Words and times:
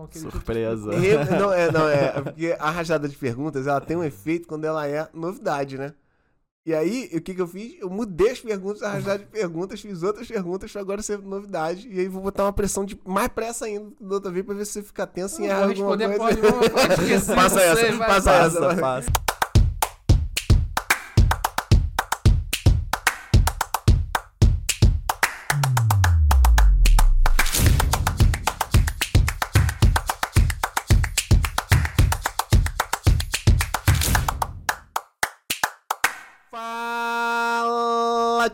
com 0.00 0.04
aquele 0.04 0.24
tipo 0.24 0.38
de 0.38 0.44
Surpresa. 0.44 0.90
pergunta. 0.90 1.34
E- 1.34 1.38
não, 1.38 1.52
é, 1.52 1.72
não, 1.72 1.88
é, 1.88 2.04
é 2.16 2.20
porque 2.22 2.56
a 2.58 2.70
rajada 2.70 3.08
de 3.08 3.16
perguntas, 3.16 3.66
ela 3.66 3.80
tem 3.80 3.96
um 3.96 4.04
efeito 4.04 4.46
quando 4.46 4.64
ela 4.64 4.86
é 4.86 5.08
novidade, 5.14 5.78
né? 5.78 5.92
E 6.66 6.74
aí, 6.74 7.08
o 7.14 7.20
que 7.20 7.32
que 7.32 7.40
eu 7.40 7.46
fiz? 7.46 7.76
Eu 7.80 7.88
mudei 7.88 8.30
as 8.32 8.40
perguntas, 8.40 8.82
a 8.82 8.90
rajada 8.90 9.20
de 9.20 9.26
perguntas, 9.26 9.80
fiz 9.80 10.02
outras 10.02 10.26
perguntas 10.26 10.70
pra 10.72 10.80
agora 10.80 11.00
ser 11.00 11.16
novidade. 11.20 11.88
E 11.88 12.00
aí 12.00 12.08
vou 12.08 12.20
botar 12.20 12.42
uma 12.42 12.52
pressão 12.52 12.84
de 12.84 12.98
mais 13.06 13.28
pressa 13.28 13.66
ainda 13.66 13.88
da 14.00 14.14
outra 14.16 14.32
vez 14.32 14.44
pra 14.44 14.54
ver 14.54 14.66
se 14.66 14.72
você 14.72 14.82
fica 14.82 15.06
tenso 15.06 15.40
e 15.40 15.46
erra 15.46 15.66
alguma 15.66 15.96
responder, 15.96 16.18
coisa. 16.18 16.40
pode, 16.40 16.52
pode, 16.52 16.70
pode 16.70 17.02
esquecer. 17.02 17.34
Passa 17.36 17.60
essa, 17.62 17.80
sei, 17.80 17.96
passa 17.98 18.30
essa. 18.32 18.60
Passa, 18.60 18.80
passa. 18.80 19.08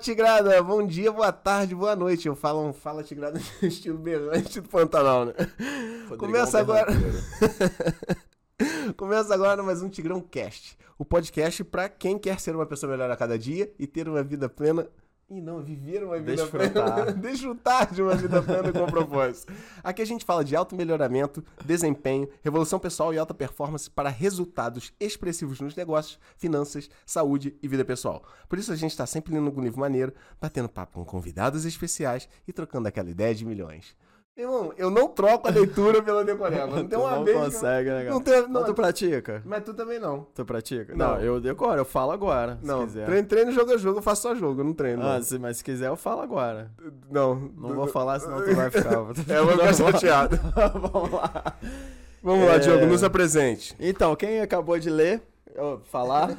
Tigrada! 0.02 0.60
Bom 0.60 0.84
dia, 0.84 1.12
boa 1.12 1.30
tarde, 1.30 1.76
boa 1.76 1.94
noite. 1.94 2.26
Eu 2.26 2.34
falo 2.34 2.66
um 2.66 2.72
Fala, 2.72 3.04
Tigrada 3.04 3.38
no 3.62 3.68
estilo 3.68 3.96
berrante 3.96 4.60
do 4.60 4.68
Pantanal, 4.68 5.26
né? 5.26 5.32
Rodrigão 5.36 6.18
Começa 6.18 6.58
agora. 6.58 6.92
Começa 8.98 9.32
agora 9.32 9.62
mais 9.62 9.80
um 9.80 9.88
Tigrão 9.88 10.20
Cast. 10.20 10.76
O 10.98 11.04
podcast 11.04 11.62
pra 11.62 11.88
quem 11.88 12.18
quer 12.18 12.40
ser 12.40 12.56
uma 12.56 12.66
pessoa 12.66 12.90
melhor 12.90 13.12
a 13.12 13.16
cada 13.16 13.38
dia 13.38 13.72
e 13.78 13.86
ter 13.86 14.08
uma 14.08 14.24
vida 14.24 14.48
plena. 14.48 14.88
E 15.28 15.40
não, 15.40 15.62
viver 15.62 16.04
uma 16.04 16.18
vida 16.18 16.36
Desfrutar. 16.36 16.94
plena. 16.94 17.12
Desfrutar 17.12 17.88
de 17.94 18.02
uma 18.02 18.14
vida 18.14 18.42
plena 18.42 18.70
com 18.70 18.86
propósito. 18.86 19.52
Aqui 19.82 20.02
a 20.02 20.04
gente 20.04 20.24
fala 20.24 20.44
de 20.44 20.54
alto 20.54 20.76
melhoramento, 20.76 21.42
desempenho, 21.64 22.28
revolução 22.42 22.78
pessoal 22.78 23.14
e 23.14 23.18
alta 23.18 23.32
performance 23.32 23.88
para 23.88 24.10
resultados 24.10 24.92
expressivos 25.00 25.60
nos 25.60 25.74
negócios, 25.74 26.18
finanças, 26.36 26.90
saúde 27.06 27.56
e 27.62 27.68
vida 27.68 27.84
pessoal. 27.84 28.22
Por 28.46 28.58
isso 28.58 28.72
a 28.72 28.76
gente 28.76 28.90
está 28.90 29.06
sempre 29.06 29.32
lendo 29.32 29.46
algum 29.46 29.62
livro 29.62 29.80
maneiro, 29.80 30.12
batendo 30.38 30.68
papo 30.68 30.92
com 30.92 31.04
convidados 31.04 31.64
especiais 31.64 32.28
e 32.46 32.52
trocando 32.52 32.88
aquela 32.88 33.10
ideia 33.10 33.34
de 33.34 33.46
milhões. 33.46 33.96
Irmão, 34.34 34.72
eu 34.78 34.88
não 34.90 35.08
troco 35.08 35.46
a 35.46 35.50
leitura 35.50 36.02
pela 36.02 36.24
decoreba. 36.24 36.66
Não 36.66 36.88
tem 36.88 36.98
Tu 36.98 37.00
uma 37.04 37.16
não 37.16 37.24
vez. 37.24 37.36
que 37.36 37.42
eu- 37.42 37.44
consegue, 37.50 37.90
né? 37.90 38.04
Não 38.08 38.22
Mas 38.24 38.48
não, 38.48 38.64
tu 38.64 38.74
pratica? 38.74 39.42
mas 39.44 39.62
tu 39.62 39.74
também 39.74 39.98
não. 39.98 40.26
Tu 40.34 40.42
pratica? 40.44 40.94
Não. 40.96 41.14
Não, 41.16 41.20
eu 41.20 41.38
decoro, 41.38 41.78
eu 41.78 41.84
falo 41.84 42.12
agora, 42.12 42.56
se 42.58 42.66
Não, 42.66 42.86
quiser. 42.86 43.04
treino, 43.04 43.28
treino, 43.28 43.52
jogo 43.52 43.72
a 43.74 43.76
jogo, 43.76 43.98
eu 43.98 44.02
faço 44.02 44.22
só 44.22 44.34
jogo, 44.34 44.62
eu 44.62 44.64
não 44.64 44.72
treino. 44.72 45.02
Ah, 45.02 45.16
não. 45.16 45.22
se, 45.22 45.38
mas 45.38 45.58
se 45.58 45.64
quiser 45.64 45.88
eu 45.88 45.96
falo 45.96 46.22
agora. 46.22 46.70
não, 47.10 47.34
Não 47.56 47.74
vou 47.74 47.86
falar, 47.86 48.20
senão 48.20 48.42
tu 48.42 48.54
vai 48.54 48.70
ficar... 48.70 48.92
É, 48.92 48.94
eu 49.38 49.44
vou 49.44 49.52
ficar 49.58 49.74
chateado. 49.92 50.38
Vamos 50.90 51.10
lá. 51.12 51.56
Vamos 52.22 52.46
lá, 52.46 52.54
É. 52.54 52.58
Diogo, 52.58 52.86
nos 52.86 53.04
apresente. 53.04 53.76
Então, 53.78 54.16
quem 54.16 54.40
acabou 54.40 54.78
de 54.78 54.88
ler, 54.88 55.20
falar, 55.84 56.30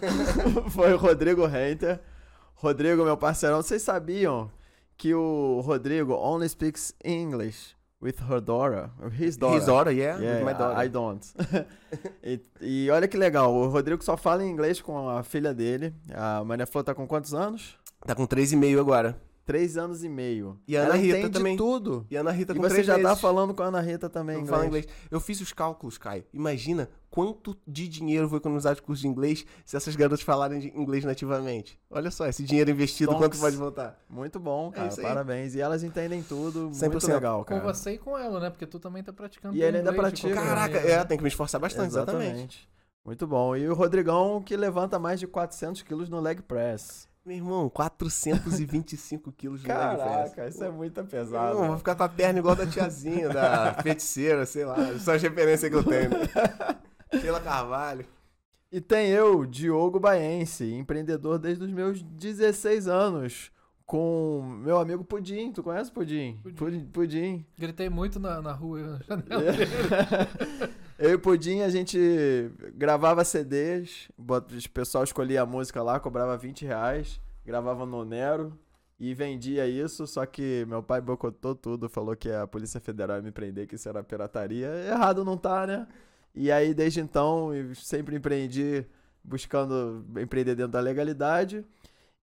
foi 0.72 0.94
o 0.94 0.97
Rodrigo 0.97 1.45
Renter. 1.45 2.00
Rodrigo, 2.55 3.03
meu 3.03 3.17
parceirão, 3.17 3.61
vocês 3.61 3.83
sabiam 3.83 4.50
que 4.97 5.13
o 5.13 5.59
Rodrigo 5.63 6.13
only 6.13 6.47
speaks 6.50 6.95
English 7.05 7.75
with 8.04 8.20
her 8.30 8.42
daughter, 8.42 8.90
his 9.18 9.38
daughter. 9.38 9.58
His 9.58 9.66
daughter, 9.66 9.92
yeah, 9.92 10.20
Yeah, 10.20 10.44
my 10.44 10.54
daughter. 10.54 10.78
I 10.78 10.90
don't. 10.90 11.23
e, 12.23 12.40
e 12.62 12.90
olha 12.90 13.08
que 13.08 13.18
legal, 13.18 13.54
o 13.54 13.70
Rodrigo 13.70 14.04
só 14.04 14.18
fala 14.18 14.44
inglês 14.46 14.82
com 14.82 15.09
a 15.09 15.23
filha 15.23 15.54
dele. 15.54 15.94
A 16.14 16.44
Maria 16.44 16.68
Flor 16.68 16.84
tá 16.84 16.94
com 16.94 17.08
quantos 17.08 17.34
anos? 17.34 17.78
Tá 18.06 18.14
com 18.14 18.28
3,5 18.28 18.80
agora. 18.80 19.18
Três 19.45 19.75
anos 19.75 20.05
e 20.05 20.09
meio. 20.09 20.58
E 20.66 20.77
a 20.77 20.81
Ana 20.83 20.89
Ela 20.94 20.97
Rita 21.03 21.17
entende 21.17 21.33
também. 21.33 21.58
tudo. 21.58 22.08
E 22.09 22.16
a 22.16 22.22
Ana 22.22 22.31
Rita 22.31 22.53
E 22.53 22.55
com 22.55 22.61
você 22.61 22.75
3 22.75 22.88
já 22.88 22.97
tá 22.97 23.03
meses. 23.09 23.19
falando 23.19 23.53
com 23.53 23.61
a 23.61 23.66
Ana 23.66 23.81
Rita 23.81 24.09
também 24.09 24.35
Não 24.38 24.44
inglês. 24.44 24.55
fala 24.55 24.66
inglês. 24.67 24.88
Eu 25.11 25.19
fiz 25.19 25.41
os 25.41 25.52
cálculos, 25.52 25.97
Caio. 25.97 26.23
Imagina 26.33 26.89
quanto 27.09 27.55
de 27.67 27.88
dinheiro 27.89 28.30
foi 28.30 28.38
economizado 28.38 28.77
de 28.77 28.81
curso 28.81 29.02
de 29.02 29.08
inglês 29.09 29.45
se 29.66 29.75
essas 29.75 29.95
garotas 29.97 30.22
falarem 30.22 30.59
de 30.59 30.67
inglês 30.69 31.03
nativamente. 31.03 31.77
Olha 31.91 32.09
só, 32.09 32.25
esse 32.25 32.41
dinheiro 32.44 32.72
investido, 32.72 33.12
Stonks. 33.12 33.28
quanto 33.28 33.41
pode 33.41 33.57
voltar? 33.57 34.00
Muito 34.09 34.40
bom, 34.40 34.72
cara. 34.72 34.85
É 34.88 34.90
isso 34.90 35.01
aí. 35.01 35.07
Parabéns. 35.07 35.56
E 35.56 35.59
elas 35.59 35.84
entendem 35.84 36.23
tudo. 36.23 36.69
100%. 36.72 36.89
Muito 36.91 37.07
legal, 37.07 37.39
Com 37.39 37.45
cara. 37.59 37.62
você 37.73 37.91
e 37.91 37.97
com 37.97 38.18
ela, 38.18 38.39
né? 38.39 38.50
Porque 38.50 38.66
tu 38.66 38.79
também 38.79 39.03
tá 39.03 39.12
praticando. 39.12 39.56
E 39.57 39.62
ele 39.62 39.79
ainda 39.79 39.91
inglês 39.91 40.13
de 40.13 40.22
pratica. 40.22 40.41
Caraca, 40.41 40.78
é, 40.78 40.97
né? 41.00 41.03
tem 41.06 41.18
que 41.18 41.23
me 41.23 41.28
esforçar 41.29 41.59
bastante, 41.59 41.88
exatamente. 41.89 42.66
Muito 43.06 43.28
bom. 43.28 43.57
E 43.57 43.68
o 43.68 43.73
Rodrigão 43.73 44.41
que 44.41 44.56
levanta 44.56 44.97
mais 44.97 45.19
de 45.19 45.28
400 45.28 45.81
quilos 45.81 46.07
no 46.07 46.22
leg 46.22 46.41
press. 46.41 47.12
Meu 47.25 47.38
irmão, 47.38 47.69
425 47.69 49.31
quilos 49.31 49.61
de 49.61 49.67
leg 49.67 49.78
press. 49.78 49.97
Caraca, 49.97 50.47
isso 50.50 50.63
é 50.63 50.69
muito 50.69 51.00
Não, 51.01 51.07
pesado. 51.07 51.57
vou 51.57 51.78
ficar 51.78 51.95
com 51.95 52.03
a 52.03 52.09
perna 52.09 52.39
igual 52.39 52.53
da 52.56 52.67
tiazinha, 52.67 53.29
da 53.29 53.73
feiticeira, 53.81 54.45
sei 54.45 54.66
lá. 54.66 54.75
Só 55.00 55.13
as 55.16 55.22
referências 55.22 55.69
que 55.72 55.78
eu 55.78 55.83
tenho. 55.83 56.09
né? 56.09 56.17
Sheila 57.22 57.39
Carvalho. 57.39 58.06
E 58.69 58.81
tem 58.81 59.07
eu, 59.09 59.45
Diogo 59.45 60.00
Baense, 60.00 60.66
empreendedor 60.73 61.39
desde 61.39 61.63
os 61.63 61.72
meus 61.72 62.01
16 62.03 62.88
anos, 62.89 63.51
com 63.85 64.41
meu 64.62 64.78
amigo 64.79 65.03
Pudim. 65.06 65.51
Tu 65.53 65.63
conhece 65.63 65.91
Pudim? 65.91 66.39
Pudim. 66.44 66.56
Pudim. 66.56 66.85
Pudim. 66.88 67.45
Gritei 67.57 67.88
muito 67.88 68.19
na, 68.19 68.41
na 68.41 68.51
rua, 68.51 69.00
na 69.07 69.16
janela 69.16 69.51
dele. 69.53 69.72
Eu 70.98 71.12
e 71.12 71.18
Pudim, 71.18 71.62
a 71.62 71.70
gente 71.70 72.52
gravava 72.76 73.24
CDs, 73.24 74.09
o 74.18 74.70
pessoal 74.70 75.04
escolhia 75.04 75.42
a 75.42 75.46
música 75.46 75.81
lá, 75.81 76.00
cobrava 76.00 76.38
20 76.38 76.66
reais, 76.66 77.20
gravava 77.46 77.86
no 77.86 78.06
Nero 78.06 78.58
e 79.00 79.14
vendia 79.14 79.68
isso, 79.68 80.06
só 80.06 80.26
que 80.26 80.66
meu 80.68 80.84
pai 80.84 81.02
boicotou 81.02 81.56
tudo, 81.56 81.90
falou 81.90 82.16
que 82.16 82.31
a 82.31 82.46
Polícia 82.46 82.80
Federal 82.80 83.18
ia 83.18 83.24
me 83.24 83.31
prender, 83.31 83.68
que 83.68 83.76
isso 83.76 83.90
era 83.90 84.04
pirataria. 84.04 84.68
Errado 84.88 85.26
não 85.26 85.36
tá, 85.36 85.66
né? 85.66 85.88
E 86.36 86.52
aí, 86.52 86.74
desde 86.74 87.02
então, 87.02 87.50
sempre 87.75 88.16
empreendi 88.16 88.86
buscando 89.24 90.06
empreender 90.20 90.56
dentro 90.56 90.74
da 90.74 90.80
legalidade 90.80 91.66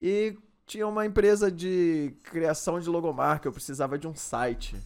e 0.01 0.37
tinha 0.67 0.87
uma 0.87 1.05
empresa 1.05 1.51
de 1.51 2.15
criação 2.23 2.79
de 2.79 2.89
logomarca, 2.89 3.49
eu 3.49 3.53
precisava 3.53 3.99
de 3.99 4.07
um 4.07 4.15
site. 4.15 4.77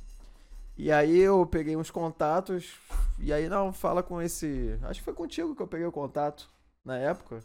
E 0.76 0.90
aí 0.90 1.18
eu 1.18 1.46
peguei 1.46 1.76
uns 1.76 1.90
contatos, 1.90 2.74
e 3.18 3.32
aí 3.32 3.48
não, 3.48 3.72
fala 3.72 4.02
com 4.02 4.20
esse. 4.20 4.78
Acho 4.82 5.00
que 5.00 5.04
foi 5.04 5.14
contigo 5.14 5.54
que 5.54 5.62
eu 5.62 5.68
peguei 5.68 5.86
o 5.86 5.92
contato 5.92 6.50
na 6.84 6.96
época. 6.96 7.40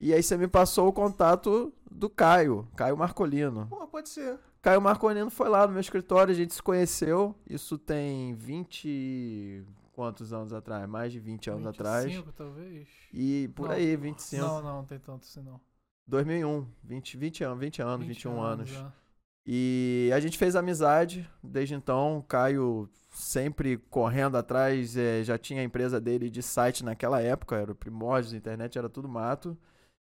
E 0.00 0.12
aí 0.12 0.22
você 0.22 0.36
me 0.36 0.48
passou 0.48 0.88
o 0.88 0.92
contato 0.92 1.72
do 1.90 2.08
Caio, 2.10 2.66
Caio 2.74 2.96
Marcolino. 2.96 3.66
Pô, 3.68 3.86
pode 3.86 4.08
ser. 4.08 4.38
Caio 4.60 4.80
Marcolino 4.80 5.30
foi 5.30 5.48
lá 5.48 5.66
no 5.66 5.72
meu 5.72 5.80
escritório, 5.80 6.32
a 6.32 6.36
gente 6.36 6.54
se 6.54 6.62
conheceu. 6.62 7.34
Isso 7.48 7.76
tem 7.76 8.34
20. 8.34 8.84
e 8.88 9.64
quantos 9.92 10.32
anos 10.32 10.52
atrás? 10.52 10.88
Mais 10.88 11.12
de 11.12 11.20
20 11.20 11.50
anos 11.50 11.66
atrás. 11.66 12.04
25, 12.06 12.32
talvez. 12.32 12.88
E 13.12 13.48
por 13.54 13.68
Não. 13.68 13.74
aí, 13.74 13.94
25. 13.96 14.42
Não, 14.42 14.62
não, 14.62 14.76
não 14.78 14.84
tem 14.84 14.98
tanto 14.98 15.24
assim, 15.24 15.42
não. 15.42 15.60
2001, 16.06 16.66
20, 16.82 17.16
20 17.16 17.44
anos, 17.44 17.58
20 17.60 17.82
anos, 17.82 18.06
20 18.06 18.16
21 18.16 18.40
anos. 18.42 18.68
já. 18.70 18.92
E 19.46 20.10
a 20.14 20.20
gente 20.20 20.38
fez 20.38 20.54
amizade 20.54 21.28
desde 21.42 21.74
então. 21.74 22.24
Caio 22.28 22.88
sempre 23.10 23.76
correndo 23.90 24.36
atrás, 24.36 24.96
eh, 24.96 25.22
já 25.22 25.36
tinha 25.36 25.60
a 25.60 25.64
empresa 25.64 26.00
dele 26.00 26.30
de 26.30 26.42
site 26.42 26.84
naquela 26.84 27.20
época, 27.20 27.56
era 27.56 27.72
o 27.72 27.74
primórdio 27.74 28.36
internet, 28.36 28.78
era 28.78 28.88
tudo 28.88 29.08
mato. 29.08 29.56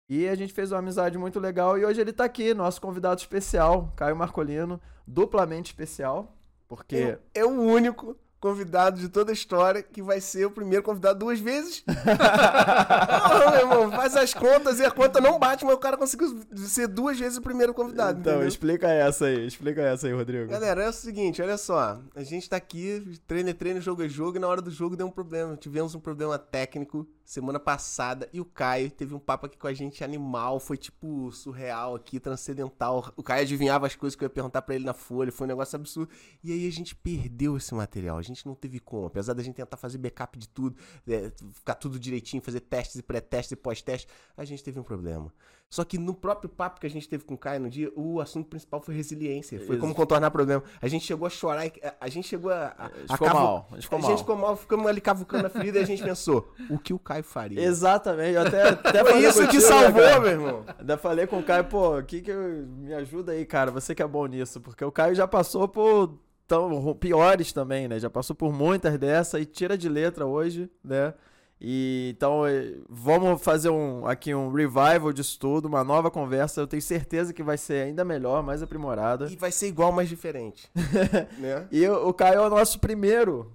E 0.08 0.28
a 0.28 0.34
gente 0.34 0.52
fez 0.52 0.70
uma 0.70 0.78
amizade 0.78 1.16
muito 1.18 1.40
legal 1.40 1.78
e 1.78 1.84
hoje 1.84 2.00
ele 2.00 2.12
tá 2.12 2.24
aqui, 2.24 2.52
nosso 2.54 2.80
convidado 2.80 3.20
especial, 3.20 3.92
Caio 3.96 4.16
Marcolino, 4.16 4.80
duplamente 5.06 5.72
especial, 5.72 6.36
porque 6.68 7.18
É, 7.34 7.40
é 7.40 7.44
o 7.44 7.60
único 7.60 8.16
convidado 8.44 9.00
de 9.00 9.08
toda 9.08 9.32
a 9.32 9.34
história 9.34 9.82
que 9.82 10.02
vai 10.02 10.20
ser 10.20 10.44
o 10.44 10.50
primeiro 10.50 10.82
convidado 10.82 11.18
duas 11.18 11.40
vezes. 11.40 11.82
Não, 11.88 13.50
meu 13.50 13.60
irmão, 13.60 13.90
faz 13.90 14.14
as 14.14 14.34
contas 14.34 14.78
e 14.78 14.84
a 14.84 14.90
conta 14.90 15.18
não 15.18 15.38
bate, 15.38 15.64
mas 15.64 15.74
o 15.74 15.78
cara 15.78 15.96
conseguiu 15.96 16.40
ser 16.54 16.86
duas 16.86 17.18
vezes 17.18 17.38
o 17.38 17.40
primeiro 17.40 17.72
convidado. 17.72 18.20
Então, 18.20 18.34
entendeu? 18.34 18.48
explica 18.48 18.86
essa 18.86 19.26
aí, 19.26 19.46
explica 19.46 19.80
essa 19.80 20.06
aí, 20.06 20.12
Rodrigo. 20.12 20.50
Galera, 20.50 20.82
é 20.82 20.88
o 20.90 20.92
seguinte, 20.92 21.40
olha 21.40 21.56
só. 21.56 21.98
A 22.14 22.22
gente 22.22 22.50
tá 22.50 22.56
aqui, 22.56 23.18
treino 23.26 23.48
é 23.48 23.54
treino, 23.54 23.80
jogo 23.80 24.04
é 24.04 24.08
jogo, 24.10 24.36
e 24.36 24.40
na 24.40 24.46
hora 24.46 24.60
do 24.60 24.70
jogo 24.70 24.94
deu 24.94 25.06
um 25.06 25.10
problema. 25.10 25.56
Tivemos 25.56 25.94
um 25.94 26.00
problema 26.00 26.38
técnico 26.38 27.08
semana 27.24 27.58
passada 27.58 28.28
e 28.32 28.40
o 28.40 28.44
Caio 28.44 28.90
teve 28.90 29.14
um 29.14 29.18
papo 29.18 29.46
aqui 29.46 29.56
com 29.56 29.66
a 29.66 29.72
gente 29.72 30.04
animal, 30.04 30.60
foi 30.60 30.76
tipo 30.76 31.32
surreal 31.32 31.94
aqui, 31.94 32.20
transcendental. 32.20 33.12
O 33.16 33.22
Caio 33.22 33.42
adivinhava 33.42 33.86
as 33.86 33.96
coisas 33.96 34.14
que 34.14 34.22
eu 34.22 34.26
ia 34.26 34.30
perguntar 34.30 34.62
pra 34.62 34.74
ele 34.74 34.84
na 34.84 34.92
folha, 34.92 35.32
foi 35.32 35.46
um 35.46 35.48
negócio 35.48 35.74
absurdo. 35.76 36.12
E 36.42 36.52
aí 36.52 36.68
a 36.68 36.72
gente 36.72 36.94
perdeu 36.94 37.56
esse 37.56 37.74
material, 37.74 38.18
a 38.18 38.22
gente 38.22 38.44
não 38.46 38.54
teve 38.54 38.78
como. 38.78 39.06
Apesar 39.06 39.32
da 39.32 39.42
gente 39.42 39.56
tentar 39.56 39.76
fazer 39.76 39.98
backup 39.98 40.38
de 40.38 40.48
tudo, 40.48 40.76
é, 41.08 41.32
ficar 41.52 41.74
tudo 41.74 41.98
direitinho, 41.98 42.42
fazer 42.42 42.60
testes 42.60 42.96
e 42.96 43.02
pré-testes 43.02 43.52
e 43.52 43.56
pós-testes, 43.56 44.12
a 44.36 44.44
gente 44.44 44.62
teve 44.62 44.78
um 44.78 44.84
problema. 44.84 45.32
Só 45.74 45.82
que 45.82 45.98
no 45.98 46.14
próprio 46.14 46.48
papo 46.48 46.78
que 46.78 46.86
a 46.86 46.90
gente 46.90 47.08
teve 47.08 47.24
com 47.24 47.34
o 47.34 47.36
Caio 47.36 47.58
no 47.60 47.68
dia, 47.68 47.90
o 47.96 48.20
assunto 48.20 48.48
principal 48.48 48.80
foi 48.80 48.94
resiliência. 48.94 49.58
Foi 49.66 49.76
como 49.76 49.92
contornar 49.92 50.30
problema. 50.30 50.62
A 50.80 50.86
gente 50.86 51.04
chegou 51.04 51.26
a 51.26 51.30
chorar, 51.30 51.66
a- 51.66 51.94
a 52.00 52.08
gente 52.08 52.28
chegou 52.28 52.52
a. 52.52 52.72
a, 52.78 52.86
A 52.86 52.88
gente 52.90 53.10
a 53.10 53.12
ficou 53.14 53.26
cavu- 53.26 53.40
mal, 53.40 53.68
a 53.72 53.74
gente 53.74 53.82
ficou 53.82 53.98
a 53.98 54.02
mal. 54.02 54.10
gente 54.12 54.18
ficou 54.20 54.36
mal, 54.36 54.56
ficamos 54.56 54.86
ali 54.86 55.00
cavucando 55.00 55.48
a 55.48 55.50
ferida 55.50 55.80
e 55.80 55.82
a 55.82 55.84
gente 55.84 56.00
pensou, 56.04 56.48
o 56.70 56.78
que 56.78 56.94
o 56.94 56.98
Caio 57.00 57.24
faria? 57.24 57.60
Exatamente, 57.60 58.34
eu 58.34 58.42
até, 58.42 58.68
até 58.88 59.04
Foi 59.04 59.18
isso 59.18 59.40
que 59.40 59.46
contigo, 59.46 59.62
salvou, 59.62 60.00
né, 60.00 60.18
meu 60.20 60.28
irmão. 60.30 60.64
Ainda 60.78 60.96
falei 60.96 61.26
com 61.26 61.40
o 61.40 61.42
Caio, 61.42 61.64
pô, 61.64 61.98
o 61.98 62.04
que 62.04 62.20
que 62.20 62.30
eu... 62.30 62.38
me 62.68 62.94
ajuda 62.94 63.32
aí, 63.32 63.44
cara, 63.44 63.72
você 63.72 63.96
que 63.96 64.02
é 64.02 64.06
bom 64.06 64.26
nisso, 64.26 64.60
porque 64.60 64.84
o 64.84 64.92
Caio 64.92 65.16
já 65.16 65.26
passou 65.26 65.66
por 65.66 66.16
tão 66.46 66.94
piores 66.94 67.52
também, 67.52 67.88
né? 67.88 67.98
Já 67.98 68.08
passou 68.08 68.36
por 68.36 68.52
muitas 68.52 68.96
dessas 68.96 69.42
e 69.42 69.44
tira 69.44 69.76
de 69.76 69.88
letra 69.88 70.24
hoje, 70.24 70.70
né? 70.84 71.14
E 71.60 72.12
então 72.16 72.46
eh, 72.46 72.74
vamos 72.88 73.42
fazer 73.42 73.70
um 73.70 74.06
aqui 74.06 74.34
um 74.34 74.50
revival 74.52 75.12
disso 75.12 75.38
tudo, 75.38 75.66
uma 75.66 75.82
nova 75.84 76.10
conversa. 76.10 76.60
Eu 76.60 76.66
tenho 76.66 76.82
certeza 76.82 77.32
que 77.32 77.42
vai 77.42 77.56
ser 77.56 77.84
ainda 77.86 78.04
melhor, 78.04 78.42
mais 78.42 78.62
aprimorada. 78.62 79.26
E 79.30 79.36
vai 79.36 79.50
ser 79.52 79.68
igual, 79.68 79.92
mas 79.92 80.08
diferente. 80.08 80.70
né? 81.38 81.66
E 81.70 81.88
o 81.88 82.12
Caio 82.12 82.40
é 82.40 82.46
o 82.46 82.50
nosso 82.50 82.78
primeiro. 82.80 83.52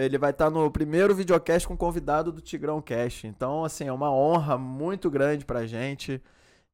Ele 0.00 0.16
vai 0.18 0.30
estar 0.30 0.48
no 0.48 0.70
primeiro 0.70 1.14
videocast 1.14 1.66
com 1.66 1.76
convidado 1.76 2.30
do 2.30 2.40
Tigrão 2.40 2.80
Cast. 2.80 3.26
Então, 3.26 3.64
assim, 3.64 3.88
é 3.88 3.92
uma 3.92 4.12
honra 4.12 4.56
muito 4.56 5.10
grande 5.10 5.44
pra 5.44 5.66
gente. 5.66 6.22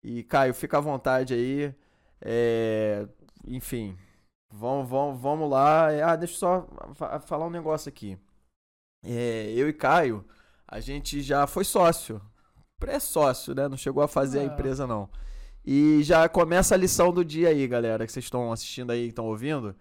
E, 0.03 0.23
Caio, 0.25 0.53
fica 0.53 0.77
à 0.79 0.81
vontade 0.81 1.33
aí. 1.35 1.75
É, 2.21 3.07
Enfim, 3.47 3.97
vamos, 4.53 4.89
vamos, 4.89 5.21
vamos 5.21 5.51
lá. 5.51 5.89
Ah, 6.05 6.17
deixa 6.17 6.35
eu 6.35 6.39
só 6.39 6.69
fa- 6.95 7.21
falar 7.21 7.47
um 7.47 7.51
negócio 7.51 7.89
aqui. 7.89 8.19
É, 9.05 9.53
Eu 9.55 9.69
e 9.69 9.73
Caio, 9.73 10.25
a 10.67 10.81
gente 10.81 11.21
já 11.23 11.47
foi 11.47 11.65
sócio. 11.65 12.21
Pré-sócio, 12.79 13.55
né? 13.55 13.69
Não 13.69 13.77
chegou 13.77 14.03
a 14.03 14.09
fazer 14.09 14.41
a 14.41 14.43
Ah. 14.43 14.47
empresa, 14.47 14.87
não. 14.87 15.09
E 15.65 16.03
já 16.03 16.29
começa 16.29 16.75
a 16.75 16.79
lição 16.79 17.13
do 17.13 17.25
dia 17.25 17.49
aí, 17.49 17.67
galera, 17.67 18.07
que 18.07 18.13
vocês 18.13 18.25
estão 18.25 18.53
assistindo 18.53 18.91
aí, 18.91 19.09
estão 19.09 19.27
ouvindo. 19.27 19.75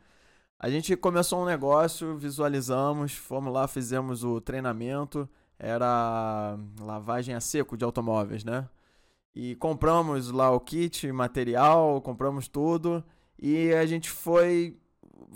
A 0.59 0.69
gente 0.69 0.95
começou 0.95 1.41
um 1.41 1.45
negócio, 1.45 2.15
visualizamos, 2.17 3.13
fomos 3.13 3.51
lá, 3.53 3.67
fizemos 3.67 4.23
o 4.23 4.39
treinamento, 4.39 5.27
era 5.59 6.57
lavagem 6.79 7.35
a 7.35 7.41
seco 7.41 7.75
de 7.75 7.83
automóveis, 7.83 8.45
né? 8.45 8.67
E 9.35 9.55
compramos 9.55 10.29
lá 10.31 10.51
o 10.51 10.59
kit, 10.59 11.11
material, 11.11 11.99
compramos 12.01 12.47
tudo 12.47 13.03
e 13.37 13.73
a 13.73 13.85
gente 13.85 14.09
foi 14.09 14.77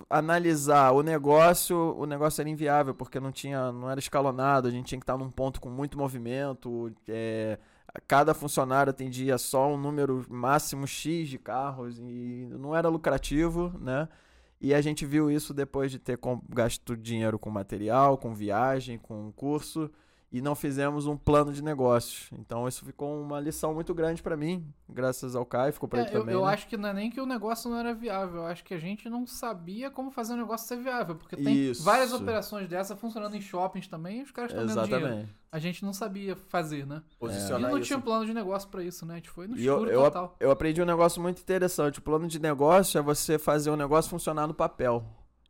analisar 0.10 0.92
o 0.92 1.01
negócio, 1.01 1.95
o 1.98 2.06
negócio 2.06 2.42
era 2.42 2.50
inviável 2.50 2.94
porque 2.94 3.19
não 3.19 3.31
tinha, 3.31 3.72
não 3.72 3.89
era 3.89 4.00
escalonado, 4.00 4.68
a 4.68 4.72
gente 4.72 4.88
tinha 4.88 5.00
que 5.00 5.04
estar 5.04 5.18
num 5.18 5.30
ponto 5.30 5.60
com 5.60 5.69
muito 5.69 5.98
movimento, 5.98 6.92
é, 7.07 7.60
cada 8.07 8.34
funcionário 8.34 8.89
atendia 8.89 9.38
só 9.38 9.74
um 9.74 9.78
número 9.78 10.25
máximo 10.30 10.86
X 10.88 11.30
de 11.30 11.38
carros 11.38 12.00
e 12.00 12.48
não 12.51 12.75
era 12.75 12.89
lucrativo, 12.89 13.74
né? 13.80 14.07
E 14.60 14.74
a 14.74 14.81
gente 14.81 15.06
viu 15.06 15.30
isso 15.30 15.54
depois 15.54 15.92
de 15.92 16.00
ter 16.00 16.19
gasto 16.50 16.98
dinheiro 16.98 17.38
com 17.38 17.50
material, 17.50 18.18
com 18.18 18.33
viagem, 18.33 18.98
com 18.98 19.31
curso 19.31 19.92
e 20.30 20.42
não 20.42 20.56
fizemos 20.56 21.08
um 21.08 21.16
plano 21.16 21.54
de 21.54 21.64
negócios. 21.64 22.30
Então 22.34 22.68
isso 22.68 22.84
ficou 22.84 23.22
uma 23.22 23.40
lição 23.40 23.74
muito 23.74 23.94
grande 23.94 24.22
pra 24.22 24.36
mim, 24.36 24.66
graças 24.90 25.36
ao 25.36 25.46
Caio, 25.46 25.72
ficou 25.72 25.88
pra 25.88 26.00
É, 26.00 26.02
ele 26.04 26.10
eu 26.16 26.20
também. 26.20 26.36
eu 26.36 26.46
né? 26.46 26.54
acho 26.54 26.68
que 26.68 26.76
não 26.76 26.90
é 26.90 26.94
nem 26.94 27.10
que 27.10 27.22
o 27.22 27.26
negócio 27.26 27.70
não 27.70 27.78
era 27.78 27.94
viável, 27.94 28.42
eu 28.42 28.46
acho 28.48 28.64
que 28.64 28.74
a 28.74 28.78
gente 28.80 29.10
não 29.10 29.26
sabia 29.26 29.90
como 29.90 30.12
fazer 30.12 30.34
o 30.34 30.38
negócio 30.38 30.68
ser 30.68 30.78
viável. 30.78 31.16
Porque 31.16 31.36
tem 31.38 31.56
Isso. 31.70 31.82
várias 31.84 32.12
operações 32.12 32.68
dessa 32.68 32.96
funcionando 32.96 33.36
em 33.36 33.42
shoppings 33.42 33.88
também 33.88 34.20
e 34.20 34.24
os 34.24 34.32
caras 34.32 34.52
estão 34.52 34.66
ganhando 34.66 34.84
dinheiro. 34.86 35.06
Exatamente. 35.06 35.36
A 35.50 35.60
gente 35.60 35.86
não 35.86 35.94
sabia 35.94 36.36
fazer, 36.36 36.86
né? 36.86 37.02
E 37.10 37.16
Posicionar 37.16 37.72
não 37.72 37.78
isso. 37.78 37.88
tinha 37.88 38.00
plano 38.00 38.26
de 38.26 38.34
negócio 38.34 38.68
pra 38.70 38.84
isso, 38.84 39.06
né? 39.06 39.14
A 39.14 39.18
gente 39.18 39.30
foi 39.30 39.48
no 39.48 39.56
E 39.58 39.66
eu, 39.66 39.76
escuro 39.76 39.92
eu, 39.92 40.04
total. 40.04 40.36
eu 40.42 40.52
aprendi 40.52 40.82
um 40.82 40.86
negócio 40.86 41.22
muito 41.22 41.42
interessante. 41.42 42.00
O 42.00 42.02
plano 42.02 42.28
de 42.28 42.38
negócio 42.38 42.98
é 42.98 43.02
você 43.02 43.40
fazer 43.40 43.70
o 43.70 43.78
negócio 43.78 44.12
funcionar 44.12 44.46
no 44.46 44.54
papel. 44.54 45.06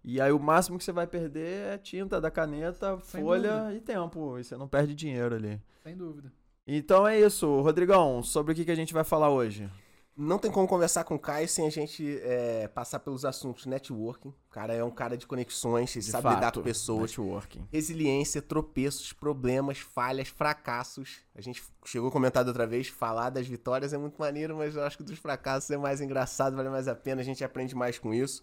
E 0.09 0.21
aí 0.21 0.31
o 0.31 0.39
máximo 0.39 0.77
que 0.77 0.86
você 0.86 0.94
vai 0.94 1.06
perder 1.06 1.74
é 1.74 1.77
tinta 1.77 2.21
da 2.21 2.31
caneta, 2.31 2.98
Sem 3.04 3.21
folha 3.21 3.57
dúvida. 3.57 3.74
e 3.75 3.81
tempo. 3.81 4.39
E 4.39 4.44
você 4.45 4.56
não 4.56 4.65
perde 4.65 4.95
dinheiro 4.95 5.36
ali. 5.36 5.62
Sem 5.83 5.98
dúvida. 5.98 6.31
Então 6.65 7.06
é 7.06 7.19
isso, 7.19 7.59
Rodrigão. 7.59 8.24
Sobre 8.24 8.54
o 8.54 8.56
que, 8.56 8.63
que 8.63 8.71
a 8.71 8.75
gente 8.75 8.94
vai 8.94 9.04
falar 9.04 9.30
hoje? 9.30 9.69
Não 10.15 10.39
tem 10.39 10.50
como 10.50 10.65
conversar 10.65 11.04
com 11.04 11.15
o 11.15 11.19
Caio 11.19 11.48
sem 11.50 11.68
a 11.68 11.69
gente 11.69 12.19
é, 12.24 12.69
passar 12.69 13.00
pelos 13.00 13.25
assuntos 13.25 13.65
networking. 13.65 14.30
O 14.30 14.50
cara 14.50 14.74
é 14.74 14.81
um 14.81 14.89
cara 14.89 15.18
de 15.18 15.27
conexões, 15.27 15.92
De 15.92 16.01
sabe 16.04 16.30
lidar 16.30 16.42
fato, 16.42 16.59
com 16.62 16.63
pessoas. 16.63 17.12
Networking. 17.12 17.68
Resiliência, 17.69 18.42
tropeços, 18.42 19.12
problemas, 19.12 19.80
falhas, 19.80 20.30
fracassos. 20.30 21.18
A 21.36 21.42
gente 21.42 21.62
chegou 21.86 22.07
a 22.07 22.12
comentar 22.13 22.45
da 22.45 22.50
outra 22.50 22.65
vez, 22.65 22.88
falar 22.88 23.30
das 23.30 23.45
vitórias 23.45 23.92
é 23.92 23.98
muito 23.98 24.15
maneiro, 24.18 24.56
mas 24.56 24.74
eu 24.74 24.83
acho 24.83 24.98
que 24.98 25.04
dos 25.04 25.19
fracassos 25.19 25.69
é 25.69 25.77
mais 25.77 26.00
engraçado, 26.00 26.56
vale 26.56 26.69
mais 26.69 26.88
a 26.88 26.95
pena, 26.95 27.19
a 27.19 27.25
gente 27.25 27.44
aprende 27.44 27.75
mais 27.75 28.00
com 28.00 28.13
isso. 28.13 28.42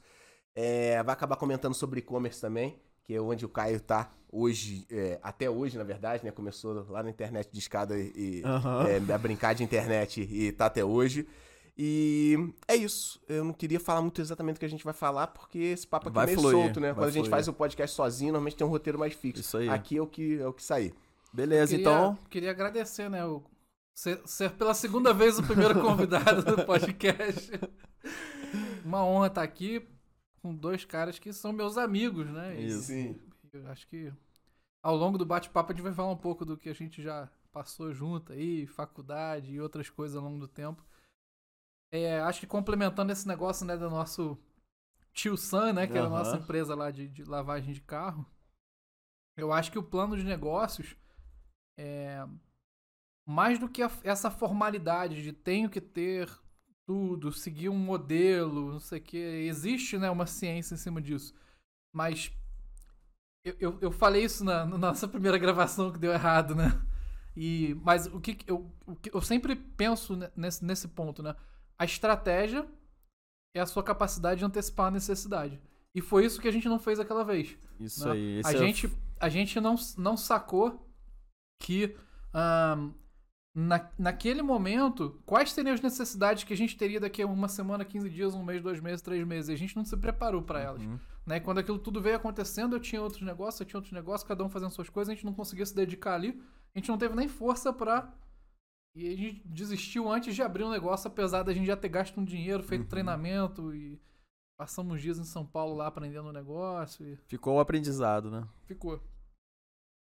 É, 0.55 1.03
vai 1.03 1.12
acabar 1.12 1.37
comentando 1.37 1.75
sobre 1.75 2.01
e-commerce 2.01 2.41
também, 2.41 2.79
que 3.03 3.15
é 3.15 3.21
onde 3.21 3.45
o 3.45 3.49
Caio 3.49 3.81
tá 3.81 4.11
hoje, 4.31 4.87
é, 4.91 5.19
até 5.23 5.49
hoje, 5.49 5.77
na 5.77 5.85
verdade, 5.85 6.25
né? 6.25 6.31
Começou 6.31 6.87
lá 6.89 7.03
na 7.03 7.11
internet 7.11 7.51
de 7.53 7.59
escada 7.59 7.97
e, 7.99 8.43
Aham. 8.45 8.87
é, 8.89 9.12
a 9.12 9.19
brincar 9.19 9.55
de 9.55 9.62
internet 9.62 10.21
e 10.23 10.53
tá 10.53 10.67
até 10.67 10.85
hoje. 10.85 11.27
E 11.77 12.37
é 12.69 12.77
isso. 12.77 13.21
Eu 13.29 13.45
não 13.45 13.53
queria 13.53 13.81
falar 13.81 14.01
muito 14.01 14.21
exatamente 14.21 14.56
o 14.56 14.61
que 14.61 14.65
a 14.65 14.71
gente 14.71 14.85
vai 14.85 14.95
falar, 14.95 15.29
porque 15.29 15.59
esse 15.59 15.87
papo 15.87 16.09
aqui 16.09 16.15
Vai 16.15 16.25
é 16.25 16.27
meio 16.29 16.39
fluir, 16.39 16.57
solto, 16.57 16.81
né? 16.81 16.95
Quando 16.95 17.09
a 17.09 17.11
gente 17.11 17.25
fluir. 17.25 17.31
faz 17.31 17.49
o 17.49 17.53
podcast 17.53 17.97
sozinho, 17.97 18.33
normalmente 18.33 18.57
tem 18.57 18.67
um 18.67 18.71
roteiro 18.71 18.99
mais 18.99 19.12
fixo. 19.12 19.41
Isso 19.41 19.57
aí. 19.57 19.69
Aqui 19.69 19.97
é 19.97 20.03
o 20.03 20.07
que, 20.07 20.41
é 20.41 20.47
o 20.47 20.53
que 20.53 20.62
sair. 20.62 20.95
Beleza, 21.33 21.77
queria, 21.77 21.83
então. 21.83 22.19
Queria 22.31 22.50
agradecer, 22.53 23.11
né? 23.11 23.25
O, 23.25 23.43
ser, 23.93 24.21
ser 24.25 24.50
pela 24.53 24.73
segunda 24.73 25.12
vez 25.12 25.37
o 25.37 25.43
primeiro 25.43 25.79
convidado 25.83 26.45
do 26.45 26.65
podcast. 26.65 27.50
Uma 28.85 29.05
honra 29.05 29.27
estar 29.27 29.43
aqui 29.43 29.85
com 30.44 30.55
dois 30.55 30.85
caras 30.85 31.19
que 31.19 31.32
são 31.32 31.55
meus 31.55 31.79
amigos, 31.79 32.31
né? 32.31 32.61
E 32.61 32.67
Isso. 32.67 32.82
Sim. 32.82 33.19
Eu 33.50 33.67
acho 33.69 33.87
que 33.88 34.12
ao 34.82 34.94
longo 34.94 35.17
do 35.17 35.25
bate-papo 35.25 35.73
a 35.73 35.75
gente 35.75 35.82
vai 35.82 35.94
falar 35.94 36.12
um 36.12 36.19
pouco 36.19 36.44
do 36.44 36.58
que 36.58 36.69
a 36.69 36.75
gente 36.75 37.02
já 37.02 37.31
passou 37.50 37.94
junto 37.94 38.31
aí, 38.35 38.67
faculdade 38.67 39.55
e 39.55 39.58
outras 39.58 39.88
coisas 39.88 40.19
ao 40.19 40.23
longo 40.23 40.38
do 40.38 40.46
tempo. 40.46 40.85
É, 41.91 42.20
acho 42.20 42.41
que 42.41 42.46
complementando 42.46 43.11
esse 43.11 43.26
negócio, 43.26 43.64
né, 43.64 43.75
do 43.75 43.88
nosso 43.88 44.37
Tio 45.14 45.35
Sam, 45.35 45.73
né, 45.73 45.87
que 45.87 45.96
era 45.96 46.08
a 46.08 46.11
nossa 46.11 46.37
empresa 46.37 46.75
lá 46.75 46.90
de, 46.90 47.08
de 47.08 47.25
lavagem 47.25 47.73
de 47.73 47.81
carro. 47.81 48.26
Eu 49.35 49.50
acho 49.50 49.73
que 49.73 49.79
o 49.79 49.82
plano 49.82 50.14
de 50.14 50.25
negócios 50.25 50.94
é 51.79 52.23
mais 53.26 53.58
do 53.58 53.69
que 53.69 53.82
a- 53.82 53.90
essa 54.02 54.31
formalidade 54.31 55.23
de 55.23 55.32
tenho 55.32 55.70
que 55.70 55.81
ter 55.81 56.29
tudo, 56.87 57.33
seguir 57.33 57.69
um 57.69 57.79
modelo, 57.79 58.73
não 58.73 58.81
sei 58.81 58.99
o 58.99 59.03
que. 59.03 59.17
Existe, 59.17 59.99
né, 59.99 60.11
uma 60.11 60.27
ciência 60.27 60.75
em 60.75 60.79
cima 60.79 61.01
disso. 61.01 61.35
Mas 61.95 62.33
eu, 63.45 63.57
eu, 63.61 63.79
eu 63.83 63.93
falei 63.93 64.25
isso 64.25 64.45
na, 64.45 64.65
na 64.65 64.79
nossa 64.79 65.07
primeira 65.09 65.39
gravação 65.39 65.93
que 65.93 65.99
deu 65.99 66.13
errado, 66.13 66.55
né? 66.55 66.81
E, 67.37 67.75
mas 67.83 68.07
o 68.07 68.21
que 68.21 68.39
eu, 68.47 68.71
o 68.87 68.95
que 68.95 69.15
eu 69.15 69.21
sempre 69.21 69.57
penso 69.57 70.17
ne- 70.17 70.31
nesse, 70.37 70.65
nesse 70.65 70.89
ponto, 70.89 71.23
né? 71.23 71.35
A 71.79 71.85
estratégia 71.85 72.67
é 73.55 73.61
a 73.61 73.67
sua 73.67 73.83
capacidade 73.83 74.39
de 74.39 74.45
antecipar 74.45 74.87
a 74.87 74.91
necessidade. 74.91 75.61
E 75.95 76.01
foi 76.01 76.25
isso 76.25 76.41
que 76.41 76.49
a 76.49 76.53
gente 76.53 76.69
não 76.69 76.79
fez 76.79 76.99
aquela 76.99 77.25
vez. 77.25 77.57
Isso 77.79 78.05
né? 78.07 78.13
aí. 78.13 78.43
a, 78.45 78.53
é 78.53 78.57
gente, 78.57 78.93
a 79.21 79.29
gente 79.29 79.61
não, 79.61 79.75
não 79.97 80.17
sacou 80.17 80.88
que 81.61 81.97
ahn, 82.33 82.93
na, 83.54 83.88
naquele 83.96 84.42
momento, 84.42 85.20
quais 85.25 85.52
seriam 85.52 85.75
as 85.75 85.80
necessidades 85.80 86.42
que 86.42 86.52
a 86.52 86.56
gente 86.56 86.76
teria 86.76 86.99
daqui 86.99 87.23
a 87.23 87.26
uma 87.26 87.46
semana, 87.49 87.84
15 87.84 88.11
dias, 88.11 88.34
um 88.34 88.42
mês, 88.42 88.61
dois 88.61 88.80
meses, 88.80 89.00
três 89.00 89.25
meses. 89.25 89.49
E 89.49 89.52
a 89.52 89.56
gente 89.56 89.76
não 89.76 89.84
se 89.84 89.96
preparou 89.96 90.42
para 90.42 90.61
elas. 90.61 90.82
Uhum. 90.82 90.99
Né? 91.25 91.38
Quando 91.38 91.58
aquilo 91.58 91.78
tudo 91.78 92.02
veio 92.02 92.16
acontecendo, 92.16 92.75
eu 92.75 92.80
tinha 92.80 93.00
outros 93.00 93.23
negócios, 93.23 93.61
eu 93.61 93.66
tinha 93.66 93.78
outros 93.78 93.92
negócios, 93.92 94.26
cada 94.26 94.42
um 94.44 94.49
fazendo 94.49 94.70
suas 94.73 94.88
coisas, 94.88 95.12
a 95.12 95.14
gente 95.14 95.25
não 95.25 95.32
conseguia 95.32 95.64
se 95.64 95.75
dedicar 95.75 96.14
ali. 96.14 96.40
A 96.75 96.78
gente 96.78 96.88
não 96.88 96.99
teve 96.99 97.14
nem 97.14 97.28
força 97.28 97.73
pra. 97.73 98.12
E 98.96 99.06
a 99.08 99.16
gente 99.16 99.42
desistiu 99.46 100.11
antes 100.11 100.34
de 100.34 100.42
abrir 100.42 100.64
um 100.64 100.70
negócio, 100.70 101.06
apesar 101.08 101.42
da 101.44 101.52
gente 101.52 101.66
já 101.66 101.76
ter 101.76 101.88
gasto 101.88 102.20
um 102.20 102.25
dinheiro, 102.25 102.62
feito 102.62 102.82
Uhum. 102.82 102.88
treinamento 102.88 103.75
e 103.75 104.00
passamos 104.58 105.00
dias 105.00 105.18
em 105.18 105.25
São 105.25 105.44
Paulo 105.46 105.75
lá 105.76 105.87
aprendendo 105.88 106.28
o 106.28 106.32
negócio 106.32 107.04
e 107.06 107.16
Ficou 107.28 107.56
o 107.56 107.61
aprendizado, 107.61 108.30
né? 108.30 108.46
ficou. 108.66 109.00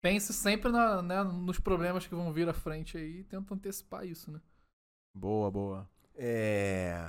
Pense 0.02 0.34
sempre 0.34 0.72
na- 0.72 1.02
né, 1.02 1.24
nos 1.24 1.60
problemas 1.60 2.08
que 2.08 2.16
vão 2.16 2.32
vir 2.32 2.48
à 2.48 2.54
frente 2.54 2.98
aí 2.98 3.20
e 3.20 3.24
tenta 3.26 3.54
antecipar 3.54 4.06
isso, 4.06 4.32
né? 4.32 4.40
Boa, 5.14 5.52
boa. 5.52 5.90
É. 6.16 7.06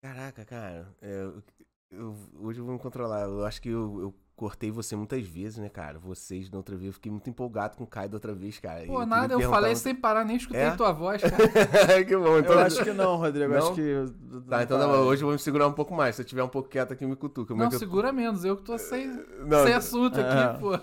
Caraca, 0.00 0.44
cara. 0.44 0.92
é, 1.00 1.22
eu- 1.22 1.42
eu- 1.90 2.16
hoje 2.40 2.60
eu 2.60 2.64
vou 2.64 2.74
me 2.74 2.80
controlar. 2.80 3.22
Eu 3.22 3.44
acho 3.44 3.62
que 3.62 3.68
eu, 3.68 4.00
eu 4.00 4.14
cortei 4.34 4.70
você 4.70 4.96
muitas 4.96 5.22
vezes, 5.26 5.58
né, 5.58 5.68
cara? 5.68 5.98
Vocês 5.98 6.48
da 6.48 6.56
outra 6.56 6.74
vez. 6.74 6.86
Eu 6.88 6.92
fiquei 6.94 7.10
muito 7.12 7.28
empolgado 7.30 7.76
com 7.76 7.84
o 7.84 7.86
Caio 7.86 8.08
da 8.08 8.16
outra 8.16 8.34
vez, 8.34 8.58
cara. 8.58 8.80
Pô, 8.80 8.92
queria 8.94 9.06
nada, 9.06 9.34
eu 9.34 9.48
falei 9.50 9.76
sem 9.76 9.94
parar, 9.94 10.24
nem 10.24 10.36
escutei 10.36 10.60
É? 10.62 10.70
tua 10.72 10.90
voz, 10.92 11.22
cara. 11.22 11.36
que 12.04 12.16
bom. 12.16 12.38
Então, 12.38 12.52
Eu 12.54 12.58
acho 12.60 12.82
que 12.82 12.92
não, 12.92 13.16
Rodrigo. 13.16 13.52
eu 13.52 13.60
Não? 13.60 13.66
Acho 13.66 13.74
que. 13.74 14.04
Tá, 14.48 14.62
então 14.62 14.78
tá 14.78 14.86
bom. 14.86 14.94
hoje 15.04 15.22
eu 15.22 15.26
vou 15.26 15.32
me 15.34 15.38
segurar 15.38 15.68
um 15.68 15.72
pouco 15.72 15.94
mais. 15.94 16.16
Se 16.16 16.22
eu 16.22 16.26
tiver 16.26 16.42
um 16.42 16.48
pouco 16.48 16.68
quieto 16.68 16.92
aqui, 16.92 17.06
me 17.06 17.14
cutuca. 17.14 17.48
Como 17.48 17.62
é 17.62 17.64
Não, 17.64 17.70
que 17.70 17.76
eu- 17.76 17.78
segura 17.80 18.12
menos, 18.12 18.44
eu 18.44 18.56
que 18.56 18.64
tô 18.64 18.76
sem, 18.78 19.06
Não, 19.46 19.64
sem 19.64 19.74
assunto 19.74 20.18
É. 20.18 20.22
aqui, 20.22 20.60
pô. 20.60 20.78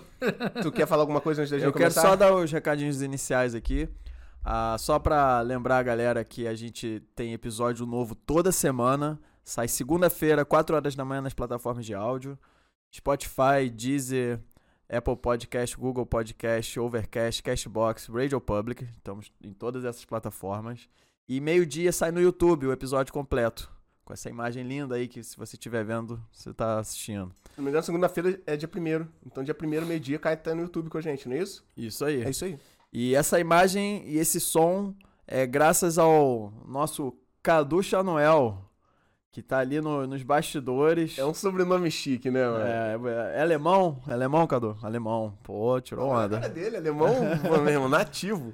tu 0.62 0.72
quer 0.72 0.86
falar 0.86 1.02
alguma 1.02 1.20
coisa 1.20 1.42
antes 1.42 1.50
da 1.50 1.58
gente 1.58 1.66
Eu 1.66 1.72
quero 1.72 1.92
começar? 1.92 2.02
só 2.08 2.16
dar 2.16 2.34
os 2.34 2.50
recadinhos 2.50 3.02
iniciais 3.02 3.54
aqui. 3.54 3.88
Ah, 4.42 4.76
só 4.78 4.98
pra 4.98 5.40
lembrar 5.42 5.78
a 5.78 5.82
galera 5.82 6.24
que 6.24 6.46
a 6.46 6.54
gente 6.54 7.02
tem 7.14 7.34
episódio 7.34 7.84
novo 7.84 8.14
toda 8.14 8.50
semana. 8.50 9.20
Sai 9.44 9.68
segunda-feira, 9.68 10.44
4 10.44 10.76
horas 10.76 10.94
da 10.94 11.04
manhã 11.04 11.20
nas 11.20 11.34
plataformas 11.34 11.84
de 11.84 11.94
áudio. 11.94 12.38
Spotify, 12.92 13.70
Deezer, 13.72 14.40
Apple 14.88 15.16
Podcast, 15.16 15.76
Google 15.76 16.04
Podcast, 16.04 16.78
Overcast, 16.80 17.42
Cashbox, 17.42 18.08
Radio 18.08 18.40
Public. 18.40 18.84
Estamos 18.84 19.32
em 19.42 19.52
todas 19.52 19.84
essas 19.84 20.04
plataformas. 20.04 20.88
E 21.28 21.40
meio-dia 21.40 21.92
sai 21.92 22.10
no 22.10 22.20
YouTube 22.20 22.66
o 22.66 22.72
episódio 22.72 23.12
completo. 23.12 23.70
com 24.04 24.12
essa 24.12 24.28
imagem 24.28 24.64
linda 24.64 24.96
aí 24.96 25.06
que 25.06 25.22
se 25.22 25.36
você 25.36 25.54
estiver 25.54 25.84
vendo, 25.84 26.20
você 26.32 26.52
tá 26.52 26.80
assistindo. 26.80 27.32
Se 27.52 27.58
não 27.58 27.64
me 27.64 27.70
engano, 27.70 27.84
segunda-feira 27.84 28.40
é 28.44 28.56
dia 28.56 28.66
primeiro. 28.66 29.08
Então, 29.24 29.44
dia 29.44 29.54
primeiro, 29.54 29.86
meio-dia, 29.86 30.18
Caio 30.18 30.36
tá 30.36 30.52
no 30.52 30.62
YouTube 30.62 30.90
com 30.90 30.98
a 30.98 31.00
gente, 31.00 31.28
não 31.28 31.36
é 31.36 31.42
isso? 31.42 31.64
Isso 31.76 32.04
aí. 32.04 32.22
É 32.24 32.30
isso 32.30 32.44
aí. 32.44 32.58
E 32.92 33.14
essa 33.14 33.38
imagem 33.38 34.02
e 34.04 34.18
esse 34.18 34.40
som 34.40 34.92
é 35.28 35.46
graças 35.46 35.96
ao 35.96 36.52
nosso 36.66 37.16
Cadu 37.40 37.80
Chanoel, 37.84 38.68
que 39.32 39.42
tá 39.42 39.58
ali 39.58 39.80
no- 39.80 40.06
nos 40.06 40.22
bastidores. 40.22 41.18
É 41.18 41.24
um 41.24 41.32
sobrenome 41.34 41.90
chique, 41.90 42.30
né, 42.30 42.44
mano? 42.48 43.08
É, 43.08 43.36
é 43.38 43.40
alemão? 43.42 44.00
É 44.08 44.12
alemão, 44.12 44.46
Cadu? 44.46 44.76
Alemão. 44.82 45.38
Pô, 45.42 45.80
tirou 45.80 46.08
Olha 46.08 46.26
a 46.26 46.28
cara 46.28 46.46
onda. 46.46 46.48
dele, 46.48 46.76
alemão, 46.76 47.14
mesmo, 47.64 47.88
nativo. 47.88 48.52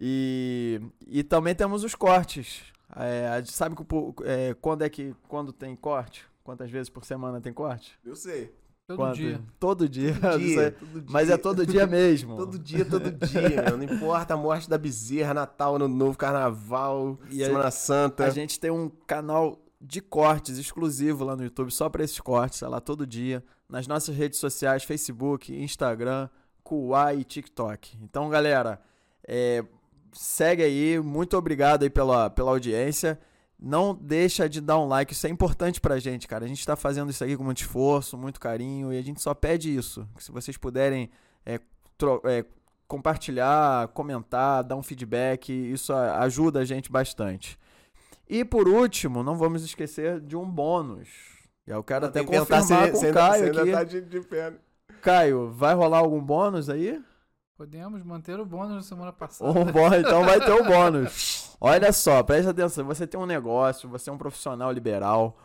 E, 0.00 0.80
e 1.06 1.22
também 1.22 1.54
temos 1.54 1.84
os 1.84 1.94
cortes. 1.94 2.62
É, 2.96 3.28
a 3.28 3.38
gente 3.38 3.52
sabe 3.52 3.76
que, 3.76 3.84
é, 4.24 4.54
quando 4.60 4.82
é 4.82 4.88
que 4.88 5.14
quando 5.28 5.52
tem 5.52 5.76
corte? 5.76 6.24
Quantas 6.42 6.70
vezes 6.70 6.88
por 6.88 7.04
semana 7.04 7.40
tem 7.40 7.52
corte? 7.52 7.98
Eu 8.04 8.16
sei. 8.16 8.52
Todo 8.86 8.96
Quanto? 8.96 9.14
dia. 9.16 9.40
Todo 9.60 9.88
dia. 9.88 10.14
Todo 10.20 10.38
dia, 10.40 10.72
todo 10.72 11.00
dia. 11.00 11.04
Mas 11.08 11.30
é 11.30 11.36
todo 11.36 11.64
dia 11.66 11.86
mesmo. 11.86 12.36
Todo 12.36 12.58
dia, 12.58 12.84
todo 12.84 13.12
dia, 13.12 13.62
meu. 13.62 13.76
Não 13.76 13.84
importa 13.84 14.34
a 14.34 14.36
morte 14.36 14.68
da 14.68 14.76
bezerra, 14.76 15.32
Natal, 15.34 15.76
Ano 15.76 15.86
Novo, 15.86 16.18
Carnaval, 16.18 17.16
E 17.30 17.42
a- 17.44 17.46
Semana 17.46 17.70
Santa. 17.70 18.24
A 18.24 18.30
gente 18.30 18.58
tem 18.58 18.70
um 18.72 18.88
canal 19.06 19.60
de 19.80 20.00
cortes 20.00 20.58
exclusivo 20.58 21.24
lá 21.24 21.34
no 21.34 21.42
YouTube, 21.42 21.70
só 21.70 21.88
para 21.88 22.04
esses 22.04 22.20
cortes, 22.20 22.62
é 22.62 22.68
lá 22.68 22.80
todo 22.80 23.06
dia, 23.06 23.42
nas 23.68 23.86
nossas 23.86 24.14
redes 24.14 24.38
sociais, 24.38 24.84
Facebook, 24.84 25.54
Instagram, 25.54 26.28
Kuai 26.62 27.20
e 27.20 27.24
TikTok. 27.24 27.96
Então, 28.02 28.28
galera, 28.28 28.80
é, 29.26 29.64
segue 30.12 30.62
aí, 30.62 31.00
muito 31.00 31.36
obrigado 31.36 31.82
aí 31.82 31.90
pela, 31.90 32.28
pela 32.28 32.50
audiência. 32.50 33.18
Não 33.58 33.94
deixa 33.94 34.48
de 34.48 34.60
dar 34.60 34.78
um 34.78 34.86
like, 34.86 35.12
isso 35.12 35.26
é 35.26 35.30
importante 35.30 35.80
pra 35.80 35.98
gente, 35.98 36.28
cara. 36.28 36.44
A 36.44 36.48
gente 36.48 36.64
tá 36.64 36.76
fazendo 36.76 37.10
isso 37.10 37.22
aqui 37.22 37.36
com 37.36 37.44
muito 37.44 37.58
esforço, 37.58 38.16
muito 38.16 38.40
carinho, 38.40 38.92
e 38.92 38.98
a 38.98 39.02
gente 39.02 39.20
só 39.20 39.34
pede 39.34 39.74
isso. 39.74 40.06
Se 40.18 40.30
vocês 40.30 40.56
puderem 40.56 41.10
é, 41.44 41.60
é, 42.24 42.44
compartilhar, 42.86 43.88
comentar, 43.88 44.64
dar 44.64 44.76
um 44.76 44.82
feedback, 44.82 45.50
isso 45.50 45.92
ajuda 45.92 46.60
a 46.60 46.64
gente 46.64 46.90
bastante. 46.90 47.58
E 48.32 48.44
por 48.44 48.68
último, 48.68 49.22
não 49.24 49.34
vamos 49.36 49.64
esquecer 49.64 50.20
de 50.20 50.36
um 50.36 50.48
bônus. 50.48 51.08
Eu 51.66 51.82
quero 51.82 52.06
até 52.06 52.22
confirmar 52.24 52.62
se- 52.62 52.90
com 52.92 52.96
se 52.98 53.04
o 53.04 53.08
ainda- 53.08 53.20
Caio 53.20 53.54
se 53.54 53.60
aqui. 53.60 53.72
tá 53.72 53.84
de, 53.84 54.00
de 54.02 54.20
pé. 54.20 54.52
Caio, 55.02 55.50
vai 55.50 55.74
rolar 55.74 55.98
algum 55.98 56.20
bônus 56.20 56.68
aí? 56.70 57.02
Podemos 57.56 58.02
manter 58.04 58.38
o 58.38 58.46
bônus 58.46 58.76
da 58.76 58.82
semana 58.82 59.12
passada. 59.12 59.50
Um 59.50 59.64
bônus, 59.64 59.98
então 59.98 60.24
vai 60.24 60.38
ter 60.40 60.52
um 60.52 60.64
bônus. 60.64 61.56
Olha 61.60 61.92
só, 61.92 62.22
preste 62.22 62.48
atenção. 62.48 62.86
Você 62.86 63.06
tem 63.06 63.18
um 63.20 63.26
negócio, 63.26 63.88
você 63.88 64.08
é 64.08 64.12
um 64.12 64.16
profissional 64.18 64.70
liberal. 64.72 65.36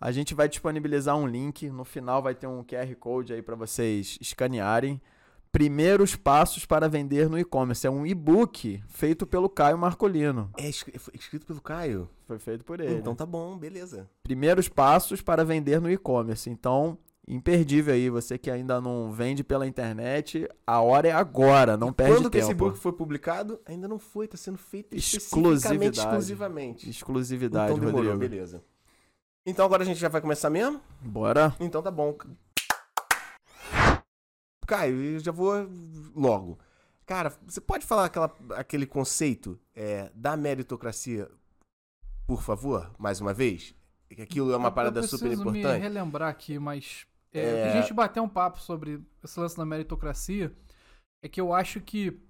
A 0.00 0.12
gente 0.12 0.32
vai 0.34 0.48
disponibilizar 0.48 1.16
um 1.16 1.26
link. 1.26 1.68
No 1.68 1.84
final 1.84 2.22
vai 2.22 2.34
ter 2.34 2.46
um 2.46 2.62
QR 2.64 2.94
Code 2.96 3.32
aí 3.34 3.42
para 3.42 3.56
vocês 3.56 4.16
escanearem. 4.20 5.00
Primeiros 5.50 6.14
passos 6.14 6.66
para 6.66 6.88
vender 6.88 7.28
no 7.28 7.38
e-commerce. 7.38 7.86
É 7.86 7.90
um 7.90 8.06
e-book 8.06 8.82
feito 8.88 9.26
pelo 9.26 9.48
Caio 9.48 9.78
Marcolino. 9.78 10.50
É 10.56 10.68
escrito 10.68 11.46
pelo 11.46 11.60
Caio. 11.60 12.08
Foi 12.26 12.38
feito 12.38 12.64
por 12.64 12.80
ele. 12.80 12.94
Então 12.96 13.14
tá 13.14 13.24
bom, 13.24 13.56
beleza. 13.56 14.08
Primeiros 14.22 14.68
passos 14.68 15.22
para 15.22 15.44
vender 15.44 15.80
no 15.80 15.90
e-commerce. 15.90 16.50
Então, 16.50 16.98
imperdível 17.26 17.94
aí. 17.94 18.10
Você 18.10 18.36
que 18.36 18.50
ainda 18.50 18.80
não 18.80 19.10
vende 19.10 19.42
pela 19.42 19.66
internet, 19.66 20.46
a 20.66 20.80
hora 20.82 21.08
é 21.08 21.12
agora. 21.12 21.76
Não 21.76 21.92
perde 21.92 22.14
Quando 22.16 22.30
que 22.30 22.38
tempo. 22.38 22.44
esse 22.50 22.54
book 22.54 22.78
foi 22.78 22.92
publicado? 22.92 23.58
Ainda 23.64 23.88
não 23.88 23.98
foi, 23.98 24.28
tá 24.28 24.36
sendo 24.36 24.58
feito 24.58 24.94
Exclusividade. 24.94 25.56
especificamente, 25.56 25.98
exclusivamente. 25.98 26.90
Exclusividade, 26.90 27.72
então 27.72 27.78
demorou, 27.86 28.10
Rodrigo. 28.12 28.30
beleza. 28.30 28.62
Então 29.46 29.64
agora 29.64 29.82
a 29.82 29.86
gente 29.86 29.98
já 29.98 30.10
vai 30.10 30.20
começar 30.20 30.50
mesmo? 30.50 30.78
Bora. 31.00 31.56
Então 31.58 31.80
tá 31.80 31.90
bom. 31.90 32.14
Caio, 34.68 35.00
eu 35.02 35.18
já 35.18 35.32
vou 35.32 35.54
logo. 36.14 36.58
Cara, 37.06 37.32
você 37.46 37.58
pode 37.60 37.86
falar 37.86 38.04
aquela, 38.04 38.30
aquele 38.54 38.86
conceito 38.86 39.58
é, 39.74 40.10
da 40.14 40.36
meritocracia, 40.36 41.26
por 42.26 42.42
favor, 42.42 42.94
mais 42.98 43.18
uma 43.20 43.32
vez? 43.32 43.74
Que 44.10 44.20
aquilo 44.22 44.52
é 44.52 44.56
uma 44.56 44.68
Eu- 44.68 44.72
parada 44.72 45.00
eu 45.00 45.04
super 45.04 45.28
preciso 45.28 45.50
me 45.50 45.58
importante. 45.60 45.80
relembrar 45.82 46.28
aqui, 46.28 46.58
mas 46.58 47.06
é, 47.32 47.40
É. 47.40 47.70
a 47.72 47.80
gente 47.80 47.94
bateu 47.94 48.22
um 48.22 48.28
papo 48.28 48.60
sobre 48.60 49.02
esse 49.24 49.40
lance 49.40 49.56
da 49.56 49.64
meritocracia 49.64 50.54
é 51.22 51.28
que 51.28 51.40
eu 51.40 51.52
acho 51.54 51.80
que 51.80 52.20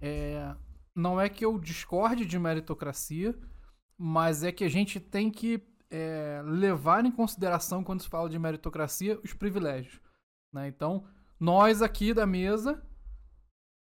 é, 0.00 0.54
não 0.94 1.20
é 1.20 1.28
que 1.28 1.44
eu 1.44 1.58
discorde 1.58 2.24
de 2.24 2.38
meritocracia, 2.38 3.36
mas 3.96 4.44
é 4.44 4.52
que 4.52 4.62
a 4.64 4.68
gente 4.70 5.00
tem 5.00 5.30
que 5.30 5.60
é, 5.90 6.42
levar 6.44 7.04
em 7.04 7.10
consideração 7.10 7.82
quando 7.82 8.02
se 8.02 8.08
fala 8.08 8.28
de 8.28 8.38
meritocracia 8.38 9.18
os 9.24 9.32
privilégios. 9.32 10.00
né? 10.52 10.68
Então, 10.68 11.04
nós 11.38 11.82
aqui 11.82 12.12
da 12.12 12.26
mesa, 12.26 12.82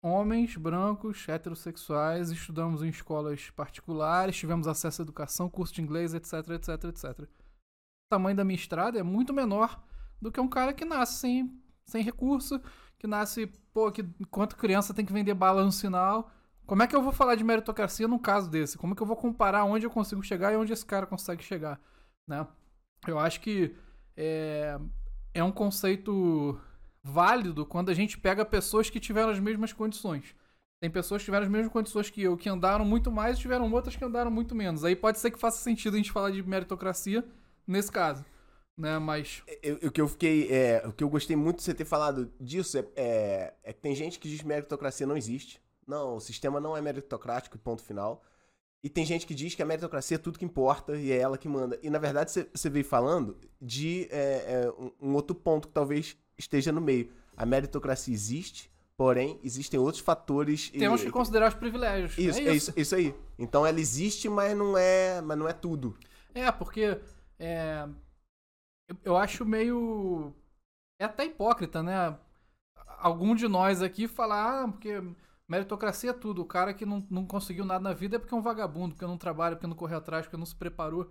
homens 0.02 0.57
brancos, 0.57 1.28
heterossexuais, 1.28 2.30
estudamos 2.30 2.83
em 2.83 2.88
escolas 2.88 3.50
particulares, 3.50 4.37
tivemos 4.37 4.69
acesso 4.69 5.02
à 5.02 5.04
educação, 5.04 5.50
curso 5.50 5.75
de 5.75 5.83
inglês, 5.83 6.14
etc, 6.14 6.33
etc, 6.50 6.85
etc. 6.85 7.21
O 7.21 7.26
tamanho 8.11 8.37
da 8.37 8.45
minha 8.45 8.59
estrada 8.59 8.99
é 8.99 9.02
muito 9.02 9.33
menor 9.33 9.83
do 10.21 10.30
que 10.30 10.40
um 10.40 10.49
cara 10.49 10.73
que 10.73 10.85
nasce 10.85 11.19
sem, 11.19 11.61
sem 11.87 12.02
recurso, 12.02 12.61
que 12.99 13.07
nasce, 13.07 13.47
pô, 13.73 13.90
que 13.90 14.02
enquanto 14.21 14.57
criança 14.57 14.95
tem 14.95 15.04
que 15.04 15.12
vender 15.12 15.35
bala 15.35 15.64
no 15.64 15.73
sinal. 15.73 16.30
Como 16.66 16.83
é 16.83 16.87
que 16.87 16.95
eu 16.95 17.02
vou 17.02 17.12
falar 17.12 17.35
de 17.35 17.42
meritocracia 17.42 18.07
num 18.07 18.19
caso 18.19 18.49
desse? 18.49 18.78
Como 18.78 18.92
é 18.92 18.97
que 18.97 19.02
eu 19.02 19.07
vou 19.07 19.16
comparar 19.16 19.64
onde 19.64 19.87
eu 19.87 19.90
consigo 19.90 20.23
chegar 20.23 20.52
e 20.52 20.57
onde 20.57 20.73
esse 20.73 20.87
cara 20.87 21.07
consegue 21.07 21.42
chegar? 21.42 21.80
Né? 22.28 22.47
Eu 23.09 23.19
acho 23.19 23.40
que 23.40 23.75
é, 24.16 24.78
é 25.35 25.42
um 25.42 25.50
conceito 25.50 26.61
válido 27.02 27.64
quando 27.66 27.90
a 27.90 27.95
gente 27.95 28.19
pega 28.19 28.45
pessoas 28.45 28.90
que 28.90 29.00
tiveram 29.00 29.30
as 29.30 29.38
mesmas 29.40 29.73
condições. 29.73 30.35
Tem 30.80 30.90
pessoas 30.90 31.21
que 31.21 31.26
tiveram 31.26 31.45
as 31.45 31.50
mesmas 31.52 31.73
condições 31.73 32.09
que 32.09 32.23
eu, 32.23 32.37
que 32.37 32.49
andaram 32.49 32.85
muito 32.85 33.11
mais, 33.11 33.37
e 33.37 33.40
tiveram 33.40 33.71
outras 33.73 33.97
que 33.97 34.04
andaram 34.04 34.30
muito 34.30 34.54
menos. 34.54 34.85
Aí 34.85 34.97
pode 34.97 35.19
ser 35.19 35.30
que 35.30 35.38
faça 35.38 35.59
sentido 35.62 35.95
a 35.95 35.97
gente 35.99 36.11
falar 36.12 36.30
de 36.30 36.42
meritocracia 36.42 37.23
nesse 37.66 37.92
caso, 37.92 38.25
né? 38.76 38.99
Mas 38.99 39.42
Eu- 39.62 39.76
o 39.88 39.90
que 39.90 40.00
eu 40.00 40.09
fiquei. 40.09 40.49
é, 40.50 40.83
o 40.87 40.92
que 40.92 41.04
eu 41.04 41.09
gostei 41.11 41.37
muito 41.37 41.59
de 41.59 41.64
você 41.64 41.75
ter 41.75 41.85
falado 41.85 42.33
disso 42.40 42.78
é, 42.78 42.87
é, 42.97 43.54
é 43.62 43.73
que 43.75 43.80
tem 43.80 43.95
gente 43.95 44.19
que 44.19 44.28
diz 44.28 44.40
que 44.40 44.47
meritocracia 44.47 45.07
não 45.07 45.16
existe. 45.16 45.61
Não, 45.87 46.16
o 46.16 46.21
sistema 46.21 46.61
não 46.61 46.76
é 46.76 46.80
meritocrático, 46.80 47.59
ponto 47.59 47.83
final. 47.83 48.23
E 48.83 48.88
tem 48.88 49.04
gente 49.04 49.26
que 49.26 49.35
diz 49.35 49.54
que 49.54 49.62
a 49.62 49.66
meritocracia 49.66 50.14
é 50.14 50.19
tudo 50.19 50.38
que 50.38 50.45
importa 50.47 50.97
e 50.97 51.12
é 51.12 51.19
ela 51.19 51.37
que 51.37 51.47
manda. 51.49 51.78
E 51.83 51.90
na 51.90 51.99
verdade 51.99 52.30
você, 52.30 52.71
veio 52.71 52.85
falando 52.85 53.37
de 53.61 54.09
é, 54.11 54.64
é, 54.64 54.73
um 54.99 55.14
outro 55.14 55.35
ponto 55.35 55.69
que 55.69 55.75
talvez 55.75 56.16
esteja 56.40 56.73
no 56.73 56.80
meio. 56.80 57.11
A 57.37 57.47
meritocracia 57.47 58.12
existe, 58.12 58.70
porém 58.97 59.38
existem 59.42 59.78
outros 59.78 60.02
fatores. 60.02 60.70
e- 60.75 60.78
temos 60.78 61.02
que 61.02 61.11
considerar 61.11 61.49
os 61.49 61.54
privilégios. 61.54 62.18
Isso, 62.18 62.38
é 62.38 62.42
é 62.44 62.54
isso. 62.54 62.70
isso, 62.70 62.80
isso 62.80 62.94
aí. 62.97 63.14
Então 63.38 63.64
ela 63.64 63.80
existe, 63.80 64.28
mas 64.28 64.56
não 64.56 64.76
é, 64.76 65.20
mas 65.20 65.38
não 65.38 65.49
é 65.49 65.52
tudo. 65.52 65.97
É, 66.35 66.50
porque 66.52 67.00
é, 67.38 67.88
eu, 68.88 68.97
eu 69.04 69.16
acho 69.16 69.44
meio. 69.44 70.32
É 71.00 71.04
até 71.04 71.25
hipócrita, 71.25 71.82
né? 71.82 72.18
Algum 72.99 73.35
de 73.35 73.49
nós 73.49 73.80
aqui 73.82 74.06
falar, 74.06 74.64
ah, 74.64 74.68
porque 74.68 75.02
meritocracia 75.49 76.11
é 76.11 76.12
tudo. 76.14 76.42
O 76.42 76.47
cara 76.47 76.75
que 76.75 76.85
não, 76.85 77.06
não 77.11 77.25
conseguiu 77.26 77.64
nada 77.64 77.80
na 77.80 77.94
vida 77.94 78.16
é 78.16 78.18
porque 78.18 78.35
é 78.35 78.37
um 78.37 78.42
vagabundo, 78.42 78.94
porque 78.94 79.06
não 79.06 79.16
trabalha, 79.16 79.56
porque 79.56 79.66
não 79.66 79.75
correu 79.76 79.99
atrás, 79.99 80.26
porque 80.26 80.37
não 80.37 80.44
se 80.44 80.54
preparou. 80.54 81.11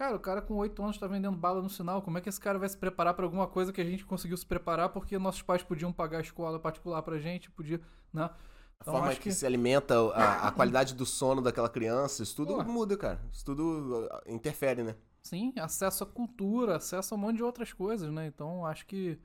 Cara, 0.00 0.16
o 0.16 0.18
cara 0.18 0.40
com 0.40 0.54
8 0.54 0.82
anos 0.82 0.96
tá 0.96 1.06
vendendo 1.06 1.36
bala 1.36 1.60
no 1.60 1.68
sinal. 1.68 2.00
Como 2.00 2.16
é 2.16 2.22
que 2.22 2.28
esse 2.30 2.40
cara 2.40 2.58
vai 2.58 2.66
se 2.66 2.74
preparar 2.78 3.12
pra 3.12 3.22
alguma 3.26 3.46
coisa 3.46 3.70
que 3.70 3.82
a 3.82 3.84
gente 3.84 4.02
conseguiu 4.02 4.34
se 4.34 4.46
preparar 4.46 4.88
porque 4.88 5.18
nossos 5.18 5.42
pais 5.42 5.62
podiam 5.62 5.92
pagar 5.92 6.16
a 6.16 6.20
escola 6.22 6.58
particular 6.58 7.02
pra 7.02 7.18
gente, 7.18 7.50
podia, 7.50 7.78
né? 8.10 8.22
A 8.22 8.34
Então, 8.80 8.94
forma 8.94 9.08
acho 9.08 9.20
que, 9.20 9.30
se 9.30 9.44
alimenta, 9.44 9.94
a, 10.14 10.48
a 10.48 10.52
qualidade 10.52 10.94
do 10.94 11.04
sono 11.04 11.42
daquela 11.42 11.68
criança, 11.68 12.22
isso 12.22 12.34
tudo 12.34 12.56
Pô. 12.56 12.64
muda, 12.64 12.96
cara. 12.96 13.20
Isso 13.30 13.44
tudo 13.44 14.06
uh, 14.06 14.32
interfere, 14.32 14.82
né? 14.82 14.96
Sim, 15.22 15.52
acesso 15.58 16.02
à 16.02 16.06
cultura, 16.06 16.76
acesso 16.76 17.12
a 17.12 17.18
um 17.18 17.20
monte 17.20 17.36
de 17.36 17.42
outras 17.42 17.70
coisas, 17.70 18.10
né? 18.10 18.26
Então 18.26 18.64
acho 18.64 18.86
que. 18.86 19.18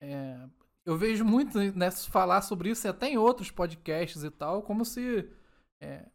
é, 0.00 0.48
eu 0.86 0.96
vejo 0.96 1.22
muito 1.22 1.58
né, 1.74 1.90
falar 1.90 2.40
sobre 2.40 2.70
isso, 2.70 2.86
e 2.86 2.88
até 2.88 3.10
em 3.10 3.18
outros 3.18 3.50
podcasts 3.50 4.24
e 4.24 4.30
tal, 4.30 4.62
como 4.62 4.86
se. 4.86 5.30
É, 5.82 6.06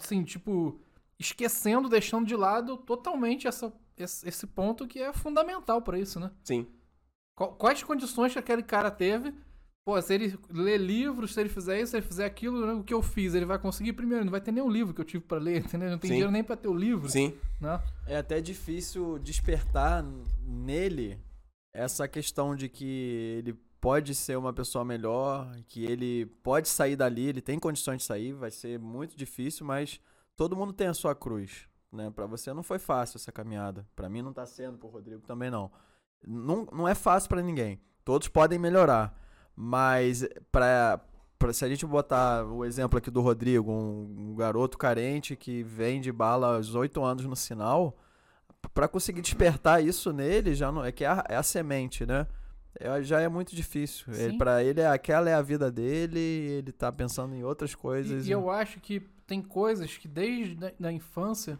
assim, 0.00 0.24
tipo, 0.24 0.80
esquecendo, 1.18 1.88
deixando 1.88 2.26
de 2.26 2.36
lado 2.36 2.76
totalmente 2.76 3.46
essa, 3.46 3.72
esse, 3.96 4.28
esse 4.28 4.46
ponto 4.46 4.86
que 4.86 5.00
é 5.00 5.12
fundamental 5.12 5.80
pra 5.82 5.98
isso, 5.98 6.18
né? 6.20 6.30
Sim. 6.42 6.66
Qu- 7.36 7.52
Quais 7.56 7.82
condições 7.82 8.32
que 8.32 8.38
aquele 8.38 8.62
cara 8.62 8.90
teve? 8.90 9.34
Pô, 9.86 10.00
se 10.00 10.14
ele 10.14 10.38
ler 10.48 10.78
livros, 10.78 11.34
se 11.34 11.40
ele 11.40 11.48
fizer 11.50 11.78
isso, 11.80 11.90
se 11.90 11.96
ele 11.98 12.06
fizer 12.06 12.24
aquilo, 12.24 12.64
né, 12.66 12.72
o 12.72 12.82
que 12.82 12.94
eu 12.94 13.02
fiz, 13.02 13.34
ele 13.34 13.44
vai 13.44 13.58
conseguir? 13.58 13.92
Primeiro, 13.92 14.24
não 14.24 14.30
vai 14.30 14.40
ter 14.40 14.50
nenhum 14.50 14.70
livro 14.70 14.94
que 14.94 15.00
eu 15.00 15.04
tive 15.04 15.22
pra 15.24 15.36
ler, 15.38 15.58
entendeu? 15.64 15.90
Não 15.90 15.98
tem 15.98 16.08
Sim. 16.08 16.14
dinheiro 16.14 16.32
nem 16.32 16.42
pra 16.42 16.56
ter 16.56 16.68
o 16.68 16.74
livro, 16.74 17.08
Sim. 17.08 17.34
né? 17.60 17.82
É 18.06 18.16
até 18.16 18.40
difícil 18.40 19.18
despertar 19.18 20.02
nele 20.42 21.18
essa 21.74 22.08
questão 22.08 22.56
de 22.56 22.68
que 22.68 23.36
ele 23.38 23.54
pode 23.78 24.14
ser 24.14 24.38
uma 24.38 24.52
pessoa 24.54 24.82
melhor, 24.84 25.54
que 25.68 25.84
ele 25.84 26.24
pode 26.42 26.68
sair 26.68 26.96
dali, 26.96 27.26
ele 27.26 27.42
tem 27.42 27.58
condições 27.58 27.98
de 27.98 28.04
sair, 28.04 28.32
vai 28.32 28.50
ser 28.50 28.78
muito 28.78 29.14
difícil, 29.14 29.66
mas 29.66 30.00
todo 30.36 30.56
mundo 30.56 30.72
tem 30.72 30.86
a 30.88 30.94
sua 30.94 31.14
cruz. 31.14 31.68
né? 31.92 32.10
Pra 32.10 32.26
você 32.26 32.52
não 32.52 32.62
foi 32.62 32.78
fácil 32.78 33.16
essa 33.18 33.30
caminhada. 33.30 33.86
Pra 33.94 34.08
mim 34.08 34.22
não 34.22 34.32
tá 34.32 34.44
sendo, 34.46 34.78
pro 34.78 34.88
Rodrigo 34.88 35.20
também 35.22 35.50
não. 35.50 35.70
Não, 36.26 36.66
não 36.72 36.88
é 36.88 36.94
fácil 36.94 37.28
pra 37.28 37.42
ninguém. 37.42 37.80
Todos 38.04 38.28
podem 38.28 38.58
melhorar. 38.58 39.16
Mas 39.56 40.26
pra, 40.50 41.00
se 41.52 41.64
a 41.64 41.68
gente 41.68 41.86
botar 41.86 42.44
o 42.44 42.64
exemplo 42.64 42.98
aqui 42.98 43.10
do 43.10 43.20
Rodrigo, 43.20 43.70
um, 43.70 44.30
um 44.30 44.34
garoto 44.34 44.76
carente 44.76 45.36
que 45.36 45.62
vende 45.62 46.10
bala 46.10 46.56
aos 46.56 46.74
8 46.74 47.02
anos 47.04 47.24
no 47.24 47.36
sinal, 47.36 47.96
pra 48.72 48.88
conseguir 48.88 49.20
despertar 49.22 49.82
isso 49.84 50.12
nele, 50.12 50.54
já 50.54 50.72
não, 50.72 50.84
é 50.84 50.90
que 50.90 51.04
é 51.04 51.08
a, 51.08 51.24
é 51.28 51.36
a 51.36 51.42
semente, 51.42 52.04
né? 52.04 52.26
É, 52.80 53.00
já 53.02 53.20
é 53.20 53.28
muito 53.28 53.54
difícil. 53.54 54.06
Pra 54.36 54.64
ele, 54.64 54.84
aquela 54.84 55.30
é 55.30 55.34
a 55.34 55.42
vida 55.42 55.70
dele, 55.70 56.18
ele 56.18 56.72
tá 56.72 56.90
pensando 56.90 57.32
em 57.34 57.44
outras 57.44 57.72
coisas. 57.74 58.26
E, 58.26 58.30
e 58.30 58.32
eu 58.32 58.50
acho 58.50 58.80
que 58.80 59.00
tem 59.26 59.42
coisas 59.42 59.96
que 59.96 60.08
desde 60.08 60.56
a 60.82 60.92
infância 60.92 61.58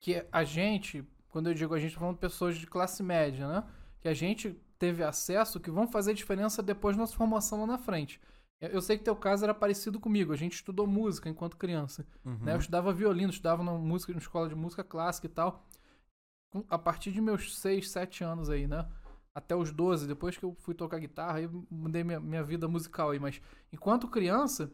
que 0.00 0.24
a 0.30 0.44
gente, 0.44 1.04
quando 1.28 1.48
eu 1.48 1.54
digo 1.54 1.74
a 1.74 1.78
gente, 1.78 1.94
tô 1.94 2.00
falando 2.00 2.16
de 2.16 2.20
pessoas 2.20 2.56
de 2.56 2.66
classe 2.66 3.02
média, 3.02 3.46
né? 3.48 3.64
Que 4.00 4.08
a 4.08 4.14
gente 4.14 4.60
teve 4.78 5.02
acesso 5.02 5.60
que 5.60 5.70
vão 5.70 5.88
fazer 5.88 6.14
diferença 6.14 6.62
depois 6.62 6.96
da 6.96 7.00
nossa 7.00 7.16
formação 7.16 7.60
lá 7.60 7.66
na 7.66 7.78
frente. 7.78 8.20
Eu 8.60 8.80
sei 8.80 8.96
que 8.96 9.04
teu 9.04 9.14
caso 9.14 9.44
era 9.44 9.54
parecido 9.54 10.00
comigo. 10.00 10.32
A 10.32 10.36
gente 10.36 10.54
estudou 10.54 10.86
música 10.86 11.28
enquanto 11.28 11.56
criança. 11.56 12.06
Uhum. 12.24 12.38
né? 12.40 12.54
Eu 12.54 12.58
estudava 12.58 12.92
violino, 12.92 13.30
estudava 13.30 13.62
na 13.62 13.72
música, 13.72 14.12
na 14.12 14.18
escola 14.18 14.48
de 14.48 14.54
música 14.54 14.82
clássica 14.82 15.26
e 15.26 15.30
tal. 15.30 15.66
A 16.70 16.78
partir 16.78 17.12
de 17.12 17.20
meus 17.20 17.58
6, 17.58 17.90
7 17.90 18.24
anos 18.24 18.48
aí, 18.48 18.66
né? 18.66 18.86
Até 19.34 19.54
os 19.54 19.70
12, 19.70 20.06
depois 20.06 20.38
que 20.38 20.44
eu 20.44 20.56
fui 20.60 20.74
tocar 20.74 20.98
guitarra, 20.98 21.38
aí 21.38 21.48
mudei 21.70 22.02
minha, 22.02 22.18
minha 22.18 22.42
vida 22.42 22.66
musical 22.66 23.10
aí. 23.10 23.18
Mas 23.18 23.42
enquanto 23.70 24.08
criança, 24.08 24.72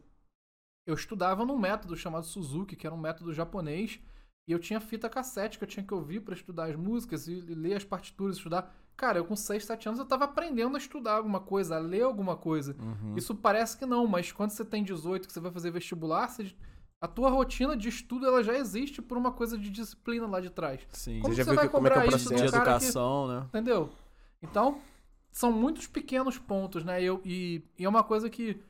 eu 0.86 0.94
estudava 0.94 1.44
num 1.44 1.58
método 1.58 1.96
chamado 1.96 2.24
Suzuki, 2.26 2.76
que 2.76 2.86
era 2.86 2.94
um 2.94 2.98
método 3.00 3.32
japonês. 3.32 4.00
E 4.48 4.50
eu 4.52 4.58
tinha 4.58 4.80
fita 4.80 5.08
cassete 5.08 5.56
que 5.56 5.62
eu 5.64 5.68
tinha 5.68 5.86
que 5.86 5.94
ouvir 5.94 6.20
pra 6.20 6.34
estudar 6.34 6.64
as 6.64 6.74
músicas 6.76 7.28
e 7.28 7.34
ler 7.40 7.74
as 7.76 7.84
partituras, 7.84 8.36
estudar. 8.36 8.74
Cara, 8.96 9.18
eu 9.18 9.24
com 9.24 9.36
6, 9.36 9.64
7 9.64 9.88
anos 9.88 10.00
eu 10.00 10.04
tava 10.04 10.24
aprendendo 10.24 10.74
a 10.74 10.78
estudar 10.78 11.14
alguma 11.14 11.38
coisa, 11.38 11.76
a 11.76 11.78
ler 11.78 12.02
alguma 12.02 12.36
coisa. 12.36 12.74
Uhum. 12.80 13.14
Isso 13.16 13.36
parece 13.36 13.76
que 13.76 13.86
não, 13.86 14.04
mas 14.06 14.32
quando 14.32 14.50
você 14.50 14.64
tem 14.64 14.82
18, 14.82 15.28
que 15.28 15.32
você 15.32 15.38
vai 15.38 15.52
fazer 15.52 15.70
vestibular, 15.70 16.26
você- 16.28 16.52
a 17.00 17.06
tua 17.06 17.30
rotina 17.30 17.76
de 17.76 17.88
estudo 17.88 18.26
ela 18.26 18.42
já 18.42 18.54
existe 18.58 19.00
por 19.00 19.16
uma 19.16 19.30
coisa 19.30 19.56
de 19.56 19.70
disciplina 19.70 20.26
lá 20.26 20.40
de 20.40 20.50
trás. 20.50 20.80
Sim. 20.90 21.20
Como 21.20 21.32
Você 21.34 21.38
já 21.38 21.44
você 21.44 21.54
vai 21.56 21.66
que- 21.68 21.72
como 21.72 21.86
é 21.86 21.90
que 21.90 21.98
é 21.98 22.00
o 22.00 22.04
isso 22.06 22.10
processo 22.28 22.44
de 22.44 22.50
cara 22.50 22.64
que- 22.64 22.70
educação, 22.84 23.28
né? 23.28 23.44
Entendeu? 23.46 23.90
Então, 24.42 24.80
são 25.30 25.52
muitos 25.52 25.86
pequenos 25.86 26.36
pontos, 26.36 26.84
né? 26.84 27.00
Eu, 27.00 27.20
e, 27.24 27.62
e 27.78 27.84
é 27.84 27.88
uma 27.88 28.02
coisa 28.02 28.28
que 28.28 28.60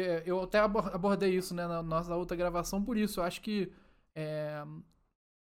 é, 0.00 0.22
eu 0.26 0.42
até 0.42 0.58
abor- 0.60 0.94
abordei 0.94 1.34
isso 1.36 1.54
né, 1.54 1.66
na 1.66 1.82
nossa 1.82 2.14
outra 2.14 2.36
gravação 2.36 2.82
por 2.82 2.96
isso. 2.96 3.20
Eu 3.20 3.24
acho 3.24 3.40
que 3.40 3.72
é, 4.14 4.62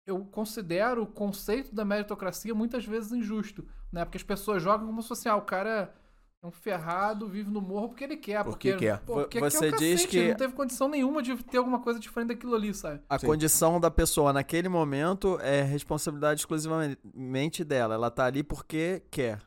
eu 0.06 0.26
considero 0.26 1.04
o 1.04 1.08
conceito 1.08 1.74
da 1.74 1.86
meritocracia 1.86 2.54
muitas 2.56 2.86
vezes 2.86 3.12
injusto, 3.12 3.68
né? 3.92 4.04
Porque 4.06 4.18
as 4.18 4.24
pessoas 4.24 4.62
jogam 4.64 4.88
como 4.88 5.02
se 5.02 5.08
fosse, 5.08 5.30
ah, 5.30 5.36
o 5.36 5.42
cara 5.42 5.94
é 6.42 6.48
um 6.48 6.52
ferrado, 6.52 7.28
vive 7.28 7.52
no 7.52 7.62
morro 7.62 7.90
porque 7.90 8.04
ele 8.06 8.18
quer. 8.18 8.44
Porque 8.44 8.72
Porque, 8.72 8.86
quer. 8.86 9.00
Pô, 9.02 9.14
porque 9.16 9.40
você 9.40 9.70
quer 9.70 9.76
o 9.76 9.78
diz 9.80 9.92
cacete, 10.02 10.08
que- 10.08 10.18
ele 10.18 10.30
não 10.30 10.38
teve 10.38 10.54
condição 10.54 10.88
nenhuma 10.88 11.22
de 11.22 11.36
ter 11.44 11.58
alguma 11.58 11.80
coisa 11.82 12.00
diferente 12.00 12.30
daquilo 12.30 12.56
ali, 12.56 12.74
sabe? 12.74 13.02
A 13.10 13.20
Sim. 13.20 13.28
condição 13.28 13.80
da 13.80 13.92
pessoa 13.92 14.32
naquele 14.34 14.70
momento 14.70 15.38
é 15.42 15.62
responsabilidade 15.62 16.40
exclusivamente 16.42 17.64
dela. 17.64 17.94
Ela 17.96 18.10
tá 18.10 18.26
ali 18.26 18.42
porque 18.42 19.04
quer. 19.12 19.42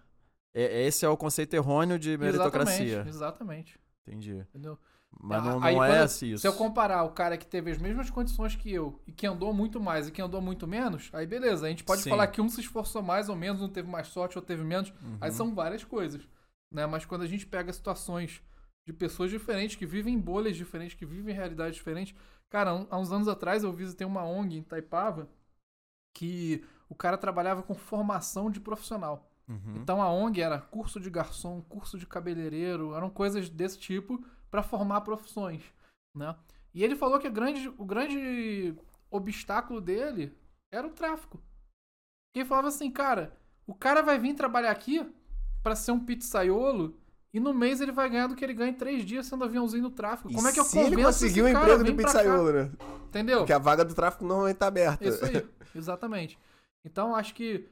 É- 0.55 0.87
esse 0.87 1.05
é 1.05 1.09
o 1.09 1.17
conceito 1.17 1.55
errôneo 1.55 1.99
de 1.99 2.17
meritocracia. 2.19 2.85
Exatamente, 2.85 3.09
exatamente. 3.09 3.82
Entendi. 4.07 4.35
Entendeu? 4.51 4.79
Mas 5.21 5.45
não, 5.45 5.63
Aí 5.63 5.75
não 5.75 5.81
quando 5.83 5.93
é 5.93 6.01
eu- 6.01 6.05
assim 6.05 6.27
isso. 6.29 6.41
Se 6.41 6.49
eu 6.49 6.55
comparar 6.55 7.03
o 7.05 7.11
cara 7.13 7.37
que 7.37 7.47
teve 7.47 7.71
as 7.71 7.79
mesmas 7.79 8.09
condições 8.11 8.57
que 8.57 8.73
eu 8.73 8.99
e 9.07 9.13
que 9.13 9.27
andou 9.27 9.53
muito 9.53 9.79
mais 9.79 10.09
e 10.09 10.11
que 10.11 10.23
andou 10.23 10.41
muito 10.41 10.67
menos, 10.67 11.11
aí 11.13 11.27
beleza. 11.27 11.67
A 11.67 11.69
gente 11.69 11.85
pode 11.85 12.03
Sim. 12.03 12.11
falar 12.11 12.27
que 12.29 12.41
um 12.41 12.49
se 12.49 12.61
esforçou 12.63 13.03
mais 13.03 13.29
ou 13.29 13.37
menos, 13.37 13.61
um 13.61 13.69
teve 13.69 13.89
mais 13.89 14.09
sorte 14.09 14.39
ou 14.39 14.43
teve 14.43 14.65
menos. 14.65 14.91
Uhum. 15.03 15.19
Aí 15.21 15.31
são 15.31 15.55
várias 15.55 15.85
coisas. 15.85 16.27
Né? 16.73 16.87
Mas 16.87 17.05
quando 17.05 17.23
a 17.23 17.27
gente 17.27 17.47
pega 17.47 17.71
situações 17.73 18.43
de 18.87 18.93
pessoas 18.93 19.31
diferentes, 19.31 19.77
que 19.77 19.85
vivem 19.87 20.15
em 20.15 20.19
bolhas 20.19 20.57
diferentes, 20.57 20.97
que 20.97 21.05
vivem 21.07 21.33
em 21.35 21.37
realidades 21.37 21.77
diferentes. 21.77 22.15
Cara, 22.51 22.75
um- 22.75 22.87
há 22.91 22.99
uns 22.99 23.13
anos 23.13 23.29
atrás 23.29 23.63
eu 23.63 23.73
visitei 23.73 24.07
uma 24.07 24.25
ONG 24.25 24.57
em 24.57 24.63
Taipava 24.63 25.29
que 26.15 26.65
o 26.89 26.95
cara 26.95 27.17
trabalhava 27.17 27.63
com 27.63 27.75
formação 27.75 28.51
de 28.51 28.61
profissional. 28.61 29.31
Uhum. 29.49 29.77
Então 29.77 30.01
a 30.01 30.11
ONG 30.11 30.41
era 30.41 30.61
curso 30.61 31.01
de 31.01 31.11
garçom, 31.11 31.61
curso 31.63 31.99
de 31.99 32.07
cabeleireiro, 32.07 32.95
eram 32.95 33.11
coisas 33.11 33.49
desse 33.49 33.79
tipo 33.79 34.25
para 34.51 34.63
formar 34.63 35.01
profissões, 35.03 35.63
né? 36.15 36.35
E 36.75 36.83
ele 36.83 36.97
falou 36.97 37.19
que 37.19 37.29
grande, 37.29 37.69
o 37.77 37.85
grande 37.85 38.75
obstáculo 39.11 39.81
dele 39.81 40.37
era 40.73 40.87
o 40.87 40.91
tráfico. 40.91 41.41
Ele 42.35 42.47
falava 42.47 42.69
assim, 42.69 42.91
cara, 42.91 43.37
o 43.67 43.75
cara 43.75 44.03
vai 44.03 44.19
vir 44.19 44.35
trabalhar 44.35 44.71
aqui 44.71 45.07
para 45.63 45.77
ser 45.77 45.93
um 45.93 46.01
pizzaiolo 46.01 46.97
e 47.33 47.41
no 47.41 47.53
mês 47.53 47.81
ele 47.81 47.93
vai 47.93 48.09
ganhar 48.09 48.27
do 48.27 48.35
que 48.35 48.45
ele 48.45 48.55
ganha 48.55 48.71
em 48.71 48.75
três 48.75 49.05
dias 49.05 49.27
sendo 49.27 49.45
aviãozinho 49.45 49.85
no 49.85 49.91
tráfico. 49.91 50.31
E 50.31 50.35
Como 50.35 50.49
é 50.49 50.53
que 50.53 50.61
eu 50.61 50.65
se 50.65 50.79
ele 50.79 51.03
conseguiu 51.03 51.45
o 51.45 51.49
emprego 51.49 51.85
do 51.85 51.95
pizzaiolo, 51.95 52.53
né? 52.53 52.71
Entendeu? 53.09 53.39
Porque 53.39 53.53
a 53.53 53.59
vaga 53.59 53.85
do 53.85 53.95
tráfico 53.95 54.25
normalmente 54.25 54.57
tá 54.57 54.67
aberta. 54.67 55.07
Isso 55.07 55.25
aí, 55.25 55.47
exatamente. 55.75 56.39
Então 56.85 57.15
acho 57.15 57.35
que 57.35 57.69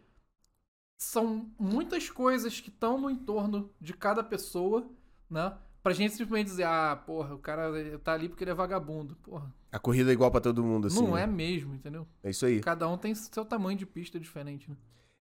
são 1.10 1.50
muitas 1.58 2.08
coisas 2.08 2.60
que 2.60 2.68
estão 2.68 3.00
no 3.00 3.10
entorno 3.10 3.68
de 3.80 3.92
cada 3.92 4.22
pessoa, 4.22 4.88
né? 5.28 5.52
Pra 5.82 5.92
gente 5.92 6.12
simplesmente 6.14 6.46
dizer, 6.46 6.64
ah, 6.64 7.02
porra, 7.04 7.34
o 7.34 7.38
cara 7.38 7.72
tá 8.04 8.12
ali 8.12 8.28
porque 8.28 8.44
ele 8.44 8.52
é 8.52 8.54
vagabundo. 8.54 9.16
Porra, 9.16 9.52
A 9.72 9.78
corrida 9.78 10.10
é 10.10 10.12
igual 10.12 10.30
pra 10.30 10.40
todo 10.40 10.62
mundo, 10.62 10.86
assim. 10.86 11.02
não 11.02 11.14
né? 11.14 11.22
é 11.22 11.26
mesmo, 11.26 11.74
entendeu? 11.74 12.06
É 12.22 12.30
isso 12.30 12.46
aí. 12.46 12.60
Cada 12.60 12.88
um 12.88 12.96
tem 12.96 13.12
seu 13.14 13.44
tamanho 13.44 13.76
de 13.76 13.86
pista 13.86 14.20
diferente, 14.20 14.70
né? 14.70 14.76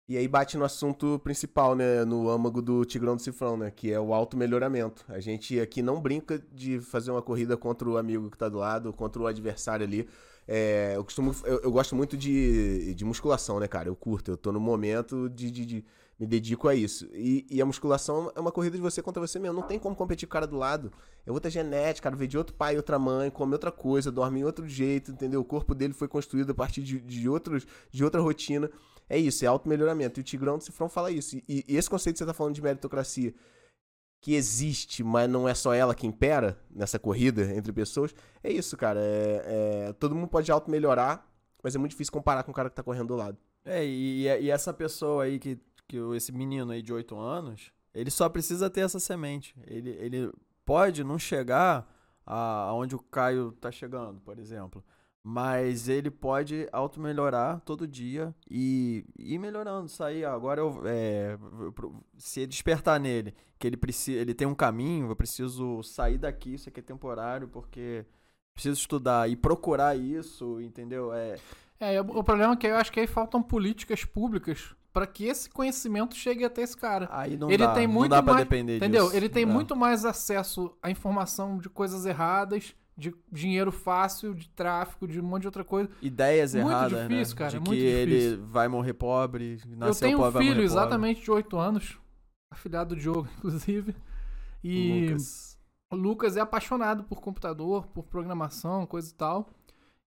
E 0.08 0.18
aí 0.18 0.28
bate 0.28 0.58
no 0.58 0.66
assunto 0.66 1.20
principal, 1.24 1.76
né? 1.76 2.04
No 2.06 2.30
âmago 2.30 2.62
do 2.62 2.84
Tigrão 2.86 3.16
do 3.16 3.22
Cifrão, 3.22 3.58
né? 3.58 3.72
Que 3.72 3.92
é 3.92 4.00
o 4.00 4.14
auto-melhoramento. 4.14 5.06
A 5.08 5.20
gente 5.20 5.60
aqui 5.60 5.82
não 5.82 6.02
brinca 6.02 6.44
de 6.52 6.80
fazer 6.80 7.10
uma 7.10 7.22
corrida 7.22 7.56
contra 7.58 7.90
o 7.90 7.98
amigo 7.98 8.30
que 8.30 8.38
tá 8.38 8.50
do 8.50 8.58
lado, 8.58 8.94
contra 8.94 9.22
o 9.22 9.28
adversário 9.28 9.86
ali. 9.86 10.08
É, 10.52 10.94
eu 10.96 11.04
costumo. 11.04 11.36
Eu, 11.44 11.60
eu 11.62 11.72
gosto 11.72 11.96
muito 11.96 12.18
de, 12.18 12.96
de 12.96 13.06
musculação, 13.06 13.60
né, 13.60 13.68
cara? 13.68 13.88
Eu 13.88 13.96
curto, 13.96 14.32
eu 14.32 14.38
tô 14.38 14.52
no 14.52 14.60
momento 14.60 15.30
de. 15.30 15.52
de- 15.52 15.66
de- 15.66 15.86
me 16.20 16.28
dedico 16.28 16.68
a 16.68 16.76
isso. 16.76 17.08
E, 17.14 17.46
e 17.50 17.62
a 17.62 17.66
musculação 17.66 18.30
é 18.36 18.40
uma 18.42 18.52
corrida 18.52 18.76
de 18.76 18.82
você 18.82 19.02
contra 19.02 19.22
você 19.26 19.40
mesmo. 19.40 19.56
Não 19.56 19.66
tem 19.66 19.80
como 19.80 19.96
competir 19.96 20.28
com 20.28 20.32
o 20.32 20.34
cara 20.34 20.46
do 20.46 20.58
lado. 20.58 20.92
É 21.26 21.32
outra 21.32 21.50
genética, 21.50 22.04
cara. 22.10 22.16
Veio 22.18 22.28
de 22.28 22.38
outro 22.38 22.54
pai, 22.54 22.76
outra 22.76 23.00
mãe, 23.00 23.30
come 23.30 23.54
outra 23.54 23.72
coisa, 23.72 24.12
dorme 24.12 24.42
em 24.42 24.44
outro 24.44 24.68
jeito, 24.68 25.12
entendeu? 25.12 25.40
O 25.40 25.46
corpo 25.46 25.74
dele 25.74 25.94
foi 25.94 26.10
construído 26.10 26.50
a 26.52 26.54
partir 26.54 26.82
de, 26.84 27.00
de, 27.00 27.30
outros, 27.30 27.66
de 27.90 28.04
outra 28.04 28.20
rotina. 28.20 28.70
É 29.08 29.18
isso, 29.18 29.46
é 29.46 29.48
auto-melhoramento. 29.48 30.20
E 30.20 30.22
o 30.22 30.24
Tigrão 30.26 30.58
do 30.58 30.64
Cifrão 30.66 30.90
fala 30.90 31.10
isso. 31.10 31.38
E, 31.38 31.64
e 31.66 31.78
esse 31.78 31.90
conceito 31.90 32.16
que 32.16 32.20
você 32.20 32.26
tá 32.26 32.34
falando 32.34 32.54
de 32.56 32.62
meritocracia, 32.62 33.34
que 34.22 34.34
existe, 34.36 35.04
mas 35.04 35.30
não 35.30 35.48
é 35.48 35.54
só 35.54 35.74
ela 35.74 35.96
que 35.96 36.06
impera 36.06 36.60
nessa 36.70 37.00
corrida 37.00 37.44
entre 37.56 37.72
pessoas, 37.72 38.14
é 38.44 38.52
isso, 38.52 38.76
cara. 38.76 39.00
É, 39.02 39.88
é- 39.90 39.94
todo 39.94 40.16
mundo 40.16 40.28
pode 40.28 40.52
auto-melhorar, 40.52 41.26
mas 41.64 41.76
é 41.76 41.80
muito 41.80 41.92
difícil 41.92 42.12
comparar 42.12 42.44
com 42.44 42.52
o 42.52 42.54
cara 42.54 42.70
que 42.70 42.76
tá 42.76 42.84
correndo 42.84 43.08
do 43.08 43.16
lado. 43.16 43.38
É, 43.64 43.86
e, 43.86 44.24
e 44.24 44.50
essa 44.50 44.74
pessoa 44.74 45.24
aí, 45.24 45.40
que, 45.40 45.58
que 45.88 45.98
esse 46.16 46.32
menino 46.32 46.72
aí 46.72 46.82
de 46.82 46.92
8 46.92 47.18
anos, 47.18 47.72
ele 47.94 48.10
só 48.10 48.28
precisa 48.30 48.70
ter 48.70 48.82
essa 48.82 49.00
semente. 49.00 49.56
Ele, 49.66 49.92
ele 49.92 50.32
pode 50.66 51.04
não 51.04 51.18
chegar 51.18 51.88
aonde 52.26 52.96
o 52.96 53.00
Caio 53.00 53.52
tá 53.54 53.72
chegando, 53.72 54.22
por 54.22 54.38
exemplo. 54.38 54.84
Mas 55.24 55.90
ele 55.90 56.10
pode 56.10 56.68
auto-melhorar 56.72 57.60
todo 57.62 57.86
dia 57.88 58.34
e 58.50 59.06
ir 59.18 59.38
melhorando. 59.38 59.90
Sair, 59.90 60.24
ah, 60.26 60.34
agora 60.34 60.62
eu, 60.62 60.82
é, 60.86 61.38
se 62.18 62.48
despertar 62.48 63.00
nele, 63.00 63.36
que 63.60 63.68
ele 63.68 63.76
precisa, 63.78 64.18
ele 64.20 64.34
tem 64.34 64.48
um 64.48 64.56
caminho, 64.56 65.10
eu 65.10 65.16
preciso 65.16 65.84
sair 65.84 66.18
daqui, 66.18 66.54
isso 66.54 66.70
aqui 66.70 66.80
é 66.80 66.84
temporário, 66.84 67.48
porque 67.50 68.06
preciso 68.56 68.80
estudar 68.80 69.30
e 69.30 69.36
procurar 69.36 69.96
isso, 69.98 70.60
entendeu? 70.62 71.14
É, 71.14 71.36
É, 71.80 72.00
o, 72.02 72.24
problema 72.24 72.54
é 72.54 72.56
que 72.58 72.68
eu 72.68 72.76
acho 72.78 72.92
que 72.92 73.00
aí 73.00 73.08
faltam 73.08 73.42
políticas 73.44 74.04
públicas 74.06 74.74
para 74.92 75.06
que 75.06 75.26
esse 75.26 75.50
conhecimento 75.50 76.16
chegue 76.16 76.44
até 76.44 76.62
esse 76.62 76.76
cara. 76.76 77.08
Aí 77.12 77.38
não 77.38 77.50
Ele 77.52 77.66
dá, 77.66 77.74
tem 77.74 77.88
não 77.88 77.94
muito 77.94 78.10
pra 78.10 78.22
mais- 78.22 78.38
depender 78.40 78.78
Entendeu? 78.78 79.06
disso. 79.06 79.16
Ele 79.16 79.30
tem 79.30 79.44
É. 79.44 79.46
muito 79.46 79.76
mais 79.76 80.04
acesso 80.06 80.76
à 80.82 80.90
informação 80.90 81.58
de 81.58 81.70
coisas 81.70 82.06
erradas, 82.06 82.74
de 83.00 83.16
dinheiro 83.32 83.72
fácil, 83.72 84.34
de 84.36 84.50
tráfico, 84.50 85.08
de 85.08 85.20
um 85.20 85.24
monte 85.24 85.42
de 85.44 85.48
outra 85.48 85.64
coisa. 85.64 85.90
ideias 86.02 86.54
Muito 86.54 86.68
erradas, 86.68 87.08
difícil, 87.08 87.34
né? 87.36 87.40
cara, 87.40 87.52
de 87.52 87.60
que 87.62 87.68
muito 87.70 87.82
ele 87.84 88.16
difícil. 88.20 88.46
vai 88.48 88.68
morrer 88.68 88.94
pobre, 88.94 89.60
eu 89.70 89.78
nasceu 89.78 90.08
tenho 90.08 90.18
um 90.20 90.22
pobre, 90.22 90.34
vai 90.34 90.44
filho 90.48 90.62
exatamente 90.64 91.22
de 91.24 91.32
8 91.32 91.58
anos, 91.58 91.98
afilhado 92.52 92.94
do 92.96 93.02
Diogo, 93.02 93.28
inclusive. 93.38 93.96
E 94.64 95.08
Lucas. 95.08 95.58
o 95.92 95.96
Lucas 95.96 96.36
é 96.38 96.42
apaixonado 96.42 97.04
por 97.06 97.22
computador, 97.22 97.88
por 97.88 98.04
programação, 98.04 98.86
coisa 98.86 99.10
e 99.10 99.14
tal. 99.14 99.50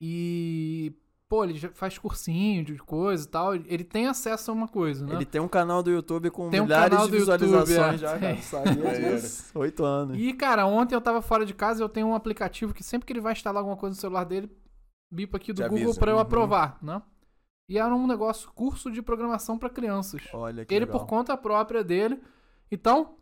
E, 0.01 0.93
pô, 1.29 1.45
ele 1.45 1.55
já 1.59 1.69
faz 1.71 1.99
cursinho 1.99 2.65
de 2.65 2.77
coisa 2.79 3.25
e 3.25 3.29
tal. 3.29 3.55
Ele 3.55 3.85
tem 3.85 4.07
acesso 4.07 4.51
a 4.51 4.55
uma 4.55 4.67
coisa, 4.69 5.07
né? 5.07 5.15
Ele 5.15 5.25
tem 5.27 5.41
um 5.41 5.49
canal 5.49 5.83
do 5.83 5.91
YouTube 5.91 6.31
com 6.31 6.49
Tem 6.51 6.61
um 6.61 6.65
milhares 6.65 6.91
canal 6.91 7.05
de 7.07 7.11
do 7.13 7.19
YouTube, 7.19 7.39
visualizações 7.39 7.95
é. 7.95 7.99
já, 7.99 8.19
cara. 8.19 8.37
Sabia 8.43 9.15
disso? 9.17 9.59
Oito 9.59 9.85
anos. 9.85 10.19
E, 10.19 10.33
cara, 10.33 10.67
ontem 10.67 10.95
eu 10.95 11.01
tava 11.01 11.21
fora 11.21 11.45
de 11.45 11.53
casa 11.55 11.81
e 11.81 11.85
eu 11.85 11.89
tenho 11.89 12.07
um 12.09 12.15
aplicativo 12.15 12.73
que 12.73 12.83
sempre 12.83 13.07
que 13.07 13.13
ele 13.13 13.21
vai 13.21 13.33
instalar 13.33 13.61
alguma 13.61 13.77
coisa 13.77 13.95
no 13.95 14.01
celular 14.01 14.25
dele, 14.25 14.51
bipa 15.13 15.37
aqui 15.37 15.53
do 15.53 15.63
Te 15.63 15.69
Google 15.69 15.85
avisa. 15.85 16.01
pra 16.01 16.11
eu 16.11 16.17
Uhum. 16.17 16.23
aprovar, 16.23 16.79
né? 16.83 17.03
E 17.69 17.77
era 17.79 17.95
um 17.95 18.07
negócio, 18.07 18.51
curso 18.55 18.91
de 18.91 19.03
programação 19.03 19.59
pra 19.59 19.69
crianças. 19.69 20.23
Olha 20.33 20.65
que 20.65 20.73
Ele 20.75 20.87
legal. 20.87 20.99
por 21.01 21.07
conta 21.07 21.37
própria 21.37 21.85
dele. 21.85 22.19
Então, 22.73 23.17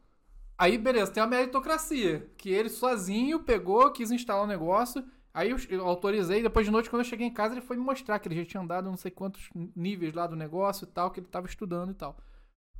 aí 0.57 0.79
beleza, 0.79 1.11
tem 1.11 1.21
a 1.21 1.27
meritocracia. 1.27 2.31
Que 2.37 2.51
ele 2.51 2.69
sozinho 2.69 3.40
pegou, 3.40 3.90
quis 3.90 4.12
instalar 4.12 4.45
o 4.45 4.47
negócio. 4.47 5.05
Aí 5.37 5.51
eu, 5.51 5.59
eu 5.68 5.87
autorizei, 5.87 6.42
depois 6.42 6.64
de 6.64 6.72
noite, 6.72 6.88
quando 6.88 7.01
eu 7.03 7.09
cheguei 7.09 7.27
em 7.27 7.33
casa, 7.33 7.53
ele 7.53 7.61
foi 7.61 7.77
me 7.77 7.83
mostrar 7.85 8.18
que 8.18 8.27
ele 8.27 8.37
já 8.37 8.44
tinha 8.46 8.62
andado 8.62 8.87
não 8.88 8.96
sei 8.96 9.11
quantos 9.11 9.51
níveis 9.77 10.14
lá 10.14 10.27
do 10.27 10.35
negócio 10.35 10.85
e 10.85 10.87
tal, 10.87 11.11
que 11.11 11.20
ele 11.20 11.27
tava 11.27 11.46
estudando 11.46 11.90
e 11.90 11.94
tal. 11.94 12.16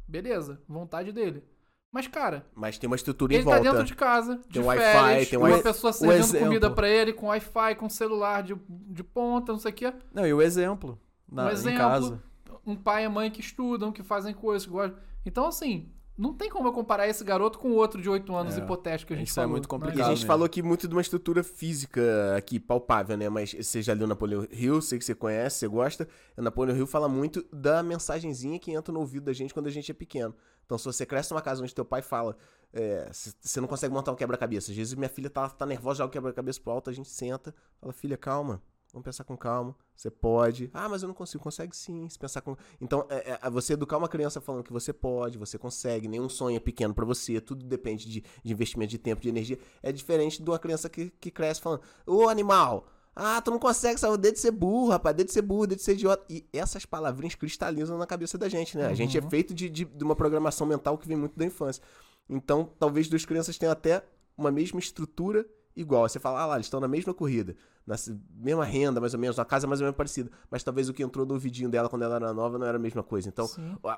Beleza, 0.09 0.61
vontade 0.66 1.12
dele. 1.12 1.45
Mas, 1.92 2.07
cara, 2.09 2.47
Mas 2.55 2.79
tem 2.79 2.87
uma 2.88 2.97
estrutura 2.97 3.33
em 3.33 3.37
ele 3.37 3.45
tá 3.45 3.51
volta. 3.57 3.71
dentro 3.71 3.85
de 3.85 3.95
casa, 3.95 4.37
de 4.49 4.59
Tem 4.59 4.62
Wi-Fi, 4.62 4.83
férias, 4.83 5.29
tem 5.29 5.38
uma 5.38 5.49
Wi- 5.49 5.62
pessoa 5.62 5.92
servindo 5.92 6.38
comida 6.38 6.71
pra 6.71 6.88
ele 6.88 7.12
com 7.12 7.27
Wi-Fi, 7.27 7.75
com 7.77 7.88
celular 7.88 8.42
de, 8.42 8.57
de 8.69 9.05
ponta, 9.05 9.53
não 9.53 9.59
sei 9.59 9.73
o 9.73 9.75
quê. 9.75 9.92
Não, 10.12 10.27
e 10.27 10.33
o 10.33 10.40
exemplo. 10.42 10.99
Na, 11.31 11.45
Um 11.45 11.49
Em 11.49 11.53
exemplo. 11.53 11.79
casa. 11.79 12.23
Um 12.66 12.75
pai 12.77 13.05
e 13.05 13.09
mãe 13.09 13.31
que 13.31 13.40
estudam, 13.40 13.92
que 13.92 14.03
fazem 14.03 14.35
coisas, 14.35 14.66
que 14.66 14.73
gostam. 14.73 14.99
Então, 15.25 15.47
assim, 15.47 15.90
não 16.16 16.33
tem 16.33 16.48
como 16.48 16.68
eu 16.68 16.72
comparar 16.72 17.07
esse 17.09 17.22
garoto 17.22 17.59
com 17.59 17.68
o 17.70 17.74
outro 17.74 18.00
de 18.00 18.09
8 18.09 18.35
anos 18.35 18.57
É, 18.57 18.61
hipotético 18.61 19.09
que 19.09 19.14
a 19.14 19.16
gente 19.16 19.29
isso 19.29 19.38
é 19.38 19.42
falou. 19.42 19.50
muito 19.52 19.64
né? 19.64 19.68
complicado. 19.68 19.98
E 19.98 20.02
a 20.02 20.05
gente 20.07 20.14
mesmo. 20.18 20.26
falou 20.26 20.46
aqui 20.46 20.62
muito 20.62 20.88
de 20.88 20.94
uma 20.94 21.00
estrutura 21.00 21.42
física 21.44 22.00
aqui, 22.37 22.59
palpável, 22.59 23.16
né? 23.16 23.29
Mas 23.29 23.52
você 23.52 23.83
já 23.83 23.92
leu 23.92 24.07
Napoleão 24.07 24.46
Hill, 24.50 24.81
sei 24.81 24.98
que 24.98 25.05
você 25.05 25.14
conhece, 25.14 25.59
você 25.59 25.68
gosta. 25.68 26.09
O 26.37 26.42
Napoleão 26.42 26.76
Hill 26.76 26.87
fala 26.87 27.09
muito 27.09 27.44
da 27.52 27.83
mensagenzinha 27.83 28.59
que 28.59 28.72
entra 28.72 28.92
no 28.92 29.00
ouvido 29.00 29.24
da 29.24 29.33
gente 29.33 29.52
quando 29.52 29.66
a 29.66 29.70
gente 29.70 29.90
é 29.90 29.94
pequeno. 29.94 30.35
Então, 30.64 30.79
se 30.79 30.85
você 30.85 31.05
cresce 31.07 31.31
numa 31.33 31.42
casa 31.42 31.62
onde 31.62 31.74
teu 31.74 31.85
pai 31.85 32.02
fala, 32.02 32.37
é, 32.72 33.09
você 33.40 33.61
não 33.61 33.68
consegue 33.68 33.92
montar 33.94 34.11
um 34.11 34.16
quebra-cabeça. 34.16 34.70
Às 34.70 34.76
vezes 34.76 34.94
minha 34.94 35.09
filha 35.09 35.31
tá, 35.31 35.48
tá 35.48 35.64
nervosa, 35.66 35.98
joga 35.98 36.09
o 36.09 36.12
quebra-cabeça 36.12 36.61
pro 36.61 36.72
alto, 36.72 36.90
a 36.90 36.92
gente 36.92 37.09
senta, 37.09 37.55
fala, 37.81 37.92
filha, 37.92 38.16
calma. 38.16 38.61
Vamos 38.92 39.05
pensar 39.05 39.25
com 39.25 39.37
calma. 39.37 39.77
Você 39.94 40.11
pode. 40.11 40.70
Ah, 40.72 40.88
mas 40.88 41.03
eu 41.03 41.09
não 41.09 41.14
consigo. 41.14 41.42
Consegue 41.42 41.77
sim. 41.77 42.09
Se 42.09 42.18
pensar 42.18 42.40
com. 42.40 42.57
Então, 42.81 43.07
é, 43.11 43.38
é, 43.42 43.51
você 43.51 43.75
educar 43.75 43.99
uma 43.99 44.09
criança 44.09 44.40
falando 44.40 44.62
que 44.64 44.72
você 44.72 44.92
pode, 44.92 45.37
você 45.37 45.59
consegue, 45.59 46.09
nenhum 46.09 46.29
sonho 46.29 46.57
é 46.57 46.61
pequeno 46.61 46.94
pra 46.94 47.05
você, 47.05 47.40
tudo 47.40 47.64
depende 47.64 48.09
de, 48.09 48.25
de 48.42 48.53
investimento 48.53 48.90
de 48.90 48.99
tempo, 48.99 49.20
de 49.20 49.29
energia. 49.29 49.59
É 49.83 49.92
diferente 49.92 50.42
de 50.42 50.49
uma 50.51 50.59
criança 50.59 50.88
que, 50.88 51.11
que 51.20 51.31
cresce 51.31 51.61
falando: 51.61 51.83
Ô 52.07 52.29
animal, 52.29 52.87
ah, 53.14 53.40
tu 53.42 53.51
não 53.51 53.59
consegue, 53.59 53.99
sabe? 53.99 54.16
Desde 54.18 54.38
ser 54.40 54.51
burro, 54.51 54.88
rapaz, 54.90 55.14
desde 55.16 55.33
ser 55.33 55.42
burro, 55.42 55.66
desde 55.66 55.85
ser 55.85 55.92
idiota. 55.92 56.25
E 56.31 56.46
essas 56.53 56.87
palavrinhas 56.87 57.35
cristalizam 57.35 57.99
na 57.99 58.07
cabeça 58.07 58.38
da 58.38 58.49
gente, 58.49 58.79
né? 58.79 58.87
A 58.87 58.94
gente 58.94 59.18
é 59.18 59.20
Uhum. 59.22 59.29
feito 59.31 59.53
de, 59.53 59.68
de, 59.68 59.85
de 59.85 60.05
uma 60.05 60.14
programação 60.16 60.66
mental 60.66 60.96
que 60.96 61.09
vem 61.09 61.16
muito 61.16 61.37
da 61.38 61.44
infância. 61.44 61.83
Então, 62.29 62.70
talvez 62.79 63.09
duas 63.09 63.25
crianças 63.25 63.59
tenham 63.59 63.72
até 63.72 64.03
uma 64.38 64.51
mesma 64.51 64.79
estrutura 64.79 65.46
igual. 65.77 66.09
Você 66.09 66.19
fala, 66.19 66.41
ah 66.41 66.47
lá, 66.47 66.55
eles 66.57 66.67
estão 66.67 66.81
na 66.81 66.89
mesma 66.89 67.12
corrida, 67.12 67.55
na 67.87 67.95
mesma 68.35 68.65
renda, 68.65 69.01
mais 69.01 69.12
ou 69.15 69.21
menos, 69.21 69.37
na 69.37 69.45
casa 69.45 69.67
mais 69.67 69.81
ou 69.81 69.85
menos 69.85 69.97
parecida. 69.97 70.31
Mas 70.51 70.62
talvez 70.65 70.89
o 70.89 70.95
que 70.95 71.03
entrou 71.03 71.27
no 71.27 71.35
ouvidinho 71.35 71.69
dela 71.69 71.89
quando 71.89 72.03
ela 72.03 72.17
era 72.17 72.33
nova 72.33 72.59
não 72.59 72.67
era 72.67 72.77
a 72.77 72.81
mesma 72.81 73.03
coisa. 73.03 73.29
Então, 73.29 73.47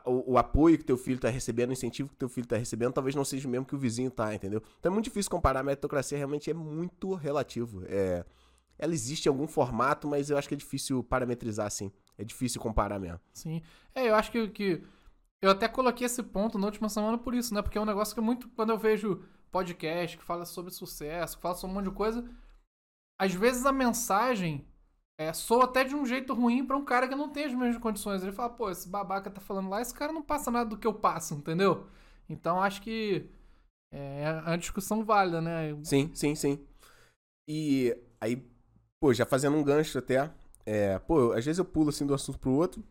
o, 0.05 0.33
o- 0.33 0.39
apoio 0.39 0.77
que 0.77 0.85
teu 0.85 0.97
filho 0.99 1.19
tá 1.21 1.29
recebendo, 1.29 1.71
o 1.71 1.73
incentivo 1.73 2.09
que 2.09 2.17
teu 2.17 2.29
filho 2.29 2.47
tá 2.47 2.57
recebendo, 2.57 2.93
talvez 2.93 3.15
não 3.15 3.25
seja 3.25 3.47
o 3.47 3.51
mesmo 3.51 3.65
que 3.67 3.75
o 3.75 3.79
vizinho 3.79 4.11
tá, 4.11 4.35
entendeu? 4.35 4.61
Então 4.81 4.91
é 4.91 4.93
muito 4.93 5.05
difícil 5.05 5.31
comparar. 5.31 5.61
A 5.61 5.63
meritocracia 5.63 6.19
realmente 6.19 6.51
é 6.51 6.55
muito 6.55 7.15
relativo. 7.15 7.83
É, 7.87 8.25
ela 8.79 8.93
existe 8.93 9.27
em 9.27 9.29
algum 9.31 9.47
formato, 9.47 10.07
mas 10.09 10.31
eu 10.31 10.37
acho 10.39 10.49
que 10.49 10.55
é 10.55 10.57
difícil 10.59 11.03
parametrizar 11.05 11.67
assim. 11.67 11.91
É 12.17 12.25
difícil 12.25 12.61
comparar 12.61 12.99
mesmo. 12.99 13.21
Sim. 13.33 13.63
É, 13.95 14.09
eu 14.09 14.15
acho 14.15 14.31
que, 14.33 14.49
que. 14.49 14.83
Eu 15.41 15.51
até 15.53 15.69
coloquei 15.69 16.05
esse 16.05 16.21
ponto 16.23 16.59
na 16.59 16.67
última 16.67 16.89
semana 16.89 17.17
por 17.17 17.33
isso, 17.33 17.55
né? 17.55 17.63
Porque 17.63 17.79
é 17.79 17.81
um 17.81 17.85
negócio 17.85 18.13
que 18.15 18.21
muito. 18.21 18.49
Quando 18.51 18.71
eu 18.71 18.79
vejo 18.79 19.21
podcast 19.49 20.17
que 20.17 20.25
fala 20.25 20.45
sobre 20.45 20.73
sucesso, 20.73 21.37
que 21.37 21.43
fala 21.43 21.55
sobre 21.55 21.73
um 21.73 21.79
monte 21.79 21.91
de 21.91 21.97
coisa, 21.97 22.25
às 23.21 23.35
vezes 23.35 23.67
a 23.67 23.73
mensagem 23.73 24.67
é, 25.19 25.33
soa 25.33 25.65
até 25.65 25.83
de 25.83 25.95
um 25.95 26.07
jeito 26.07 26.33
ruim 26.33 26.65
pra 26.65 26.77
um 26.77 26.85
cara 26.85 27.09
que 27.09 27.15
não 27.15 27.29
tem 27.29 27.45
as 27.45 27.55
mesmas 27.55 27.83
condições. 27.83 28.23
Ele 28.23 28.33
fala, 28.33 28.51
pô, 28.51 28.71
esse 28.71 28.89
babaca 28.89 29.31
tá 29.31 29.41
falando 29.41 29.69
lá, 29.69 29.81
esse 29.83 29.93
cara 29.93 30.13
não 30.13 30.23
passa 30.23 30.51
nada 30.51 30.71
do 30.71 30.79
que 30.79 30.87
eu 30.87 30.95
passo, 30.95 31.35
entendeu? 31.35 31.87
Então 32.29 32.63
acho 32.63 32.81
que 32.81 33.29
é 33.93 34.31
uma 34.47 34.59
discussão 34.59 35.05
válida, 35.05 35.41
né? 35.41 35.77
Sim, 35.83 36.11
sim, 36.15 36.35
sim. 36.35 36.65
E 37.49 37.97
aí, 38.21 38.47
pô, 39.01 39.13
já 39.13 39.27
fazendo 39.27 39.57
um 39.57 39.65
gancho 39.65 39.99
até. 39.99 40.31
É, 40.65 40.99
pô, 40.99 41.33
às 41.33 41.45
vezes 41.45 41.59
eu 41.59 41.65
pulo 41.65 41.89
assim 41.89 42.07
do 42.07 42.15
assunto 42.15 42.39
pro 42.39 42.53
outro. 42.53 42.85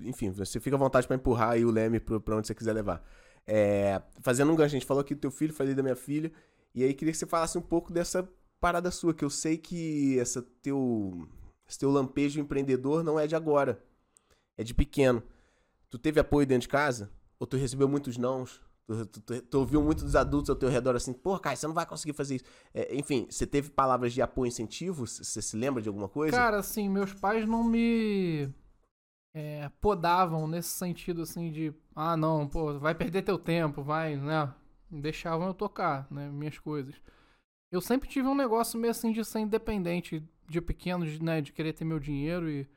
Enfim, 0.00 0.30
você 0.30 0.58
fica 0.58 0.74
à 0.74 0.78
vontade 0.78 1.06
pra 1.06 1.16
empurrar 1.16 1.50
aí 1.50 1.64
o 1.64 1.70
leme 1.70 2.00
pra 2.00 2.36
onde 2.36 2.46
você 2.46 2.54
quiser 2.54 2.72
levar. 2.72 3.04
É, 3.46 4.00
fazendo 4.22 4.52
um 4.52 4.56
gancho, 4.56 4.74
a 4.74 4.78
gente 4.78 4.86
falou 4.86 5.00
aqui 5.02 5.14
do 5.14 5.20
teu 5.20 5.30
filho, 5.30 5.52
falei 5.52 5.74
da 5.74 5.82
minha 5.82 5.96
filha. 5.96 6.32
E 6.74 6.82
aí 6.82 6.92
queria 6.94 7.12
que 7.12 7.18
você 7.18 7.26
falasse 7.26 7.56
um 7.58 7.62
pouco 7.62 7.92
dessa 7.92 8.28
parada 8.60 8.90
sua, 8.90 9.12
que 9.14 9.24
eu 9.24 9.30
sei 9.30 9.58
que 9.58 10.18
essa 10.18 10.42
teu, 10.62 11.28
esse 11.68 11.78
teu 11.78 11.90
lampejo 11.90 12.40
empreendedor 12.40 13.04
não 13.04 13.18
é 13.20 13.26
de 13.26 13.36
agora. 13.36 13.82
É 14.56 14.64
de 14.64 14.72
pequeno. 14.74 15.22
Tu 15.90 15.98
teve 15.98 16.18
apoio 16.18 16.46
dentro 16.46 16.62
de 16.62 16.68
casa? 16.68 17.10
Ou 17.38 17.46
tu 17.46 17.56
recebeu 17.56 17.88
muitos 17.88 18.16
nãos? 18.16 18.60
Tu, 18.86 19.06
tu, 19.06 19.20
tu- 19.20 19.42
tu 19.42 19.58
ouviu 19.58 19.82
muito 19.82 20.04
dos 20.04 20.14
adultos 20.16 20.50
ao 20.50 20.56
teu 20.56 20.68
redor 20.68 20.94
assim, 20.96 21.12
pô, 21.12 21.38
cara, 21.38 21.56
você 21.56 21.66
não 21.66 21.74
vai 21.74 21.86
conseguir 21.86 22.12
fazer 22.12 22.36
isso. 22.36 22.44
É, 22.72 22.94
enfim, 22.94 23.26
você 23.30 23.46
teve 23.46 23.70
palavras 23.70 24.12
de 24.12 24.20
apoio 24.20 24.46
e 24.46 24.48
incentivo? 24.48 25.06
Você 25.06 25.40
se 25.40 25.56
lembra 25.56 25.80
de 25.82 25.88
alguma 25.88 26.08
coisa? 26.08 26.36
Cara, 26.36 26.58
assim, 26.58 26.88
meus 26.88 27.12
pais 27.12 27.46
não 27.48 27.64
me 27.64 28.48
é, 29.34 29.68
podavam 29.80 30.46
nesse 30.46 30.68
sentido, 30.70 31.22
assim, 31.22 31.50
de 31.50 31.74
ah, 31.94 32.16
não, 32.16 32.48
pô, 32.48 32.78
vai 32.78 32.94
perder 32.94 33.22
teu 33.22 33.38
tempo, 33.38 33.82
vai, 33.82 34.16
né? 34.16 34.52
Deixavam 34.90 35.48
eu 35.48 35.54
tocar, 35.54 36.06
né? 36.10 36.28
Minhas 36.28 36.58
coisas. 36.58 36.94
Eu 37.72 37.80
sempre 37.80 38.08
tive 38.08 38.28
um 38.28 38.34
negócio 38.34 38.78
meio 38.78 38.92
assim 38.92 39.10
de 39.10 39.24
ser 39.24 39.40
independente 39.40 40.22
de 40.48 40.60
pequeno, 40.60 41.04
de, 41.04 41.22
né? 41.22 41.40
De 41.40 41.52
querer 41.52 41.72
ter 41.72 41.84
meu 41.84 41.98
dinheiro 41.98 42.48
e 42.48 42.68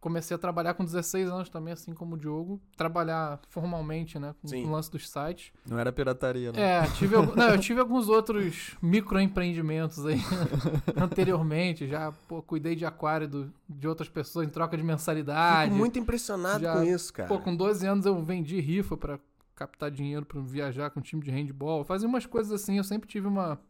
comecei 0.00 0.34
a 0.34 0.38
trabalhar 0.38 0.72
com 0.74 0.84
16 0.84 1.28
anos 1.28 1.48
também, 1.50 1.72
assim 1.74 1.92
como 1.92 2.14
o 2.14 2.18
Diogo. 2.18 2.60
Trabalhar 2.76 3.38
formalmente, 3.48 4.18
né? 4.18 4.34
Com 4.40 4.48
Sim. 4.48 4.64
o 4.64 4.70
lance 4.70 4.90
dos 4.90 5.08
sites. 5.08 5.52
Não 5.68 5.78
era 5.78 5.92
pirataria, 5.92 6.50
né? 6.52 6.60
É, 6.60 6.86
tive, 6.92 7.14
algum- 7.16 7.34
não, 7.36 7.50
eu 7.50 7.58
tive 7.60 7.80
alguns 7.80 8.08
outros 8.08 8.76
microempreendimentos 8.80 10.04
aí 10.06 10.18
anteriormente. 10.96 11.86
Já, 11.86 12.12
pô, 12.26 12.42
cuidei 12.42 12.74
de 12.74 12.84
aquário 12.86 13.28
do- 13.28 13.52
de 13.68 13.86
outras 13.86 14.08
pessoas 14.08 14.46
em 14.46 14.50
troca 14.50 14.76
de 14.76 14.82
mensalidade. 14.82 15.66
Fico 15.70 15.76
muito 15.78 15.98
impressionado 15.98 16.60
Já- 16.62 16.74
com 16.74 16.82
isso, 16.84 17.12
cara. 17.12 17.28
Pô, 17.28 17.38
com 17.38 17.54
12 17.54 17.86
anos 17.86 18.06
eu 18.06 18.22
vendi 18.24 18.58
rifa 18.60 18.96
pra 18.96 19.18
captar 19.54 19.90
dinheiro 19.90 20.24
pra 20.24 20.40
viajar 20.40 20.88
com 20.90 21.00
um 21.00 21.02
time 21.02 21.22
de 21.22 21.30
handball. 21.30 21.84
Fazia 21.84 22.08
umas 22.08 22.24
coisas 22.24 22.52
assim, 22.52 22.78
eu 22.78 22.84
sempre 22.84 23.06
tive 23.08 23.26
uma. 23.26 23.60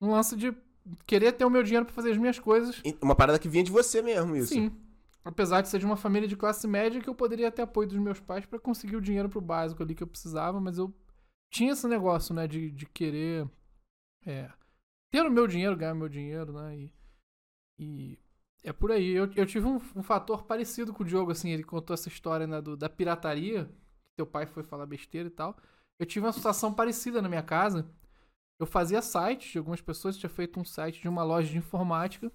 Um 0.00 0.12
lance 0.12 0.36
de 0.36 0.54
querer 1.06 1.32
ter 1.32 1.44
o 1.44 1.50
meu 1.50 1.62
dinheiro 1.62 1.84
pra 1.84 1.94
fazer 1.94 2.12
as 2.12 2.16
minhas 2.16 2.38
coisas. 2.38 2.80
Uma 3.02 3.14
parada 3.14 3.38
que 3.38 3.48
vinha 3.48 3.62
de 3.64 3.70
você 3.70 4.00
mesmo, 4.00 4.34
isso. 4.36 4.54
Sim. 4.54 4.70
Apesar 5.24 5.60
de 5.60 5.68
ser 5.68 5.78
de 5.78 5.86
uma 5.86 5.96
família 5.96 6.28
de 6.28 6.36
classe 6.36 6.66
média, 6.66 7.00
que 7.00 7.08
eu 7.08 7.14
poderia 7.14 7.52
ter 7.52 7.62
apoio 7.62 7.88
dos 7.88 7.98
meus 7.98 8.20
pais 8.20 8.46
pra 8.46 8.58
conseguir 8.58 8.96
o 8.96 9.00
dinheiro 9.00 9.28
pro 9.28 9.40
básico 9.40 9.82
ali 9.82 9.94
que 9.94 10.02
eu 10.02 10.06
precisava, 10.06 10.60
mas 10.60 10.78
eu 10.78 10.94
tinha 11.52 11.72
esse 11.72 11.86
negócio, 11.86 12.34
né, 12.34 12.46
de, 12.46 12.70
de 12.70 12.86
querer 12.86 13.48
é, 14.24 14.50
ter 15.10 15.22
o 15.22 15.30
meu 15.30 15.46
dinheiro, 15.46 15.76
ganhar 15.76 15.94
meu 15.94 16.08
dinheiro, 16.08 16.52
né, 16.52 16.76
e, 16.78 16.92
e 17.78 18.18
é 18.62 18.72
por 18.72 18.92
aí. 18.92 19.10
Eu, 19.10 19.30
eu 19.34 19.46
tive 19.46 19.66
um, 19.66 19.76
um 19.96 20.02
fator 20.02 20.44
parecido 20.44 20.92
com 20.92 21.02
o 21.02 21.06
Diogo, 21.06 21.32
assim, 21.32 21.50
ele 21.50 21.64
contou 21.64 21.94
essa 21.94 22.08
história, 22.08 22.46
né, 22.46 22.60
do, 22.60 22.76
da 22.76 22.88
pirataria, 22.88 23.66
que 23.66 24.16
teu 24.16 24.26
pai 24.26 24.46
foi 24.46 24.62
falar 24.62 24.86
besteira 24.86 25.28
e 25.28 25.32
tal. 25.32 25.56
Eu 25.98 26.06
tive 26.06 26.24
uma 26.24 26.32
situação 26.32 26.72
parecida 26.72 27.20
na 27.20 27.28
minha 27.28 27.42
casa. 27.42 27.86
Eu 28.58 28.66
fazia 28.66 29.02
sites 29.02 29.52
de 29.52 29.58
algumas 29.58 29.80
pessoas, 29.80 30.16
tinha 30.16 30.30
feito 30.30 30.58
um 30.58 30.64
site 30.64 31.00
de 31.00 31.08
uma 31.08 31.22
loja 31.22 31.50
de 31.50 31.58
informática. 31.58 32.32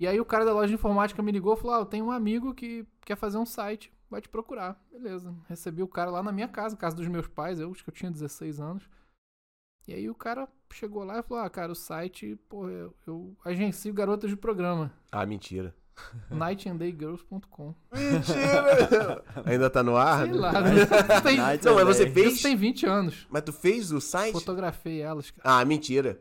E 0.00 0.06
aí 0.06 0.20
o 0.20 0.24
cara 0.24 0.44
da 0.44 0.52
loja 0.52 0.68
de 0.68 0.74
informática 0.74 1.22
me 1.22 1.32
ligou 1.32 1.54
e 1.54 1.56
falou: 1.56 1.74
Ah, 1.76 1.80
eu 1.80 1.86
tenho 1.86 2.04
um 2.06 2.10
amigo 2.10 2.54
que 2.54 2.86
quer 3.04 3.16
fazer 3.16 3.38
um 3.38 3.46
site, 3.46 3.92
vai 4.08 4.20
te 4.20 4.28
procurar. 4.28 4.80
Beleza. 4.92 5.34
Recebi 5.48 5.82
o 5.82 5.88
cara 5.88 6.10
lá 6.10 6.22
na 6.22 6.30
minha 6.32 6.48
casa, 6.48 6.76
casa 6.76 6.96
dos 6.96 7.08
meus 7.08 7.26
pais, 7.26 7.58
eu 7.58 7.70
acho 7.70 7.82
que 7.82 7.90
eu 7.90 7.94
tinha 7.94 8.10
16 8.10 8.60
anos. 8.60 8.88
E 9.86 9.94
aí 9.94 10.08
o 10.08 10.14
cara 10.14 10.46
chegou 10.72 11.02
lá 11.02 11.18
e 11.18 11.22
falou: 11.22 11.42
Ah, 11.42 11.50
cara, 11.50 11.72
o 11.72 11.74
site, 11.74 12.38
pô, 12.48 12.68
eu, 12.68 12.94
eu 13.06 13.36
agencio 13.44 13.92
garotas 13.92 14.30
de 14.30 14.36
programa. 14.36 14.92
Ah, 15.10 15.26
mentira. 15.26 15.74
nightanddayGirls.com. 16.30 17.74
Mentira! 17.92 19.24
Ainda 19.44 19.68
tá 19.68 19.82
no 19.82 19.96
ar? 19.96 20.26
Sei 20.26 20.32
lá, 20.32 20.52
né? 20.62 20.86
Tem, 21.22 21.36
Não, 21.64 21.74
mas 21.74 21.96
você 21.96 22.08
fez? 22.08 22.34
isso 22.34 22.42
tem 22.42 22.54
20 22.54 22.86
anos. 22.86 23.26
Mas 23.28 23.42
tu 23.42 23.52
fez 23.52 23.90
o 23.90 24.00
site? 24.00 24.32
Fotografei 24.32 25.00
elas, 25.00 25.32
cara. 25.32 25.60
Ah, 25.60 25.64
mentira. 25.64 26.20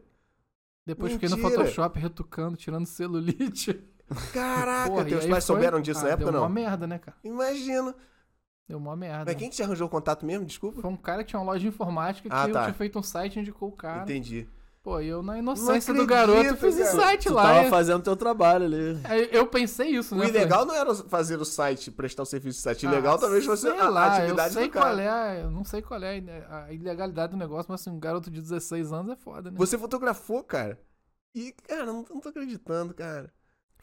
Depois 0.87 1.11
fiquei 1.13 1.27
no 1.29 1.35
Mentira. 1.37 1.59
Photoshop 1.63 1.99
retocando, 1.99 2.55
tirando 2.57 2.85
celulite. 2.85 3.73
Caraca, 4.33 4.89
Porra, 4.89 5.03
teus 5.05 5.25
pais 5.25 5.45
foi- 5.45 5.55
souberam 5.55 5.81
disso 5.81 5.99
ah, 5.99 6.03
na 6.03 6.09
época 6.11 6.31
deu 6.31 6.33
não? 6.39 6.43
uma 6.47 6.49
merda, 6.49 6.87
né, 6.87 6.97
cara? 6.97 7.17
Imagino. 7.23 7.93
Deu 8.67 8.77
uma 8.77 8.95
merda. 8.95 9.25
Mas 9.25 9.35
quem 9.35 9.49
que 9.49 9.55
te 9.57 9.61
arranjou 9.63 9.87
o 9.87 9.89
contato 9.89 10.25
mesmo? 10.25 10.45
Desculpa. 10.45 10.81
Foi 10.81 10.89
um 10.89 10.95
cara 10.95 11.23
que 11.23 11.29
tinha 11.29 11.39
uma 11.39 11.45
loja 11.45 11.59
de 11.59 11.67
informática 11.67 12.29
que 12.29 12.35
Ah, 12.35 12.47
eu 12.47 12.53
tá. 12.53 12.63
tinha 12.63 12.73
feito 12.73 12.97
um 12.97 13.03
site 13.03 13.35
e 13.35 13.39
indicou 13.41 13.67
o 13.69 13.71
cara. 13.73 14.03
Entendi. 14.03 14.47
Pô, 14.87 15.01
e 15.01 15.07
eu 15.09 15.21
na 15.21 15.37
inocência 15.37 15.91
acredito, 15.91 15.97
do 15.97 16.07
garoto 16.07 16.55
fiz 16.55 16.75
o 16.75 16.77
cara. 16.77 16.91
site 16.95 17.23
Tu 17.27 17.33
lá. 17.33 17.43
tava 17.43 17.59
é- 17.59 17.69
fazendo 17.69 18.01
teu 18.03 18.15
trabalho 18.15 18.63
ali. 18.63 18.97
Aí 19.03 19.27
Eu 19.33 19.45
pensei 19.47 19.89
isso, 19.89 20.15
O 20.15 20.17
né? 20.17 20.29
ilegal 20.29 20.65
não 20.65 20.73
era 20.73 20.95
fazer 20.95 21.35
o 21.41 21.43
site, 21.43 21.91
prestar 21.91 22.23
o 22.23 22.25
serviço 22.25 22.59
do 22.59 22.61
site. 22.61 22.77
O 22.77 22.81
Falei, 22.83 22.95
ilegal 22.99 23.15
ah, 23.15 23.19
talvez 23.19 23.45
fosse 23.45 23.67
a, 23.67 23.89
lá, 23.89 24.15
atividade 24.15 24.47
eu 24.47 24.53
sei 24.61 24.67
do 24.69 24.71
cara. 24.71 24.85
qual 24.85 24.99
é, 24.99 25.43
eu 25.43 25.51
não 25.51 25.65
sei 25.65 25.81
qual 25.81 26.01
é 26.01 26.23
a 26.49 26.71
ilegalidade 26.71 27.31
do 27.33 27.37
negócio, 27.37 27.65
mas 27.69 27.81
assim, 27.81 27.89
um 27.89 27.99
garoto 27.99 28.31
de 28.31 28.39
16 28.39 28.93
anos 28.93 29.11
é 29.11 29.15
foda, 29.17 29.51
né? 29.51 29.57
Você 29.59 29.77
fotografou, 29.77 30.41
cara. 30.41 30.79
E, 31.35 31.53
cara, 31.67 31.85
não, 31.85 32.05
não 32.09 32.21
tô 32.21 32.29
acreditando, 32.29 32.93
cara. 32.93 33.29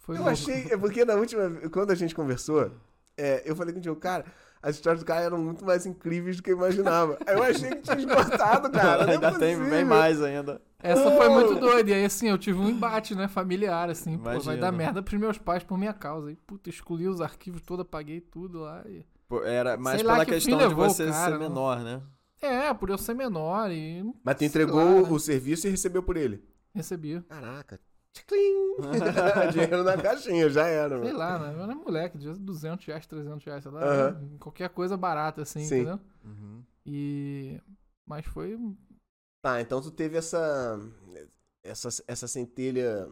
Foi 0.00 0.14
Eu 0.14 0.20
louco. 0.20 0.32
achei, 0.32 0.68
é 0.70 0.76
porque 0.78 1.04
na 1.04 1.16
última, 1.16 1.50
quando 1.70 1.90
a 1.90 1.94
gente 1.94 2.14
conversou, 2.14 2.70
é, 3.14 3.42
eu 3.44 3.54
falei 3.54 3.74
com 3.74 3.78
o 3.78 3.82
Diogo, 3.82 4.00
cara, 4.00 4.24
as 4.62 4.76
histórias 4.76 5.02
do 5.02 5.06
cara 5.06 5.20
eram 5.20 5.36
muito 5.36 5.66
mais 5.66 5.84
incríveis 5.84 6.38
do 6.38 6.42
que 6.42 6.50
eu 6.50 6.56
imaginava. 6.56 7.18
Eu 7.26 7.42
achei 7.42 7.68
que 7.68 7.82
tinha 7.82 7.98
esgotado, 7.98 8.70
cara. 8.72 9.04
Não 9.04 9.12
é 9.12 9.16
Ainda 9.16 9.32
tem 9.32 9.54
possível. 9.58 9.68
bem 9.70 9.84
mais 9.84 10.22
ainda. 10.22 10.62
Essa 10.85 11.11
foi 11.11 11.29
muito 11.31 11.55
doida. 11.57 11.90
E 11.90 11.94
aí, 11.94 12.05
assim, 12.05 12.29
eu 12.29 12.37
tive 12.37 12.59
um 12.59 12.68
embate, 12.68 13.14
né, 13.14 13.27
familiar, 13.27 13.88
assim. 13.88 14.18
Pô, 14.18 14.38
vai 14.40 14.59
dar 14.59 14.70
merda 14.70 15.03
pros 15.03 15.18
meus 15.18 15.38
pais 15.38 15.64
por 15.64 15.79
minha 15.79 15.94
causa. 15.94 16.31
E, 16.31 16.37
puta, 16.37 16.68
excluí 16.68 17.09
os 17.09 17.20
arquivos 17.20 17.62
todos, 17.62 17.83
apaguei 17.83 18.20
tudo 18.20 18.61
lá. 18.61 18.83
E... 18.87 19.05
Pô, 19.27 19.42
Era 19.42 19.77
mais 19.77 19.97
Sei 20.01 20.07
pela 20.07 20.25
que 20.25 20.33
questão 20.33 20.59
de 20.59 20.64
levou 20.64 20.85
o 20.85 20.90
você 20.90 21.07
cara, 21.07 21.33
ser 21.33 21.38
né? 21.38 21.49
menor, 21.49 21.81
né? 21.81 22.03
É, 22.42 22.75
por 22.75 22.90
eu 22.90 22.99
ser 22.99 23.14
menor 23.14 23.70
e 23.70 24.05
Mas 24.23 24.37
tu 24.37 24.44
entregou 24.44 25.03
lá, 25.03 25.09
né? 25.09 25.09
o 25.11 25.18
serviço 25.18 25.66
e 25.66 25.70
recebeu 25.70 26.03
por 26.03 26.16
ele. 26.16 26.44
recebi. 26.75 27.20
Caraca. 27.23 27.81
Tchiclim. 28.12 28.77
Dinheiro 29.51 29.83
na 29.83 29.97
caixinha, 29.97 30.49
já 30.51 30.66
era. 30.66 30.99
Sei 31.01 31.12
mano. 31.12 31.18
lá, 31.18 31.38
né? 31.38 31.55
Eu 31.57 31.62
era 31.64 31.75
moleque, 31.75 32.18
de 32.18 32.33
200 32.33 32.85
reais, 32.87 33.07
300 33.07 33.44
reais, 33.44 33.62
sei 33.62 33.73
lá. 33.73 33.83
Aham. 33.83 34.37
Qualquer 34.38 34.68
coisa 34.68 34.97
barata, 34.97 35.42
assim, 35.42 35.64
Sim. 35.64 35.77
entendeu? 35.77 36.01
Uhum. 36.25 36.62
E... 36.87 37.61
Mas 38.07 38.27
foi... 38.27 38.59
Tá, 39.44 39.61
então 39.61 39.78
tu 39.83 39.90
teve 39.90 40.16
essa. 40.16 40.80
Essa, 41.62 41.90
essa 42.09 42.26
centelha. 42.26 43.07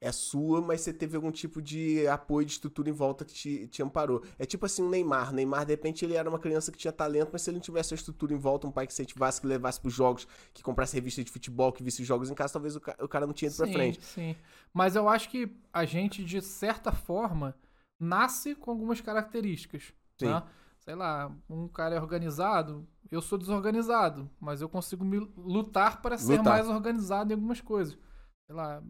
É 0.00 0.10
sua, 0.10 0.60
mas 0.60 0.80
você 0.80 0.92
teve 0.92 1.14
algum 1.14 1.30
tipo 1.30 1.62
de 1.62 2.06
apoio 2.08 2.44
de 2.44 2.52
estrutura 2.52 2.88
em 2.88 2.92
volta 2.92 3.24
que 3.24 3.32
te, 3.32 3.68
te 3.68 3.80
amparou. 3.80 4.24
É 4.38 4.44
tipo 4.44 4.66
assim, 4.66 4.82
o 4.82 4.88
Neymar. 4.88 5.32
Neymar, 5.32 5.64
de 5.64 5.72
repente, 5.72 6.04
ele 6.04 6.14
era 6.14 6.28
uma 6.28 6.38
criança 6.38 6.72
que 6.72 6.78
tinha 6.78 6.92
talento, 6.92 7.30
mas 7.32 7.42
se 7.42 7.50
ele 7.50 7.56
não 7.56 7.62
tivesse 7.62 7.94
a 7.94 7.96
estrutura 7.96 8.32
em 8.32 8.36
volta, 8.36 8.66
um 8.66 8.72
pai 8.72 8.88
que 8.88 8.92
incentivasse, 8.92 9.40
que 9.40 9.46
levasse 9.46 9.80
pros 9.80 9.94
jogos, 9.94 10.26
que 10.52 10.62
comprasse 10.64 10.94
revista 10.94 11.22
de 11.22 11.30
futebol, 11.30 11.72
que 11.72 11.82
visse 11.82 12.02
jogos 12.04 12.30
em 12.30 12.34
casa, 12.34 12.52
talvez 12.52 12.74
o, 12.76 12.82
o 13.00 13.08
cara 13.08 13.26
não 13.26 13.34
tinha 13.34 13.48
ido 13.48 13.56
pra 13.56 13.66
sim, 13.66 13.72
frente. 13.72 14.04
Sim, 14.04 14.36
Mas 14.72 14.94
eu 14.96 15.08
acho 15.08 15.28
que 15.30 15.48
a 15.72 15.84
gente, 15.84 16.24
de 16.24 16.40
certa 16.40 16.92
forma, 16.92 17.56
nasce 18.00 18.54
com 18.54 18.70
algumas 18.72 19.00
características. 19.00 19.92
Sim. 20.18 20.26
né? 20.26 20.42
Sei 20.88 20.94
lá, 20.94 21.30
um 21.50 21.68
cara 21.68 21.96
é 21.96 22.00
organizado, 22.00 22.88
eu 23.10 23.20
sou 23.20 23.36
desorganizado, 23.36 24.30
mas 24.40 24.62
eu 24.62 24.70
consigo 24.70 25.04
me 25.04 25.18
lutar 25.36 26.00
para 26.00 26.16
ser 26.16 26.38
Lutar. 26.38 26.54
mais 26.54 26.66
organizado 26.66 27.30
em 27.30 27.34
algumas 27.34 27.60
coisas. 27.60 27.92
Sei 28.46 28.56
lá, 28.56 28.82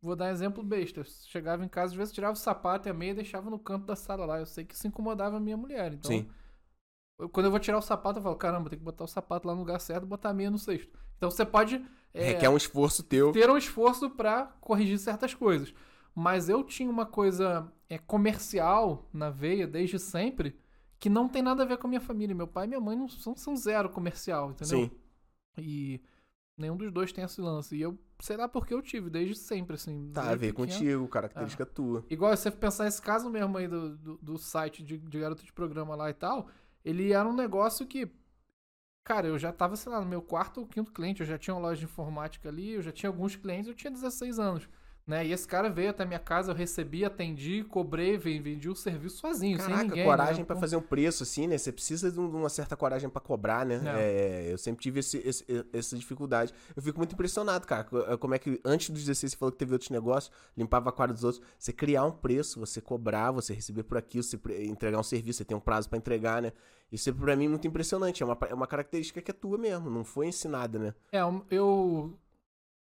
vou 0.00 0.16
dar 0.16 0.24
um 0.24 0.28
exemplo 0.32 0.62
besta. 0.62 1.00
Eu 1.00 1.04
chegava 1.04 1.62
em 1.62 1.68
casa, 1.68 1.92
às 1.92 1.96
vezes 1.98 2.14
tirava 2.14 2.32
o 2.32 2.36
sapato 2.36 2.88
e 2.88 2.90
a 2.90 2.94
meia 2.94 3.10
e 3.10 3.16
deixava 3.16 3.50
no 3.50 3.58
canto 3.58 3.84
da 3.84 3.94
sala 3.94 4.24
lá. 4.24 4.38
Eu 4.38 4.46
sei 4.46 4.64
que 4.64 4.74
isso 4.74 4.86
incomodava 4.86 5.36
a 5.36 5.40
minha 5.40 5.54
mulher. 5.58 5.92
Então, 5.92 6.10
Sim. 6.10 6.26
eu- 7.18 7.28
quando 7.28 7.44
eu 7.44 7.50
vou 7.50 7.60
tirar 7.60 7.76
o 7.76 7.82
sapato, 7.82 8.20
eu 8.20 8.22
falo, 8.22 8.36
caramba, 8.36 8.70
tem 8.70 8.78
que 8.78 8.84
botar 8.84 9.04
o 9.04 9.08
sapato 9.08 9.46
lá 9.46 9.52
no 9.52 9.60
lugar 9.60 9.78
certo 9.82 10.04
e 10.04 10.06
botar 10.06 10.30
a 10.30 10.34
meia 10.34 10.50
no 10.50 10.58
cesto. 10.58 10.98
Então 11.18 11.30
você 11.30 11.44
pode. 11.44 11.84
é, 12.14 12.24
Requer 12.32 12.48
um 12.48 12.56
esforço 12.56 13.02
teu. 13.02 13.32
ter 13.32 13.50
um 13.50 13.58
esforço 13.58 14.08
pra 14.08 14.46
corrigir 14.62 14.98
certas 14.98 15.34
coisas. 15.34 15.74
Mas 16.14 16.48
eu 16.48 16.64
tinha 16.64 16.88
uma 16.90 17.04
coisa 17.04 17.70
é, 17.90 17.98
comercial 17.98 19.10
na 19.12 19.28
veia 19.28 19.66
desde 19.66 19.98
sempre 19.98 20.58
que 20.98 21.08
não 21.08 21.28
tem 21.28 21.42
nada 21.42 21.62
a 21.62 21.66
ver 21.66 21.78
com 21.78 21.86
a 21.86 21.90
minha 21.90 22.00
família. 22.00 22.34
Meu 22.34 22.46
pai 22.46 22.64
e 22.64 22.68
minha 22.68 22.80
mãe 22.80 22.96
não 22.96 23.08
são, 23.08 23.36
são 23.36 23.56
zero 23.56 23.88
comercial, 23.90 24.50
entendeu? 24.50 24.84
Sim. 24.84 24.90
E 25.58 26.00
nenhum 26.56 26.76
dos 26.76 26.92
dois 26.92 27.12
tem 27.12 27.24
esse 27.24 27.40
lance. 27.40 27.76
E 27.76 27.82
eu 27.82 27.98
sei 28.20 28.36
lá 28.36 28.48
porque 28.48 28.72
eu 28.72 28.80
tive 28.80 29.10
desde 29.10 29.34
sempre, 29.34 29.74
assim. 29.74 30.10
Tá 30.12 30.30
a 30.30 30.34
ver 30.34 30.52
pequeno. 30.52 30.54
contigo, 30.54 31.08
característica 31.08 31.66
tua. 31.66 32.04
Igual 32.08 32.36
você 32.36 32.50
pensar 32.50 32.86
esse 32.86 33.00
caso 33.00 33.28
mesmo 33.28 33.56
aí 33.58 33.68
do, 33.68 33.96
do, 33.96 34.18
do 34.18 34.38
site 34.38 34.82
de, 34.82 34.98
de 34.98 35.18
garoto 35.18 35.44
de 35.44 35.52
programa 35.52 35.94
lá 35.94 36.10
e 36.10 36.14
tal, 36.14 36.48
ele 36.84 37.12
era 37.12 37.28
um 37.28 37.34
negócio 37.34 37.86
que, 37.86 38.08
cara, 39.04 39.26
eu 39.26 39.38
já 39.38 39.52
tava, 39.52 39.76
sei 39.76 39.90
lá, 39.92 40.00
no 40.00 40.06
meu 40.06 40.22
quarto 40.22 40.60
ou 40.60 40.66
quinto 40.66 40.92
cliente, 40.92 41.20
eu 41.20 41.26
já 41.26 41.38
tinha 41.38 41.54
uma 41.54 41.60
loja 41.60 41.78
de 41.80 41.84
informática 41.84 42.48
ali, 42.48 42.72
eu 42.72 42.82
já 42.82 42.92
tinha 42.92 43.10
alguns 43.10 43.36
clientes, 43.36 43.68
eu 43.68 43.74
tinha 43.74 43.90
16 43.90 44.38
anos. 44.38 44.68
Né? 45.06 45.26
E 45.26 45.32
esse 45.32 45.46
cara 45.46 45.68
veio 45.68 45.90
até 45.90 46.02
minha 46.06 46.18
casa, 46.18 46.52
eu 46.52 46.56
recebi, 46.56 47.04
atendi, 47.04 47.62
cobrei, 47.64 48.16
ven- 48.16 48.40
vendi 48.40 48.70
o 48.70 48.74
serviço 48.74 49.18
sozinho, 49.18 49.58
sem 49.58 49.66
Caraca, 49.66 49.84
ninguém. 49.84 50.04
coragem 50.04 50.38
né? 50.38 50.44
pra 50.46 50.54
Pô, 50.54 50.60
fazer 50.62 50.76
um 50.76 50.80
preço, 50.80 51.22
assim, 51.24 51.46
né? 51.46 51.58
Você 51.58 51.70
precisa 51.70 52.10
de 52.10 52.18
um- 52.18 52.30
uma 52.30 52.48
certa 52.48 52.74
coragem 52.74 53.10
pra 53.10 53.20
cobrar, 53.20 53.66
né? 53.66 53.82
É, 53.98 54.52
eu 54.52 54.56
sempre 54.56 54.82
tive 54.82 55.00
esse- 55.00 55.18
esse- 55.18 55.44
essa 55.74 55.94
dificuldade. 55.98 56.54
Eu 56.74 56.82
fico 56.82 56.96
muito 56.98 57.12
impressionado, 57.12 57.66
cara. 57.66 57.86
eh, 58.08 58.16
Como 58.16 58.34
é 58.34 58.38
que 58.38 58.58
antes 58.64 58.88
dos 58.88 59.02
16 59.04 59.32
você 59.32 59.36
falou 59.38 59.52
que 59.52 59.58
teve 59.58 59.72
outros 59.74 59.90
negócios, 59.90 60.32
limpava 60.56 60.88
a 60.88 60.92
quadra 60.92 61.12
dos 61.12 61.22
outros. 61.22 61.42
Você 61.58 61.70
criar 61.72 62.04
um 62.06 62.10
preço, 62.12 62.58
você 62.58 62.80
cobrar, 62.80 63.30
você 63.30 63.52
receber 63.52 63.82
por 63.82 63.98
aquilo, 63.98 64.22
você 64.22 64.40
entregar 64.62 64.98
um 64.98 65.02
serviço, 65.02 65.38
você 65.38 65.44
tem 65.44 65.54
um 65.56 65.60
prazo 65.60 65.86
pra 65.88 65.98
entregar, 65.98 66.40
né? 66.40 66.50
Isso 66.90 67.10
é 67.10 67.12
pra 67.12 67.36
mim 67.36 67.48
muito 67.48 67.66
impressionante. 67.68 68.22
É 68.22 68.26
uma, 68.26 68.38
é 68.48 68.54
uma 68.54 68.66
característica 68.66 69.20
que 69.20 69.30
é 69.30 69.34
tua 69.34 69.58
mesmo, 69.58 69.90
não 69.90 70.02
foi 70.04 70.28
ensinada, 70.28 70.78
né? 70.78 70.94
É, 71.12 71.18
eu. 71.50 72.18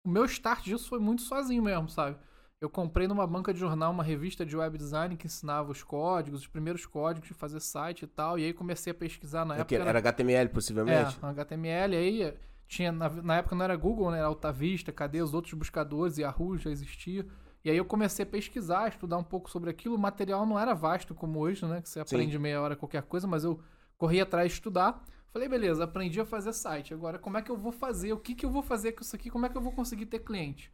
O 0.03 0.09
meu 0.09 0.25
start 0.25 0.63
disso 0.63 0.89
foi 0.89 0.99
muito 0.99 1.21
sozinho 1.21 1.63
mesmo, 1.63 1.89
sabe? 1.89 2.17
Eu 2.59 2.69
comprei 2.69 3.07
numa 3.07 3.27
banca 3.27 3.53
de 3.53 3.59
jornal 3.59 3.91
uma 3.91 4.03
revista 4.03 4.45
de 4.45 4.55
web 4.55 4.77
design 4.77 5.17
que 5.17 5.27
ensinava 5.27 5.71
os 5.71 5.83
códigos, 5.83 6.41
os 6.41 6.47
primeiros 6.47 6.85
códigos 6.85 7.27
de 7.27 7.33
fazer 7.33 7.59
site 7.59 8.03
e 8.03 8.07
tal. 8.07 8.39
E 8.39 8.45
aí 8.45 8.53
comecei 8.53 8.91
a 8.91 8.93
pesquisar 8.93 9.43
na 9.45 9.57
É 9.57 9.59
época. 9.61 9.75
era 9.75 9.99
HTML, 9.99 10.49
possivelmente. 10.49 11.17
É, 11.21 11.25
HTML, 11.25 11.95
aí 11.95 12.33
tinha, 12.67 12.91
na, 12.91 13.09
na 13.09 13.37
época 13.37 13.55
não 13.55 13.63
era 13.65 13.75
Google, 13.75 14.11
né? 14.11 14.19
Era 14.19 14.27
AltaVista, 14.27 14.91
cadê 14.91 15.21
os 15.21 15.33
outros 15.33 15.53
buscadores, 15.53 16.17
Yahoo 16.17 16.57
já 16.57 16.69
existia. 16.69 17.25
E 17.63 17.69
aí 17.69 17.77
eu 17.77 17.85
comecei 17.85 18.23
a 18.23 18.25
pesquisar, 18.25 18.89
estudar 18.89 19.17
um 19.17 19.23
pouco 19.23 19.49
sobre 19.49 19.69
aquilo. 19.69 19.95
O 19.95 19.99
material 19.99 20.45
não 20.45 20.59
era 20.59 20.73
vasto 20.73 21.13
como 21.13 21.39
hoje, 21.39 21.65
né? 21.65 21.81
Que 21.81 21.89
você 21.89 21.99
Sim. 22.05 22.15
aprende 22.15 22.37
meia 22.39 22.61
hora 22.61 22.75
qualquer 22.75 23.03
coisa, 23.03 23.27
mas 23.27 23.43
eu 23.43 23.59
corri 23.97 24.19
atrás 24.19 24.49
de 24.49 24.53
estudar. 24.55 25.03
Falei, 25.33 25.49
beleza, 25.49 25.83
aprendi 25.83 26.21
a 26.21 26.25
fazer 26.25 26.53
site. 26.53 26.93
Agora, 26.93 27.17
como 27.17 27.37
é 27.37 27.41
que 27.41 27.49
eu 27.49 27.57
vou 27.57 27.71
fazer? 27.71 28.13
O 28.13 28.19
que, 28.19 28.35
que 28.35 28.45
eu 28.45 28.51
vou 28.51 28.61
fazer 28.61 28.91
com 28.91 29.01
isso 29.01 29.15
aqui? 29.15 29.31
Como 29.31 29.47
é 29.47 29.49
que 29.49 29.57
eu 29.57 29.61
vou 29.61 29.71
conseguir 29.71 30.05
ter 30.05 30.19
cliente? 30.19 30.71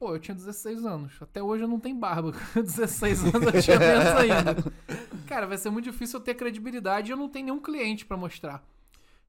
Pô, 0.00 0.14
eu 0.14 0.18
tinha 0.18 0.34
16 0.34 0.86
anos. 0.86 1.20
Até 1.20 1.42
hoje 1.42 1.62
eu 1.62 1.68
não 1.68 1.78
tenho 1.78 1.96
barba. 1.96 2.32
Com 2.54 2.62
16 2.62 3.24
anos 3.26 3.54
eu 3.54 3.62
tinha 3.62 3.78
menos 3.78 4.06
ainda. 4.06 4.56
Cara, 5.28 5.46
vai 5.46 5.58
ser 5.58 5.68
muito 5.68 5.84
difícil 5.84 6.18
eu 6.18 6.24
ter 6.24 6.34
credibilidade 6.34 7.10
e 7.10 7.12
eu 7.12 7.16
não 7.16 7.28
tenho 7.28 7.44
nenhum 7.44 7.60
cliente 7.60 8.06
pra 8.06 8.16
mostrar. 8.16 8.64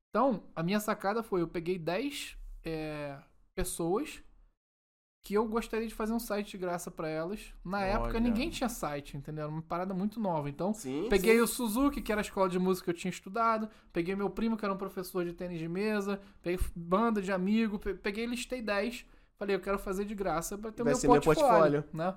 Então, 0.10 0.42
a 0.56 0.64
minha 0.64 0.80
sacada 0.80 1.22
foi: 1.22 1.42
eu 1.42 1.48
peguei 1.48 1.78
10 1.78 2.38
é, 2.64 3.20
pessoas 3.54 4.24
que 5.24 5.36
eu 5.36 5.48
gostaria 5.48 5.88
de 5.88 5.96
fazer 5.96 6.12
um 6.12 6.20
site 6.20 6.52
de 6.52 6.58
graça 6.58 6.92
pra 6.92 7.08
elas. 7.08 7.54
Na 7.64 7.82
época, 7.82 8.10
Olha. 8.12 8.20
ninguém 8.20 8.50
tinha 8.50 8.68
site, 8.68 9.16
entendeu? 9.16 9.44
Era 9.46 9.52
uma 9.54 9.62
parada 9.62 9.94
muito 9.94 10.20
nova. 10.20 10.50
Então, 10.50 10.74
Sim. 10.74 11.08
Peguei 11.10 11.36
sim. 11.38 11.42
o 11.42 11.48
Suzuki, 11.48 12.02
que 12.02 12.12
era 12.12 12.20
a 12.20 12.24
escola 12.24 12.50
de 12.50 12.60
música 12.60 12.86
que 12.86 12.92
eu 12.92 13.00
tinha 13.02 13.10
estudado. 13.10 13.70
Peguei 13.94 14.16
meu 14.18 14.30
primo, 14.30 14.58
que 14.58 14.66
era 14.66 14.74
um 14.74 14.78
professor 14.78 15.24
de 15.24 15.32
tênis 15.32 15.60
de 15.60 15.68
mesa. 15.70 16.20
Peguei 16.42 16.60
banda 16.76 17.22
de 17.22 17.32
amigo. 17.32 17.80
pe- 17.80 17.94
Peguei, 17.94 18.26
listei 18.26 18.62
10. 18.62 19.06
Falei, 19.38 19.56
eu 19.56 19.62
quero 19.62 19.80
fazer 19.80 20.04
de 20.04 20.14
graça 20.14 20.58
pra 20.58 20.72
ter 20.74 20.82
o 20.82 20.86
Vai 20.86 20.94
meu 20.94 21.00
ser 21.00 21.08
meu 21.08 21.22
portfólio, 21.22 21.50
portfólio. 21.84 21.84
né? 21.94 22.16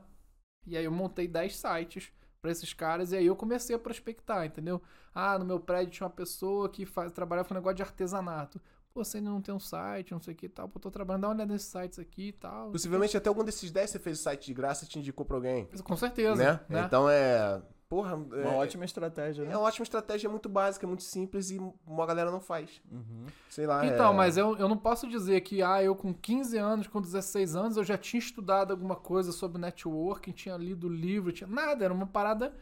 E 0.66 0.76
aí 0.76 0.84
eu 0.84 0.90
montei 0.90 1.28
10 1.28 1.56
sites 1.56 2.12
pra 2.42 2.50
esses 2.50 2.72
caras 2.72 3.12
e 3.12 3.16
aí 3.16 3.26
eu 3.26 3.36
comecei 3.36 3.74
a 3.74 3.78
prospectar, 3.78 4.44
entendeu? 4.44 4.82
Ah, 5.14 5.38
no 5.38 5.44
meu 5.44 5.60
prédio 5.60 5.92
tinha 5.92 6.06
uma 6.08 6.12
pessoa 6.12 6.68
que 6.68 6.84
faz, 6.84 7.12
trabalhava 7.12 7.46
com 7.48 7.54
negócio 7.54 7.76
de 7.76 7.82
artesanato. 7.82 8.60
Pô, 8.96 9.04
você 9.04 9.18
ainda 9.18 9.28
não 9.28 9.42
tem 9.42 9.54
um 9.54 9.60
site, 9.60 10.12
não 10.12 10.20
sei 10.22 10.32
o 10.32 10.36
que 10.38 10.46
e 10.46 10.48
tal. 10.48 10.70
Pô, 10.70 10.80
tô 10.80 10.90
trabalhando, 10.90 11.20
dá 11.20 11.28
uma 11.28 11.34
olhada 11.34 11.52
nesses 11.52 11.68
sites 11.68 11.98
aqui 11.98 12.28
e 12.28 12.32
tal. 12.32 12.70
Possivelmente 12.70 13.14
até 13.14 13.28
algum 13.28 13.44
desses 13.44 13.70
10 13.70 13.90
você 13.90 13.98
fez 13.98 14.18
o 14.18 14.22
site 14.22 14.46
de 14.46 14.54
graça 14.54 14.86
e 14.86 14.88
te 14.88 14.98
indicou 14.98 15.26
pra 15.26 15.36
alguém. 15.36 15.68
Com 15.84 15.96
certeza, 15.98 16.42
Né? 16.42 16.60
né? 16.66 16.84
Então 16.86 17.06
é. 17.06 17.60
Porra, 17.90 18.14
Uma 18.14 18.36
é, 18.36 18.56
ótima 18.56 18.86
estratégia, 18.86 19.44
né? 19.44 19.52
É 19.52 19.56
uma 19.58 19.66
ótima 19.66 19.82
estratégia, 19.82 20.28
é 20.28 20.30
muito 20.30 20.48
básica, 20.48 20.86
é 20.86 20.88
muito 20.88 21.02
simples 21.02 21.50
e 21.50 21.58
uma 21.86 22.06
galera 22.06 22.30
não 22.30 22.40
faz. 22.40 22.80
Uhum. 22.90 23.26
Sei 23.50 23.66
lá. 23.66 23.84
Então, 23.84 24.14
é... 24.14 24.16
mas 24.16 24.38
eu, 24.38 24.56
eu 24.56 24.66
não 24.66 24.78
posso 24.78 25.06
dizer 25.06 25.42
que, 25.42 25.62
ah, 25.62 25.82
eu 25.82 25.94
com 25.94 26.14
15 26.14 26.56
anos, 26.56 26.86
com 26.86 26.98
16 26.98 27.54
anos, 27.54 27.76
eu 27.76 27.84
já 27.84 27.98
tinha 27.98 28.18
estudado 28.18 28.70
alguma 28.70 28.96
coisa 28.96 29.30
sobre 29.30 29.60
networking, 29.60 30.32
tinha 30.32 30.56
lido 30.56 30.88
livro, 30.88 31.32
tinha 31.32 31.46
nada, 31.46 31.84
era 31.84 31.92
uma 31.92 32.06
parada 32.06 32.54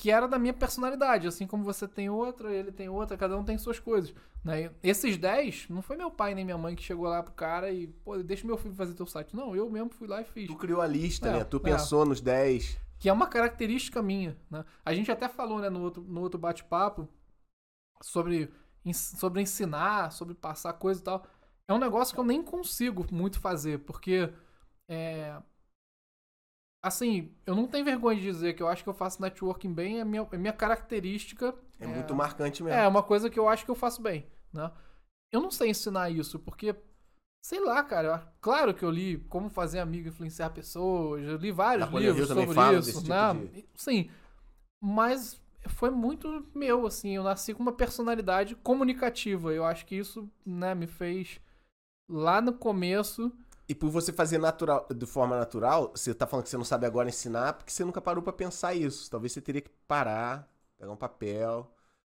que 0.00 0.10
era 0.10 0.26
da 0.26 0.38
minha 0.38 0.54
personalidade, 0.54 1.28
assim 1.28 1.46
como 1.46 1.62
você 1.62 1.86
tem 1.86 2.08
outra, 2.08 2.50
ele 2.50 2.72
tem 2.72 2.88
outra, 2.88 3.18
cada 3.18 3.36
um 3.36 3.44
tem 3.44 3.58
suas 3.58 3.78
coisas. 3.78 4.14
Né? 4.42 4.70
Esses 4.82 5.18
10, 5.18 5.68
não 5.68 5.82
foi 5.82 5.94
meu 5.94 6.10
pai 6.10 6.34
nem 6.34 6.42
minha 6.42 6.56
mãe 6.56 6.74
que 6.74 6.82
chegou 6.82 7.06
lá 7.06 7.22
pro 7.22 7.34
cara 7.34 7.70
e, 7.70 7.86
pô, 7.86 8.16
deixa 8.16 8.46
meu 8.46 8.56
filho 8.56 8.74
fazer 8.74 8.94
teu 8.94 9.04
site. 9.04 9.36
Não, 9.36 9.54
eu 9.54 9.68
mesmo 9.68 9.90
fui 9.90 10.08
lá 10.08 10.22
e 10.22 10.24
fiz. 10.24 10.46
Tu 10.46 10.56
criou 10.56 10.80
a 10.80 10.86
lista, 10.86 11.28
É, 11.28 11.32
né? 11.32 11.44
Tu 11.44 11.58
é. 11.58 11.60
pensou 11.60 12.06
nos 12.06 12.18
10. 12.22 12.78
Que 12.98 13.10
é 13.10 13.12
uma 13.12 13.26
característica 13.26 14.00
minha, 14.00 14.38
né? 14.50 14.64
A 14.82 14.94
gente 14.94 15.12
até 15.12 15.28
falou, 15.28 15.58
né, 15.58 15.68
no 15.68 15.82
outro, 15.82 16.02
no 16.02 16.22
outro 16.22 16.40
bate-papo 16.40 17.06
sobre, 18.02 18.50
sobre 18.94 19.42
ensinar, 19.42 20.12
sobre 20.12 20.34
passar 20.34 20.72
coisa 20.72 20.98
e 20.98 21.04
tal. 21.04 21.26
É 21.68 21.74
um 21.74 21.78
negócio 21.78 22.14
que 22.14 22.20
eu 22.20 22.24
nem 22.24 22.42
consigo 22.42 23.06
muito 23.12 23.38
fazer, 23.38 23.80
porque 23.80 24.32
é, 24.88 25.36
assim, 26.82 27.32
eu 27.46 27.54
não 27.54 27.66
tenho 27.66 27.84
vergonha 27.84 28.18
de 28.18 28.26
dizer 28.26 28.54
que 28.54 28.62
eu 28.62 28.68
acho 28.68 28.82
que 28.82 28.88
eu 28.88 28.94
faço 28.94 29.20
networking 29.20 29.72
bem, 29.72 30.00
é 30.00 30.04
minha, 30.04 30.26
é 30.30 30.36
minha 30.36 30.52
característica. 30.52 31.54
É, 31.78 31.86
muito 31.86 32.14
marcante 32.14 32.62
mesmo. 32.62 32.78
É, 32.78 32.86
uma 32.86 33.02
coisa 33.02 33.28
que 33.28 33.38
eu 33.38 33.48
acho 33.48 33.64
que 33.64 33.70
eu 33.70 33.74
faço 33.74 34.02
bem, 34.02 34.26
né? 34.52 34.70
Eu 35.32 35.40
não 35.40 35.50
sei 35.50 35.70
ensinar 35.70 36.10
isso, 36.10 36.38
porque, 36.38 36.74
sei 37.44 37.60
lá, 37.60 37.82
cara, 37.84 38.32
claro 38.40 38.74
que 38.74 38.84
eu 38.84 38.90
li 38.90 39.18
Como 39.28 39.48
Fazer 39.48 39.78
Amigo 39.78 40.08
Influenciar 40.08 40.50
Pessoas, 40.50 41.22
eu 41.22 41.36
li 41.36 41.52
vários 41.52 41.86
Napoleão 41.86 42.14
livros 42.14 42.30
Hill 42.30 42.46
sobre 42.46 42.78
isso, 42.78 43.02
tipo 43.02 43.08
né? 43.08 43.62
Sim, 43.76 44.10
mas 44.82 45.40
foi 45.68 45.90
muito 45.90 46.46
meu, 46.54 46.86
assim, 46.86 47.14
eu 47.14 47.22
nasci 47.22 47.54
com 47.54 47.62
uma 47.62 47.72
personalidade 47.72 48.56
comunicativa, 48.56 49.52
eu 49.52 49.64
acho 49.64 49.84
que 49.86 49.94
isso, 49.94 50.28
né, 50.44 50.74
me 50.74 50.86
fez, 50.86 51.38
lá 52.08 52.40
no 52.40 52.52
começo, 52.54 53.32
E 53.70 53.74
por 53.74 53.88
você 53.88 54.12
fazer 54.12 54.36
natural, 54.38 54.84
de 54.92 55.06
forma 55.06 55.38
natural, 55.38 55.92
você 55.94 56.12
tá 56.12 56.26
falando 56.26 56.42
que 56.42 56.50
você 56.50 56.56
não 56.56 56.64
sabe 56.64 56.86
agora 56.86 57.08
ensinar, 57.08 57.52
porque 57.52 57.70
você 57.70 57.84
nunca 57.84 58.00
parou 58.00 58.20
pra 58.20 58.32
pensar 58.32 58.74
isso. 58.74 59.08
Talvez 59.08 59.32
você 59.32 59.40
teria 59.40 59.60
que 59.60 59.70
parar, 59.86 60.52
pegar 60.76 60.90
um 60.90 60.96
papel, 60.96 61.70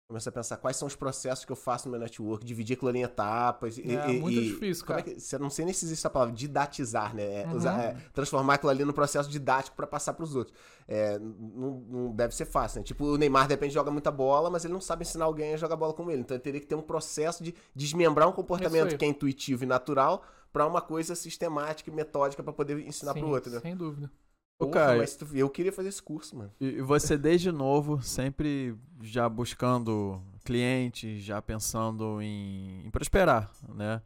começar 0.05 0.31
a 0.31 0.33
pensar 0.33 0.57
quais 0.57 0.75
são 0.75 0.85
os 0.85 0.97
processos 0.97 1.45
que 1.45 1.51
eu 1.53 1.55
faço 1.55 1.85
no 1.87 1.91
meu 1.91 1.99
network, 2.01 2.45
dividir 2.45 2.75
aquilo 2.75 2.89
ali 2.89 2.99
em 2.99 3.03
etapas. 3.03 3.77
É 3.79 3.81
e- 4.11 4.19
muito 4.19 4.37
e- 4.37 4.49
difícil, 4.49 4.85
como 4.85 4.99
cara. 4.99 5.09
é 5.09 5.13
que, 5.13 5.17
você 5.21 5.37
não 5.37 5.49
sei 5.49 5.63
nem 5.63 5.73
se 5.73 5.85
existe 5.85 6.01
essa 6.01 6.09
palavra, 6.09 6.35
didatizar, 6.35 7.15
né? 7.15 7.43
É, 7.43 7.47
Uhum. 7.47 7.55
usar- 7.55 7.81
é, 7.81 7.95
transformar 8.13 8.55
aquilo 8.55 8.71
ali 8.71 8.83
no 8.83 8.93
processo 8.93 9.29
didático 9.29 9.77
pra 9.77 9.87
passar 9.87 10.11
pros 10.13 10.35
outros. 10.35 10.57
É, 10.85 11.17
não, 11.19 11.85
não 11.89 12.11
deve 12.11 12.35
ser 12.35 12.45
fácil, 12.47 12.79
né? 12.79 12.83
Tipo, 12.83 13.05
o 13.05 13.17
Neymar, 13.17 13.47
de 13.47 13.53
repente, 13.53 13.73
joga 13.73 13.89
muita 13.91 14.11
bola, 14.11 14.49
mas 14.49 14.65
ele 14.65 14.73
não 14.73 14.81
sabe 14.81 15.03
ensinar 15.03 15.23
alguém 15.23 15.53
a 15.53 15.57
jogar 15.57 15.77
bola 15.77 15.93
como 15.93 16.11
ele. 16.11 16.19
Então 16.19 16.35
ele 16.35 16.43
teria 16.43 16.59
que 16.59 16.67
ter 16.67 16.75
um 16.75 16.81
processo 16.81 17.41
de 17.41 17.55
desmembrar 17.73 18.27
um 18.27 18.33
comportamento 18.33 18.97
que 18.97 19.05
é 19.05 19.07
intuitivo 19.07 19.63
e 19.63 19.67
natural 19.67 20.21
pra 20.55 20.65
uma 20.65 20.81
coisa 20.81 21.15
sistemática 21.15 21.89
e 21.89 21.93
metódica 21.93 22.41
pra 22.41 22.53
poder 22.53 22.79
ensinar 22.79 23.11
Sim, 23.11 23.19
pro 23.19 23.27
outro, 23.27 23.51
né? 23.51 23.59
Sem 23.59 23.75
dúvida. 23.75 24.09
Porra, 24.57 24.71
Caio. 24.71 24.99
mas 24.99 25.13
tu- 25.13 25.27
eu 25.35 25.49
queria 25.49 25.73
fazer 25.73 25.89
esse 25.89 26.01
curso, 26.01 26.33
mano. 26.37 26.49
E 26.61 26.79
você 26.79 27.17
desde 27.17 27.51
novo, 27.51 28.01
sempre 28.01 28.73
já 29.01 29.27
buscando 29.27 30.21
clientes, 30.45 31.21
já 31.21 31.41
pensando 31.41 32.21
em, 32.21 32.85
em 32.85 32.89
prosperar, 32.89 33.51
né? 33.67 34.01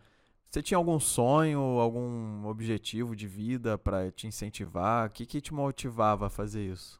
Você 0.49 0.63
tinha 0.63 0.79
algum 0.79 0.99
sonho, 0.99 1.59
algum 1.59 2.47
objetivo 2.47 3.15
de 3.15 3.27
vida 3.27 3.77
pra 3.77 4.09
te 4.11 4.25
incentivar? 4.25 5.07
O 5.07 5.11
que, 5.11 5.27
que 5.27 5.39
te 5.39 5.53
motivava 5.53 6.25
a 6.25 6.29
fazer 6.31 6.63
isso? 6.63 6.99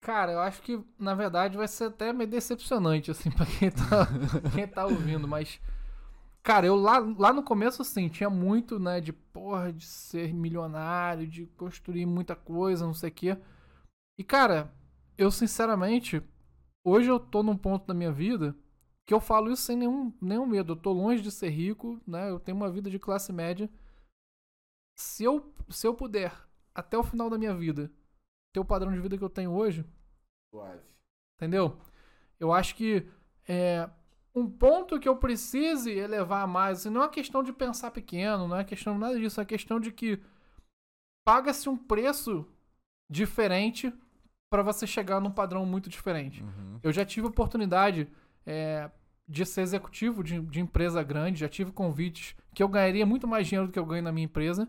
Cara, 0.00 0.32
eu 0.32 0.40
acho 0.40 0.60
que, 0.62 0.84
na 0.98 1.14
verdade, 1.14 1.56
vai 1.56 1.68
ser 1.68 1.84
até 1.84 2.12
meio 2.12 2.28
decepcionante, 2.28 3.12
assim, 3.12 3.30
pra 3.30 3.46
quem 3.46 3.70
tá, 3.70 4.08
quem 4.52 4.66
tá 4.66 4.86
ouvindo, 4.86 5.28
mas. 5.28 5.60
Cara, 6.42 6.66
eu 6.66 6.74
lá, 6.74 6.98
lá 6.98 7.32
no 7.32 7.42
começo, 7.42 7.82
assim, 7.82 8.08
tinha 8.08 8.30
muito, 8.30 8.78
né, 8.78 9.00
de 9.00 9.12
porra, 9.12 9.72
de 9.72 9.84
ser 9.86 10.32
milionário, 10.32 11.26
de 11.26 11.46
construir 11.46 12.06
muita 12.06 12.34
coisa, 12.34 12.86
não 12.86 12.94
sei 12.94 13.10
o 13.10 13.12
quê. 13.12 13.38
E, 14.18 14.24
cara, 14.24 14.72
eu 15.18 15.30
sinceramente, 15.30 16.22
hoje 16.84 17.10
eu 17.10 17.20
tô 17.20 17.42
num 17.42 17.56
ponto 17.56 17.86
da 17.86 17.94
minha 17.94 18.12
vida 18.12 18.56
que 19.06 19.12
eu 19.12 19.20
falo 19.20 19.50
isso 19.50 19.62
sem 19.62 19.76
nenhum, 19.76 20.12
nenhum 20.20 20.46
medo. 20.46 20.72
Eu 20.72 20.76
tô 20.76 20.92
longe 20.92 21.22
de 21.22 21.30
ser 21.30 21.50
rico, 21.50 22.00
né, 22.06 22.30
eu 22.30 22.40
tenho 22.40 22.56
uma 22.56 22.70
vida 22.70 22.88
de 22.90 22.98
classe 22.98 23.32
média. 23.32 23.68
Se 24.98 25.24
eu, 25.24 25.54
se 25.68 25.86
eu 25.86 25.94
puder, 25.94 26.32
até 26.74 26.96
o 26.96 27.02
final 27.02 27.28
da 27.28 27.38
minha 27.38 27.54
vida, 27.54 27.90
ter 28.52 28.60
o 28.60 28.64
padrão 28.64 28.92
de 28.92 29.00
vida 29.00 29.16
que 29.18 29.24
eu 29.24 29.30
tenho 29.30 29.52
hoje, 29.52 29.84
entendeu? 31.36 31.78
Eu 32.38 32.52
acho 32.52 32.74
que 32.74 33.06
é, 33.48 33.88
um 34.34 34.48
ponto 34.48 34.98
que 34.98 35.08
eu 35.08 35.16
precise 35.16 35.90
elevar 35.90 36.46
mais, 36.46 36.80
assim, 36.80 36.90
não 36.90 37.02
é 37.02 37.08
questão 37.08 37.42
de 37.42 37.52
pensar 37.52 37.90
pequeno, 37.90 38.46
não 38.46 38.56
é 38.56 38.64
questão 38.64 38.94
de 38.94 39.00
nada 39.00 39.18
disso, 39.18 39.40
é 39.40 39.44
questão 39.44 39.80
de 39.80 39.90
que 39.90 40.20
paga-se 41.26 41.68
um 41.68 41.76
preço 41.76 42.46
diferente 43.10 43.92
para 44.50 44.62
você 44.62 44.86
chegar 44.86 45.20
num 45.20 45.30
padrão 45.30 45.64
muito 45.66 45.88
diferente. 45.88 46.42
Uhum. 46.42 46.80
Eu 46.82 46.92
já 46.92 47.04
tive 47.04 47.26
oportunidade 47.26 48.08
é, 48.46 48.90
de 49.28 49.44
ser 49.44 49.62
executivo 49.62 50.24
de, 50.24 50.40
de 50.40 50.60
empresa 50.60 51.02
grande, 51.02 51.40
já 51.40 51.48
tive 51.48 51.72
convites 51.72 52.34
que 52.54 52.62
eu 52.62 52.68
ganharia 52.68 53.06
muito 53.06 53.28
mais 53.28 53.46
dinheiro 53.46 53.68
do 53.68 53.72
que 53.72 53.78
eu 53.78 53.86
ganho 53.86 54.02
na 54.02 54.12
minha 54.12 54.24
empresa. 54.24 54.68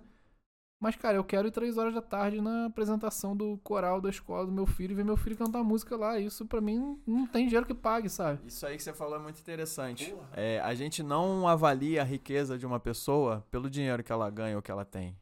Mas, 0.82 0.96
cara, 0.96 1.16
eu 1.16 1.24
quero 1.24 1.48
ir 1.48 1.52
três 1.52 1.78
horas 1.78 1.94
da 1.94 2.02
tarde 2.02 2.42
na 2.42 2.66
apresentação 2.66 3.38
do 3.38 3.56
coral 3.60 4.02
da 4.02 4.10
escola 4.10 4.48
do 4.48 4.52
meu 4.52 4.66
filho 4.66 4.94
e 4.94 4.96
ver 4.96 5.06
meu 5.06 5.16
filho 5.16 5.38
cantar 5.38 5.64
música 5.64 5.96
lá. 5.96 6.18
Isso 6.18 6.44
pra 6.44 6.60
mim 6.60 7.00
não 7.06 7.28
tem 7.28 7.46
dinheiro 7.46 7.68
que 7.68 7.74
pague, 7.76 8.10
sabe? 8.10 8.40
Isso 8.48 8.66
aí 8.66 8.76
que 8.78 8.82
você 8.82 8.92
falou 8.92 9.18
é 9.18 9.20
muito 9.20 9.40
interessante. 9.40 10.16
É, 10.34 10.60
a 10.62 10.74
gente 10.74 11.04
não 11.04 11.48
avalia 11.48 12.02
a 12.02 12.04
riqueza 12.04 12.58
de 12.58 12.66
uma 12.66 12.80
pessoa 12.80 13.46
pelo 13.52 13.70
dinheiro 13.70 14.04
que 14.04 14.12
ela 14.12 14.28
ganha 14.32 14.56
ou 14.56 14.62
que 14.62 14.72
ela 14.72 14.84
tem. 14.84 15.16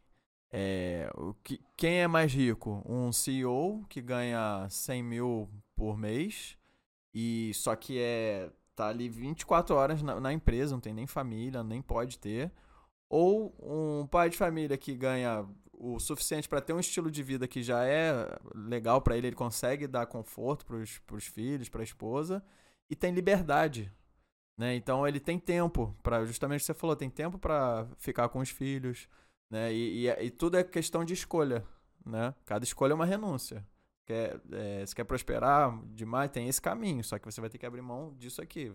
É, 0.50 1.12
o 1.14 1.34
que, 1.44 1.60
quem 1.76 2.00
é 2.00 2.08
mais 2.08 2.34
rico? 2.34 2.82
Um 2.88 3.12
CEO 3.12 3.84
que 3.90 4.02
ganha 4.02 4.66
100 4.70 5.04
mil 5.04 5.50
por 5.76 5.98
mês 5.98 6.58
e 7.14 7.52
só 7.54 7.76
que 7.76 8.00
é 8.00 8.50
tá 8.78 8.88
ali 8.88 9.10
24 9.10 9.76
horas 9.76 10.02
na, 10.02 10.22
na 10.22 10.32
empresa, 10.32 10.74
não 10.74 10.80
tem 10.80 10.94
nem 10.94 11.06
família, 11.06 11.62
nem 11.66 11.82
pode 11.82 12.18
ter. 12.18 12.50
Ou 13.10 13.56
um 13.60 14.06
pai 14.06 14.30
de 14.30 14.38
família 14.38 14.78
que 14.78 14.96
ganha 14.96 15.46
o 15.74 16.00
suficiente 16.00 16.48
para 16.48 16.62
ter 16.62 16.74
um 16.74 16.80
estilo 16.80 17.10
de 17.10 17.24
vida 17.24 17.48
que 17.48 17.64
já 17.64 17.86
é 17.86 18.12
legal 18.54 19.02
para 19.02 19.18
ele, 19.18 19.28
ele 19.28 19.36
consegue 19.36 19.88
dar 19.88 20.06
conforto 20.06 20.66
para 20.66 21.16
os 21.16 21.26
filhos, 21.26 21.70
para 21.70 21.82
a 21.82 21.84
esposa 21.84 22.44
e 22.90 22.96
tem 22.96 23.14
liberdade, 23.14 23.92
né? 24.58 24.76
Então 24.76 25.08
ele 25.08 25.22
tem 25.22 25.40
tempo 25.40 25.96
para 26.04 26.26
justamente 26.26 26.60
o 26.60 26.62
que 26.62 26.66
você 26.66 26.74
falou, 26.74 26.96
tem 26.96 27.10
tempo 27.10 27.38
para 27.40 27.88
ficar 27.98 28.28
com 28.28 28.40
os 28.40 28.50
filhos, 28.50 29.08
né? 29.50 29.72
E, 29.72 30.08
e, 30.08 30.26
e 30.26 30.30
tudo 30.30 30.58
é 30.58 30.64
questão 30.64 31.06
de 31.06 31.14
escolha, 31.14 31.66
né? 32.06 32.36
Cada 32.46 32.66
escolha 32.66 32.92
é 32.92 32.96
uma 32.96 33.06
renúncia. 33.06 33.66
Quer, 34.06 34.42
é, 34.52 34.86
se 34.86 34.96
quer 34.96 35.04
prosperar 35.04 35.80
demais, 35.94 36.32
tem 36.32 36.48
esse 36.50 36.62
caminho, 36.62 37.04
só 37.04 37.18
que 37.18 37.26
você 37.26 37.40
vai 37.40 37.50
ter 37.50 37.58
que 37.58 37.66
abrir 37.66 37.82
mão 37.82 38.14
disso 38.18 38.42
aqui. 38.42 38.74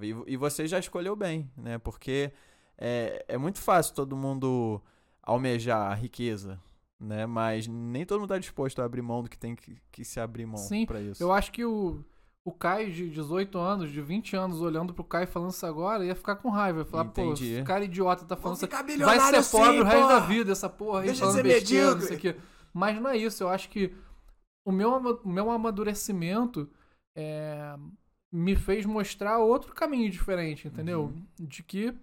E, 0.00 0.08
e 0.26 0.36
você 0.36 0.66
já 0.66 0.78
escolheu 0.78 1.14
bem, 1.14 1.48
né? 1.56 1.78
Porque 1.78 2.32
é, 2.78 3.24
é 3.28 3.38
muito 3.38 3.60
fácil 3.60 3.94
todo 3.94 4.16
mundo 4.16 4.80
almejar 5.22 5.90
a 5.90 5.94
riqueza, 5.94 6.60
né? 6.98 7.26
Mas 7.26 7.66
nem 7.66 8.04
todo 8.04 8.20
mundo 8.20 8.30
está 8.30 8.38
disposto 8.38 8.80
a 8.82 8.84
abrir 8.84 9.02
mão 9.02 9.22
do 9.22 9.30
que 9.30 9.38
tem 9.38 9.54
que, 9.54 9.76
que 9.90 10.04
se 10.04 10.18
abrir 10.18 10.46
mão 10.46 10.56
Sim, 10.56 10.86
para 10.86 11.00
isso. 11.00 11.22
Eu 11.22 11.32
acho 11.32 11.52
que 11.52 11.64
o, 11.64 12.04
o 12.44 12.52
Caio 12.52 12.90
de 12.90 13.08
18 13.08 13.56
anos, 13.58 13.90
de 13.90 14.00
20 14.00 14.36
anos, 14.36 14.60
olhando 14.60 14.92
pro 14.92 15.04
Caio 15.04 15.28
falando 15.28 15.50
isso 15.50 15.64
agora, 15.64 16.04
ia 16.04 16.14
ficar 16.14 16.36
com 16.36 16.48
raiva. 16.48 16.80
Ia 16.80 16.84
falar, 16.84 17.04
pô, 17.06 17.22
Entendi. 17.22 17.54
esse 17.54 17.62
cara 17.62 17.84
idiota 17.84 18.24
tá 18.24 18.36
falando 18.36 18.56
isso. 18.56 18.66
ficar 18.66 18.82
Vai 18.82 19.42
ser 19.42 19.50
pobre 19.50 19.72
sim, 19.72 19.80
o 19.80 19.84
resto 19.84 20.08
da 20.08 20.18
vida, 20.20 20.52
essa 20.52 20.68
porra 20.68 21.00
aí, 21.00 21.06
Deixa 21.06 21.14
de 21.14 21.20
falando 21.20 21.36
ser 21.36 21.42
besteira, 21.42 21.94
não 21.94 22.00
sei 22.00 22.10
medíocre. 22.10 22.30
o 22.30 22.34
quê. 22.34 22.40
Mas 22.74 23.00
não 23.00 23.10
é 23.10 23.16
isso, 23.16 23.42
eu 23.42 23.48
acho 23.48 23.68
que 23.68 23.94
o 24.64 24.72
meu, 24.72 24.92
o 25.24 25.28
meu 25.28 25.50
amadurecimento 25.50 26.68
é, 27.14 27.74
me 28.30 28.56
fez 28.56 28.86
mostrar 28.86 29.38
outro 29.38 29.74
caminho 29.74 30.10
diferente, 30.10 30.66
entendeu? 30.68 31.02
Uhum. 31.02 31.26
De 31.38 31.62
que, 31.62 31.94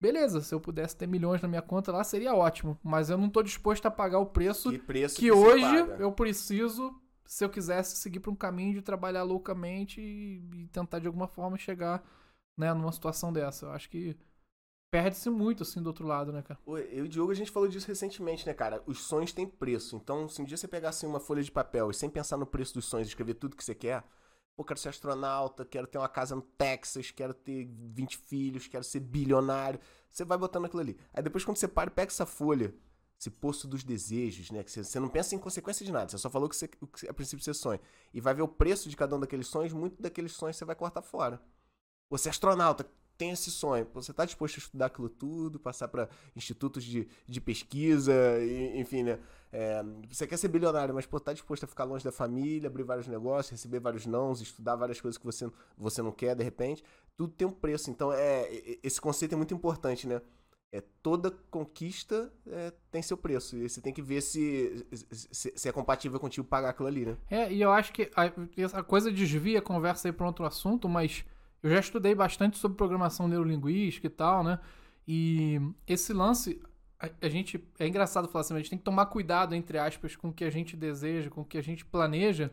beleza, 0.00 0.40
se 0.40 0.54
eu 0.54 0.60
pudesse 0.60 0.96
ter 0.96 1.06
milhões 1.06 1.42
na 1.42 1.48
minha 1.48 1.62
conta 1.62 1.92
lá, 1.92 2.02
seria 2.02 2.34
ótimo. 2.34 2.78
Mas 2.82 3.10
eu 3.10 3.18
não 3.18 3.28
tô 3.28 3.42
disposto 3.42 3.86
a 3.86 3.90
pagar 3.90 4.18
o 4.18 4.26
preço 4.26 4.70
Que 4.70 4.78
preço 4.78 5.16
que 5.18 5.30
você 5.30 5.38
hoje 5.38 5.76
eu 5.98 6.10
preciso, 6.12 6.94
se 7.26 7.44
eu 7.44 7.50
quisesse 7.50 7.96
seguir 7.96 8.20
para 8.20 8.30
um 8.30 8.36
caminho 8.36 8.74
de 8.74 8.82
trabalhar 8.82 9.22
loucamente 9.22 10.00
e, 10.00 10.42
e 10.54 10.66
tentar 10.68 10.98
de 10.98 11.06
alguma 11.06 11.28
forma 11.28 11.58
chegar 11.58 12.02
né, 12.58 12.72
numa 12.72 12.92
situação 12.92 13.32
dessa. 13.32 13.66
Eu 13.66 13.72
acho 13.72 13.90
que 13.90 14.16
perde-se 14.90 15.30
muito 15.30 15.62
assim 15.62 15.82
do 15.82 15.86
outro 15.86 16.06
lado, 16.06 16.32
né, 16.32 16.42
cara? 16.42 16.58
Eu 16.66 16.78
e 16.78 17.02
o 17.02 17.08
Diogo, 17.08 17.30
a 17.30 17.34
gente 17.34 17.50
falou 17.50 17.68
disso 17.68 17.86
recentemente, 17.86 18.46
né, 18.46 18.54
cara? 18.54 18.82
Os 18.86 19.02
sonhos 19.04 19.32
têm 19.32 19.46
preço. 19.46 19.96
Então, 19.96 20.28
se 20.28 20.40
um 20.42 20.44
dia 20.44 20.56
você 20.56 20.66
pegasse 20.66 21.06
uma 21.06 21.20
folha 21.20 21.42
de 21.42 21.52
papel 21.52 21.90
e 21.90 21.94
sem 21.94 22.10
pensar 22.10 22.36
no 22.36 22.46
preço 22.46 22.74
dos 22.74 22.86
sonhos, 22.86 23.08
escrever 23.08 23.34
tudo 23.34 23.56
que 23.56 23.64
você 23.64 23.74
quer, 23.74 24.04
pô, 24.60 24.64
quero 24.64 24.78
ser 24.78 24.90
astronauta, 24.90 25.64
quero 25.64 25.86
ter 25.86 25.96
uma 25.96 26.08
casa 26.08 26.36
no 26.36 26.42
Texas, 26.42 27.10
quero 27.10 27.32
ter 27.32 27.66
20 27.66 28.18
filhos, 28.18 28.68
quero 28.68 28.84
ser 28.84 29.00
bilionário. 29.00 29.80
Você 30.10 30.22
vai 30.22 30.36
botando 30.36 30.66
aquilo 30.66 30.82
ali. 30.82 30.98
Aí 31.14 31.22
depois, 31.22 31.44
quando 31.46 31.56
você 31.56 31.66
para 31.66 31.90
pega 31.90 32.10
essa 32.10 32.26
folha, 32.26 32.74
esse 33.18 33.30
poço 33.30 33.66
dos 33.66 33.82
desejos, 33.82 34.50
né? 34.50 34.62
Que 34.62 34.70
você, 34.70 34.84
você 34.84 35.00
não 35.00 35.08
pensa 35.08 35.34
em 35.34 35.38
consequência 35.38 35.84
de 35.84 35.90
nada, 35.90 36.10
você 36.10 36.18
só 36.18 36.28
falou 36.28 36.46
que 36.46 36.54
você, 36.54 36.68
que 36.68 37.08
a 37.08 37.14
princípio 37.14 37.42
você 37.42 37.54
sonha. 37.54 37.80
E 38.12 38.20
vai 38.20 38.34
ver 38.34 38.42
o 38.42 38.48
preço 38.48 38.90
de 38.90 38.96
cada 38.96 39.16
um 39.16 39.20
daqueles 39.20 39.46
sonhos, 39.46 39.72
muito 39.72 40.00
daqueles 40.02 40.32
sonhos 40.32 40.56
você 40.56 40.64
vai 40.66 40.76
cortar 40.76 41.00
fora. 41.00 41.40
Você 42.10 42.28
é 42.28 42.30
astronauta, 42.30 42.86
tem 43.20 43.30
esse 43.32 43.50
sonho. 43.50 43.86
Você 43.92 44.14
tá 44.14 44.24
disposto 44.24 44.56
a 44.56 44.58
estudar 44.60 44.86
aquilo 44.86 45.10
tudo, 45.10 45.60
passar 45.60 45.88
para 45.88 46.08
institutos 46.34 46.82
de, 46.82 47.06
de 47.28 47.38
pesquisa, 47.38 48.14
e- 48.40 48.80
enfim, 48.80 49.02
né? 49.02 49.18
É, 49.52 49.82
você 50.08 50.26
quer 50.26 50.38
ser 50.38 50.48
bilionário, 50.48 50.94
mas 50.94 51.04
pô, 51.04 51.20
tá 51.20 51.34
disposto 51.34 51.64
a 51.64 51.66
ficar 51.66 51.84
longe 51.84 52.02
da 52.02 52.10
família, 52.10 52.68
abrir 52.68 52.82
vários 52.82 53.06
negócios, 53.06 53.50
receber 53.50 53.78
vários 53.78 54.06
nãos, 54.06 54.40
estudar 54.40 54.74
várias 54.74 54.98
coisas 55.02 55.18
que 55.18 55.26
você, 55.26 55.50
você 55.76 56.00
não 56.00 56.12
quer 56.12 56.34
de 56.34 56.42
repente. 56.42 56.82
Tudo 57.14 57.34
tem 57.34 57.46
um 57.46 57.52
preço. 57.52 57.90
Então, 57.90 58.10
é, 58.10 58.48
esse 58.82 58.98
conceito 58.98 59.34
é 59.34 59.36
muito 59.36 59.52
importante, 59.52 60.06
né? 60.06 60.22
É, 60.72 60.82
toda 61.02 61.30
conquista 61.50 62.32
é, 62.46 62.72
tem 62.90 63.02
seu 63.02 63.18
preço. 63.18 63.54
E 63.54 63.68
você 63.68 63.82
tem 63.82 63.92
que 63.92 64.00
ver 64.00 64.22
se, 64.22 64.86
se, 65.12 65.52
se 65.54 65.68
é 65.68 65.72
compatível 65.72 66.18
contigo 66.18 66.46
pagar 66.46 66.70
aquilo 66.70 66.88
ali, 66.88 67.04
né? 67.04 67.18
É, 67.28 67.52
e 67.52 67.60
eu 67.60 67.70
acho 67.70 67.92
que 67.92 68.10
a, 68.16 68.32
essa 68.56 68.82
coisa 68.82 69.12
desvia 69.12 69.58
a 69.58 69.62
conversa 69.62 70.08
aí 70.08 70.12
para 70.12 70.26
outro 70.26 70.46
assunto, 70.46 70.88
mas 70.88 71.22
eu 71.62 71.70
já 71.70 71.78
estudei 71.78 72.14
bastante 72.14 72.58
sobre 72.58 72.76
programação 72.76 73.28
neurolinguística 73.28 74.06
e 74.06 74.10
tal, 74.10 74.42
né? 74.42 74.58
E 75.06 75.60
esse 75.86 76.12
lance, 76.12 76.60
a, 76.98 77.08
a 77.20 77.28
gente. 77.28 77.62
É 77.78 77.86
engraçado 77.86 78.28
falar 78.28 78.42
assim, 78.42 78.54
mas 78.54 78.60
a 78.60 78.62
gente 78.62 78.70
tem 78.70 78.78
que 78.78 78.84
tomar 78.84 79.06
cuidado, 79.06 79.54
entre 79.54 79.78
aspas, 79.78 80.16
com 80.16 80.28
o 80.28 80.32
que 80.32 80.44
a 80.44 80.50
gente 80.50 80.76
deseja, 80.76 81.30
com 81.30 81.42
o 81.42 81.44
que 81.44 81.58
a 81.58 81.62
gente 81.62 81.84
planeja, 81.84 82.50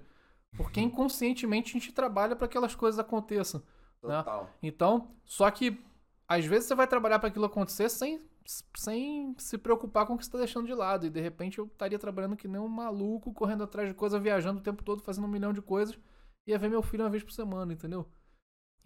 porque 0.55 0.81
inconscientemente 0.81 1.69
a 1.69 1.79
gente 1.79 1.91
trabalha 1.91 2.35
para 2.35 2.47
que 2.47 2.57
aquelas 2.57 2.75
coisas 2.75 2.99
aconteçam. 2.99 3.61
Né? 4.03 4.17
Total. 4.17 4.49
Então, 4.61 5.11
só 5.25 5.49
que 5.51 5.79
às 6.27 6.45
vezes 6.45 6.67
você 6.67 6.75
vai 6.75 6.87
trabalhar 6.87 7.19
para 7.19 7.29
aquilo 7.29 7.45
acontecer 7.45 7.89
sem, 7.89 8.21
sem 8.75 9.33
se 9.37 9.57
preocupar 9.57 10.05
com 10.05 10.13
o 10.13 10.17
que 10.17 10.25
você 10.25 10.29
está 10.29 10.37
deixando 10.37 10.67
de 10.67 10.73
lado. 10.73 11.05
E 11.05 11.09
de 11.09 11.21
repente 11.21 11.59
eu 11.59 11.65
estaria 11.65 11.97
trabalhando 11.97 12.35
que 12.35 12.47
nem 12.47 12.59
um 12.59 12.67
maluco, 12.67 13.33
correndo 13.33 13.63
atrás 13.63 13.87
de 13.87 13.93
coisa, 13.93 14.19
viajando 14.19 14.59
o 14.59 14.63
tempo 14.63 14.83
todo, 14.83 15.01
fazendo 15.01 15.25
um 15.25 15.29
milhão 15.29 15.53
de 15.53 15.61
coisas, 15.61 15.97
e 16.45 16.51
ia 16.51 16.57
ver 16.57 16.69
meu 16.69 16.81
filho 16.81 17.03
uma 17.03 17.09
vez 17.09 17.23
por 17.23 17.31
semana, 17.31 17.71
entendeu? 17.71 18.07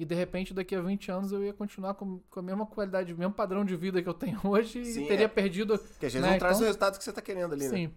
E 0.02 0.06
de 0.06 0.16
repente, 0.16 0.52
daqui 0.52 0.74
a 0.74 0.82
20 0.82 1.12
anos, 1.12 1.32
eu 1.32 1.43
ia 1.43 1.54
continuar 1.54 1.93
com, 1.93 2.18
com 2.28 2.39
a 2.39 2.41
mesma 2.41 2.66
qualidade, 2.66 3.14
o 3.14 3.18
mesmo 3.18 3.36
padrão 3.36 3.64
de 3.64 3.76
vida 3.76 4.02
que 4.02 4.10
eu 4.10 4.16
tenho 4.16 4.39
hoje 4.49 4.84
Sim, 4.84 5.04
e 5.04 5.08
teria 5.08 5.26
é. 5.26 5.28
perdido. 5.28 5.78
Porque 5.78 6.08
às 6.08 6.14
vezes 6.14 6.22
né, 6.26 6.32
não 6.32 6.39
traz 6.39 6.58
então- 6.58 6.64
o 6.64 6.66
resultado 6.66 6.97
que 6.97 7.04
você 7.04 7.14
tá 7.14 7.22
querendo 7.22 7.54
ali, 7.54 7.66
né? 7.66 7.70
Sim. 7.70 7.93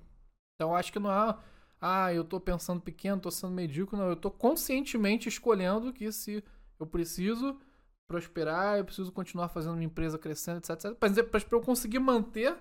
Então 0.54 0.68
eu 0.68 0.74
acho 0.74 0.92
que 0.92 0.98
não 0.98 1.10
é. 1.10 1.38
Ah, 1.80 2.12
eu 2.12 2.22
tô 2.22 2.38
pensando 2.38 2.78
pequeno, 2.78 3.22
tô 3.22 3.30
sendo 3.30 3.54
medíocre. 3.54 3.96
Não, 3.98 4.06
eu 4.06 4.16
tô 4.16 4.30
conscientemente 4.30 5.30
escolhendo 5.30 5.94
que 5.94 6.12
se 6.12 6.44
eu 6.78 6.86
preciso 6.86 7.58
prosperar, 8.06 8.76
eu 8.76 8.84
preciso 8.84 9.10
continuar 9.10 9.48
fazendo 9.48 9.72
minha 9.72 9.86
empresa 9.86 10.18
crescendo, 10.18 10.58
etc, 10.58 10.72
etc. 10.84 11.26
Pra 11.26 11.40
eu 11.52 11.62
conseguir 11.62 12.00
manter 12.00 12.54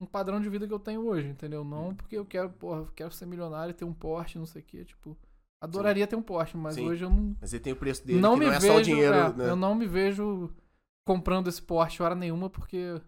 um 0.00 0.06
padrão 0.06 0.40
de 0.40 0.50
vida 0.50 0.66
que 0.66 0.74
eu 0.74 0.80
tenho 0.80 1.06
hoje, 1.06 1.28
entendeu? 1.28 1.62
Não 1.62 1.94
porque 1.94 2.18
eu 2.18 2.24
quero, 2.26 2.50
porra, 2.50 2.80
eu 2.80 2.86
quero 2.86 3.12
ser 3.12 3.26
milionário 3.26 3.70
e 3.70 3.74
ter 3.74 3.84
um 3.84 3.94
Porsche, 3.94 4.40
não 4.40 4.46
sei 4.46 4.60
o 4.60 4.64
quê. 4.64 4.84
Tipo, 4.84 5.16
adoraria 5.60 6.06
ter 6.06 6.16
um 6.16 6.22
Porsche, 6.22 6.56
mas 6.56 6.74
Sim. 6.74 6.88
hoje 6.88 7.04
eu 7.04 7.10
não, 7.10 7.36
Mas 7.40 7.52
ele 7.52 7.62
tem 7.62 7.72
o 7.72 7.76
preço 7.76 8.06
dele, 8.06 8.20
não 8.20 8.36
me 8.36 8.46
não 8.46 8.52
é 8.52 8.58
vejo. 8.58 8.72
só 8.72 8.78
o 8.78 8.82
dinheiro, 8.82 9.14
é, 9.14 9.32
né? 9.32 9.48
Eu 9.48 9.56
não 9.56 9.74
me 9.74 9.86
vejo 9.86 10.50
comprando 11.04 11.48
esse 11.48 11.62
Porsche 11.62 12.02
hora 12.02 12.14
nenhuma, 12.14 12.50
porque. 12.50 13.00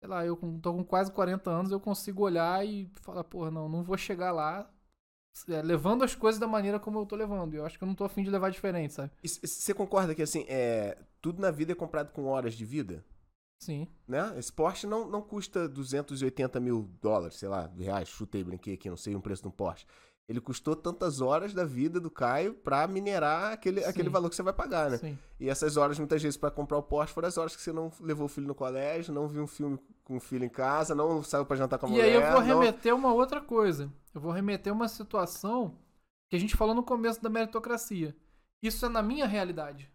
Sei 0.00 0.08
lá, 0.08 0.24
eu 0.24 0.36
tô 0.62 0.72
com 0.72 0.84
quase 0.84 1.10
40 1.10 1.50
anos, 1.50 1.72
eu 1.72 1.80
consigo 1.80 2.22
olhar 2.22 2.64
e 2.64 2.88
falar, 3.00 3.24
porra, 3.24 3.50
não, 3.50 3.68
não 3.68 3.82
vou 3.82 3.96
chegar 3.98 4.30
lá 4.30 4.70
é, 5.46 5.62
levando 5.62 6.02
as 6.02 6.14
coisas 6.14 6.40
da 6.40 6.46
maneira 6.46 6.80
como 6.80 6.98
eu 6.98 7.06
tô 7.06 7.14
levando. 7.14 7.54
Eu 7.54 7.64
acho 7.64 7.78
que 7.78 7.84
eu 7.84 7.86
não 7.86 7.94
tô 7.94 8.04
afim 8.04 8.22
de 8.22 8.30
levar 8.30 8.50
diferente, 8.50 8.94
sabe? 8.94 9.12
E 9.22 9.28
Você 9.28 9.72
concorda 9.74 10.14
que, 10.14 10.22
assim, 10.22 10.44
é, 10.48 10.98
tudo 11.20 11.40
na 11.40 11.50
vida 11.50 11.72
é 11.72 11.74
comprado 11.74 12.12
com 12.12 12.26
horas 12.26 12.54
de 12.54 12.64
vida? 12.64 13.04
Sim. 13.60 13.88
Né? 14.06 14.34
Esse 14.38 14.52
Porsche 14.52 14.86
não, 14.86 15.08
não 15.08 15.20
custa 15.20 15.68
280 15.68 16.58
mil 16.60 16.90
dólares, 17.00 17.36
sei 17.36 17.48
lá, 17.48 17.70
reais, 17.76 18.08
chutei, 18.08 18.42
brinquei 18.42 18.74
aqui, 18.74 18.88
não 18.88 18.96
sei 18.96 19.14
o 19.14 19.20
preço 19.20 19.42
de 19.42 19.48
um 19.48 19.52
Porsche. 19.52 19.86
Ele 20.28 20.42
custou 20.42 20.76
tantas 20.76 21.22
horas 21.22 21.54
da 21.54 21.64
vida 21.64 21.98
do 21.98 22.10
Caio 22.10 22.52
pra 22.52 22.86
minerar 22.86 23.52
aquele, 23.54 23.80
Sim. 23.80 23.88
aquele 23.88 24.10
valor 24.10 24.28
que 24.28 24.36
você 24.36 24.42
vai 24.42 24.52
pagar, 24.52 24.90
né? 24.90 24.98
Sim. 24.98 25.18
E 25.40 25.48
essas 25.48 25.78
horas, 25.78 25.98
muitas 25.98 26.22
vezes, 26.22 26.36
pra 26.36 26.50
comprar 26.50 26.76
o 26.76 26.82
Porsche, 26.82 27.14
foram 27.14 27.28
as 27.28 27.38
horas 27.38 27.56
que 27.56 27.62
você 27.62 27.72
não 27.72 27.90
levou 27.98 28.26
o 28.26 28.28
filho 28.28 28.46
no 28.46 28.54
colégio, 28.54 29.14
não 29.14 29.26
viu 29.26 29.42
um 29.44 29.46
filme 29.46 29.78
com 30.04 30.18
o 30.18 30.20
filho 30.20 30.44
em 30.44 30.48
casa, 30.50 30.94
não 30.94 31.22
saiu 31.22 31.46
pra 31.46 31.56
jantar 31.56 31.78
com 31.78 31.86
a 31.86 31.88
E 31.88 31.92
mulher. 31.92 32.04
aí 32.04 32.12
eu 32.14 32.20
vou 32.32 32.40
não- 32.44 32.60
remeter 32.60 32.94
uma 32.94 33.12
outra 33.14 33.40
coisa. 33.40 33.90
Eu 34.14 34.20
vou 34.20 34.30
remeter 34.30 34.70
uma 34.70 34.86
situação 34.88 35.78
que 36.28 36.36
a 36.36 36.38
gente 36.38 36.56
falou 36.56 36.74
no 36.74 36.82
começo 36.82 37.22
da 37.22 37.30
meritocracia. 37.30 38.14
Isso 38.62 38.84
é 38.84 38.88
na 38.90 39.00
minha 39.02 39.26
realidade. 39.26 39.90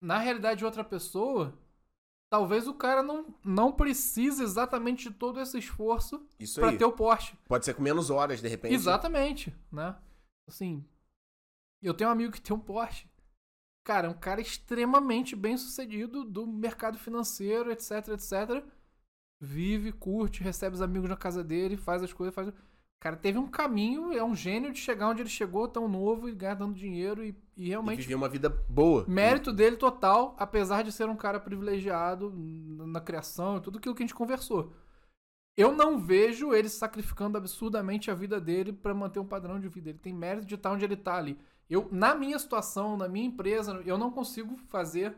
Na 0.00 0.18
realidade 0.18 0.58
de 0.58 0.64
outra 0.64 0.84
pessoa, 0.84 1.52
talvez 2.30 2.66
o 2.68 2.74
cara 2.74 3.02
não, 3.02 3.34
não 3.44 3.72
precise 3.72 4.42
exatamente 4.42 5.08
de 5.08 5.14
todo 5.14 5.40
esse 5.40 5.58
esforço 5.58 6.26
aí. 6.72 6.78
ter 6.78 6.84
o 6.84 6.92
Porsche. 6.92 7.36
Pode 7.46 7.64
ser 7.64 7.74
com 7.74 7.82
menos 7.82 8.10
horas, 8.10 8.40
de 8.40 8.48
repente. 8.48 8.74
Exatamente, 8.74 9.54
né? 9.72 9.96
Assim, 10.46 10.84
eu 11.82 11.94
tenho 11.94 12.10
um 12.10 12.12
amigo 12.12 12.32
que 12.32 12.40
tem 12.40 12.54
um 12.56 12.60
Porsche. 12.60 13.08
Cara, 13.84 14.06
é 14.06 14.10
um 14.10 14.18
cara 14.18 14.40
extremamente 14.40 15.34
bem 15.34 15.56
sucedido 15.56 16.24
do 16.24 16.46
mercado 16.46 16.98
financeiro, 16.98 17.72
etc, 17.72 18.08
etc. 18.08 18.62
Vive, 19.40 19.92
curte, 19.92 20.42
recebe 20.42 20.74
os 20.74 20.82
amigos 20.82 21.08
na 21.08 21.16
casa 21.16 21.42
dele, 21.42 21.76
faz 21.76 22.02
as 22.02 22.12
coisas, 22.12 22.34
faz. 22.34 22.52
O 22.98 23.00
cara 23.00 23.16
teve 23.16 23.38
um 23.38 23.46
caminho, 23.46 24.12
é 24.12 24.24
um 24.24 24.34
gênio 24.34 24.72
de 24.72 24.80
chegar 24.80 25.08
onde 25.08 25.22
ele 25.22 25.28
chegou, 25.28 25.68
tão 25.68 25.86
novo 25.86 26.28
e 26.28 26.34
ganhar 26.34 26.54
dando 26.54 26.74
dinheiro 26.74 27.24
e, 27.24 27.28
e 27.56 27.66
E 27.66 27.68
realmente 27.68 28.02
viver 28.02 28.16
uma 28.16 28.28
vida 28.28 28.50
boa. 28.68 29.04
Mérito 29.06 29.52
dele 29.52 29.76
total, 29.76 30.34
apesar 30.36 30.82
de 30.82 30.90
ser 30.90 31.08
um 31.08 31.14
cara 31.14 31.38
privilegiado 31.38 32.32
na 32.34 33.00
criação 33.00 33.56
e 33.56 33.60
tudo 33.60 33.78
aquilo 33.78 33.94
que 33.94 34.02
a 34.02 34.06
gente 34.06 34.16
conversou. 34.16 34.72
Eu 35.56 35.72
não 35.72 35.96
vejo 35.96 36.52
ele 36.52 36.68
sacrificando 36.68 37.38
absurdamente 37.38 38.10
a 38.10 38.14
vida 38.14 38.40
dele 38.40 38.72
pra 38.72 38.92
manter 38.92 39.20
um 39.20 39.26
padrão 39.26 39.60
de 39.60 39.68
vida. 39.68 39.90
Ele 39.90 39.98
tem 39.98 40.12
mérito 40.12 40.46
de 40.46 40.56
estar 40.56 40.72
onde 40.72 40.84
ele 40.84 40.96
tá 40.96 41.14
ali. 41.14 41.38
Eu, 41.70 41.88
na 41.92 42.16
minha 42.16 42.38
situação, 42.38 42.96
na 42.96 43.08
minha 43.08 43.26
empresa, 43.26 43.80
eu 43.86 43.96
não 43.96 44.10
consigo 44.10 44.56
fazer 44.68 45.14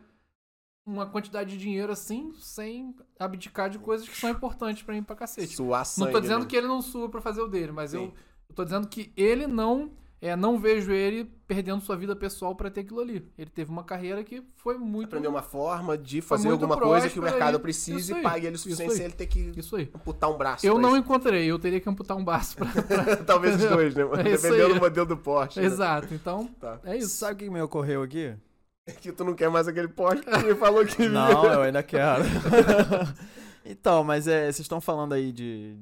uma 0.87 1.07
quantidade 1.07 1.51
de 1.51 1.59
dinheiro 1.59 1.93
assim 1.93 2.33
sem 2.39 2.95
abdicar 3.19 3.69
de 3.71 3.79
coisas 3.79 4.09
que 4.09 4.17
são 4.17 4.31
importantes 4.31 4.83
pra 4.83 4.95
mim 4.95 5.03
pra 5.03 5.15
cacete. 5.17 5.55
Suar 5.57 5.81
Não 5.81 5.85
sangue, 5.85 6.13
tô 6.13 6.21
dizendo 6.21 6.41
né? 6.41 6.47
que 6.47 6.57
ele 6.57 6.67
não 6.67 6.83
sua 6.83 7.09
pra 7.09 7.21
fazer 7.21 7.41
o 7.43 7.49
dele, 7.49 7.73
mas 7.73 7.95
eu, 7.95 8.13
eu 8.49 8.55
tô 8.55 8.65
dizendo 8.65 8.89
que 8.89 9.13
ele 9.17 9.47
não. 9.47 9.93
É, 10.23 10.37
não 10.37 10.59
vejo 10.59 10.93
ele 10.93 11.25
perdendo 11.47 11.81
sua 11.81 11.97
vida 11.97 12.15
pessoal 12.15 12.55
pra 12.55 12.71
ter 12.71 12.81
aquilo 12.83 13.01
ali. 13.01 13.27
Ele 13.39 13.49
teve 13.49 13.71
uma 13.71 13.83
carreira 13.83 14.23
que 14.23 14.43
foi 14.57 14.77
muito. 14.77 15.07
Aprender 15.07 15.29
uma 15.29 15.41
forma 15.41 15.97
de 15.97 16.21
fazer 16.21 16.51
alguma 16.51 16.77
coisa 16.79 17.09
que 17.09 17.19
o 17.19 17.23
mercado 17.23 17.57
e- 17.57 17.59
precise 17.61 17.99
isso 18.01 18.13
e 18.13 18.17
aí, 18.17 18.23
pague 18.23 18.47
ele 18.47 18.57
o 18.57 18.59
suficiente 18.59 18.91
aí. 18.91 18.97
sem 18.99 19.07
ele 19.07 19.15
ter 19.15 19.27
que 19.27 19.51
Isso 19.57 19.77
aí. 19.77 19.91
amputar 19.95 20.31
um 20.31 20.37
braço. 20.37 20.67
Eu 20.67 20.75
pra 20.75 20.83
não 20.83 20.91
isso. 20.91 20.99
encontrei, 20.99 21.47
eu 21.51 21.59
teria 21.59 21.81
que 21.81 21.89
amputar 21.89 22.19
um 22.19 22.25
braço 22.25 22.55
pra. 22.55 22.69
Talvez 23.27 23.55
os 23.63 23.67
dois, 23.71 23.95
né? 23.95 24.03
É 24.21 24.23
Dependendo 24.25 24.63
aí. 24.67 24.75
do 24.75 24.81
modelo 24.81 25.07
do 25.07 25.17
Porsche. 25.17 25.59
né? 25.59 25.65
Exato, 25.65 26.13
então 26.13 26.47
Tá. 26.61 26.79
é 26.85 26.99
isso. 26.99 27.17
Sabe 27.17 27.33
o 27.33 27.37
que 27.39 27.51
me 27.51 27.63
ocorreu 27.63 28.03
aqui? 28.03 28.35
Que 29.01 29.13
tu 29.13 29.25
não 29.25 29.35
quer 29.35 29.49
mais 29.51 29.69
aquele 29.69 29.89
Porsche 29.89 30.23
que 30.23 30.31
tu 30.31 30.47
me 30.47 30.55
falou 30.55 30.85
que 30.85 31.09
Não, 31.09 31.45
eu 31.45 31.63
ainda 31.63 31.83
quero. 31.83 32.25
então, 33.65 34.03
mas 34.03 34.27
é, 34.27 34.45
vocês 34.45 34.61
estão 34.61 34.81
falando 34.81 35.13
aí 35.13 35.33
de, 35.33 35.77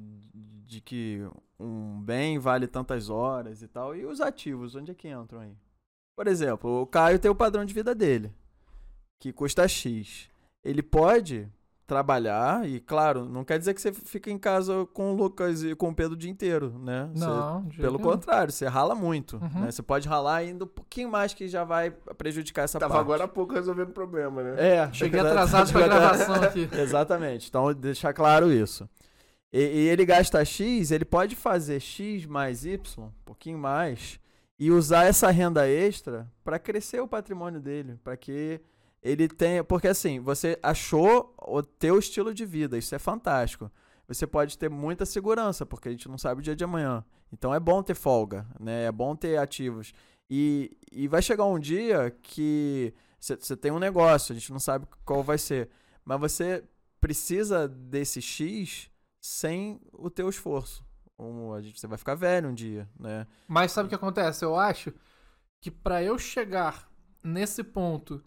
de 0.65 0.79
que 0.81 1.27
um 1.59 2.01
bem 2.01 2.37
vale 2.39 2.67
tantas 2.67 3.09
horas 3.09 3.61
e 3.61 3.67
tal. 3.67 3.95
E 3.95 4.05
os 4.05 4.21
ativos, 4.21 4.75
onde 4.75 4.91
é 4.91 4.95
que 4.95 5.09
entram 5.09 5.41
aí? 5.41 5.57
Por 6.15 6.27
exemplo, 6.27 6.81
o 6.81 6.87
Caio 6.87 7.19
tem 7.19 7.31
o 7.31 7.35
padrão 7.35 7.65
de 7.65 7.73
vida 7.73 7.95
dele, 7.95 8.33
que 9.19 9.31
custa 9.31 9.67
X. 9.67 10.29
Ele 10.63 10.83
pode 10.83 11.49
trabalhar 11.89 12.65
e, 12.69 12.79
claro, 12.79 13.25
não 13.25 13.43
quer 13.43 13.57
dizer 13.57 13.73
que 13.73 13.81
você 13.81 13.91
fica 13.91 14.29
em 14.29 14.37
casa 14.37 14.85
com 14.93 15.11
o 15.11 15.15
Lucas 15.15 15.63
e 15.63 15.73
com 15.75 15.89
o 15.89 15.95
Pedro 15.95 16.13
o 16.13 16.17
dia 16.17 16.29
inteiro, 16.29 16.71
né? 16.79 17.09
Você- 17.13 17.25
Não, 17.25 17.65
pelo 17.75 17.97
nenhum. 17.97 18.11
contrário, 18.11 18.53
você 18.53 18.67
rala 18.67 18.93
muito. 18.93 19.37
Uhum. 19.37 19.61
né? 19.61 19.71
Você 19.71 19.81
pode 19.81 20.07
ralar 20.07 20.35
ainda 20.35 20.63
um 20.65 20.67
pouquinho 20.67 21.09
mais 21.09 21.33
que 21.33 21.47
já 21.47 21.63
vai 21.63 21.91
prejudicar 22.17 22.63
essa 22.63 22.79
Tava 22.79 22.93
parte. 22.93 23.03
agora 23.05 23.23
há 23.23 23.27
pouco 23.27 23.53
resolvendo 23.53 23.89
o 23.89 23.93
problema, 23.93 24.43
né? 24.43 24.55
É, 24.75 24.93
Cheguei 24.93 25.19
atrasado 25.19 25.71
pra 25.73 25.87
gravação 25.87 26.35
aqui. 26.35 26.69
Exatamente. 26.79 27.49
Então, 27.49 27.73
deixar 27.73 28.13
claro 28.13 28.53
isso. 28.53 28.87
E, 29.51 29.59
e 29.59 29.87
ele 29.89 30.05
gasta 30.05 30.45
X, 30.45 30.91
ele 30.91 31.03
pode 31.05 31.35
fazer 31.35 31.79
X 31.79 32.25
mais 32.27 32.65
Y, 32.65 32.79
um 33.03 33.09
pouquinho 33.25 33.57
mais, 33.57 34.19
e 34.59 34.69
usar 34.69 35.05
essa 35.05 35.31
renda 35.31 35.67
extra 35.67 36.27
para 36.43 36.59
crescer 36.59 37.01
o 37.01 37.07
patrimônio 37.07 37.59
dele, 37.59 37.97
para 38.03 38.15
que 38.15 38.61
ele 39.01 39.27
tenha, 39.27 39.63
porque 39.63 39.87
assim, 39.87 40.19
você 40.19 40.59
achou 40.61 41.33
o 41.37 41.63
teu 41.63 41.97
estilo 41.97 42.33
de 42.33 42.45
vida, 42.45 42.77
isso 42.77 42.93
é 42.93 42.99
fantástico. 42.99 43.71
Você 44.07 44.25
pode 44.25 44.57
ter 44.57 44.69
muita 44.69 45.05
segurança, 45.05 45.65
porque 45.65 45.87
a 45.87 45.91
gente 45.91 46.09
não 46.09 46.17
sabe 46.17 46.41
o 46.41 46.43
dia 46.43 46.55
de 46.55 46.63
amanhã. 46.63 47.05
Então 47.31 47.53
é 47.53 47.59
bom 47.59 47.81
ter 47.83 47.93
folga, 47.93 48.45
né? 48.59 48.85
É 48.85 48.91
bom 48.91 49.15
ter 49.15 49.37
ativos. 49.37 49.93
E, 50.29 50.75
e 50.91 51.07
vai 51.07 51.21
chegar 51.21 51.45
um 51.45 51.59
dia 51.59 52.15
que 52.21 52.93
você 53.19 53.55
tem 53.55 53.71
um 53.71 53.79
negócio, 53.79 54.33
a 54.33 54.35
gente 54.35 54.51
não 54.51 54.59
sabe 54.59 54.87
qual 55.05 55.23
vai 55.23 55.37
ser, 55.37 55.69
mas 56.03 56.19
você 56.19 56.63
precisa 56.99 57.67
desse 57.67 58.21
X 58.21 58.89
sem 59.21 59.79
o 59.91 60.09
teu 60.09 60.29
esforço. 60.29 60.85
A 61.55 61.61
gente, 61.61 61.79
você 61.79 61.85
vai 61.85 61.97
ficar 61.97 62.15
velho 62.15 62.49
um 62.49 62.53
dia, 62.53 62.89
né? 62.97 63.27
Mas 63.45 63.73
sabe 63.73 63.87
o 63.87 63.89
que 63.89 63.95
acontece? 63.95 64.45
Eu 64.45 64.55
acho 64.55 64.93
que 65.59 65.69
pra 65.69 66.01
eu 66.01 66.17
chegar 66.17 66.89
nesse 67.21 67.61
ponto 67.61 68.23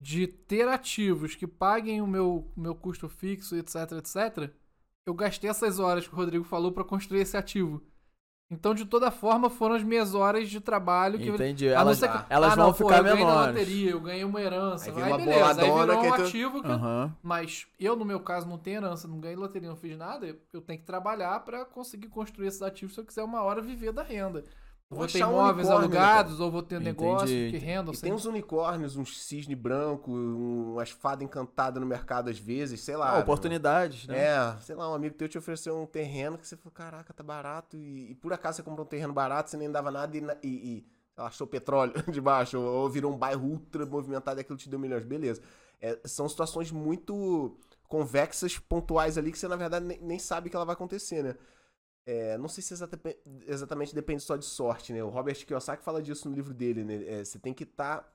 de 0.00 0.26
ter 0.26 0.68
ativos 0.68 1.34
que 1.34 1.46
paguem 1.46 2.00
o 2.02 2.06
meu, 2.06 2.50
meu 2.56 2.74
custo 2.74 3.08
fixo, 3.08 3.56
etc, 3.56 3.92
etc, 3.92 4.50
eu 5.06 5.14
gastei 5.14 5.48
essas 5.48 5.78
horas 5.78 6.06
que 6.06 6.12
o 6.14 6.16
Rodrigo 6.16 6.44
falou 6.44 6.72
pra 6.72 6.84
construir 6.84 7.20
esse 7.20 7.36
ativo. 7.36 7.82
Então, 8.48 8.74
de 8.74 8.84
toda 8.84 9.10
forma, 9.10 9.50
foram 9.50 9.74
as 9.74 9.82
minhas 9.82 10.14
horas 10.14 10.48
de 10.48 10.60
trabalho 10.60 11.18
que 11.18 11.28
Entendi. 11.28 11.66
Elas, 11.66 11.98
que- 11.98 12.06
elas 12.28 12.52
ah, 12.52 12.54
vão 12.54 12.66
não, 12.66 12.72
pô, 12.72 12.84
ficar 12.84 12.98
eu 12.98 13.02
ganhei 13.04 13.24
na 13.24 13.30
menores. 13.30 13.54
loteria, 13.58 13.90
eu 13.90 14.00
ganhei 14.00 14.24
uma 14.24 14.40
herança. 14.40 14.90
Aí 14.90 15.02
Aí, 15.02 15.10
uma 15.10 15.16
beleza, 15.16 15.62
aí 15.62 15.70
virou 15.72 15.98
um 15.98 16.02
tu- 16.14 16.22
ativo 16.22 16.62
que... 16.62 16.68
Aham. 16.70 17.16
Mas 17.20 17.66
eu, 17.78 17.96
no 17.96 18.04
meu 18.04 18.20
caso, 18.20 18.48
não 18.48 18.56
tenho 18.56 18.76
herança, 18.76 19.08
não 19.08 19.18
ganhei 19.18 19.36
loteria, 19.36 19.68
não 19.68 19.76
fiz 19.76 19.96
nada. 19.98 20.38
Eu 20.52 20.60
tenho 20.60 20.78
que 20.78 20.86
trabalhar 20.86 21.40
pra 21.40 21.64
conseguir 21.64 22.06
construir 22.08 22.46
esses 22.46 22.62
ativos 22.62 22.94
se 22.94 23.00
eu 23.00 23.04
quiser 23.04 23.24
uma 23.24 23.42
hora 23.42 23.60
viver 23.60 23.90
da 23.92 24.04
renda. 24.04 24.44
Vou 24.88 25.00
Vou 25.00 25.08
ter 25.08 25.24
um 25.24 25.30
imóveis 25.30 25.66
unicórnio, 25.66 25.88
né, 25.90 25.96
alugados, 25.98 26.38
ou 26.38 26.48
vou 26.48 26.62
ter 26.62 26.76
Entendi, 26.76 26.90
negócio 26.90 27.26
que 27.28 27.56
rendam. 27.58 27.92
E 27.92 27.96
tem 27.96 28.12
uns 28.12 28.24
unicórnios, 28.24 28.96
uns 28.96 29.20
cisne 29.20 29.56
branco, 29.56 30.12
um- 30.12 30.74
umas 30.74 30.90
fadas 30.90 31.24
encantadas 31.24 31.80
no 31.80 31.86
mercado 31.86 32.30
às 32.30 32.38
vezes, 32.38 32.80
sei 32.82 32.96
lá. 32.96 33.16
Ah, 33.16 33.18
oportunidades, 33.18 34.06
né? 34.06 34.16
É, 34.16 34.56
sei 34.60 34.76
lá, 34.76 34.88
um 34.88 34.94
amigo 34.94 35.16
teu 35.16 35.28
te 35.28 35.36
ofereceu 35.36 35.76
um 35.76 35.86
terreno 35.86 36.38
que 36.38 36.46
você 36.46 36.56
falou, 36.56 36.70
caraca, 36.72 37.12
tá 37.12 37.24
barato. 37.24 37.76
E, 37.76 38.12
e 38.12 38.14
por 38.14 38.32
acaso 38.32 38.58
você 38.58 38.62
comprou 38.62 38.86
um 38.86 38.88
terreno 38.88 39.12
barato, 39.12 39.50
você 39.50 39.56
nem 39.56 39.68
dava 39.68 39.90
nada 39.90 40.16
e, 40.16 40.20
e, 40.44 40.48
e, 40.48 40.86
achou 41.16 41.48
petróleo 41.48 41.92
debaixo, 42.12 42.56
ou, 42.56 42.82
ou 42.82 42.88
virou 42.88 43.12
um 43.12 43.18
bairro 43.18 43.44
ultra 43.44 43.84
movimentado 43.84 44.38
e 44.38 44.42
aquilo 44.42 44.56
te 44.56 44.68
deu 44.68 44.78
milhões. 44.78 45.04
Beleza. 45.04 45.42
É, 45.80 45.98
são 46.04 46.28
situações 46.28 46.70
muito 46.70 47.56
convexas, 47.88 48.56
pontuais 48.56 49.18
ali, 49.18 49.32
que 49.32 49.38
você 49.38 49.48
na 49.48 49.56
verdade 49.56 49.84
nem, 49.84 50.00
nem 50.00 50.18
sabe 50.20 50.48
que 50.48 50.54
ela 50.54 50.64
vai 50.64 50.74
acontecer, 50.74 51.24
né? 51.24 51.34
É, 52.06 52.38
não 52.38 52.48
sei 52.48 52.62
se 52.62 52.72
exata- 52.72 52.98
exatamente 53.48 53.92
depende 53.94 54.22
só 54.22 54.36
de 54.36 54.44
sorte, 54.44 54.92
né? 54.92 55.02
O 55.02 55.08
Robert 55.08 55.44
Kiyosaki 55.44 55.82
fala 55.82 56.00
disso 56.00 56.28
no 56.28 56.34
livro 56.36 56.54
dele, 56.54 56.84
né? 56.84 57.02
É, 57.04 57.24
você 57.24 57.38
tem 57.38 57.52
que 57.52 57.64
estar 57.64 58.12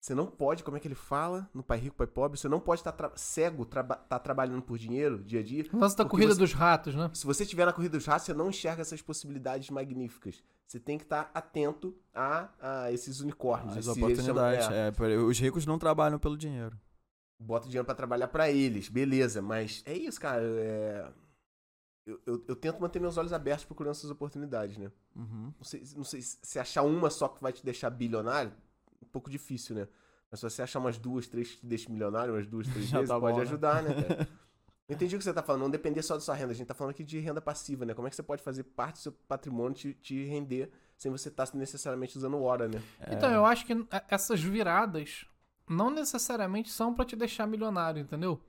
Você 0.00 0.16
não 0.16 0.26
pode, 0.26 0.64
como 0.64 0.76
é 0.76 0.80
que 0.80 0.88
ele 0.88 0.96
fala 0.96 1.48
no 1.54 1.62
Pai 1.62 1.78
Rico, 1.78 1.94
Pai 1.94 2.08
Pobre, 2.08 2.36
você 2.36 2.48
não 2.48 2.58
pode 2.58 2.80
estar 2.80 2.90
tra- 2.90 3.12
cego, 3.14 3.64
traba- 3.64 3.94
tá 3.94 4.18
trabalhando 4.18 4.60
por 4.60 4.76
dinheiro 4.76 5.22
dia 5.22 5.38
a 5.38 5.42
dia. 5.44 5.64
O 5.72 5.78
lance 5.78 5.96
da 5.96 6.02
Porque 6.02 6.16
corrida 6.16 6.34
você- 6.34 6.40
dos 6.40 6.52
ratos, 6.52 6.92
né? 6.96 7.08
Se 7.14 7.24
você 7.24 7.44
estiver 7.44 7.64
na 7.66 7.72
corrida 7.72 7.96
dos 7.96 8.04
ratos, 8.04 8.26
você 8.26 8.34
não 8.34 8.48
enxerga 8.50 8.82
essas 8.82 9.00
possibilidades 9.00 9.70
magníficas. 9.70 10.42
Você 10.66 10.80
tem 10.80 10.98
que 10.98 11.04
estar 11.04 11.30
atento 11.32 11.94
a, 12.12 12.48
a 12.60 12.90
esses 12.90 13.20
unicórnios. 13.20 13.76
As 13.76 13.86
esse- 13.86 13.90
eles 13.90 14.24
chamam- 14.24 14.42
oportunidades. 14.42 14.68
é, 14.72 14.88
É, 15.14 15.16
os 15.18 15.38
ricos 15.38 15.64
não 15.66 15.78
trabalham 15.78 16.18
pelo 16.18 16.36
dinheiro. 16.36 16.76
bota 17.38 17.66
dinheiro 17.66 17.84
pra 17.86 17.94
trabalhar 17.94 18.26
pra 18.26 18.50
eles, 18.50 18.88
beleza. 18.88 19.40
Mas 19.40 19.84
é 19.86 19.94
isso, 19.96 20.20
cara. 20.20 20.42
é- 20.42 21.12
Eu, 22.04 22.20
eu- 22.26 22.44
eu 22.48 22.56
tento 22.56 22.80
manter 22.80 23.00
meus 23.00 23.16
olhos 23.16 23.32
abertos 23.32 23.64
procurando 23.64 23.92
essas 23.92 24.10
oportunidades, 24.10 24.76
né? 24.76 24.90
Uhum. 25.14 25.52
Não 25.56 25.64
sei, 25.64 25.82
não 25.96 26.04
sei 26.04 26.20
se 26.22 26.58
achar 26.58 26.82
uma 26.82 27.10
só 27.10 27.28
que 27.28 27.40
vai 27.42 27.52
te 27.52 27.64
deixar 27.64 27.90
bilionário, 27.90 28.52
um 29.02 29.06
pouco 29.06 29.30
difícil, 29.30 29.76
né? 29.76 29.88
Mas 30.30 30.40
se 30.40 30.48
você 30.50 30.62
achar 30.62 30.78
umas 30.80 30.98
duas, 30.98 31.26
três 31.28 31.50
que 31.52 31.58
te 31.58 31.66
deixam 31.66 31.92
milionário, 31.92 32.34
umas 32.34 32.46
duas, 32.46 32.66
três 32.66 32.86
Já 32.88 32.98
vezes, 32.98 33.10
tá 33.10 33.20
pode 33.20 33.32
bom, 33.34 33.38
né? 33.38 33.46
ajudar, 33.46 33.82
né, 33.82 33.94
cara? 33.94 34.28
Eu 34.88 34.96
entendi 34.96 35.14
o 35.14 35.18
que 35.18 35.24
você 35.24 35.32
tá 35.32 35.42
falando, 35.42 35.62
não 35.62 35.70
depender 35.70 36.02
só 36.02 36.14
da 36.14 36.20
sua 36.20 36.34
renda. 36.34 36.52
A 36.52 36.54
gente 36.54 36.66
tá 36.66 36.74
falando 36.74 36.90
aqui 36.90 37.04
de 37.04 37.18
renda 37.20 37.40
passiva, 37.40 37.86
né? 37.86 37.94
Como 37.94 38.06
é 38.06 38.10
que 38.10 38.16
você 38.16 38.22
pode 38.22 38.42
fazer 38.42 38.64
parte 38.64 38.96
do 38.96 38.98
seu 38.98 39.12
patrimônio 39.12 39.72
te, 39.72 39.94
te 39.94 40.24
render 40.24 40.70
sem 40.98 41.10
você 41.10 41.28
estar 41.28 41.48
necessariamente 41.54 42.18
usando 42.18 42.38
hora, 42.42 42.68
né? 42.68 42.82
É. 43.00 43.14
Então, 43.14 43.32
eu 43.32 43.46
acho 43.46 43.64
que 43.64 43.72
essas 44.08 44.42
viradas 44.42 45.24
não 45.68 45.88
necessariamente 45.88 46.70
são 46.70 46.92
pra 46.92 47.04
te 47.06 47.14
deixar 47.16 47.46
milionário, 47.46 48.02
entendeu? 48.02 48.40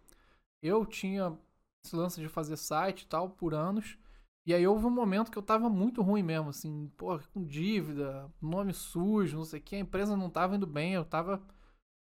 Eu 0.61 0.85
tinha 0.85 1.37
esse 1.83 1.95
lance 1.95 2.21
de 2.21 2.27
fazer 2.29 2.57
site 2.57 3.01
e 3.01 3.07
tal 3.07 3.29
por 3.29 3.53
anos. 3.53 3.97
E 4.45 4.53
aí 4.53 4.65
houve 4.67 4.85
um 4.85 4.89
momento 4.89 5.31
que 5.31 5.37
eu 5.37 5.41
tava 5.43 5.69
muito 5.69 6.01
ruim 6.01 6.23
mesmo, 6.23 6.49
assim, 6.49 6.91
pô, 6.97 7.17
com 7.33 7.45
dívida, 7.45 8.29
nome 8.41 8.73
sujo, 8.73 9.37
não 9.37 9.45
sei 9.45 9.59
o 9.59 9.63
que, 9.63 9.75
a 9.75 9.79
empresa 9.79 10.17
não 10.17 10.29
tava 10.29 10.55
indo 10.55 10.67
bem, 10.67 10.93
eu 10.93 11.05
tava 11.05 11.41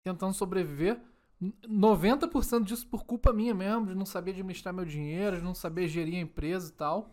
tentando 0.04 0.34
sobreviver. 0.34 1.02
N- 1.42 1.54
90% 1.68 2.66
disso 2.66 2.88
por 2.88 3.06
culpa 3.06 3.34
minha 3.34 3.54
mesmo, 3.56 3.88
de 3.88 3.96
não 3.96 4.06
saber 4.06 4.32
administrar 4.32 4.74
meu 4.74 4.86
dinheiro, 4.86 5.38
de 5.38 5.44
não 5.44 5.56
saber 5.56 5.88
gerir 5.88 6.16
a 6.18 6.22
empresa 6.22 6.70
e 6.72 6.74
tal. 6.76 7.12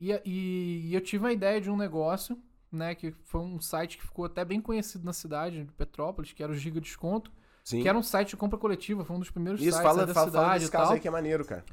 E, 0.00 0.12
e, 0.24 0.88
e 0.90 0.94
eu 0.94 1.00
tive 1.00 1.26
a 1.26 1.32
ideia 1.32 1.60
de 1.60 1.70
um 1.70 1.76
negócio, 1.76 2.38
né, 2.70 2.94
que 2.94 3.12
foi 3.24 3.40
um 3.40 3.60
site 3.60 3.98
que 3.98 4.04
ficou 4.04 4.24
até 4.24 4.44
bem 4.44 4.60
conhecido 4.60 5.04
na 5.04 5.12
cidade 5.12 5.64
de 5.64 5.72
Petrópolis, 5.72 6.32
que 6.32 6.42
era 6.42 6.52
o 6.52 6.56
Giga 6.56 6.80
Desconto, 6.80 7.30
Sim. 7.64 7.82
que 7.82 7.88
era 7.88 7.96
um 7.96 8.02
site 8.02 8.30
de 8.30 8.36
compra 8.36 8.58
coletiva, 8.58 9.04
foi 9.04 9.16
um 9.16 9.20
dos 9.20 9.30
primeiros 9.30 9.60
Isso, 9.60 9.70
sites 9.70 9.82
fala, 9.82 10.02
aí 10.02 10.06
da 10.06 10.14
fala, 10.14 10.30
fala 10.30 10.44
cidade 10.44 10.58
desse 10.60 10.68
e 10.68 10.72
caso 10.72 10.84
tal 10.84 10.94
aí 10.94 11.00
que 11.00 11.08
é 11.08 11.10
maneiro, 11.10 11.44
cara. 11.44 11.64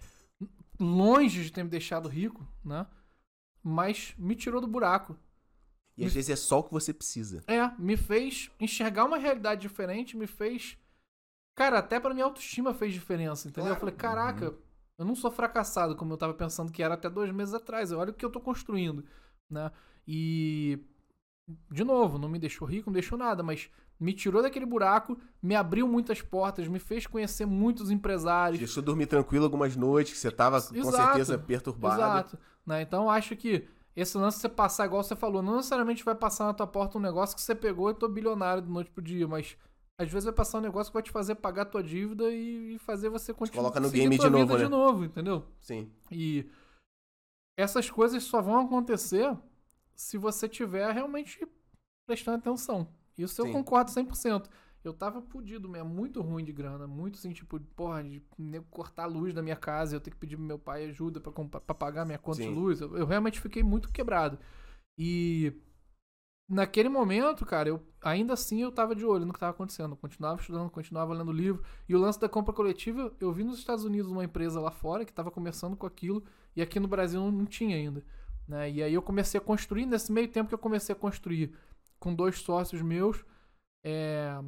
longe 0.80 1.44
de 1.44 1.52
ter 1.52 1.64
me 1.64 1.70
deixado 1.70 2.08
rico, 2.08 2.48
né? 2.64 2.86
Mas 3.64 4.14
me 4.18 4.36
tirou 4.36 4.62
do 4.62 4.68
buraco. 4.68 5.18
E 5.98 6.06
às 6.06 6.14
vezes 6.14 6.30
é 6.30 6.36
só 6.36 6.60
o 6.60 6.64
que 6.64 6.72
você 6.72 6.94
precisa. 6.94 7.44
É, 7.46 7.70
me 7.78 7.98
fez 7.98 8.50
enxergar 8.60 9.04
uma 9.04 9.18
realidade 9.18 9.62
diferente, 9.62 10.16
me 10.16 10.28
fez. 10.28 10.78
Cara, 11.58 11.80
até 11.80 12.00
pra 12.00 12.14
minha 12.14 12.26
autoestima 12.26 12.74
fez 12.74 12.94
diferença, 12.94 13.50
entendeu? 13.50 13.72
Eu 13.74 13.76
Claro. 13.76 13.80
falei, 13.82 13.96
caraca, 13.96 14.56
eu 14.98 15.06
não 15.06 15.14
sou 15.14 15.30
fracassado 15.30 15.98
como 15.98 16.14
eu 16.14 16.18
tava 16.18 16.34
pensando 16.34 16.72
que 16.72 16.82
era 16.82 16.94
até 16.94 17.10
dois 17.10 17.34
meses 17.34 17.54
atrás. 17.54 17.92
Olha 17.92 18.12
o 18.12 18.14
que 18.14 18.24
eu 18.24 18.30
tô 18.30 18.40
construindo, 18.40 19.04
né? 19.50 19.72
E. 20.08 20.80
De 21.70 21.84
novo, 21.84 22.18
não 22.18 22.30
me 22.30 22.40
deixou 22.40 22.66
rico, 22.68 22.90
não 22.90 22.94
deixou 22.94 23.18
nada, 23.18 23.44
mas 23.44 23.70
me 24.00 24.14
tirou 24.14 24.42
daquele 24.42 24.66
buraco, 24.66 25.18
me 25.42 25.56
abriu 25.56 25.88
muitas 25.88 26.22
portas, 26.22 26.68
me 26.68 26.80
fez 26.80 27.06
conhecer 27.06 27.46
muitos 27.46 27.92
empresários. 27.92 28.60
Deixou 28.60 28.82
dormir 28.82 29.08
tranquilo 29.08 29.44
algumas 29.44 29.76
noites 29.76 30.14
que 30.14 30.20
você 30.20 30.32
tava 30.32 30.62
com 30.62 30.92
certeza 30.92 31.38
perturbado. 31.38 32.02
Exato. 32.02 32.40
Né? 32.66 32.82
Então 32.82 33.10
acho 33.10 33.36
que 33.36 33.68
esse 33.96 34.18
lance 34.18 34.38
de 34.38 34.42
você 34.42 34.50
passar, 34.50 34.86
igual 34.86 35.04
você 35.04 35.16
falou, 35.16 35.42
não 35.42 35.58
necessariamente 35.58 36.06
vai 36.06 36.16
passar 36.16 36.46
na 36.46 36.54
tua 36.54 36.68
porta 36.68 36.98
um 36.98 37.02
negócio 37.02 37.36
que 37.36 37.42
você 37.42 37.54
pegou 37.54 37.90
e 37.90 37.94
tô 37.94 38.08
bilionário 38.08 38.64
de 38.64 38.70
noite 38.70 38.90
pro 38.90 39.04
dia, 39.04 39.28
mas 39.28 39.58
às 40.00 40.10
vezes 40.10 40.24
vai 40.24 40.34
passar 40.34 40.60
um 40.60 40.62
negócio 40.62 40.90
que 40.90 40.94
vai 40.94 41.04
te 41.04 41.12
fazer 41.12 41.36
pagar 41.36 41.66
tua 41.66 41.84
dívida 41.84 42.32
e, 42.32 42.80
fazer 42.80 43.10
você 43.10 43.34
continuar. 43.34 43.64
coloca 43.64 43.82
no 43.82 43.90
game 43.90 44.18
de 44.18 44.30
novo, 44.30 44.46
vida 44.46 44.58
né? 44.58 44.64
de 44.64 44.70
novo, 44.70 45.04
entendeu? 45.04 45.46
Sim. 45.60 45.92
E 46.10 46.50
essas 47.58 47.90
coisas 47.90 48.24
só 48.24 48.42
vão 48.42 48.62
acontecer 48.62 49.38
se 49.94 50.18
você 50.18 50.48
tiver 50.48 50.90
realmente 50.94 51.46
prestando 52.08 52.38
atenção. 52.38 52.88
Isso 53.22 53.42
eu 53.42 53.46
Sim. 53.46 53.52
concordo 53.54 53.92
100%. 53.92 54.50
Eu 54.84 54.94
tava 54.94 55.22
fudido 55.22 55.68
mesmo, 55.68 55.90
muito 55.90 56.22
ruim 56.22 56.44
de 56.44 56.54
grana, 56.54 56.88
muito 56.88 57.20
assim, 57.20 57.34
tipo, 57.34 57.60
porra, 57.76 58.02
de 58.02 58.22
cortar 58.72 59.04
a 59.04 59.08
luz 59.08 59.34
da 59.34 59.42
minha 59.42 59.56
casa, 59.56 59.96
eu 59.96 60.00
ter 60.00 60.10
que 60.10 60.16
pedir 60.16 60.38
pro 60.38 60.46
meu 60.46 60.58
pai 60.58 60.86
ajuda 60.86 61.20
pra, 61.20 61.32
pra 61.32 61.76
pagar 61.76 62.06
minha 62.06 62.18
conta 62.18 62.38
Sim. 62.38 62.50
de 62.50 62.56
luz. 62.58 62.80
Eu, 62.80 62.96
eu 62.96 63.06
realmente 63.06 63.42
fiquei 63.42 63.62
muito 63.62 63.92
quebrado. 63.92 64.40
E 64.98 65.54
naquele 66.50 66.88
momento, 66.88 67.46
cara, 67.46 67.68
eu 67.68 67.84
ainda 68.02 68.34
assim 68.34 68.62
eu 68.62 68.72
tava 68.72 68.96
de 68.96 69.06
olho 69.06 69.26
no 69.26 69.34
que 69.34 69.40
tava 69.40 69.52
acontecendo. 69.52 69.92
Eu 69.92 69.98
continuava 69.98 70.40
estudando, 70.40 70.70
continuava 70.70 71.14
lendo 71.14 71.32
livro. 71.32 71.62
E 71.88 71.94
o 71.94 72.00
lance 72.00 72.20
da 72.20 72.30
compra 72.30 72.54
coletiva, 72.54 73.14
eu 73.20 73.34
vi 73.34 73.44
nos 73.44 73.60
Estados 73.60 73.84
Unidos 73.84 74.10
uma 74.10 74.24
empresa 74.24 74.62
lá 74.62 74.72
fora 74.72 75.04
que 75.04 75.12
tava 75.12 75.30
começando 75.30 75.76
com 75.76 75.86
aquilo 75.86 76.24
e 76.56 76.62
aqui 76.62 76.80
no 76.80 76.88
Brasil 76.88 77.20
não, 77.20 77.32
não 77.32 77.46
tinha 77.46 77.76
ainda. 77.76 78.02
Né? 78.48 78.72
E 78.72 78.82
aí 78.82 78.94
eu 78.94 79.02
comecei 79.02 79.38
a 79.38 79.44
construir, 79.44 79.86
nesse 79.86 80.12
meio 80.12 80.28
tempo 80.28 80.48
que 80.48 80.56
eu 80.56 80.60
comecei 80.60 80.94
a 80.94 80.98
construir 80.98 81.54
com 82.00 82.14
dois 82.14 82.40
sócios 82.40 82.82
meus, 82.82 83.24
é, 83.84 84.40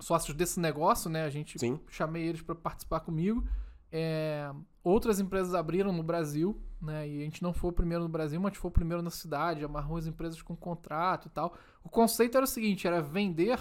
sócios 0.00 0.36
desse 0.36 0.60
negócio, 0.60 1.08
né? 1.10 1.24
A 1.24 1.30
gente 1.30 1.58
Sim. 1.58 1.80
chamei 1.88 2.24
eles 2.26 2.42
para 2.42 2.54
participar 2.54 3.00
comigo. 3.00 3.46
É, 3.90 4.50
outras 4.82 5.20
empresas 5.20 5.54
abriram 5.54 5.92
no 5.92 6.02
Brasil, 6.02 6.60
né? 6.82 7.08
E 7.08 7.20
a 7.20 7.24
gente 7.24 7.42
não 7.42 7.52
foi 7.52 7.70
o 7.70 7.72
primeiro 7.72 8.02
no 8.04 8.08
Brasil, 8.10 8.40
mas 8.40 8.56
foi 8.56 8.68
o 8.68 8.72
primeiro 8.72 9.02
na 9.02 9.10
cidade, 9.10 9.64
amarrou 9.64 9.96
as 9.96 10.06
empresas 10.06 10.42
com 10.42 10.56
contrato 10.56 11.28
e 11.28 11.30
tal. 11.30 11.56
O 11.82 11.88
conceito 11.88 12.36
era 12.36 12.44
o 12.44 12.48
seguinte: 12.48 12.86
era 12.86 13.00
vender 13.00 13.58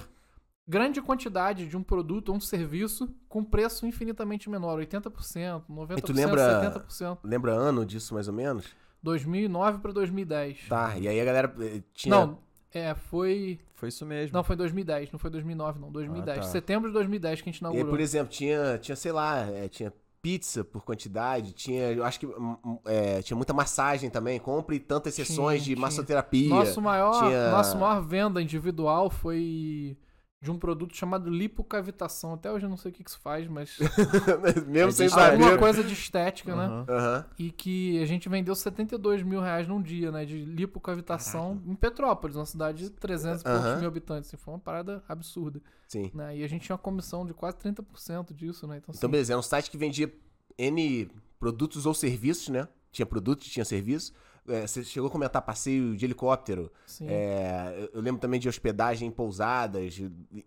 grande 0.68 1.02
quantidade 1.02 1.68
de 1.68 1.78
um 1.78 1.84
produto 1.84 2.30
ou 2.30 2.36
um 2.36 2.40
serviço 2.40 3.14
com 3.28 3.44
preço 3.44 3.86
infinitamente 3.86 4.50
menor, 4.50 4.80
80%, 4.80 5.66
90%, 5.70 5.98
E 5.98 6.02
tu 6.02 6.14
lembra- 6.14 6.72
70%. 6.72 7.20
Lembra 7.24 7.52
ano 7.52 7.86
disso, 7.86 8.14
mais 8.14 8.28
ou 8.28 8.34
menos? 8.34 8.74
2009 9.04 9.80
para 9.80 9.92
2010. 9.92 10.68
Tá, 10.70 10.98
e 10.98 11.08
aí 11.08 11.20
a 11.20 11.26
galera 11.26 11.54
eh, 11.60 11.84
tinha... 11.94 12.16
Não, 12.16 12.40
é, 12.74 12.96
foi. 12.96 13.60
Foi 13.76 13.90
isso 13.90 14.06
mesmo. 14.06 14.34
Não, 14.36 14.44
foi 14.44 14.56
2010, 14.56 15.12
não 15.12 15.20
foi 15.20 15.30
2009, 15.30 15.80
não. 15.80 15.92
2010. 15.92 16.38
Ah, 16.38 16.42
tá. 16.42 16.48
Setembro 16.48 16.90
de 16.90 16.94
2010 16.94 17.42
que 17.42 17.50
a 17.50 17.52
gente 17.52 17.62
E 17.62 17.66
aí, 17.66 17.72
inaugurou. 17.72 17.90
por 17.92 18.00
exemplo, 18.00 18.32
tinha, 18.34 18.78
tinha 18.78 18.96
sei 18.96 19.12
lá, 19.12 19.42
eh, 19.52 19.68
tinha 19.70 19.94
pizza 20.22 20.64
por 20.64 20.86
quantidade, 20.86 21.52
tinha, 21.52 21.92
eu 21.92 22.04
acho 22.06 22.18
que 22.18 22.26
hum, 22.26 22.56
hum, 22.66 22.80
eh, 22.86 23.22
tinha 23.22 23.36
muita 23.36 23.52
massagem 23.54 24.10
também, 24.10 24.40
compre 24.40 24.80
tantas 24.80 25.16
Tinha, 25.16 25.26
sessões 25.26 25.60
de 25.64 25.74
tinha. 25.74 25.82
massoterapia. 25.82 26.48
Nosso 26.50 26.82
maior, 26.82 27.20
tinha- 27.28 27.52
nossa 27.52 27.78
maior 27.78 28.02
venda 28.02 28.42
individual 28.42 29.10
foi 29.10 29.98
de 30.44 30.52
um 30.52 30.58
produto 30.60 30.94
chamado 30.94 31.30
lipocavitação. 31.30 32.34
Até 32.34 32.52
hoje 32.52 32.66
eu 32.66 32.70
não 32.70 32.76
sei 32.76 32.92
o 32.92 32.94
que 32.94 33.02
que 33.02 33.10
isso 33.10 33.20
faz, 33.22 33.48
mas 33.48 33.78
Mesmo 34.68 34.92
sem 34.92 35.08
saber. 35.08 35.36
alguma 35.42 35.58
coisa 35.58 35.82
de 35.82 35.94
estética, 35.94 36.54
né? 36.54 36.66
Aham. 36.66 36.86
Aham. 36.90 37.26
E 37.40 37.50
que 37.50 38.04
a 38.04 38.06
gente 38.06 38.28
vendeu 38.28 38.54
72 38.54 39.24
mil 39.24 39.40
reais 39.40 39.70
num 39.70 39.82
dia, 39.82 40.12
né? 40.12 40.26
De 40.26 40.44
lipocavitação 40.44 41.62
em 41.66 41.74
Petrópolis, 41.74 42.36
uma 42.36 42.46
cidade 42.46 42.84
de 42.84 42.90
300 42.90 43.40
e 43.40 43.44
poucos 43.46 43.62
Aham. 43.66 43.80
mil 43.80 43.88
habitantes. 43.88 44.30
Assim, 44.30 44.38
foi 44.38 44.54
uma 44.54 44.60
parada 44.60 45.02
absurda. 45.08 45.62
Sim. 45.88 46.12
Né? 46.14 46.38
E 46.38 46.44
a 46.44 46.48
gente 46.50 46.64
tinha 46.66 46.74
uma 46.76 46.82
comissão 46.82 47.26
de 47.26 47.34
quase 47.34 47.56
30% 47.58 48.34
disso, 48.34 48.68
né? 48.68 48.78
Então, 48.80 48.94
Então, 48.94 49.08
assim, 49.08 49.08
beleza, 49.08 49.32
era 49.32 49.40
um 49.40 49.44
site 49.44 49.72
que 49.72 49.78
vendia 49.78 50.14
N 50.58 51.10
produtos 51.40 51.86
ou 51.86 51.94
serviços, 51.94 52.50
né? 52.50 52.68
Tinha 52.92 53.06
produto, 53.06 53.44
tinha 53.46 53.64
serviço. 53.64 54.14
Eh, 54.48 54.68
você 54.68 54.84
chegou 54.84 55.08
a 55.08 55.12
comentar 55.12 55.42
passeio 55.42 55.96
de 55.96 56.06
helicóptero. 56.06 56.72
sim. 56.86 57.08
É, 57.08 57.74
eu- 57.78 57.90
eu 57.96 58.02
lembro 58.02 58.20
também 58.22 58.40
de 58.40 58.50
hospedagem 58.50 59.08
em 59.08 59.12
pousadas, 59.12 60.00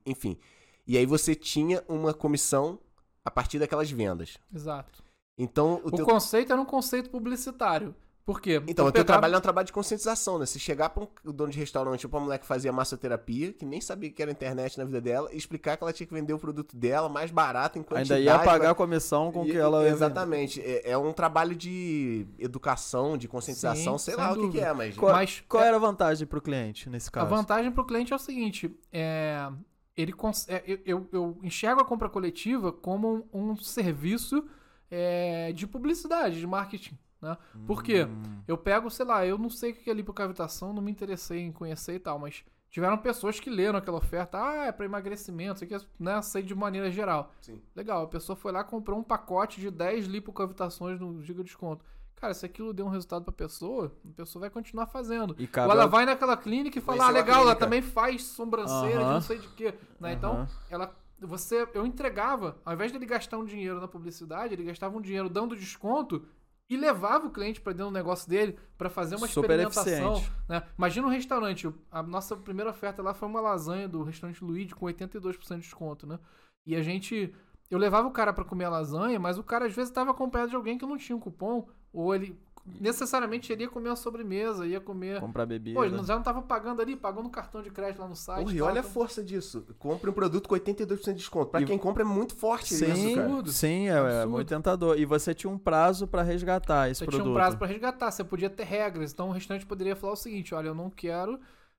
enfim. 0.04 0.38
E 0.86 0.96
aí 0.96 1.06
você 1.06 1.34
tinha 1.34 1.82
uma 1.88 2.12
comissão 2.14 2.78
a 3.24 3.30
partir 3.30 3.58
daquelas 3.58 3.90
vendas. 3.90 4.38
Exato. 4.54 5.02
Então, 5.38 5.80
o, 5.84 5.88
O, 5.88 5.90
teu, 5.90 6.04
conceito 6.06 6.52
era 6.52 6.60
um 6.60 6.64
conceito 6.64 7.10
publicitário. 7.10 7.94
Por 8.26 8.40
quê? 8.40 8.60
então, 8.66 8.84
Eu 8.86 8.88
o 8.88 8.92
teu 8.92 9.04
trabalho 9.04 9.36
é 9.36 9.38
um 9.38 9.40
trabalho 9.40 9.66
de 9.68 9.72
conscientização, 9.72 10.36
né? 10.36 10.46
Você 10.46 10.58
chegar 10.58 10.90
pra 10.90 11.04
um 11.04 11.32
dono 11.32 11.52
de 11.52 11.58
restaurante 11.60 12.04
ou 12.06 12.10
pra 12.10 12.18
uma 12.18 12.24
mulher 12.26 12.38
que 12.38 12.44
fazia 12.46 12.72
massoterapia, 12.72 13.52
que 13.52 13.64
nem 13.64 13.80
sabia 13.80 14.10
que 14.10 14.20
era 14.20 14.32
internet 14.32 14.76
na 14.76 14.84
vida 14.84 15.00
dela, 15.00 15.28
e 15.32 15.36
explicar 15.36 15.76
que 15.76 15.84
ela 15.84 15.92
tinha 15.92 16.08
que 16.08 16.12
vender 16.12 16.32
o 16.32 16.38
produto 16.38 16.76
dela 16.76 17.08
mais 17.08 17.30
barato 17.30 17.78
em 17.78 17.84
quantidade. 17.84 18.14
Ainda 18.14 18.32
ia 18.32 18.36
pagar 18.40 18.58
vai- 18.64 18.66
a 18.72 18.74
comissão 18.74 19.30
com 19.30 19.46
E- 19.46 19.52
que 19.52 19.56
ela. 19.56 19.86
Exatamente. 19.88 20.60
É, 20.60 20.90
é 20.90 20.98
um 20.98 21.12
trabalho 21.12 21.54
de 21.54 22.26
educação, 22.36 23.16
de 23.16 23.28
conscientização, 23.28 23.96
Sim, 23.96 24.04
sei 24.06 24.16
lá 24.16 24.32
o 24.32 24.34
que, 24.34 24.40
que 24.40 24.46
dúvida. 24.46 24.66
é, 24.66 24.72
mas. 24.72 24.96
Qual, 24.96 25.12
Mas 25.12 25.44
qual 25.48 25.62
é- 25.62 25.68
era 25.68 25.76
a 25.76 25.80
vantagem 25.80 26.26
pro 26.26 26.42
cliente 26.42 26.90
nesse 26.90 27.08
A 27.10 27.12
caso? 27.12 27.30
vantagem 27.30 27.70
para 27.70 27.82
o 27.82 27.86
cliente 27.86 28.12
é 28.12 28.16
o 28.16 28.18
seguinte: 28.18 28.76
é, 28.92 29.48
ele 29.96 30.12
cons- 30.12 30.48
é, 30.48 30.64
eu, 30.66 30.80
eu- 30.84 31.08
eu 31.12 31.38
enxergo 31.44 31.80
a 31.80 31.84
compra 31.84 32.08
coletiva 32.08 32.72
como 32.72 33.24
um, 33.32 33.50
um 33.52 33.56
serviço 33.56 34.44
é, 34.90 35.52
de 35.52 35.64
publicidade, 35.64 36.40
de 36.40 36.46
marketing. 36.46 36.98
Né? 37.26 37.36
Por 37.66 37.82
quê? 37.82 38.04
Hum, 38.04 38.42
Eu 38.46 38.56
pego, 38.56 38.90
sei 38.90 39.04
lá, 39.04 39.26
eu 39.26 39.36
não 39.36 39.50
sei 39.50 39.72
o 39.72 39.74
que 39.74 39.90
é 39.90 39.94
lipocavitação, 39.94 40.72
não 40.72 40.82
me 40.82 40.90
interessei 40.90 41.40
em 41.40 41.52
conhecer 41.52 41.94
e 41.94 41.98
tal, 41.98 42.18
mas 42.18 42.44
tiveram 42.70 42.96
pessoas 42.98 43.40
que 43.40 43.50
leram 43.50 43.78
aquela 43.78 43.98
oferta, 43.98 44.38
ah, 44.38 44.66
é 44.66 44.72
para 44.72 44.84
emagrecimento, 44.84 45.64
isso 45.64 45.74
aqui, 45.76 45.86
né? 45.98 46.20
Sei 46.22 46.42
de 46.42 46.54
maneira 46.54 46.90
geral. 46.90 47.32
Sim. 47.40 47.60
Legal, 47.74 48.04
a 48.04 48.08
pessoa 48.08 48.36
foi 48.36 48.52
lá 48.52 48.62
comprou 48.62 48.98
um 48.98 49.02
pacote 49.02 49.60
de 49.60 49.70
10 49.70 50.06
lipocavitações 50.06 51.00
no 51.00 51.22
Giga 51.22 51.42
Desconto. 51.42 51.84
Cara, 52.16 52.32
se 52.32 52.46
aquilo 52.46 52.72
deu 52.72 52.86
um 52.86 52.88
resultado 52.88 53.24
pra 53.24 53.32
pessoa, 53.32 53.92
a 54.04 54.16
pessoa 54.16 54.40
vai 54.40 54.50
continuar 54.50 54.86
fazendo. 54.86 55.36
E 55.38 55.46
cabe 55.46 55.66
Ou 55.66 55.72
ela 55.72 55.86
vai 55.86 56.06
naquela 56.06 56.36
clínica 56.36 56.78
e 56.78 56.82
fala, 56.82 57.06
ah, 57.06 57.10
legal, 57.10 57.42
ela 57.42 57.54
também 57.54 57.82
faz 57.82 58.22
sobrancelha 58.24 58.98
de 58.98 59.04
Aham. 59.04 59.14
não 59.14 59.20
sei 59.20 59.38
de 59.38 59.48
quê. 59.48 59.74
Né? 60.00 60.14
Então, 60.14 60.32
Aham. 60.32 60.48
ela, 60.70 60.96
você, 61.20 61.68
eu 61.74 61.84
entregava, 61.84 62.56
ao 62.64 62.72
invés 62.72 62.90
dele 62.90 63.04
gastar 63.04 63.36
um 63.36 63.44
dinheiro 63.44 63.80
na 63.80 63.86
publicidade, 63.88 64.54
ele 64.54 64.64
gastava 64.64 64.96
um 64.96 65.00
dinheiro 65.00 65.28
dando 65.28 65.54
desconto 65.54 66.24
e 66.68 66.76
levava 66.76 67.26
o 67.26 67.30
cliente 67.30 67.60
pra 67.60 67.72
dentro 67.72 67.90
do 67.90 67.94
negócio 67.94 68.28
dele 68.28 68.58
pra 68.76 68.90
fazer 68.90 69.16
uma 69.16 69.28
Super 69.28 69.60
experimentação. 69.60 70.14
eficiente. 70.14 70.32
Né? 70.48 70.62
Imagina 70.76 71.06
um 71.06 71.10
restaurante, 71.10 71.72
a 71.90 72.02
nossa 72.02 72.36
primeira 72.36 72.70
oferta 72.70 73.02
lá 73.02 73.14
foi 73.14 73.28
uma 73.28 73.40
lasanha 73.40 73.88
do 73.88 74.02
restaurante 74.02 74.42
Luigi 74.42 74.74
com 74.74 74.86
82% 74.86 75.54
de 75.54 75.60
desconto, 75.60 76.06
né? 76.06 76.18
E 76.66 76.74
a 76.74 76.82
gente, 76.82 77.32
eu 77.70 77.78
levava 77.78 78.08
o 78.08 78.12
cara 78.12 78.32
pra 78.32 78.44
comer 78.44 78.64
a 78.64 78.70
lasanha, 78.70 79.20
mas 79.20 79.38
o 79.38 79.44
cara 79.44 79.66
às 79.66 79.74
vezes 79.74 79.90
estava 79.90 80.10
acompanhado 80.10 80.50
de 80.50 80.56
alguém 80.56 80.76
que 80.76 80.84
não 80.84 80.96
tinha 80.96 81.16
um 81.16 81.20
cupom, 81.20 81.68
ou 81.92 82.14
ele 82.14 82.36
necessariamente 82.80 83.52
ele 83.52 83.62
ia 83.64 83.68
comer 83.68 83.88
uma 83.90 83.96
sobremesa, 83.96 84.66
ia 84.66 84.80
comer 84.80 85.20
Comprar 85.20 85.46
bebida. 85.46 85.78
Pô, 85.78 85.84
ele 85.84 86.02
já 86.04 86.14
não 86.16 86.22
tava 86.22 86.42
pagando 86.42 86.82
ali, 86.82 86.96
pagou 86.96 87.22
no 87.22 87.30
cartão 87.30 87.62
de 87.62 87.70
crédito 87.70 88.00
lá 88.00 88.08
no 88.08 88.16
site. 88.16 88.44
Porra, 88.44 88.54
e 88.56 88.60
olha 88.62 88.76
a 88.76 88.78
então- 88.80 88.90
força 88.90 89.22
disso. 89.22 89.64
Compre 89.78 90.10
um 90.10 90.12
produto 90.12 90.48
com 90.48 90.54
82% 90.54 91.12
de 91.12 91.20
desconto. 91.20 91.50
Pra 91.50 91.60
E- 91.60 91.64
quem 91.64 91.78
compra 91.78 92.02
é 92.02 92.06
muito 92.06 92.34
forte 92.34 92.74
isso, 92.74 92.84
Sim, 92.84 93.14
cara. 93.14 93.26
Absurdo. 93.26 93.52
sim, 93.52 93.88
é, 93.88 94.22
é 94.22 94.26
muito 94.26 94.48
tentador. 94.48 94.98
E 94.98 95.04
você 95.04 95.32
tinha 95.34 95.50
um 95.50 95.58
prazo 95.58 96.06
pra 96.06 96.22
resgatar 96.22 96.90
esse 96.90 96.98
Você 96.98 97.04
produto. 97.06 97.22
tinha 97.22 97.32
um 97.32 97.34
prazo 97.34 97.56
pra 97.56 97.66
resgatar, 97.66 98.10
você 98.10 98.24
podia 98.24 98.50
ter 98.50 98.64
regras. 98.64 99.12
Então 99.12 99.28
o 99.28 99.32
restante 99.32 99.64
poderia 99.64 99.94
falar 99.96 100.12
o 100.14 100.16
seguinte: 100.16 100.54
olha, 100.54 100.68
eu 100.68 100.74
não 100.74 100.90
quero. 100.90 101.38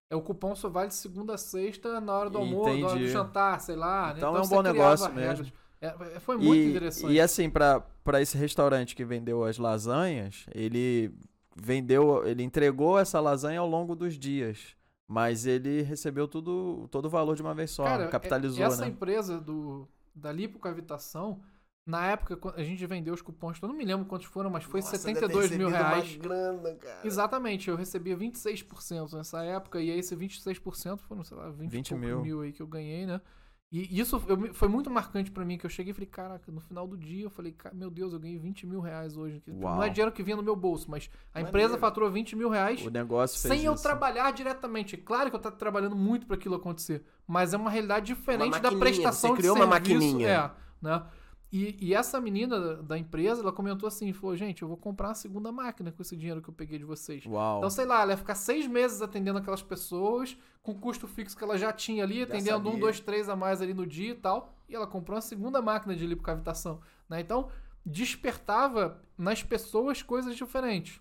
É, 0.10 0.16
o 0.16 0.22
cupom 0.22 0.56
só 0.56 0.70
vale 0.70 0.88
de 0.88 0.96
segunda 0.96 1.34
a 1.34 1.38
sexta 1.38 2.00
na 2.00 2.14
hora 2.14 2.30
do 2.30 2.38
almoço, 2.38 2.70
na 2.78 2.86
hora 2.88 2.96
do 2.96 3.00
Entendi. 3.02 3.10
jantar, 3.12 3.60
sei 3.60 3.76
lá. 3.76 4.08
né? 4.08 4.14
Então 4.18 4.36
é 4.36 4.40
um 4.40 4.44
você 4.46 4.56
bom 4.56 4.62
criava 4.62 4.78
negócio 4.78 5.06
regras. 5.14 5.40
mesmo. 5.42 5.54
É, 5.54 5.67
é, 5.82 6.20
foi 6.20 6.38
muito 6.38 6.56
e, 6.56 6.70
interessante. 6.70 7.14
E 7.14 7.20
assim, 7.20 7.50
pra, 7.50 7.80
pra 8.04 8.22
esse 8.22 8.38
restaurante 8.38 8.96
que 8.96 9.06
vendeu 9.06 9.44
as 9.44 9.58
lasanhas, 9.58 10.46
ele 10.54 11.14
vendeu, 11.56 12.26
ele 12.28 12.44
entregou 12.44 13.00
essa 13.00 13.20
lasanha 13.20 13.60
ao 13.60 13.68
longo 13.68 13.96
dos 13.96 14.18
dias. 14.18 14.76
Mas 15.08 15.46
ele 15.46 15.84
recebeu 15.84 16.28
tudo, 16.28 16.88
todo 16.92 17.06
o 17.06 17.10
valor 17.10 17.36
de 17.36 17.42
uma 17.42 17.54
vez 17.56 17.72
só. 17.72 17.86
Cara, 17.86 18.08
capitalizou, 18.10 18.64
é- 18.64 18.68
essa 18.68 18.82
né? 18.82 18.90
empresa 18.90 19.40
do, 19.40 19.88
da 20.14 20.34
lipocavitação, 20.34 21.42
na 21.86 22.06
época, 22.08 22.36
quando 22.36 22.60
a 22.60 22.64
gente 22.64 22.86
vendeu 22.86 23.14
os 23.14 23.22
cupons, 23.22 23.58
eu 23.62 23.70
não 23.70 23.76
me 23.76 23.86
lembro 23.86 24.06
quantos 24.06 24.28
foram, 24.28 24.50
mas 24.50 24.66
foi 24.66 24.82
Nossa, 24.82 24.98
72 24.98 25.50
deve 25.50 25.50
ter 25.50 25.58
mil 25.58 25.70
reais. 25.70 26.16
Uma 26.16 26.22
grana, 26.22 26.76
cara. 26.76 27.08
Exatamente, 27.08 27.70
eu 27.70 27.78
recebia 27.78 28.18
26% 28.18 29.14
nessa 29.14 29.42
época, 29.46 29.80
e 29.80 29.90
aí 29.90 29.98
esse 29.98 30.14
26% 30.14 31.00
foram, 31.00 31.24
sei 31.24 31.38
lá, 31.38 31.50
20, 31.50 31.72
20 31.72 31.88
e 31.88 31.90
poucos 31.92 32.08
mil. 32.10 32.22
mil 32.22 32.42
aí 32.42 32.52
que 32.52 32.62
eu 32.62 32.68
ganhei, 32.68 33.06
né? 33.06 33.22
E 33.70 34.00
isso 34.00 34.22
eu 34.30 34.54
foi 34.54 34.70
muito 34.70 34.90
marcante 34.90 35.30
pra 35.30 35.44
mim, 35.44 35.58
que 35.58 35.66
eu 35.66 35.70
cheguei 35.70 35.92
e 35.92 35.94
falei, 35.94 36.08
caraca, 36.08 36.50
no 36.50 36.62
final 36.62 36.88
do 36.88 36.96
dia 36.96 37.26
eu 37.26 37.30
falei, 37.30 37.52
"Ca- 37.52 37.72
meu 37.74 37.90
Deus, 37.90 38.14
eu 38.14 38.20
ganhei 38.20 38.38
20 38.38 38.66
mil 38.66 38.80
reais 38.80 39.18
hoje. 39.18 39.42
Que 39.42 39.52
Não 39.52 39.74
é 39.84 39.86
Uau. 39.86 39.90
dinheiro 39.90 40.12
que 40.14 40.24
vinha 40.24 40.38
no 40.38 40.44
meu 40.44 40.56
bolso, 40.56 40.90
mas 40.90 41.10
a 41.34 41.40
Maneiro. 41.40 41.50
empresa 41.50 41.78
faturou 41.78 42.10
20 42.10 42.34
mil 42.34 42.48
reais 42.50 42.86
O 42.86 42.90
negócio 42.90 43.38
sem 43.38 43.66
eu 43.66 43.74
isso. 43.74 43.84
trabalhar 43.84 44.32
diretamente. 44.32 44.96
Claro 44.96 45.30
que 45.30 45.36
eu 45.36 45.40
tava 45.42 45.58
trabalhando 45.58 45.98
muito 45.98 46.26
para 46.26 46.38
aquilo 46.38 46.56
acontecer, 46.56 47.04
mas 47.28 47.54
é 47.54 47.58
uma 47.58 47.70
realidade 47.70 48.06
diferente 48.06 48.52
da 48.54 48.72
maquininha, 48.72 48.80
prestação 48.80 49.32
você 49.32 49.36
de 49.36 49.42
criou 49.42 49.56
uma 49.58 49.66
serviço. 49.68 49.94
maquininha. 50.00 50.28
É, 50.30 50.52
né? 50.82 51.04
E, 51.52 51.78
e 51.80 51.94
essa 51.94 52.20
menina 52.20 52.76
da- 52.84 52.98
empresa, 52.98 53.42
ela 53.42 53.54
comentou 53.54 53.88
assim, 53.88 54.12
falou, 54.12 54.36
gente, 54.36 54.62
eu 54.62 54.68
vou 54.68 54.76
comprar 54.76 55.08
uma 55.10 55.16
segunda 55.16 55.50
máquina 55.52 55.92
com 55.92 56.02
esse 56.02 56.16
dinheiro 56.16 56.42
que 56.42 56.50
eu 56.50 56.54
peguei 56.54 56.78
de 56.78 56.84
vocês. 56.84 57.26
Uau. 57.26 57.60
Então, 57.60 57.70
sei 57.70 57.86
lá, 57.86 58.02
ela 58.02 58.12
ia 58.12 58.18
ficar 58.18 58.36
seis 58.36 58.68
meses 58.68 59.02
atendendo 59.02 59.40
aquelas 59.40 59.62
pessoas, 59.64 60.38
com 60.62 60.74
o 60.74 60.80
custo 60.80 61.08
fixo 61.08 61.38
que 61.38 61.44
ela 61.44 61.58
já 61.58 61.72
tinha 61.72 62.04
ali, 62.04 62.22
atendendo 62.22 62.60
um, 62.68 62.72
sabia. 62.72 62.80
dois, 62.82 63.00
três 63.00 63.30
a 63.30 63.36
mais 63.36 63.62
ali 63.62 63.74
no 63.74 63.88
dia 63.88 64.12
e 64.12 64.16
tal. 64.16 64.54
E 64.68 64.76
ela 64.76 64.86
comprou 64.86 65.16
uma 65.16 65.22
segunda 65.22 65.62
máquina 65.62 65.96
de 65.96 66.06
lipocavitação. 66.06 66.82
Né? 67.08 67.22
Então, 67.22 67.50
despertava 67.86 69.02
nas 69.18 69.42
pessoas 69.42 70.02
coisas 70.02 70.36
diferentes. 70.36 71.00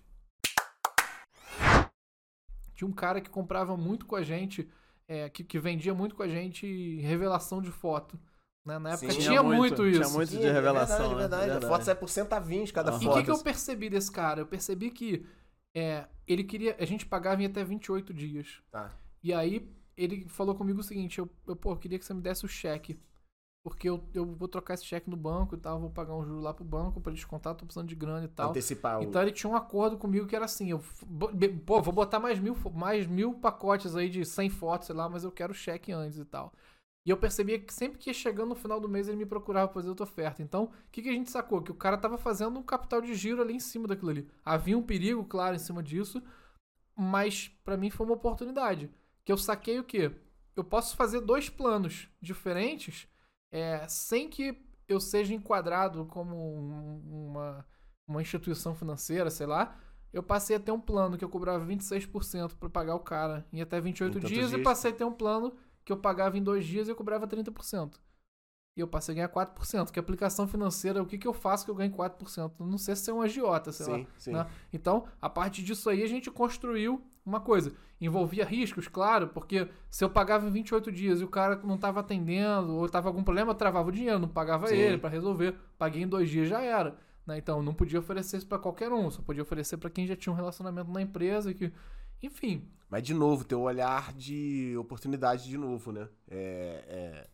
Tinha 2.73 2.87
um 2.87 2.93
cara 2.93 3.19
que 3.19 3.29
comprava 3.29 3.75
muito 3.75 4.05
com 4.05 4.15
a 4.15 4.23
gente, 4.23 4.69
é, 5.07 5.29
que, 5.29 5.43
que 5.43 5.59
vendia 5.59 5.93
muito 5.93 6.15
com 6.15 6.23
a 6.23 6.27
gente 6.27 6.99
revelação 7.01 7.61
de 7.61 7.71
foto. 7.71 8.17
Né? 8.67 8.77
Na 8.77 8.91
época 8.91 9.11
Sim. 9.13 9.19
tinha, 9.19 9.41
muito, 9.41 9.87
isso. 9.87 10.01
Tinha 10.01 10.13
muito 10.13 10.31
Sim, 10.31 10.39
de 10.39 10.49
revelação. 10.49 11.05
É 11.05 11.09
né? 11.09 11.15
verdade, 11.15 11.43
é 11.43 11.45
verdade. 11.47 11.65
A 11.65 11.69
foto 11.69 11.85
sai 11.85 11.95
por 11.95 12.09
centavinhos 12.09 12.71
cada 12.71 12.91
Aham. 12.91 12.97
E 12.97 13.05
o 13.05 13.07
foto. 13.07 13.17
que, 13.17 13.23
que 13.23 13.31
eu 13.31 13.39
percebi 13.39 13.89
desse 13.89 14.11
cara? 14.11 14.41
Eu 14.41 14.45
percebi 14.45 14.91
que 14.91 15.25
é, 15.73 16.05
ele 16.27 16.43
queria. 16.43 16.75
A 16.77 16.85
gente 16.85 17.05
pagava 17.05 17.41
em 17.41 17.45
até 17.45 17.63
28 17.63 18.13
dias. 18.13 18.61
Tá. 18.69 18.91
E 19.23 19.33
aí 19.33 19.71
ele 19.95 20.27
falou 20.27 20.53
comigo 20.53 20.81
o 20.81 20.83
seguinte: 20.83 21.17
eu, 21.19 21.29
eu, 21.47 21.55
pô, 21.55 21.71
eu 21.71 21.77
queria 21.77 21.97
que 21.97 22.05
você 22.05 22.13
me 22.13 22.21
desse 22.21 22.45
o 22.45 22.49
cheque. 22.49 22.99
Porque 23.63 23.89
eu, 23.89 24.01
eu 24.13 24.25
vou 24.25 24.47
trocar 24.47 24.75
esse 24.75 24.85
cheque 24.85 25.09
no 25.09 25.17
banco 25.17 25.53
e 25.53 25.57
tal, 25.57 25.77
vou 25.77 25.89
pagar 25.89 26.15
um 26.15 26.23
juro 26.23 26.39
lá 26.39 26.53
pro 26.53 26.63
banco 26.63 27.01
pra 27.01 27.11
descontar, 27.11 27.53
tô 27.53 27.65
precisando 27.65 27.89
de 27.89 27.95
grana 27.95 28.23
e 28.23 28.27
tal. 28.29 28.51
Antecipar 28.51 28.99
o... 28.99 29.03
Então 29.03 29.21
ele 29.21 29.31
tinha 29.31 29.51
um 29.51 29.57
acordo 29.57 29.97
comigo 29.97 30.25
que 30.25 30.33
era 30.33 30.45
assim, 30.45 30.71
eu, 30.71 30.81
pô, 31.65 31.81
vou 31.81 31.93
botar 31.93 32.17
mais 32.17 32.39
mil, 32.39 32.55
mais 32.73 33.05
mil 33.05 33.33
pacotes 33.33 33.93
aí 33.93 34.09
de 34.09 34.23
100 34.23 34.49
fotos, 34.51 34.87
sei 34.87 34.95
lá, 34.95 35.09
mas 35.09 35.25
eu 35.25 35.33
quero 35.33 35.53
cheque 35.53 35.91
antes 35.91 36.17
e 36.17 36.23
tal. 36.23 36.53
E 37.07 37.09
eu 37.09 37.15
percebia 37.17 37.57
que 37.57 37.73
sempre 37.73 37.97
que 37.97 38.09
ia 38.09 38.13
chegando 38.13 38.49
no 38.49 38.55
final 38.55 38.81
do 38.81 38.89
mês 38.89 39.07
ele 39.07 39.15
me 39.15 39.25
procurava 39.25 39.71
fazer 39.71 39.87
outra 39.87 40.03
oferta. 40.03 40.43
Então, 40.43 40.65
o 40.65 40.71
que, 40.91 41.01
que 41.01 41.07
a 41.09 41.13
gente 41.13 41.31
sacou? 41.31 41.61
Que 41.61 41.71
o 41.71 41.75
cara 41.75 41.97
tava 41.97 42.17
fazendo 42.17 42.59
um 42.59 42.63
capital 42.63 43.01
de 43.01 43.15
giro 43.15 43.41
ali 43.41 43.53
em 43.53 43.59
cima 43.61 43.87
daquilo 43.87 44.09
ali. 44.11 44.27
Havia 44.43 44.77
um 44.77 44.83
perigo, 44.83 45.23
claro, 45.23 45.55
em 45.55 45.59
cima 45.59 45.81
disso, 45.81 46.21
mas 46.95 47.47
pra 47.63 47.77
mim 47.77 47.89
foi 47.89 48.05
uma 48.05 48.15
oportunidade. 48.15 48.89
Que 49.23 49.31
eu 49.31 49.37
saquei 49.37 49.79
o 49.79 49.83
quê? 49.83 50.11
Eu 50.55 50.63
posso 50.63 50.95
fazer 50.95 51.21
dois 51.21 51.49
planos 51.49 52.09
diferentes 52.21 53.07
é, 53.51 53.87
sem 53.87 54.29
que 54.29 54.61
eu 54.87 54.99
seja 54.99 55.33
enquadrado 55.33 56.05
como 56.07 56.35
um- 56.35 57.29
uma, 57.29 57.65
uma 58.07 58.21
instituição 58.21 58.73
financeira, 58.75 59.29
sei 59.29 59.45
lá. 59.45 59.77
Eu 60.11 60.23
passei 60.23 60.55
a 60.55 60.59
ter 60.59 60.71
um 60.71 60.79
plano 60.79 61.17
que 61.17 61.23
eu 61.23 61.29
cobrava 61.29 61.63
26% 61.65 62.55
pra 62.57 62.69
pagar 62.69 62.95
o 62.95 62.99
cara 62.99 63.45
em 63.53 63.61
até 63.61 63.79
28 63.79 64.17
Em 64.17 64.21
tantos 64.21 64.29
dias, 64.35 64.51
e 64.51 64.55
dias. 64.55 64.63
passei 64.63 64.91
a 64.91 64.93
ter 64.93 65.03
um 65.03 65.11
plano 65.13 65.55
que 65.87 65.93
eu 65.93 65.97
pagava 65.97 66.37
em 66.37 66.43
dois 66.43 66.65
dias 66.65 66.89
e 66.89 66.91
eu 66.91 66.95
cobrava 66.97 67.25
30%. 67.25 67.93
E 68.75 68.81
eu 68.81 68.87
passei 68.89 69.13
a 69.13 69.15
ganhar 69.15 69.29
4%. 69.29 69.89
Que 69.89 69.97
aplicação 69.97 70.45
financeira, 70.45 71.01
o 71.01 71.05
que, 71.05 71.17
que 71.17 71.25
eu 71.25 71.31
faço 71.31 71.63
que 71.63 71.71
eu 71.71 71.75
ganho 71.75 71.93
4%? 71.93 72.51
Eu 72.59 72.65
não 72.65 72.77
sei 72.77 72.93
se 72.93 73.09
é 73.09 73.13
um 73.13 73.21
agiota, 73.21 73.71
sei 73.71 73.85
lá. 73.85 73.97
Sim, 73.97 74.07
sim. 74.17 74.31
né? 74.33 74.45
Então, 74.73 75.05
a 75.21 75.29
partir 75.29 75.63
disso 75.63 75.89
aí, 75.89 76.03
a 76.03 76.07
gente 76.07 76.29
construiu 76.29 77.01
uma 77.25 77.39
coisa. 77.39 77.71
Envolvia 78.01 78.43
riscos, 78.43 78.89
claro, 78.89 79.29
porque 79.29 79.69
se 79.89 80.03
eu 80.03 80.09
pagava 80.09 80.45
em 80.45 80.51
28 80.51 80.91
dias 80.91 81.21
e 81.21 81.23
o 81.23 81.29
cara 81.29 81.55
não 81.63 81.75
estava 81.75 82.01
atendendo, 82.01 82.75
ou 82.75 82.85
estava 82.85 83.07
algum 83.07 83.23
problema, 83.23 83.51
eu 83.51 83.55
travava 83.55 83.87
o 83.87 83.91
dinheiro, 83.91 84.19
não 84.19 84.27
pagava 84.27 84.67
Sim. 84.67 84.75
ele 84.75 84.97
para 84.97 85.09
resolver. 85.09 85.55
Paguei 85.77 86.03
em 86.03 86.07
dois 86.07 86.29
dias 86.29 86.49
já 86.49 86.61
era. 86.61 86.97
Né? 87.25 87.37
Então, 87.37 87.63
não 87.63 87.73
podia 87.73 87.97
oferecer 87.97 88.35
isso 88.35 88.47
para 88.47 88.59
qualquer 88.59 88.91
um, 88.91 89.09
só 89.09 89.21
podia 89.21 89.41
oferecer 89.41 89.77
para 89.77 89.89
quem 89.89 90.05
já 90.05 90.17
tinha 90.17 90.33
um 90.33 90.35
relacionamento 90.35 90.91
na 90.91 91.01
empresa. 91.01 91.49
e 91.49 91.53
Que... 91.53 91.71
Enfim, 92.21 92.67
Mas, 92.89 93.03
de 93.03 93.13
novo, 93.13 93.43
teu 93.43 93.59
olhar 93.61 94.13
de 94.13 94.73
oportunidade 94.77 95.43
de 95.49 95.57
novo, 95.57 95.91
né? 95.91 96.07
É, 96.31 96.83
é- 96.87 97.27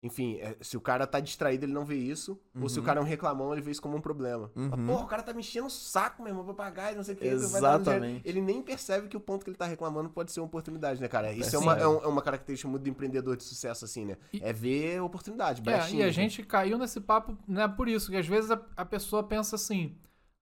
Enfim, 0.00 0.36
é, 0.36 0.56
se 0.60 0.76
o 0.76 0.80
cara 0.80 1.08
tá 1.08 1.18
distraído, 1.18 1.64
ele 1.64 1.72
não 1.72 1.84
vê 1.84 1.96
isso. 1.96 2.40
Ou 2.60 2.68
se 2.68 2.78
o 2.78 2.80
Uhum. 2.80 2.86
cara 2.86 3.00
é 3.00 3.02
um 3.02 3.06
reclamão, 3.06 3.52
ele 3.52 3.60
vê 3.60 3.72
isso 3.72 3.82
como 3.82 3.96
um 3.96 4.00
problema. 4.00 4.48
Uhum. 4.54 4.68
Mas, 4.70 4.86
porra, 4.86 5.04
o 5.04 5.08
cara 5.08 5.22
tá 5.24 5.32
me 5.34 5.40
enchendo 5.40 5.66
o 5.66 5.70
saco, 5.70 6.22
meu 6.22 6.30
irmão, 6.30 6.44
pra 6.44 6.54
pagar 6.54 6.92
e 6.92 6.96
não 6.96 7.02
sei 7.02 7.14
o 7.16 7.18
que. 7.18 7.26
Exatamente. 7.26 8.22
Ele 8.24 8.40
nem 8.40 8.62
percebe 8.62 9.08
que 9.08 9.16
o 9.16 9.20
ponto 9.20 9.42
que 9.44 9.50
ele 9.50 9.56
tá 9.56 9.66
reclamando 9.66 10.08
pode 10.08 10.30
ser 10.30 10.38
uma 10.40 10.46
oportunidade, 10.46 11.00
né, 11.00 11.08
cara? 11.08 11.32
Isso 11.32 11.48
é 11.56 11.58
Sim. 11.58 11.64
uma, 11.64 11.76
é, 11.76 11.86
um- 11.86 12.00
é 12.00 12.06
uma 12.06 12.22
característica 12.22 12.68
muito 12.70 12.84
do 12.84 12.88
empreendedor 12.88 13.36
de 13.36 13.42
sucesso, 13.42 13.84
assim, 13.84 14.04
né? 14.06 14.16
E- 14.32 14.40
É 14.42 14.52
ver 14.52 15.02
oportunidade, 15.02 15.62
É, 15.68 15.90
e 15.90 16.02
a 16.02 16.06
né? 16.06 16.12
gente 16.12 16.44
caiu 16.44 16.78
nesse 16.78 17.00
papo, 17.00 17.36
né, 17.48 17.66
por 17.66 17.88
isso, 17.88 18.10
que 18.10 18.16
às 18.16 18.26
vezes 18.26 18.52
a, 18.52 18.62
a 18.76 18.84
pessoa 18.84 19.24
pensa 19.24 19.56
assim: 19.56 19.96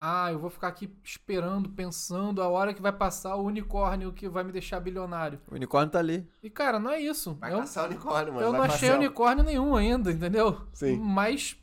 ah, 0.05 0.29
eu 0.33 0.37
vou 0.37 0.49
ficar 0.49 0.67
aqui 0.67 0.93
esperando, 1.01 1.69
pensando 1.69 2.41
a 2.41 2.49
hora 2.49 2.73
que 2.73 2.81
vai 2.81 2.91
passar 2.91 3.37
o 3.37 3.45
unicórnio 3.45 4.11
que 4.11 4.27
vai 4.27 4.43
me 4.43 4.51
deixar 4.51 4.81
bilionário. 4.81 5.39
O 5.49 5.55
unicórnio 5.55 5.89
tá 5.89 5.99
ali. 5.99 6.29
E, 6.43 6.49
cara, 6.49 6.77
não 6.77 6.91
é 6.91 6.99
isso. 6.99 7.35
Vai 7.35 7.53
eu 7.53 7.59
caçar 7.59 7.85
unicórnio, 7.85 8.33
mano. 8.33 8.45
eu 8.45 8.51
vai 8.51 8.59
não 8.59 8.65
achei 8.65 8.89
caçar. 8.89 8.99
unicórnio 8.99 9.45
nenhum 9.45 9.73
ainda, 9.73 10.11
entendeu? 10.11 10.67
Sim. 10.73 10.97
Mas 10.97 11.55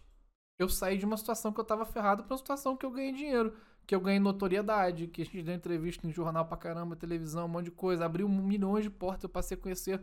eu 0.58 0.70
saí 0.70 0.96
de 0.96 1.04
uma 1.04 1.18
situação 1.18 1.52
que 1.52 1.60
eu 1.60 1.64
tava 1.64 1.84
ferrado 1.84 2.24
pra 2.24 2.32
uma 2.32 2.38
situação 2.38 2.78
que 2.78 2.86
eu 2.86 2.90
ganhei 2.90 3.12
dinheiro. 3.12 3.52
Que 3.86 3.94
eu 3.94 4.00
ganhei 4.00 4.18
notoriedade, 4.18 5.08
que 5.08 5.20
a 5.20 5.24
gente 5.26 5.42
deu 5.42 5.54
entrevista 5.54 6.06
em 6.06 6.10
jornal 6.10 6.46
pra 6.46 6.56
caramba, 6.56 6.96
televisão, 6.96 7.44
um 7.44 7.48
monte 7.48 7.66
de 7.66 7.72
coisa. 7.72 8.06
Abriu 8.06 8.26
milhões 8.26 8.84
de 8.84 8.90
portas, 8.90 9.24
eu 9.24 9.28
passei 9.28 9.54
a 9.54 9.60
conhecer 9.60 10.00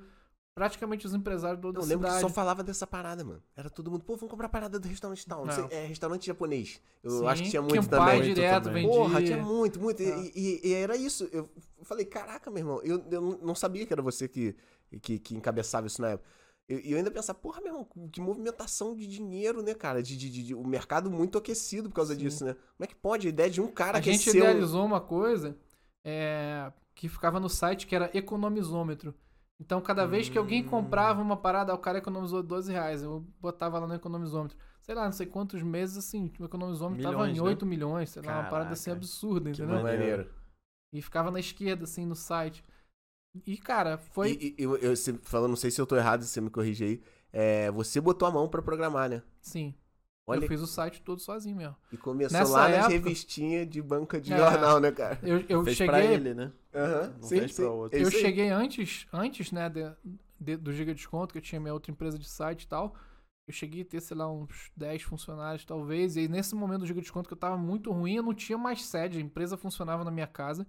praticamente 0.58 1.06
os 1.06 1.14
empresários 1.14 1.62
da 1.62 1.68
Eu 1.68 1.70
outra 1.70 1.84
lembro 1.84 2.08
que 2.08 2.14
cidade. 2.16 2.22
só 2.22 2.30
falava 2.34 2.64
dessa 2.64 2.88
parada, 2.88 3.24
mano. 3.24 3.44
Era 3.56 3.70
todo 3.70 3.92
mundo, 3.92 4.04
pô, 4.04 4.16
vamos 4.16 4.32
comprar 4.32 4.50
parada 4.50 4.80
do 4.80 4.88
restaurante 4.88 5.24
tal. 5.24 5.46
Sei, 5.52 5.66
é 5.70 5.86
restaurante 5.86 6.26
japonês. 6.26 6.82
Eu 7.04 7.12
Sim, 7.12 7.28
acho 7.28 7.44
que 7.44 7.50
tinha 7.52 7.62
muito 7.62 7.88
também. 7.88 8.22
direto 8.34 8.64
também. 8.64 8.88
Porra, 8.88 9.22
tinha 9.22 9.38
muito, 9.38 9.80
muito. 9.80 10.02
E- 10.02 10.12
Ah. 10.12 10.32
E, 10.36 10.62
e 10.68 10.74
era 10.74 10.98
isso. 10.98 11.30
Eu 11.32 11.48
falei, 11.84 12.06
caraca, 12.06 12.50
meu 12.50 12.58
irmão, 12.62 12.82
eu, 12.84 13.04
eu 13.12 13.22
não 13.40 13.54
sabia 13.54 13.86
que 13.86 13.94
era 13.94 14.02
você 14.02 14.28
que, 14.28 14.56
que, 15.00 15.20
que 15.20 15.36
encabeçava 15.36 15.86
isso 15.86 16.02
na 16.02 16.10
época. 16.10 16.28
E 16.68 16.92
eu 16.92 16.98
ainda 16.98 17.12
pensava, 17.12 17.38
porra, 17.38 17.62
meu 17.62 17.68
irmão, 17.70 17.88
que 18.12 18.20
movimentação 18.20 18.96
de 18.96 19.06
dinheiro, 19.06 19.62
né, 19.62 19.76
cara? 19.76 20.02
De, 20.02 20.18
de, 20.18 20.28
de- 20.30 20.44
de- 20.48 20.56
o 20.56 20.66
mercado 20.66 21.10
muito 21.12 21.38
aquecido 21.38 21.88
por 21.88 21.96
causa 21.96 22.14
Sim. 22.16 22.20
disso, 22.22 22.44
né? 22.44 22.54
Como 22.56 22.84
é 22.84 22.88
que 22.88 22.96
pode? 22.96 23.28
A 23.28 23.30
ideia 23.30 23.50
de 23.50 23.62
um 23.62 23.68
cara 23.68 24.00
a 24.00 24.02
gente 24.02 24.28
um- 24.30 24.34
idealizou 24.34 24.84
uma 24.84 25.00
coisa 25.00 25.56
é, 26.04 26.72
que 26.96 27.08
ficava 27.08 27.40
no 27.40 27.48
site 27.48 27.86
que 27.88 27.96
era 27.96 28.10
economizômetro. 28.14 29.14
Então, 29.60 29.82
cada 29.82 30.06
vez 30.06 30.30
que 30.30 30.38
alguém 30.38 30.64
comprava 30.64 31.22
uma 31.22 31.36
parada, 31.36 31.74
o 31.74 31.78
cara 31.80 31.98
economizou 31.98 32.44
12 32.44 32.72
reais. 32.72 33.02
Eu 33.02 33.22
botava 33.40 33.80
lá 33.80 33.88
no 33.88 33.96
economizômetro. 33.96 34.58
Sei 34.82 34.94
lá, 34.94 35.06
não 35.06 35.12
sei 35.12 35.26
quantos 35.26 35.62
meses, 35.64 35.98
assim, 35.98 36.32
o 36.40 36.46
economizômetro 36.46 37.04
tava 37.04 37.18
Milhões, 37.18 37.38
em 37.38 37.42
né? 37.42 37.48
8 37.48 37.66
milhões, 37.66 38.10
sei 38.12 38.22
lá, 38.22 38.34
uma 38.40 38.44
parada 38.50 38.74
assim 38.74 38.86
Caraca. 38.92 39.04
absurda, 39.06 39.50
Que 39.52 39.62
entendeu? 39.62 39.84
maneiro. 39.84 40.02
Maneiro. 40.04 40.30
E 40.94 41.02
ficava 41.02 41.32
na 41.32 41.40
esquerda, 41.40 41.84
assim, 41.84 42.06
no 42.06 42.16
site. 42.16 42.64
E, 43.46 43.58
cara, 43.58 43.98
foi. 43.98 44.32
E, 44.34 44.56
e- 44.58 44.64
eu, 44.64 44.78
eu, 44.78 44.96
você 44.96 45.12
não 45.34 45.56
sei 45.56 45.72
se 45.72 45.82
eu 45.82 45.88
tô 45.88 45.96
errado, 45.96 46.24
você 46.24 46.40
me 46.40 46.50
corrige 46.50 46.84
aí. 46.84 47.02
É, 47.34 47.70
você 47.72 48.00
botou 48.00 48.28
a 48.28 48.32
mão 48.32 48.48
pra 48.48 48.62
programar, 48.62 49.10
né? 49.10 49.22
Sim. 49.42 49.74
Olha, 50.30 50.44
Eu 50.44 50.48
fiz 50.50 50.62
o 50.62 50.68
site 50.68 51.02
todo 51.02 51.22
sozinho 51.22 51.56
mesmo. 51.56 51.76
e 51.92 51.96
começou 51.96 52.38
Nessa 52.38 52.52
lá 52.52 52.64
nas 52.68 52.78
época- 52.80 52.90
revistinhas 52.90 53.68
de 53.70 53.82
banca 53.82 54.20
de 54.20 54.34
É. 54.34 54.38
jornal, 54.38 54.80
né, 54.80 54.92
cara? 54.92 55.18
Eu, 55.24 55.44
eu 55.48 55.64
Fez 55.64 55.78
cheguei. 55.78 55.88
pra 55.92 56.04
ele, 56.06 56.34
né? 56.34 56.52
Não 57.20 57.24
sim, 57.24 57.40
fez 57.40 57.56
sim. 57.56 57.62
pra 57.64 57.72
outro. 57.72 57.98
É 57.98 58.02
eu 58.04 58.08
aí. 58.08 58.12
cheguei 58.12 58.50
antes, 58.50 59.08
antes, 59.14 59.52
né, 59.54 59.70
de- 59.70 59.92
de- 60.40 60.58
do 60.58 60.74
Giga 60.74 60.94
Desconto, 60.94 61.32
que 61.32 61.38
eu 61.38 61.42
tinha 61.42 61.62
minha 61.62 61.74
outra 61.74 61.92
empresa 61.92 62.20
de 62.20 62.28
site 62.28 62.64
e 62.64 62.68
tal. 62.68 62.94
Eu 63.48 63.54
cheguei 63.54 63.84
a 63.84 63.86
ter, 63.86 64.02
sei 64.02 64.18
lá, 64.18 64.30
uns 64.30 64.70
10 64.76 65.02
funcionários, 65.04 65.64
talvez. 65.64 66.18
E 66.18 66.20
aí, 66.20 66.28
nesse 66.28 66.54
momento 66.54 66.80
do 66.80 66.86
Giga 66.86 67.00
Desconto, 67.00 67.30
que 67.30 67.34
eu 67.34 67.38
tava 67.40 67.58
muito 67.58 67.90
ruim, 67.94 68.16
eu 68.18 68.24
não 68.24 68.34
tinha 68.34 68.58
mais 68.58 68.84
sede. 68.86 69.18
A 69.18 69.22
empresa 69.22 69.56
funcionava 69.56 70.04
na 70.04 70.12
minha 70.12 70.28
casa. 70.28 70.68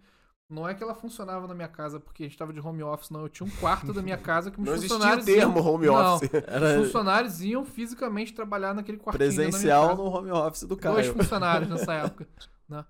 Não 0.51 0.67
é 0.67 0.75
que 0.75 0.83
ela 0.83 0.95
funcionava 0.95 1.47
na 1.47 1.55
minha 1.55 1.69
casa 1.69 2.01
porque 2.01 2.23
a 2.23 2.27
gente 2.27 2.39
tava 2.39 2.53
de 2.55 2.61
home 2.61 2.83
office, 2.83 3.11
não. 3.11 3.21
Eu 3.21 3.29
tinha 3.29 3.47
um 3.47 3.51
quarto 3.61 3.93
da 3.93 4.01
minha 4.01 4.17
casa 4.19 4.51
que 4.51 4.59
meus 4.59 4.69
Não 4.69 4.75
existia 4.77 4.97
o 4.97 4.99
funcionários 4.99 5.27
termo 5.27 5.59
iam... 5.59 5.67
home 5.67 5.87
Não. 5.87 6.15
office. 6.17 6.31
Os 6.31 6.43
Era 6.47 6.83
funcionários 6.83 7.41
iam 7.43 7.65
fisicamente 7.65 8.33
trabalhar 8.33 8.75
naquele 8.75 8.97
quartinho 8.99 9.19
presencial 9.19 9.95
no 9.95 10.05
home 10.05 10.31
office 10.31 10.63
do 10.63 10.75
Dois 10.77 11.07
Caio. 11.07 11.13
funcionários 11.13 11.69
nessa 11.69 11.93
época, 11.95 12.27
né? 12.69 12.85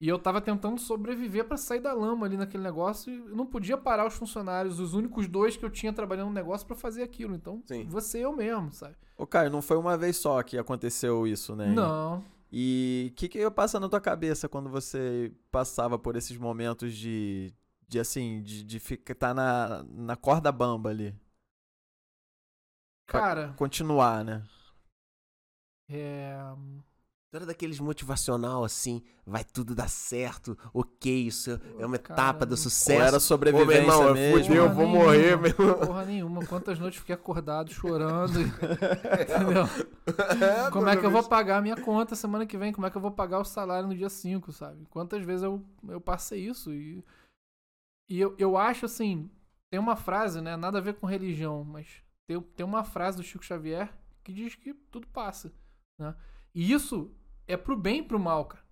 E 0.00 0.06
eu 0.08 0.16
tava 0.18 0.40
tentando 0.40 0.78
sobreviver 0.78 1.44
pra 1.46 1.56
sair 1.56 1.80
da 1.80 1.92
lama 1.92 2.24
ali 2.24 2.36
naquele 2.36 2.62
negócio 2.62 3.12
e 3.12 3.18
eu 3.18 3.34
não 3.34 3.44
podia 3.44 3.76
parar 3.76 4.06
os 4.06 4.14
funcionários, 4.14 4.78
os 4.78 4.94
únicos 4.94 5.26
dois 5.26 5.56
que 5.56 5.64
eu 5.64 5.70
tinha 5.70 5.92
trabalhando 5.92 6.28
no 6.28 6.34
negócio 6.34 6.64
pra 6.66 6.76
fazer 6.76 7.02
aquilo. 7.02 7.34
Então, 7.34 7.60
Sim. 7.66 7.84
você 7.88 8.24
eu 8.24 8.32
mesmo, 8.36 8.70
sabe? 8.72 8.94
Ô, 9.16 9.26
Caio, 9.26 9.50
não 9.50 9.60
foi 9.60 9.76
uma 9.76 9.96
vez 9.96 10.16
só 10.18 10.40
que 10.44 10.56
aconteceu 10.56 11.26
isso, 11.26 11.56
né? 11.56 11.66
Não. 11.74 12.22
E 12.50 13.10
o 13.12 13.14
que, 13.14 13.28
que 13.28 13.38
ia 13.38 13.50
passar 13.50 13.78
na 13.78 13.88
tua 13.88 14.00
cabeça 14.00 14.48
quando 14.48 14.70
você 14.70 15.32
passava 15.50 15.98
por 15.98 16.16
esses 16.16 16.36
momentos 16.36 16.94
de, 16.94 17.52
de 17.86 18.00
assim, 18.00 18.42
de, 18.42 18.64
de 18.64 18.78
ficar 18.80 19.14
tá 19.14 19.34
na, 19.34 19.82
na 19.84 20.16
corda 20.16 20.50
bamba 20.50 20.90
ali? 20.90 21.14
Cara, 23.06 23.54
Continuar, 23.54 24.24
né? 24.24 24.42
é... 25.88 26.36
Tu 27.30 27.36
era 27.36 27.44
daqueles 27.44 27.78
motivacional 27.78 28.64
assim, 28.64 29.02
vai 29.26 29.44
tudo 29.44 29.74
dar 29.74 29.88
certo, 29.90 30.56
ok, 30.72 31.26
isso 31.26 31.60
é 31.78 31.84
uma 31.84 31.98
Cara, 31.98 32.14
etapa 32.22 32.46
do 32.46 32.50
não- 32.50 32.56
Ou 32.56 32.56
sucesso. 32.56 33.02
era 33.02 33.16
Ô, 33.18 33.20
sobrevivência 33.20 33.82
meu 33.82 33.82
irmão, 33.82 34.02
eu 34.08 34.14
mesmo? 34.14 34.44
fudeu, 34.44 34.64
eu 34.64 34.72
vou 34.72 34.86
morrer, 34.88 35.36
meu 35.36 35.50
irmão. 35.50 35.78
Porra 35.86 36.04
nenhuma. 36.06 36.46
Quantas 36.46 36.78
noites 36.78 37.00
fiquei 37.00 37.14
acordado 37.14 37.70
chorando. 37.70 38.32
Entendeu? 38.40 39.64
Como 40.72 40.88
é 40.88 40.96
que 40.96 41.04
eu 41.04 41.10
vou 41.10 41.22
pagar 41.22 41.58
a 41.58 41.60
minha 41.60 41.76
conta 41.76 42.14
semana 42.14 42.46
que 42.46 42.56
vem? 42.56 42.72
Como 42.72 42.86
é 42.86 42.90
que 42.90 42.96
eu 42.96 43.02
vou 43.02 43.10
pagar 43.10 43.40
o 43.40 43.44
salário 43.44 43.86
no 43.88 43.94
dia 43.94 44.08
5, 44.08 44.50
sabe? 44.50 44.86
Quantas 44.86 45.22
vezes 45.22 45.42
eu, 45.42 45.62
eu 45.86 46.00
passei 46.00 46.46
isso? 46.48 46.72
E, 46.72 47.04
e 48.08 48.18
eu, 48.18 48.34
eu 48.38 48.56
acho 48.56 48.86
assim: 48.86 49.30
tem 49.70 49.78
uma 49.78 49.96
frase, 49.96 50.40
né? 50.40 50.56
Nada 50.56 50.78
a 50.78 50.80
ver 50.80 50.94
com 50.94 51.06
religião, 51.06 51.62
mas 51.62 51.86
tem, 52.26 52.40
tem 52.40 52.64
uma 52.64 52.84
frase 52.84 53.18
do 53.18 53.22
Chico 53.22 53.44
Xavier 53.44 53.92
que 54.24 54.32
diz 54.32 54.54
que 54.54 54.72
tudo 54.72 55.06
passa. 55.08 55.52
Né? 55.98 56.14
E 56.54 56.72
isso 56.72 57.10
é 57.48 57.56
pro 57.56 57.76
bem 57.76 57.98
e 58.00 58.02
pro 58.02 58.18
mal, 58.18 58.44
cara. 58.44 58.62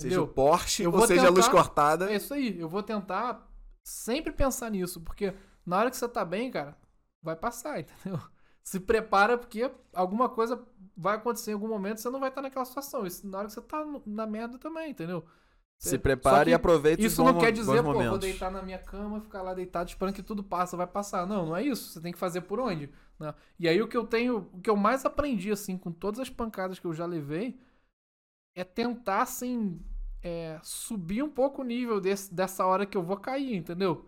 Seja 0.00 0.20
o 0.20 0.24
Entendeu? 0.24 0.34
Porsche 0.34 0.82
Eu 0.82 0.90
ou 0.90 0.98
vou 0.98 1.06
seja 1.06 1.26
a 1.26 1.30
luz 1.30 1.46
tentar- 1.46 1.50
cortada. 1.58 2.10
É 2.12 2.16
isso 2.16 2.34
aí. 2.34 2.58
Eu 2.58 2.68
vou 2.68 2.82
tentar 2.82 3.48
sempre 3.84 4.32
pensar 4.32 4.70
nisso, 4.70 5.00
porque 5.00 5.34
na 5.64 5.78
hora 5.78 5.90
que 5.90 5.96
você 5.96 6.08
tá 6.08 6.24
bem, 6.24 6.50
cara, 6.50 6.76
vai 7.22 7.36
passar, 7.36 7.78
entendeu? 7.80 8.18
Se 8.64 8.80
prepara 8.80 9.36
porque 9.38 9.70
alguma 9.92 10.28
coisa 10.28 10.60
vai 10.96 11.16
acontecer 11.16 11.50
em 11.50 11.54
algum 11.54 11.68
momento, 11.68 12.00
você 12.00 12.08
não 12.10 12.18
vai 12.18 12.30
estar 12.30 12.42
naquela 12.42 12.64
situação. 12.64 13.06
Isso 13.06 13.26
na 13.28 13.38
hora 13.38 13.46
que 13.46 13.52
você 13.52 13.60
tá 13.60 13.84
na 14.06 14.26
merda 14.26 14.58
também, 14.58 14.90
entendeu? 14.90 15.24
Se 15.78 15.98
que 15.98 16.08
e 16.48 16.54
aproveite 16.54 17.04
os 17.04 17.12
Isso 17.12 17.22
não 17.22 17.38
quer 17.38 17.52
dizer, 17.52 17.82
pô, 17.82 17.92
vou 17.92 17.94
momentos. 17.94 18.20
deitar 18.20 18.50
na 18.50 18.62
minha 18.62 18.78
cama, 18.78 19.20
ficar 19.20 19.42
lá 19.42 19.52
deitado 19.52 19.90
esperando 19.90 20.14
que 20.14 20.22
tudo 20.22 20.42
passa, 20.42 20.76
vai 20.78 20.86
passar. 20.86 21.26
Não, 21.26 21.46
não 21.46 21.56
é 21.56 21.62
isso. 21.62 21.90
Você 21.92 22.00
tem 22.00 22.12
que 22.12 22.18
fazer 22.18 22.42
por 22.42 22.58
onde? 22.58 22.90
né? 23.20 23.34
E 23.58 23.68
aí 23.68 23.82
o 23.82 23.86
que 23.88 23.96
eu 23.96 24.06
tenho, 24.06 24.48
o 24.52 24.60
que 24.60 24.70
eu 24.70 24.76
mais 24.76 25.04
aprendi, 25.04 25.50
assim, 25.50 25.76
com 25.76 25.92
todas 25.92 26.20
as 26.20 26.30
pancadas 26.30 26.78
que 26.78 26.86
eu 26.86 26.94
já 26.94 27.04
levei, 27.04 27.60
é 28.54 28.64
tentar, 28.64 29.22
assim, 29.22 29.80
é, 30.22 30.58
subir 30.62 31.22
um 31.22 31.28
pouco 31.28 31.62
o 31.62 31.64
nível 31.64 32.00
desse, 32.00 32.32
dessa 32.32 32.64
hora 32.64 32.86
que 32.86 32.96
eu 32.96 33.02
vou 33.02 33.16
cair, 33.16 33.54
entendeu? 33.54 34.06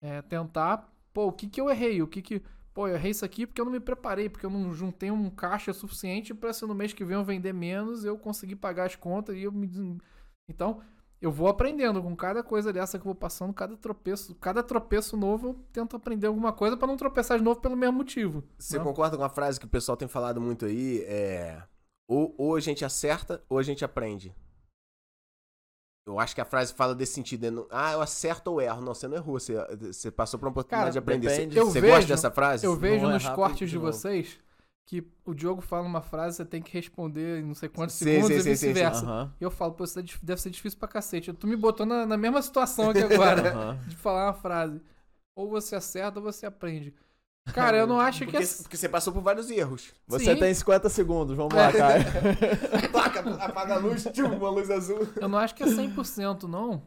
É, 0.00 0.22
tentar, 0.22 0.92
pô, 1.12 1.26
o 1.26 1.32
que 1.32 1.48
que 1.48 1.60
eu 1.60 1.70
errei? 1.70 2.02
O 2.02 2.06
que 2.06 2.20
que... 2.20 2.42
Pô, 2.74 2.88
eu 2.88 2.94
errei 2.94 3.10
isso 3.10 3.24
aqui 3.24 3.46
porque 3.46 3.60
eu 3.60 3.66
não 3.66 3.72
me 3.72 3.80
preparei, 3.80 4.30
porque 4.30 4.46
eu 4.46 4.50
não 4.50 4.72
juntei 4.72 5.10
um 5.10 5.28
caixa 5.28 5.74
suficiente 5.74 6.32
pra 6.32 6.52
se 6.54 6.64
no 6.66 6.74
mês 6.74 6.94
que 6.94 7.04
vem 7.04 7.16
eu 7.16 7.24
vender 7.24 7.52
menos, 7.52 8.02
eu 8.02 8.16
conseguir 8.16 8.56
pagar 8.56 8.86
as 8.86 8.96
contas 8.96 9.36
e 9.36 9.42
eu 9.42 9.52
me... 9.52 9.98
Então, 10.48 10.80
eu 11.20 11.30
vou 11.30 11.46
aprendendo 11.46 12.02
com 12.02 12.16
cada 12.16 12.42
coisa 12.42 12.72
dessa 12.72 12.98
que 12.98 13.02
eu 13.02 13.12
vou 13.12 13.14
passando, 13.14 13.52
cada 13.52 13.76
tropeço, 13.76 14.34
cada 14.34 14.60
tropeço 14.60 15.16
novo 15.16 15.48
eu 15.48 15.54
tento 15.72 15.94
aprender 15.94 16.26
alguma 16.26 16.52
coisa 16.52 16.76
pra 16.76 16.88
não 16.88 16.96
tropeçar 16.96 17.38
de 17.38 17.44
novo 17.44 17.60
pelo 17.60 17.76
mesmo 17.76 17.98
motivo. 17.98 18.42
Você 18.58 18.76
né? 18.76 18.82
concorda 18.82 19.16
com 19.16 19.22
a 19.22 19.28
frase 19.28 19.60
que 19.60 19.66
o 19.66 19.68
pessoal 19.68 19.96
tem 19.96 20.08
falado 20.08 20.40
muito 20.40 20.64
aí? 20.64 21.02
É. 21.02 21.62
Ou, 22.12 22.34
ou 22.36 22.56
a 22.56 22.60
gente 22.60 22.84
acerta 22.84 23.42
ou 23.48 23.58
a 23.58 23.62
gente 23.62 23.84
aprende. 23.84 24.34
Eu 26.06 26.18
acho 26.18 26.34
que 26.34 26.40
a 26.40 26.44
frase 26.44 26.74
fala 26.74 26.94
desse 26.94 27.14
sentido. 27.14 27.50
Não- 27.50 27.66
Ah, 27.70 27.92
eu 27.92 28.00
acerto 28.00 28.50
ou 28.50 28.60
erro. 28.60 28.80
Não, 28.82 28.92
você 28.94 29.06
não 29.06 29.16
errou. 29.16 29.38
Você, 29.38 29.54
você 29.76 30.10
passou 30.10 30.38
por 30.38 30.46
uma 30.46 30.50
oportunidade 30.50 30.82
Cara, 30.82 30.90
de 30.92 30.98
aprender. 30.98 31.28
Você, 31.30 31.36
depende. 31.36 31.56
Eu 31.58 31.66
você 31.66 31.80
vejo- 31.80 31.94
gosta 31.94 32.08
dessa 32.08 32.30
frase? 32.30 32.66
Eu 32.66 32.76
vejo 32.76 33.04
não 33.04 33.12
nos 33.12 33.24
errar, 33.24 33.34
cortes 33.34 33.70
de 33.70 33.76
de 33.76 33.78
vocês 33.78 34.38
que 34.84 35.06
o 35.24 35.32
Diogo 35.32 35.60
fala 35.62 35.86
uma 35.86 36.02
frase, 36.02 36.36
você 36.38 36.44
tem 36.44 36.60
que 36.60 36.72
responder 36.72 37.38
em 37.38 37.44
não 37.44 37.54
sei 37.54 37.68
quantos 37.68 37.94
Sim, 37.94 38.04
segundos 38.04 38.42
sim, 38.42 38.48
e 38.48 38.52
vice-versa. 38.52 39.06
Aham, 39.06 39.32
E 39.40 39.44
eu 39.44 39.50
falo, 39.50 39.72
pô, 39.74 39.84
isso 39.84 39.98
é 39.98 40.02
deve 40.20 40.40
ser 40.40 40.50
difícil 40.50 40.76
pra 40.78 40.88
cacete. 40.88 41.32
Tu 41.32 41.46
me 41.46 41.56
botou 41.56 41.86
na, 41.86 42.04
na 42.04 42.16
mesma 42.18 42.42
situação 42.42 42.90
aqui 42.90 42.98
agora, 42.98 43.52
aham. 43.54 43.78
de 43.86 43.96
falar 43.96 44.26
uma 44.26 44.34
frase. 44.34 44.82
Ou 45.36 45.48
você 45.48 45.76
acerta 45.76 46.18
ou 46.18 46.24
você 46.24 46.44
aprende. 46.44 46.92
Cara, 47.52 47.76
eu 47.76 47.86
não 47.86 47.98
acho 47.98 48.20
que 48.20 48.32
Porque, 48.32 48.44
é... 48.44 48.62
porque 48.62 48.76
você 48.76 48.88
passou 48.88 49.12
por 49.12 49.22
vários 49.22 49.50
erros. 49.50 49.92
Você 50.06 50.34
Sim. 50.34 50.38
tem 50.38 50.54
50 50.54 50.88
segundos, 50.88 51.36
vamos 51.36 51.54
lá, 51.54 51.72
Caio. 51.72 52.04
Placa, 52.90 53.20
apaga 53.44 53.74
a 53.74 53.78
luz, 53.78 54.04
tchum, 54.04 54.36
uma 54.36 54.50
luz 54.50 54.70
azul. 54.70 55.08
Eu 55.20 55.28
não 55.28 55.38
acho 55.38 55.54
que 55.54 55.62
é 55.62 55.66
100% 55.66 56.44
não. 56.44 56.82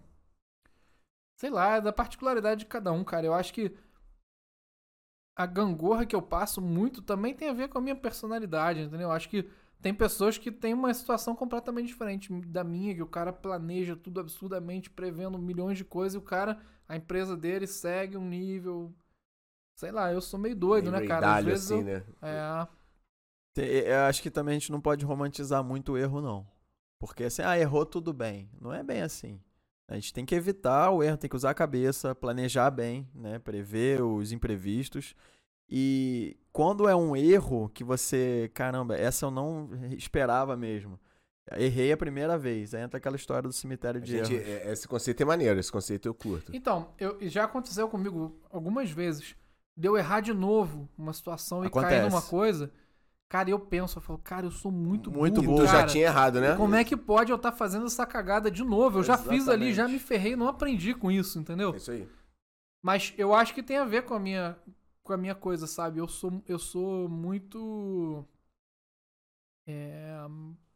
Sei 1.37 1.49
lá, 1.49 1.75
é 1.75 1.81
da 1.81 1.91
particularidade 1.91 2.61
de 2.61 2.65
cada 2.65 2.91
um, 2.91 3.03
cara. 3.03 3.25
Eu 3.25 3.33
acho 3.33 3.53
que 3.53 3.75
a 5.35 5.45
gangorra 5.45 6.05
que 6.05 6.15
eu 6.15 6.21
passo 6.21 6.61
muito 6.61 7.01
também 7.01 7.33
tem 7.33 7.49
a 7.49 7.53
ver 7.53 7.67
com 7.67 7.77
a 7.77 7.81
minha 7.81 7.95
personalidade, 7.95 8.79
entendeu? 8.79 9.09
Eu 9.09 9.11
acho 9.11 9.29
que 9.29 9.49
tem 9.81 9.93
pessoas 9.93 10.37
que 10.37 10.51
têm 10.51 10.73
uma 10.73 10.93
situação 10.93 11.35
completamente 11.35 11.87
diferente 11.87 12.33
da 12.47 12.63
minha, 12.63 12.95
que 12.95 13.03
o 13.03 13.07
cara 13.07 13.33
planeja 13.33 13.95
tudo 13.95 14.19
absurdamente, 14.21 14.89
prevendo 14.89 15.37
milhões 15.37 15.77
de 15.77 15.83
coisas, 15.83 16.15
e 16.15 16.17
o 16.17 16.21
cara, 16.21 16.57
a 16.87 16.95
empresa 16.95 17.35
dele 17.35 17.67
segue 17.67 18.17
um 18.17 18.27
nível. 18.27 18.93
Sei 19.75 19.91
lá, 19.91 20.11
eu 20.11 20.21
sou 20.21 20.39
meio 20.39 20.55
doido, 20.55 20.91
né, 20.91 21.05
cara? 21.05 21.35
Às 21.35 21.43
Meio 21.43 21.55
vezes 21.57 21.71
assim, 21.71 21.79
eu, 21.79 21.85
né? 21.85 22.03
é, 23.57 23.91
Eu 23.91 23.99
acho 24.05 24.21
que 24.21 24.31
também 24.31 24.55
a 24.55 24.59
gente 24.59 24.71
não 24.71 24.79
pode 24.79 25.03
romantizar 25.03 25.63
muito 25.63 25.93
o 25.93 25.97
erro, 25.97 26.21
não. 26.21 26.47
Porque 26.99 27.25
assim, 27.25 27.41
ah, 27.41 27.59
errou 27.59 27.85
tudo 27.85 28.13
bem. 28.13 28.49
Não 28.59 28.73
é 28.73 28.81
bem 28.81 29.01
assim. 29.01 29.39
A 29.87 29.95
gente 29.95 30.13
tem 30.13 30.25
que 30.25 30.33
evitar 30.33 30.89
o 30.91 31.03
erro, 31.03 31.17
tem 31.17 31.29
que 31.29 31.35
usar 31.35 31.51
a 31.51 31.53
cabeça, 31.53 32.15
planejar 32.15 32.71
bem, 32.71 33.07
né? 33.13 33.37
Prever 33.37 34.01
os 34.01 34.31
imprevistos. 34.31 35.13
E 35.69 36.37
quando 36.53 36.87
é 36.87 36.95
um 36.95 37.15
erro 37.15 37.69
que 37.69 37.83
você, 37.83 38.49
caramba, 38.53 38.95
essa 38.95 39.25
eu 39.25 39.31
não 39.31 39.69
esperava 39.97 40.55
mesmo. 40.55 40.99
Errei 41.51 41.91
a 41.91 41.97
primeira 41.97 42.37
vez. 42.37 42.73
Aí 42.73 42.81
entra 42.81 42.97
aquela 42.97 43.15
história 43.15 43.43
do 43.47 43.53
cemitério 43.53 44.01
de 44.01 44.11
gente, 44.11 44.33
erros. 44.33 44.47
é- 44.47 44.71
esse 44.71 44.87
conceito 44.87 45.21
é 45.21 45.25
maneiro, 45.25 45.59
esse 45.59 45.71
conceito 45.71 46.07
eu 46.07 46.13
curto. 46.13 46.51
Então, 46.55 46.93
eu, 46.97 47.17
já 47.29 47.43
aconteceu 47.43 47.87
comigo 47.87 48.39
algumas 48.49 48.89
vezes. 48.89 49.35
De 49.75 49.87
eu 49.87 49.97
errar 49.97 50.21
de 50.21 50.33
novo 50.33 50.89
uma 50.97 51.11
situação 51.13 51.65
e 51.65 51.69
cair 51.69 51.85
Acontece. 51.85 52.09
numa 52.09 52.21
coisa. 52.21 52.71
Cara, 53.27 53.49
eu 53.49 53.59
penso, 53.59 53.97
eu 53.97 54.01
falo, 54.01 54.19
cara, 54.19 54.45
eu 54.45 54.51
sou 54.51 54.71
muito, 54.71 55.11
Muito 55.11 55.41
burro. 55.41 55.63
E 55.63 55.67
tu 55.67 55.71
já 55.71 55.85
tinha 55.85 56.05
errado, 56.05 56.39
né? 56.39 56.55
Como 56.55 56.75
é 56.75 56.83
que 56.83 56.95
pode 56.95 57.31
eu 57.31 57.35
estar 57.35 57.51
fazendo 57.51 57.85
essa 57.85 58.05
cagada 58.05 58.49
de 58.51 58.63
novo? 58.63 58.99
Eu 58.99 59.03
já 59.03 59.17
fiz 59.17 59.49
ali, 59.49 59.73
já 59.73 59.83
Exatamente. 59.83 59.93
me 59.93 59.99
ferrei, 59.99 60.35
não 60.35 60.47
aprendi 60.47 60.93
com 60.93 61.11
isso, 61.11 61.39
entendeu? 61.39 61.73
É 61.73 61.77
isso 61.77 61.91
aí. 61.91 62.07
Mas 62.81 63.13
eu 63.17 63.33
acho 63.33 63.53
que 63.53 63.63
tem 63.63 63.77
a 63.77 63.83
ver 63.85 64.03
com 64.03 64.13
a 64.13 64.19
minha 64.19 64.55
com 65.03 65.13
a 65.13 65.17
minha 65.17 65.35
coisa, 65.35 65.67
sabe? 65.67 65.99
Eu 65.99 66.07
sou 66.07 66.41
eu 66.47 66.57
sou 66.59 67.09
muito 67.09 68.23
é, 69.67 70.17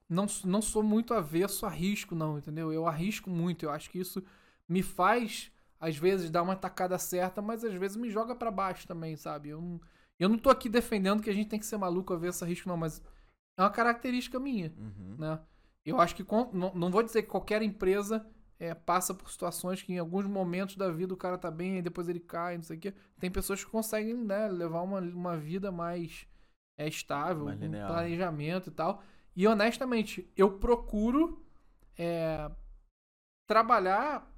não 0.10 0.26
não 0.43 0.62
sou 0.62 0.82
muito 0.82 1.14
avesso 1.14 1.66
a 1.66 1.70
risco 1.70 2.16
não, 2.16 2.38
entendeu? 2.39 2.74
Eu 2.74 2.88
arrisco 2.88 3.30
muito, 3.30 3.64
eu 3.64 3.72
acho 3.72 3.89
que 3.89 4.00
isso 4.00 4.24
me 4.68 4.82
faz 4.82 5.52
às 5.80 5.98
vezes 5.98 6.30
dar 6.30 6.44
uma 6.44 6.56
tacada 6.56 6.98
certa, 6.98 7.42
mas 7.42 7.64
às 7.64 7.74
vezes 7.74 7.98
me 7.98 8.10
joga 8.10 8.36
pra 8.36 8.52
baixo 8.52 8.88
também, 8.88 9.16
sabe? 9.16 9.50
Eu 9.50 9.62
não, 9.62 9.82
eu 10.20 10.30
não 10.30 10.38
tô 10.38 10.50
aqui 10.50 10.68
defendendo 10.68 11.24
que 11.24 11.30
a 11.30 11.34
gente 11.34 11.50
tem 11.50 11.60
que 11.60 11.66
ser 11.66 11.78
maluco 11.78 12.14
a 12.14 12.46
risco 12.46 12.68
não, 12.68 12.78
mas 12.78 13.02
é 13.58 13.62
uma 13.62 13.70
característica 13.70 14.40
minha 14.40 14.74
Uhum. 14.78 15.16
né? 15.18 15.40
Eu 15.86 16.00
acho 16.00 16.16
que 16.16 16.26
não, 16.54 16.74
não 16.76 16.92
vou 16.92 17.02
dizer 17.02 17.24
que 17.24 17.30
qualquer 17.30 17.62
empresa 17.62 18.26
é, 18.60 18.74
passa 18.76 19.14
por 19.14 19.32
situações 19.32 19.82
que 19.82 19.94
em 19.94 19.98
alguns 19.98 20.28
momentos 20.28 20.76
da 20.76 20.92
vida 20.92 21.14
o 21.14 21.18
cara 21.18 21.38
tá 21.38 21.50
bem, 21.50 21.76
aí 21.76 21.82
depois 21.82 22.10
ele 22.10 22.20
cai, 22.20 22.58
não 22.58 22.64
sei 22.64 22.78
o 22.78 22.80
quê. 22.80 22.94
Tem 23.18 23.32
pessoas 23.32 23.64
que 23.64 23.72
conseguem 23.72 24.14
né, 24.14 24.50
levar 24.50 24.82
uma, 24.82 25.00
uma 25.00 25.38
vida 25.38 25.72
mais 25.72 26.28
é, 26.78 26.88
estável, 26.88 27.46
Mais 27.46 27.60
linear. 27.60 27.88
planejamento 27.88 28.70
e 28.70 28.72
tal. 28.72 29.02
E 29.36 29.48
honestamente, 29.48 30.30
eu 30.36 30.60
procuro 30.60 31.42
é, 31.98 32.52
trabalhar 33.48 34.30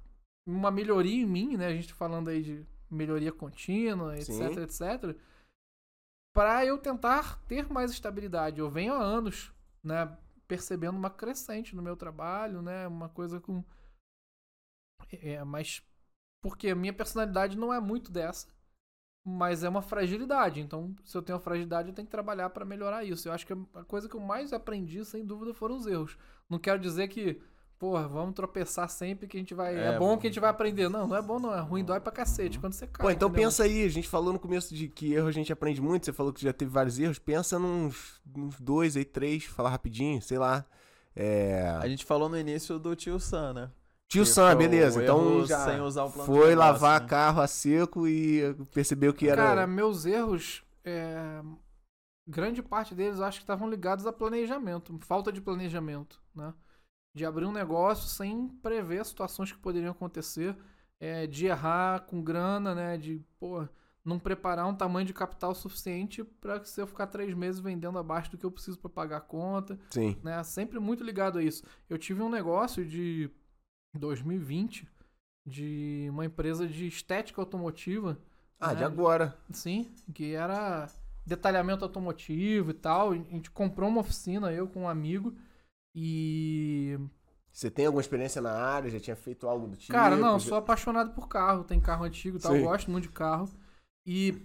uma 0.46 0.70
melhoria 0.70 1.22
em 1.22 1.26
mim, 1.26 1.56
né? 1.56 1.66
A 1.66 1.74
gente 1.74 1.92
falando 1.92 2.28
aí 2.28 2.42
de 2.42 2.66
melhoria 2.90 3.32
contínua, 3.32 4.16
etc, 4.16 4.26
Sim. 4.26 4.60
etc. 4.60 5.18
Pra 6.34 6.64
eu 6.64 6.78
tentar 6.78 7.42
ter 7.46 7.68
mais 7.70 7.90
estabilidade. 7.90 8.58
Eu 8.58 8.70
venho 8.70 8.94
há 8.94 9.02
anos, 9.02 9.52
né? 9.82 10.16
Percebendo 10.48 10.96
uma 10.96 11.10
crescente 11.10 11.76
no 11.76 11.82
meu 11.82 11.96
trabalho, 11.96 12.62
né? 12.62 12.86
Uma 12.86 13.08
coisa 13.08 13.40
com. 13.40 13.64
É, 15.12 15.42
mas. 15.44 15.82
Porque 16.42 16.70
a 16.70 16.74
minha 16.74 16.92
personalidade 16.92 17.56
não 17.56 17.72
é 17.72 17.78
muito 17.80 18.10
dessa. 18.10 18.48
Mas 19.24 19.62
é 19.62 19.68
uma 19.68 19.82
fragilidade. 19.82 20.60
Então, 20.60 20.96
se 21.04 21.16
eu 21.16 21.22
tenho 21.22 21.36
uma 21.36 21.44
fragilidade, 21.44 21.88
eu 21.88 21.94
tenho 21.94 22.06
que 22.06 22.10
trabalhar 22.10 22.50
pra 22.50 22.64
melhorar 22.64 23.04
isso. 23.04 23.28
Eu 23.28 23.32
acho 23.32 23.46
que 23.46 23.52
a 23.52 23.84
coisa 23.84 24.08
que 24.08 24.16
eu 24.16 24.20
mais 24.20 24.52
aprendi, 24.52 25.04
sem 25.04 25.24
dúvida, 25.24 25.54
foram 25.54 25.76
os 25.76 25.86
erros. 25.86 26.18
Não 26.48 26.58
quero 26.58 26.80
dizer 26.80 27.06
que, 27.06 27.40
porra, 27.82 28.06
vamos 28.06 28.36
tropeçar 28.36 28.88
sempre 28.88 29.26
que 29.26 29.36
a 29.36 29.40
gente 29.40 29.54
vai. 29.54 29.76
É, 29.76 29.86
É, 29.86 29.98
bom 29.98 30.16
que 30.16 30.28
a 30.28 30.30
gente 30.30 30.38
vai 30.38 30.50
aprender. 30.50 30.88
Não, 30.88 31.04
não 31.04 31.16
é 31.16 31.20
bom, 31.20 31.40
não. 31.40 31.52
É 31.52 31.58
ruim, 31.58 31.82
dói 31.82 31.98
pra 31.98 32.12
cacete 32.12 32.60
quando 32.60 32.74
você 32.74 32.86
cai. 32.86 33.04
Pô, 33.04 33.10
então 33.10 33.28
entendeu? 33.28 33.46
pensa 33.46 33.64
aí, 33.64 33.84
a 33.84 33.88
gente 33.88 34.06
falou 34.06 34.32
no 34.32 34.38
começo 34.38 34.72
de 34.72 34.86
que 34.86 35.12
erro 35.14 35.26
a 35.26 35.32
gente 35.32 35.52
aprende 35.52 35.80
muito, 35.82 36.06
você 36.06 36.12
falou 36.12 36.32
que 36.32 36.40
já 36.40 36.52
teve 36.52 36.70
vários 36.70 37.00
erros, 37.00 37.18
pensa 37.18 37.58
nos, 37.58 38.20
nos 38.24 38.60
dois 38.60 38.96
aí, 38.96 39.04
três, 39.04 39.46
falar 39.46 39.70
rapidinho, 39.70 40.22
sei 40.22 40.38
lá. 40.38 40.64
É... 41.16 41.76
A 41.82 41.88
gente 41.88 42.04
falou 42.04 42.28
no 42.28 42.38
início 42.38 42.78
do 42.78 42.94
tio 42.94 43.18
Sam, 43.18 43.52
né? 43.52 43.70
Tio 44.06 44.24
Sam, 44.24 44.54
beleza, 44.54 45.02
então 45.02 45.44
já 45.44 45.64
sem 45.64 45.80
usar 45.80 46.04
o 46.04 46.12
plano 46.12 46.26
foi 46.26 46.50
negócio, 46.50 46.58
lavar 46.58 47.00
né? 47.00 47.08
carro 47.08 47.40
a 47.40 47.48
seco 47.48 48.06
e 48.06 48.54
percebeu 48.72 49.12
que 49.12 49.28
era... 49.28 49.42
Cara, 49.42 49.66
meus 49.66 50.06
erros, 50.06 50.62
é, 50.84 51.42
grande 52.28 52.62
parte 52.62 52.94
deles 52.94 53.18
eu 53.18 53.24
acho 53.24 53.38
que 53.38 53.42
estavam 53.42 53.68
ligados 53.68 54.06
a 54.06 54.12
planejamento, 54.12 54.96
falta 55.00 55.32
de 55.32 55.40
planejamento, 55.40 56.22
né? 56.32 56.54
De 57.14 57.24
abrir 57.24 57.44
um 57.44 57.52
negócio 57.52 58.08
sem 58.08 58.48
prever 58.48 59.04
situações 59.04 59.52
que 59.52 59.58
poderiam 59.58 59.92
acontecer, 59.92 60.56
é, 60.98 61.26
de 61.26 61.46
errar 61.46 62.00
com 62.00 62.22
grana, 62.22 62.74
né? 62.74 62.96
De, 62.96 63.20
pô, 63.38 63.66
não 64.04 64.18
preparar 64.18 64.66
um 64.66 64.74
tamanho 64.74 65.06
de 65.06 65.12
capital 65.12 65.54
suficiente 65.54 66.24
para 66.24 66.58
que 66.58 66.68
se 66.68 66.80
eu 66.80 66.86
ficar 66.86 67.06
três 67.06 67.34
meses 67.34 67.60
vendendo 67.60 67.98
abaixo 67.98 68.30
do 68.30 68.38
que 68.38 68.44
eu 68.44 68.50
preciso 68.50 68.78
para 68.78 68.90
pagar 68.90 69.16
a 69.18 69.20
conta, 69.20 69.78
Sim, 69.90 70.16
né? 70.22 70.42
Sempre 70.42 70.78
muito 70.78 71.04
ligado 71.04 71.38
a 71.38 71.42
isso. 71.42 71.64
Eu 71.88 71.98
tive 71.98 72.22
um 72.22 72.30
negócio 72.30 72.84
de 72.84 73.30
2020 73.94 74.88
de 75.46 76.08
uma 76.10 76.24
empresa 76.24 76.66
de 76.66 76.86
estética 76.86 77.40
automotiva. 77.40 78.18
ah, 78.58 78.68
né? 78.68 78.76
de 78.76 78.84
agora. 78.84 79.36
Sim, 79.50 79.92
que 80.14 80.34
era 80.34 80.88
detalhamento 81.26 81.84
automotivo 81.84 82.70
e 82.70 82.74
tal. 82.74 83.12
A 83.12 83.16
gente 83.16 83.50
comprou 83.50 83.88
uma 83.88 84.00
oficina, 84.00 84.52
eu 84.52 84.68
com 84.68 84.82
um 84.82 84.88
amigo. 84.88 85.34
E. 85.94 86.98
Você 87.52 87.70
tem 87.70 87.84
alguma 87.84 88.00
experiência 88.00 88.40
na 88.40 88.52
área, 88.52 88.88
já 88.90 88.98
tinha 88.98 89.14
feito 89.16 89.46
algo 89.46 89.66
do 89.68 89.76
tipo? 89.76 89.92
Cara, 89.92 90.16
não, 90.16 90.38
já- 90.38 90.48
sou 90.48 90.56
apaixonado 90.58 91.12
por 91.14 91.28
carro. 91.28 91.64
Tem 91.64 91.78
carro 91.80 92.04
antigo 92.04 92.38
e 92.38 92.40
tal, 92.40 92.52
Sim. 92.52 92.62
gosto 92.62 92.90
muito 92.90 93.04
de 93.04 93.10
carro. 93.10 93.46
E 94.06 94.40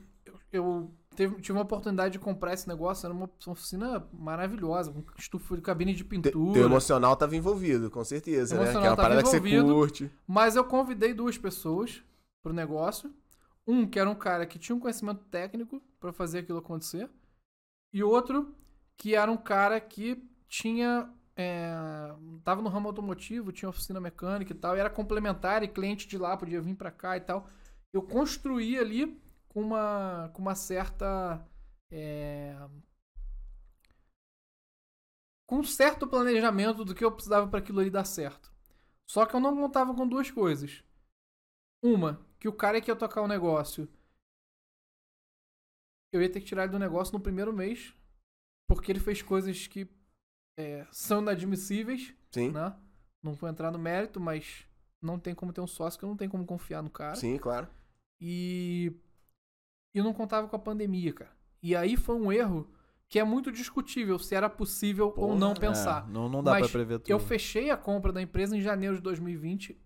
eu, 0.51 0.91
teve- 1.15 1.35
tive 1.41 1.53
uma 1.57 1.61
oportunidade 1.61 2.11
de 2.13 2.19
comprar 2.19 2.53
esse 2.53 2.67
negócio, 2.67 3.05
era 3.07 3.13
uma 3.13 3.29
oficina 3.47 4.05
maravilhosa, 4.11 4.91
com 4.91 5.03
estufa 5.17 5.55
de 5.55 5.61
cabine 5.61 5.93
de 5.93 6.03
Te- 6.03 6.09
pintura. 6.09 6.53
Teu 6.53 6.65
emocional 6.65 7.15
tava 7.15 7.35
envolvido, 7.35 7.89
com 7.89 8.03
certeza, 8.03 8.57
né? 8.61 8.73
É 8.73 8.77
uma 8.89 8.95
parada 8.97 9.23
que 9.23 9.29
você 9.29 9.39
curte. 9.39 10.11
Mas 10.27 10.57
eu 10.57 10.65
convidei 10.65 11.13
duas 11.13 11.37
pessoas 11.37 12.03
pro 12.43 12.51
negócio. 12.53 13.13
Um 13.65 13.87
que 13.87 13.99
era 13.99 14.09
um 14.09 14.15
cara 14.15 14.45
que 14.45 14.59
tinha 14.59 14.75
um 14.75 14.79
conhecimento 14.79 15.23
técnico 15.25 15.81
pra 15.99 16.11
fazer 16.11 16.39
aquilo 16.39 16.59
acontecer. 16.59 17.09
E 17.93 18.03
outro 18.03 18.53
que 18.97 19.15
era 19.15 19.31
um 19.31 19.37
cara 19.37 19.79
que 19.79 20.21
tinha. 20.49 21.09
É, 21.37 21.71
tava 22.43 22.61
no 22.63 22.69
ramo 22.69 22.87
automotivo, 22.87 23.51
tinha 23.51 23.69
oficina 23.69 24.01
mecânica 24.01 24.51
e 24.53 24.55
tal, 24.55 24.75
e 24.75 24.79
era 24.79 24.89
complementar, 24.89 25.63
e 25.63 25.67
cliente 25.67 26.07
de 26.07 26.17
lá 26.17 26.35
podia 26.35 26.61
vir 26.61 26.75
pra 26.75 26.91
cá 26.91 27.15
e 27.17 27.21
tal. 27.21 27.47
Eu 27.93 28.01
construí 28.03 28.77
ali 28.79 29.21
com 29.49 29.61
uma, 29.61 30.31
com 30.33 30.41
uma 30.41 30.55
certa. 30.55 31.45
é, 31.91 32.55
com 35.47 35.59
um 35.59 35.63
certo 35.63 36.07
planejamento 36.07 36.85
do 36.85 36.93
que 36.93 37.03
eu 37.03 37.11
precisava 37.11 37.47
para 37.47 37.59
aquilo 37.59 37.79
ali 37.79 37.89
dar 37.89 38.05
certo. 38.05 38.51
Só 39.09 39.25
que 39.25 39.35
eu 39.35 39.39
não 39.39 39.55
contava 39.55 39.93
com 39.95 40.07
duas 40.07 40.31
coisas. 40.31 40.83
Uma, 41.81 42.23
que 42.39 42.47
o 42.47 42.53
cara 42.53 42.79
que 42.81 42.91
ia 42.91 42.95
tocar 42.95 43.21
o 43.21 43.27
negócio, 43.27 43.89
eu 46.11 46.21
ia 46.21 46.31
ter 46.31 46.39
que 46.39 46.45
tirar 46.45 46.63
ele 46.63 46.71
do 46.71 46.79
negócio 46.79 47.13
no 47.13 47.19
primeiro 47.19 47.53
mês, 47.53 47.93
porque 48.67 48.91
ele 48.91 48.99
fez 48.99 49.21
coisas 49.21 49.67
que 49.67 49.85
é, 50.57 50.85
são 50.91 51.21
inadmissíveis, 51.21 52.13
Sim, 52.31 52.51
né? 52.51 52.75
Não 53.21 53.33
vou 53.33 53.47
entrar 53.49 53.71
no 53.71 53.79
mérito, 53.79 54.19
mas 54.19 54.65
não 55.01 55.19
tem 55.19 55.33
como 55.35 55.53
ter 55.53 55.61
um 55.61 55.67
sócio 55.67 55.97
que 55.99 56.03
eu 56.03 56.09
não 56.09 56.17
tenho 56.17 56.31
como 56.31 56.45
confiar 56.45 56.81
no 56.81 56.89
cara. 56.89 57.15
sim, 57.15 57.37
claro. 57.37 57.67
E 58.19 58.91
eu 59.93 60.03
não 60.03 60.13
contava 60.13 60.47
com 60.47 60.55
a 60.55 60.59
pandemia, 60.59 61.13
cara. 61.13 61.31
E 61.61 61.75
aí 61.75 61.95
foi 61.95 62.15
um 62.15 62.31
erro 62.31 62.69
que 63.09 63.19
é 63.19 63.23
muito 63.23 63.51
discutível 63.51 64.19
se 64.19 64.35
era 64.35 64.49
possível 64.49 65.13
ou 65.15 65.35
não 65.35 65.53
Porra, 65.53 65.59
pensar. 65.59 66.07
é, 66.07 66.11
não, 66.11 66.27
não 66.27 66.43
dá 66.43 66.51
Mas 66.51 66.61
pra 66.61 66.69
prever 66.69 66.99
tudo. 66.99 67.09
Eu 67.09 67.19
fechei 67.19 67.69
a 67.69 67.77
compra 67.77 68.11
da 68.11 68.21
empresa 68.21 68.55
em 68.57 68.61
janeiro 68.61 68.95
de 68.95 69.01
2020. 69.01 69.79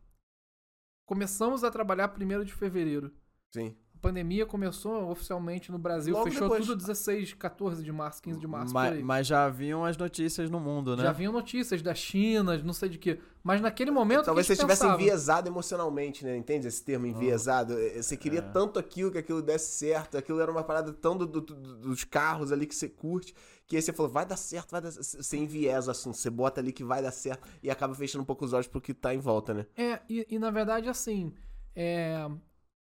Começamos 1.06 1.64
a 1.64 1.70
trabalhar 1.70 2.14
1 2.18 2.44
de 2.44 2.54
fevereiro. 2.54 3.14
Sim. 3.54 3.76
Pandemia 4.02 4.46
começou 4.46 5.12
oficialmente 5.12 5.72
no 5.72 5.78
Brasil. 5.78 6.14
Logo 6.14 6.26
fechou 6.26 6.50
depois. 6.50 6.66
tudo 6.66 6.78
16, 6.80 7.34
14 7.34 7.84
de 7.84 7.92
março, 7.92 8.22
15 8.24 8.40
de 8.40 8.48
março. 8.48 8.74
mas, 8.74 8.90
por 8.90 8.98
aí. 8.98 9.04
mas 9.04 9.28
já 9.28 9.46
haviam 9.46 9.86
as 9.86 9.96
notícias 9.96 10.50
no 10.50 10.60
mundo, 10.60 10.98
né? 10.98 11.04
Já 11.04 11.12
vinham 11.12 11.32
notícias 11.32 11.82
da 11.82 11.94
China, 11.94 12.58
de 12.58 12.66
não 12.66 12.74
sei 12.74 12.90
de 12.90 12.98
quê. 12.98 13.20
Mas 13.44 13.62
naquele 13.62 13.92
momento. 13.92 14.26
Talvez 14.26 14.48
você 14.48 14.54
estivesse 14.54 14.86
enviesado 14.86 15.48
emocionalmente, 15.48 16.26
né? 16.26 16.36
Entende 16.36 16.68
esse 16.68 16.84
termo 16.84 17.06
enviesado? 17.06 17.74
Eh, 17.80 18.02
Você 18.02 18.18
queria 18.18 18.40
É. 18.40 18.42
tanto 18.42 18.80
aquilo 18.80 19.12
que 19.12 19.18
aquilo 19.20 19.42
desse 19.42 19.72
certo, 19.78 20.18
aquilo 20.18 20.40
era 20.40 20.52
uma 20.52 20.64
parada 20.64 20.92
tão 20.92 21.16
do- 21.16 21.28
do- 21.28 21.42
do- 21.42 21.78
dos 21.78 22.04
carros 22.04 22.52
ali 22.52 22.66
que 22.66 22.76
você 22.76 22.90
curte, 22.90 23.34
que 23.68 23.76
aí 23.76 23.82
você 23.82 23.94
falou, 23.94 24.12
vai 24.12 24.26
dar 24.26 24.36
certo, 24.38 24.72
vai 24.72 24.82
dar 24.82 24.92
certo. 24.92 25.24
Você 25.24 25.38
enviesa 25.38 25.90
o 25.90 25.92
assunto, 25.92 26.18
você 26.18 26.30
bota 26.30 26.60
ali 26.60 26.72
que 26.72 26.84
vai 26.84 27.02
dar 27.02 27.12
certo 27.12 27.48
e 27.64 27.70
acaba 27.70 27.94
fechando 27.96 28.24
um 28.24 28.26
pouco 28.26 28.44
os 28.46 28.52
olhos 28.54 28.68
pro 28.68 28.82
que 28.82 28.94
tá 28.94 29.14
em 29.14 29.20
volta, 29.20 29.54
né? 29.54 29.66
É, 29.78 30.00
e, 30.10 30.26
e 30.30 30.40
na 30.40 30.50
verdade, 30.52 30.90
assim. 30.90 31.34
É, 31.76 32.28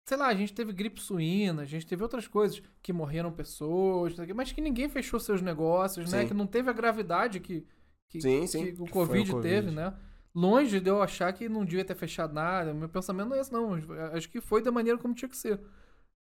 sei 0.05 0.17
lá, 0.17 0.27
a 0.29 0.35
gente 0.35 0.53
teve 0.53 0.73
gripe 0.73 1.01
suína, 1.01 1.63
a 1.63 1.65
gente 1.67 1.87
teve 1.87 2.03
outras 2.03 2.27
coisas 2.27 2.63
que 2.83 2.93
morreram 2.93 3.33
pessoas, 3.33 4.15
mas 4.35 4.53
que 4.53 4.61
ninguém 4.61 4.89
fechou 4.89 5.21
seus 5.21 5.41
negócios, 5.41 6.11
né? 6.11 6.23
Sim. 6.23 6.29
Que 6.29 6.35
não 6.35 6.47
teve 6.47 6.69
a 6.71 6.73
gravidade 6.73 7.41
que, 7.41 7.67
que, 8.09 8.21
Sim, 8.21 8.47
sim. 8.47 8.65
que 8.67 8.83
o 8.83 8.87
foi 8.87 8.87
o 8.87 8.91
COVID 8.91 9.31
Covid. 9.33 9.49
teve, 9.49 9.71
né? 9.71 9.95
Longe 10.35 10.81
de 10.81 10.89
eu 10.89 11.03
achar 11.03 11.33
que 11.33 11.49
não 11.49 11.65
devia 11.65 11.85
ter 11.85 11.95
fechado 11.95 12.33
nada. 12.33 12.73
Meu 12.73 12.89
pensamento 12.89 13.29
não 13.29 13.37
é 13.37 13.41
esse, 13.41 13.53
não. 13.53 13.75
Acho 14.15 14.29
que 14.31 14.41
foi 14.41 14.63
da 14.63 14.73
maneira 14.73 14.99
como 14.99 15.15
tinha 15.15 15.29
que 15.29 15.37
ser. 15.37 15.61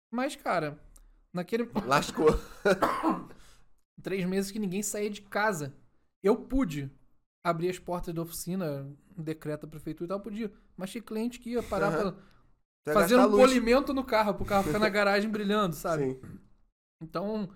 Mas, 0.10 0.36
cara, 0.36 0.80
naquele 1.34 1.70
Lascou. 1.86 2.28
três 4.02 4.26
meses 4.26 4.50
que 4.52 4.60
ninguém 4.60 4.82
saía 4.82 5.10
de 5.10 5.22
casa, 5.22 5.74
eu 6.24 6.36
pude 6.36 6.90
abrir 7.44 7.70
as 7.70 7.80
portas 7.80 8.14
da 8.14 8.22
oficina, 8.22 8.88
um 9.18 9.24
decreto 9.24 9.62
da 9.62 9.68
prefeitura 9.72 10.06
e 10.06 10.10
tal, 10.10 10.18
eu 10.18 10.24
podia. 10.24 10.52
Mas 10.76 10.92
tinha 10.92 11.02
cliente 11.02 11.40
que 11.40 11.52
ia 11.52 11.64
parar 11.64 11.88
Aham. 11.88 12.12
pra 12.14 12.22
fazendo 12.94 13.28
um 13.28 13.32
polimento 13.32 13.94
no 13.94 14.04
carro, 14.04 14.34
pro 14.34 14.46
carro 14.46 14.64
ficar 14.64 14.80
na 14.80 14.90
garagem 14.90 15.30
brilhando, 15.30 15.74
sabe? 15.78 16.14
Sim. 16.14 16.20
Então, 17.02 17.50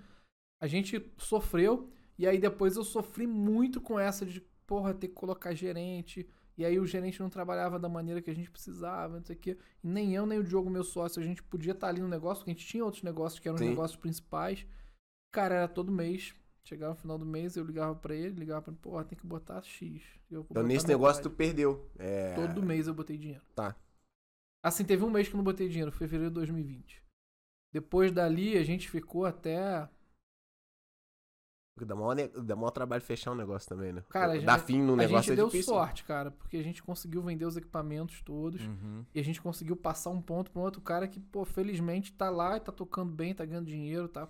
a 0.62 0.68
gente 0.68 1.12
sofreu, 1.18 1.90
e 2.18 2.28
aí 2.28 2.38
depois 2.38 2.76
eu 2.76 2.84
sofri 2.84 3.26
muito 3.26 3.82
com 3.82 4.00
essa 4.00 4.26
de, 4.26 4.42
porra, 4.68 4.94
ter 4.94 5.08
que 5.08 5.14
colocar 5.14 5.54
gerente, 5.54 6.28
e 6.58 6.66
aí 6.66 6.80
o 6.80 6.86
gerente 6.86 7.20
não 7.20 7.30
trabalhava 7.30 7.80
da 7.80 7.90
maneira 7.90 8.22
que 8.22 8.30
a 8.30 8.36
gente 8.36 8.52
precisava, 8.52 9.18
não 9.18 9.26
sei 9.26 9.36
o 9.36 9.40
quê. 9.40 9.58
E 9.84 9.88
nem 9.88 10.14
eu, 10.14 10.26
nem 10.26 10.38
o 10.38 10.44
Diogo, 10.44 10.70
meu 10.70 10.84
sócio, 10.84 11.22
a 11.22 11.26
gente 11.26 11.42
podia 11.42 11.72
estar 11.72 11.88
ali 11.88 12.02
no 12.02 12.08
negócio, 12.08 12.42
porque 12.42 12.52
a 12.52 12.54
gente 12.54 12.68
tinha 12.68 12.86
outros 12.86 13.04
negócios 13.04 13.40
que 13.40 13.48
eram 13.48 13.56
os 13.56 13.62
Sim. 13.62 13.70
negócios 13.70 14.00
principais. 14.00 14.66
Cara, 15.32 15.56
era 15.56 15.68
todo 15.68 15.92
mês. 15.92 16.36
Chegava 16.64 16.94
no 16.94 17.00
final 17.00 17.18
do 17.18 17.26
mês, 17.26 17.56
eu 17.56 17.64
ligava 17.64 17.96
pra 17.96 18.14
ele, 18.14 18.36
ligava 18.36 18.62
pra 18.62 18.72
ele, 18.72 18.80
porra, 18.80 19.04
tem 19.04 19.18
que 19.18 19.26
botar 19.26 19.62
X. 19.64 20.04
Eu 20.30 20.42
Então 20.42 20.44
botar 20.44 20.64
nesse 20.64 20.88
negócio 20.88 21.24
tu 21.24 21.30
perdeu. 21.32 21.90
É... 21.98 22.36
Todo 22.36 22.62
mês 22.62 22.88
eu 22.88 22.94
botei 22.94 23.18
dinheiro. 23.18 23.42
Tá. 23.56 23.76
Assim, 24.64 24.86
teve 24.86 25.04
um 25.04 25.10
mês 25.10 25.28
que 25.28 25.34
eu 25.34 25.38
não 25.38 25.44
botei 25.44 25.68
dinheiro, 25.68 25.92
fevereiro 25.92 26.30
de 26.30 26.36
2020. 26.36 27.04
Depois 27.74 28.12
dali, 28.12 28.58
a 28.58 28.64
gente 28.64 28.90
ficou 28.90 29.26
até. 29.26 29.90
Porque 31.74 31.86
Dá 31.88 31.96
maior, 31.96 32.14
ne- 32.14 32.28
dá 32.28 32.56
maior 32.56 32.70
trabalho 32.72 33.02
fechar 33.02 33.32
um 33.32 33.36
negócio 33.36 33.68
também, 33.68 33.94
né? 33.94 34.04
Cara, 34.10 34.34
a 34.34 34.38
gente- 34.38 34.66
fim 34.66 34.82
no 34.82 34.94
a 34.94 34.98
negócio 34.98 35.24
gente 35.24 35.32
é 35.32 35.36
deu 35.36 35.46
difícil. 35.48 35.74
sorte, 35.74 36.04
cara, 36.04 36.30
porque 36.30 36.58
a 36.58 36.64
gente 36.64 36.84
conseguiu 36.84 37.22
vender 37.24 37.46
os 37.46 37.56
equipamentos 37.58 38.22
todos. 38.22 38.62
Uhum. 38.62 39.06
E 39.16 39.20
a 39.20 39.24
gente 39.24 39.42
conseguiu 39.42 39.76
passar 39.76 40.10
um 40.12 40.22
ponto 40.22 40.52
pra 40.52 40.62
um 40.62 40.66
outro 40.66 40.82
cara 40.82 41.08
que, 41.08 41.20
pô, 41.20 41.44
felizmente 41.46 42.14
tá 42.14 42.30
lá 42.30 42.58
e 42.58 42.60
tá 42.60 42.72
tocando 42.72 43.12
bem, 43.14 43.34
tá 43.34 43.46
ganhando 43.46 43.66
dinheiro, 43.68 44.08
tá 44.10 44.30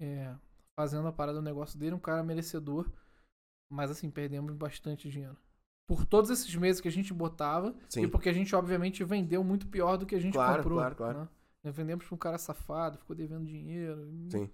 é, 0.00 0.36
fazendo 0.78 1.08
a 1.08 1.12
parada 1.12 1.38
do 1.38 1.44
negócio 1.44 1.76
dele, 1.78 1.94
um 1.94 1.98
cara 2.00 2.22
merecedor. 2.22 2.88
Mas 3.72 3.90
assim, 3.90 4.10
perdemos 4.10 4.54
bastante 4.54 5.10
dinheiro. 5.10 5.36
Por 5.88 6.04
todos 6.04 6.30
esses 6.30 6.54
meses 6.54 6.80
que 6.80 6.86
a 6.86 6.92
gente 6.92 7.12
botava 7.14 7.74
Sim. 7.88 8.02
e 8.02 8.06
porque 8.06 8.28
a 8.28 8.32
gente, 8.32 8.54
obviamente, 8.54 9.02
vendeu 9.02 9.42
muito 9.42 9.66
pior 9.66 9.96
do 9.96 10.04
que 10.06 10.14
a 10.14 10.20
gente 10.20 10.34
Claro, 10.34 10.58
comprou. 10.58 10.78
claro, 10.78 10.94
claro. 10.94 11.18
né? 11.20 11.28
Nós 11.64 11.74
vendemos 11.74 12.04
pra 12.06 12.14
um 12.14 12.18
cara 12.18 12.38
safado, 12.38 12.98
ficou 12.98 13.16
devendo 13.16 13.44
dinheiro. 13.46 14.06
Sim. 14.30 14.48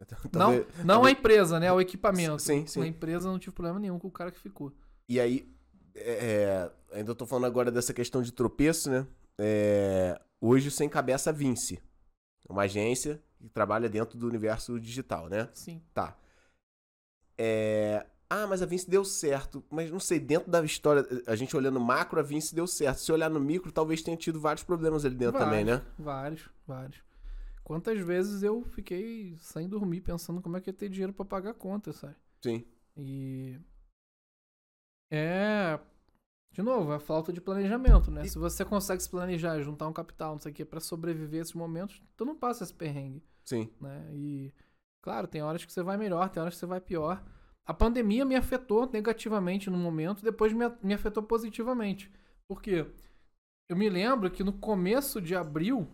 Não, 0.32 0.40
Talvez- 0.40 0.66
não 0.78 0.82
a 0.82 0.86
talvez- 0.98 1.18
empresa, 1.18 1.58
né? 1.60 1.72
O 1.72 1.80
equipamento. 1.80 2.38
Sim, 2.42 2.66
sim. 2.66 2.82
A 2.82 2.86
empresa 2.86 3.30
não 3.30 3.38
tive 3.38 3.54
problema 3.56 3.78
nenhum 3.80 3.98
com 3.98 4.08
o 4.08 4.10
cara 4.10 4.30
que 4.30 4.38
ficou. 4.38 4.70
E 5.08 5.18
aí, 5.18 5.50
é, 5.94 6.70
é, 6.92 6.96
ainda 6.98 7.14
tô 7.14 7.24
falando 7.26 7.46
agora 7.46 7.70
dessa 7.70 7.94
questão 7.94 8.20
de 8.20 8.30
tropeço, 8.30 8.90
né? 8.90 9.06
É, 9.40 10.20
hoje 10.38 10.70
você 10.70 10.84
encabeça 10.84 11.30
a 11.30 11.32
Vinci, 11.32 11.82
uma 12.48 12.62
agência 12.64 13.22
que 13.38 13.48
trabalha 13.48 13.88
dentro 13.88 14.18
do 14.18 14.26
universo 14.28 14.78
digital, 14.78 15.28
né? 15.30 15.48
Sim. 15.54 15.82
Tá. 15.94 16.14
É, 17.38 18.06
ah, 18.28 18.46
mas 18.46 18.62
a 18.62 18.66
Vinci 18.66 18.88
deu 18.90 19.04
certo. 19.04 19.64
Mas 19.70 19.90
não 19.90 20.00
sei, 20.00 20.18
dentro 20.18 20.50
da 20.50 20.62
história, 20.64 21.06
a 21.26 21.36
gente 21.36 21.56
olhando 21.56 21.80
macro, 21.80 22.18
a 22.18 22.22
Vinci 22.22 22.54
deu 22.54 22.66
certo. 22.66 22.98
Se 22.98 23.12
olhar 23.12 23.30
no 23.30 23.40
micro, 23.40 23.70
talvez 23.72 24.02
tenha 24.02 24.16
tido 24.16 24.40
vários 24.40 24.62
problemas 24.64 25.04
ali 25.04 25.14
dentro 25.14 25.38
também, 25.38 25.64
né? 25.64 25.82
Vários, 25.98 26.48
vários. 26.66 27.02
Quantas 27.64 27.98
vezes 28.00 28.42
eu 28.42 28.62
fiquei 28.64 29.36
sem 29.40 29.68
dormir 29.68 30.00
pensando 30.00 30.40
como 30.40 30.56
é 30.56 30.60
que 30.60 30.70
ia 30.70 30.74
ter 30.74 30.88
dinheiro 30.88 31.12
pra 31.12 31.24
pagar 31.24 31.50
a 31.50 31.54
conta, 31.54 31.92
sabe? 31.92 32.14
Sim. 32.42 32.64
E. 32.96 33.58
É. 35.10 35.78
De 36.52 36.62
novo, 36.62 36.92
é 36.92 36.98
falta 36.98 37.32
de 37.32 37.40
planejamento, 37.40 38.10
né? 38.10 38.24
E- 38.24 38.28
Se 38.30 38.38
você 38.38 38.64
consegue 38.64 39.02
se 39.02 39.10
planejar, 39.10 39.60
juntar 39.60 39.86
um 39.88 39.92
capital, 39.92 40.32
não 40.32 40.40
sei 40.40 40.52
o 40.52 40.54
quê, 40.54 40.64
pra 40.64 40.80
sobreviver 40.80 41.40
a 41.40 41.42
esses 41.42 41.54
momentos, 41.54 42.02
tu 42.16 42.24
não 42.24 42.34
passa 42.34 42.64
esse 42.64 42.72
perrengue, 42.72 43.22
Sim. 43.44 43.68
né? 43.80 44.08
E. 44.12 44.52
Claro, 45.02 45.28
tem 45.28 45.42
horas 45.42 45.64
que 45.64 45.72
você 45.72 45.82
vai 45.82 45.96
melhor, 45.96 46.28
tem 46.30 46.40
horas 46.40 46.54
que 46.54 46.60
você 46.60 46.66
vai 46.66 46.80
pior. 46.80 47.22
A 47.66 47.74
pandemia 47.74 48.24
me 48.24 48.36
afetou 48.36 48.88
negativamente 48.90 49.68
no 49.68 49.76
momento, 49.76 50.22
depois 50.22 50.52
me, 50.52 50.94
afetou 50.94 51.22
positivamente. 51.22 52.10
Por 52.48 52.62
quê? 52.62 52.86
Eu 53.68 53.76
me 53.76 53.88
lembro 53.88 54.30
que 54.30 54.44
no 54.44 54.52
começo 54.52 55.20
de 55.20 55.34
abril, 55.34 55.88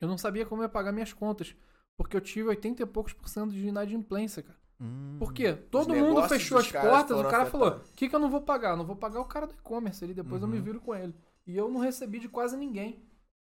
eu 0.00 0.08
não 0.08 0.18
sabia 0.18 0.44
como 0.44 0.62
ia 0.62 0.68
pagar 0.68 0.92
minhas 0.92 1.12
contas. 1.12 1.54
Porque 1.96 2.16
eu 2.16 2.20
tive 2.20 2.48
80 2.48 2.82
e 2.82 2.86
poucos 2.86 3.12
por 3.12 3.28
cento 3.28 3.50
de 3.52 3.66
inadimplência, 3.66 4.42
cara. 4.42 4.58
Hum. 4.80 5.16
Por 5.18 5.32
quê? 5.32 5.52
Todo 5.52 5.92
mundo 5.92 6.22
fechou 6.28 6.58
as 6.58 6.70
portas, 6.70 7.18
o 7.18 7.24
cara 7.28 7.46
falou: 7.46 7.66
o 7.66 7.70
afetados. 7.70 7.92
que, 7.96 8.08
que 8.08 8.14
eu 8.14 8.20
não 8.20 8.30
vou 8.30 8.40
pagar? 8.40 8.70
Eu 8.70 8.76
não 8.76 8.84
vou 8.86 8.94
pagar 8.94 9.20
o 9.20 9.24
cara 9.24 9.48
do 9.48 9.54
e-commerce 9.54 10.04
ali, 10.04 10.14
depois 10.14 10.40
eu 10.40 10.46
me 10.46 10.58
Uhum. 10.58 10.62
viro 10.62 10.80
com 10.80 10.94
ele. 10.94 11.12
E 11.44 11.56
eu 11.56 11.68
não 11.68 11.80
recebi 11.80 12.20
de 12.20 12.28
quase 12.28 12.56
ninguém. 12.56 13.02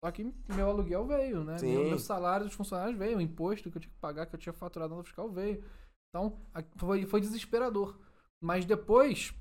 Só 0.05 0.11
que 0.11 0.33
meu 0.49 0.69
aluguel 0.69 1.07
veio, 1.07 1.45
né? 1.45 1.59
Sim. 1.59 1.75
Meu, 1.75 1.85
meu 1.91 1.99
salário 1.99 2.47
dos 2.47 2.55
funcionários 2.55 2.99
veio, 2.99 3.19
o 3.19 3.21
imposto 3.21 3.71
que 3.71 3.77
eu 3.77 3.81
tinha 3.83 3.93
que 3.93 4.01
pagar, 4.01 4.27
que 4.27 4.35
eu 4.35 4.39
tinha 4.39 4.53
faturado 4.53 4.95
no 4.97 5.05
fiscal 5.05 5.31
veio. 5.31 5.63
Então, 6.11 6.39
foi, 6.77 7.07
foi 7.07 7.21
desesperador. 7.21 7.99
Mas 8.41 8.65
depois, 8.65 9.33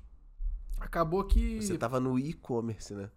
acabou 0.80 1.24
que. 1.24 1.60
Você 1.60 1.76
tava 1.78 1.98
no 2.00 2.18
e-commerce, 2.18 2.94
né? 2.94 3.10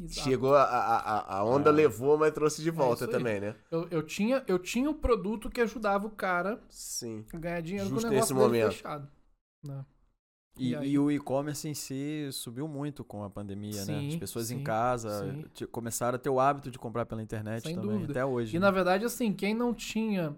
Exato. 0.00 0.30
Chegou, 0.30 0.54
a, 0.54 0.62
a, 0.64 1.38
a- 1.38 1.44
onda 1.44 1.68
Ah. 1.68 1.72
levou, 1.72 2.16
mas 2.16 2.32
trouxe 2.32 2.62
de 2.62 2.70
volta 2.70 3.04
É 3.04 3.08
isso 3.08 3.16
aí. 3.16 3.24
também, 3.24 3.40
né? 3.40 3.54
Eu, 3.70 3.88
eu, 3.90 4.02
tinha, 4.02 4.42
eu 4.48 4.58
tinha 4.58 4.88
um 4.88 4.94
produto 4.94 5.50
que 5.50 5.60
ajudava 5.60 6.06
o 6.06 6.10
cara 6.10 6.62
Sim. 6.70 7.24
a 7.32 7.38
ganhar 7.38 7.60
dinheiro 7.60 7.90
Justo 7.90 8.06
com 8.06 8.08
o 8.08 8.10
negócio 8.10 8.34
nesse 8.34 8.34
dele 8.34 8.46
momento. 8.46 8.72
fechado. 8.72 9.08
né? 9.62 9.84
E, 10.58 10.70
E 10.70 10.76
aí? 10.76 10.90
e 10.92 10.98
o 10.98 11.10
e-commerce 11.10 11.66
em 11.68 11.74
si 11.74 12.28
subiu 12.32 12.68
muito 12.68 13.02
com 13.04 13.24
a 13.24 13.30
pandemia, 13.30 13.84
né? 13.86 14.06
As 14.06 14.14
Sim, 14.14 14.18
pessoas 14.18 14.50
em 14.50 14.58
sim, 14.58 14.64
casa 14.64 15.32
sim. 15.32 15.42
te- 15.54 15.66
começaram 15.66 16.16
a 16.16 16.18
ter 16.18 16.28
o 16.30 16.38
hábito 16.40 16.70
de 16.70 16.78
comprar 16.78 17.06
pela 17.06 17.22
internet 17.22 17.62
Sem 17.62 17.74
também, 17.74 17.90
dúvida. 17.90 18.12
até 18.12 18.24
hoje. 18.24 18.54
E 18.56 18.58
né? 18.58 18.66
na 18.66 18.70
verdade, 18.70 19.04
assim, 19.04 19.32
quem 19.32 19.54
não 19.54 19.74
tinha 19.74 20.36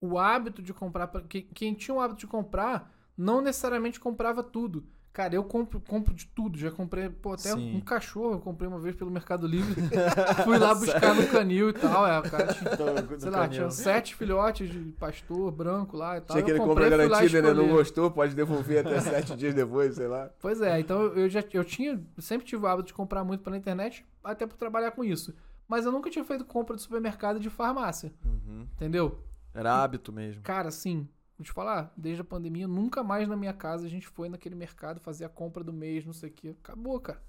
o 0.00 0.18
hábito 0.18 0.62
de 0.62 0.72
comprar. 0.74 1.06
pra- 1.08 1.22
Quem, 1.22 1.42
quem 1.54 1.74
tinha 1.74 1.94
o 1.94 2.00
hábito 2.00 2.20
de 2.20 2.26
comprar, 2.26 2.92
não 3.16 3.40
necessariamente 3.40 3.98
comprava 4.00 4.42
tudo. 4.42 4.84
Cara, 5.12 5.34
eu 5.34 5.42
compro, 5.44 5.80
compro 5.80 6.12
de 6.12 6.26
tudo. 6.26 6.58
Já 6.58 6.70
comprei, 6.70 7.08
pô, 7.08 7.32
até 7.32 7.54
Sim. 7.54 7.74
um 7.74 7.80
cachorro 7.80 8.34
eu 8.34 8.38
comprei 8.38 8.68
uma 8.68 8.78
vez 8.78 8.94
pelo 8.94 9.10
Mercado 9.10 9.46
Livre. 9.46 9.74
Fui 10.44 10.58
lá 10.58 10.74
buscar 10.74 11.14
no 11.14 11.26
canil 11.28 11.70
e 11.70 11.72
tal. 11.72 12.06
É, 12.06 12.18
o 12.18 12.22
cara 12.30 12.52
tinha, 12.52 12.70
do 12.76 13.18
sei 13.18 13.30
lá, 13.30 13.38
canil. 13.38 13.50
tinha 13.54 13.70
sete 13.70 14.14
filhotes 14.14 14.68
de 14.68 14.78
pastor 14.92 15.50
branco 15.50 15.96
lá 15.96 16.18
e 16.18 16.20
tal. 16.20 16.36
Tinha 16.36 16.42
aquele 16.42 16.58
compra 16.58 16.90
garantida, 16.90 17.40
né? 17.40 17.54
Não 17.54 17.66
gostou, 17.68 18.10
pode 18.10 18.34
devolver 18.34 18.86
até 18.86 19.00
sete 19.00 19.34
dias 19.34 19.54
depois, 19.54 19.94
sei 19.94 20.06
lá. 20.06 20.28
Pois 20.38 20.60
é, 20.60 20.78
então 20.78 21.00
eu 21.04 21.30
já 21.30 21.42
eu 21.54 21.64
tinha, 21.64 21.98
sempre 22.18 22.46
tive 22.46 22.62
o 22.64 22.66
hábito 22.68 22.88
de 22.88 22.92
comprar 22.94 23.24
muito 23.24 23.42
pela 23.42 23.56
internet, 23.56 24.04
até 24.22 24.46
por 24.46 24.58
trabalhar 24.58 24.90
com 24.90 25.02
isso. 25.02 25.34
Mas 25.66 25.86
eu 25.86 25.90
nunca 25.92 26.10
tinha 26.10 26.24
feito 26.26 26.44
compra 26.44 26.76
de 26.76 26.82
supermercado 26.82 27.38
e 27.38 27.40
de 27.40 27.48
farmácia, 27.48 28.12
Uhum. 28.22 28.66
entendeu? 28.74 29.18
Era 29.56 29.82
hábito 29.82 30.12
mesmo. 30.12 30.42
Cara, 30.42 30.68
assim, 30.68 31.08
vou 31.38 31.44
te 31.44 31.52
falar, 31.52 31.92
desde 31.96 32.20
a 32.20 32.24
pandemia, 32.24 32.68
nunca 32.68 33.02
mais 33.02 33.26
na 33.28 33.36
minha 33.36 33.52
casa 33.54 33.86
a 33.86 33.90
gente 33.90 34.06
foi 34.06 34.28
naquele 34.28 34.54
mercado 34.54 35.00
fazer 35.00 35.24
a 35.24 35.28
compra 35.28 35.64
do 35.64 35.72
mês, 35.72 36.04
não 36.04 36.12
sei 36.12 36.30
o 36.30 36.32
quê. 36.32 36.48
Acabou, 36.62 37.00
cara. 37.00 37.22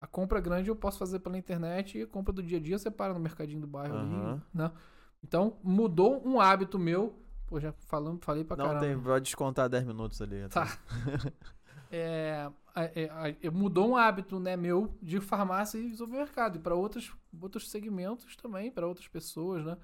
A 0.00 0.06
compra 0.06 0.40
grande 0.40 0.68
eu 0.68 0.76
posso 0.76 0.98
fazer 0.98 1.20
pela 1.20 1.38
internet 1.38 1.96
e 1.98 2.02
a 2.02 2.06
compra 2.06 2.32
do 2.32 2.42
dia 2.42 2.58
a 2.58 2.60
dia 2.60 2.78
você 2.78 2.90
para 2.90 3.14
no 3.14 3.20
mercadinho 3.20 3.60
do 3.60 3.66
bairro 3.66 3.94
Aham. 3.96 4.32
ali, 4.34 4.42
né? 4.52 4.72
Então, 5.22 5.58
mudou 5.62 6.20
um 6.26 6.40
hábito 6.40 6.78
meu. 6.78 7.18
Pô, 7.46 7.60
já 7.60 7.72
falando, 7.86 8.24
falei 8.24 8.42
pra 8.44 8.56
Não 8.56 8.64
caramba. 8.66 8.84
tem, 8.84 8.96
vai 8.96 9.20
descontar 9.20 9.68
10 9.68 9.84
minutos 9.84 10.20
ali. 10.20 10.48
Tá. 10.48 10.66
É, 11.94 12.50
a- 12.74 12.84
é, 12.84 13.10
a- 13.46 13.50
mudou 13.50 13.90
um 13.90 13.96
hábito 13.96 14.40
né, 14.40 14.56
meu 14.56 14.96
de 15.02 15.20
farmácia 15.20 15.78
e 15.78 15.94
supermercado. 15.94 16.56
E 16.56 16.58
para 16.58 16.74
outros, 16.74 17.12
outros 17.38 17.70
segmentos 17.70 18.34
também, 18.36 18.70
para 18.70 18.86
outras 18.86 19.06
pessoas, 19.08 19.62
né? 19.64 19.76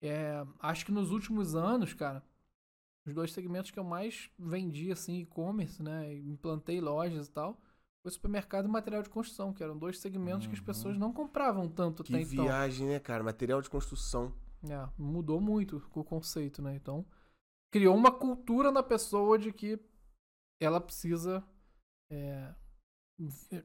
É, 0.00 0.44
acho 0.60 0.86
que 0.86 0.92
nos 0.92 1.10
últimos 1.10 1.54
anos, 1.54 1.92
cara, 1.92 2.22
os 3.06 3.14
dois 3.14 3.32
segmentos 3.32 3.70
que 3.70 3.78
eu 3.78 3.84
mais 3.84 4.30
vendi, 4.38 4.92
assim, 4.92 5.20
e-commerce, 5.20 5.82
né? 5.82 6.14
Implantei 6.14 6.80
lojas 6.80 7.26
e 7.28 7.32
tal. 7.32 7.60
Foi 8.02 8.12
supermercado 8.12 8.66
e 8.66 8.68
material 8.68 9.02
de 9.02 9.08
construção, 9.10 9.52
que 9.52 9.62
eram 9.62 9.76
dois 9.76 9.98
segmentos 9.98 10.46
que 10.46 10.54
as 10.54 10.60
Uhum. 10.60 10.66
pessoas 10.66 10.98
não 10.98 11.12
compravam 11.12 11.68
tanto 11.68 12.04
Que 12.04 12.14
até 12.14 12.22
então. 12.22 12.44
viagem, 12.44 12.86
né, 12.86 13.00
cara? 13.00 13.24
Material 13.24 13.60
de 13.60 13.68
construção. 13.70 14.32
É, 14.64 14.88
mudou 14.98 15.40
muito 15.40 15.82
o 15.94 16.04
conceito, 16.04 16.60
né? 16.62 16.74
Então, 16.74 17.04
criou 17.70 17.96
uma 17.96 18.10
cultura 18.10 18.70
na 18.70 18.82
pessoa 18.82 19.38
de 19.38 19.52
que 19.52 19.78
ela 20.60 20.80
precisa 20.80 21.44
é, 22.10 22.54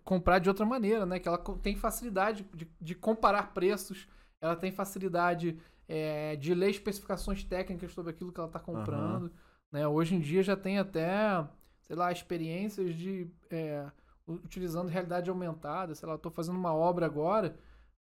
comprar 0.04 0.40
de 0.40 0.50
outra 0.50 0.66
maneira, 0.66 1.06
né? 1.06 1.20
Que 1.20 1.28
ela 1.28 1.38
tem 1.62 1.76
facilidade 1.76 2.44
de, 2.54 2.66
de 2.80 2.96
comparar 2.96 3.54
preços, 3.54 4.08
ela 4.42 4.56
tem 4.56 4.72
facilidade 4.72 5.60
é, 5.88 6.36
de 6.36 6.54
ler 6.54 6.70
especificações 6.70 7.44
técnicas 7.44 7.92
sobre 7.92 8.12
aquilo 8.12 8.32
que 8.32 8.40
ela 8.40 8.48
está 8.48 8.60
comprando. 8.60 9.32
Né? 9.72 9.88
Hoje 9.88 10.16
em 10.16 10.20
dia 10.20 10.44
já 10.44 10.56
tem 10.56 10.78
até, 10.80 11.48
sei 11.82 11.96
lá, 11.96 12.12
experiências 12.12 12.96
de 12.96 13.28
é, 13.50 13.86
utilizando 14.28 14.88
realidade 14.88 15.30
aumentada. 15.30 15.96
Sei 15.96 16.08
lá, 16.08 16.18
tô 16.18 16.30
fazendo 16.30 16.58
uma 16.58 16.74
obra 16.74 17.06
agora. 17.06 17.58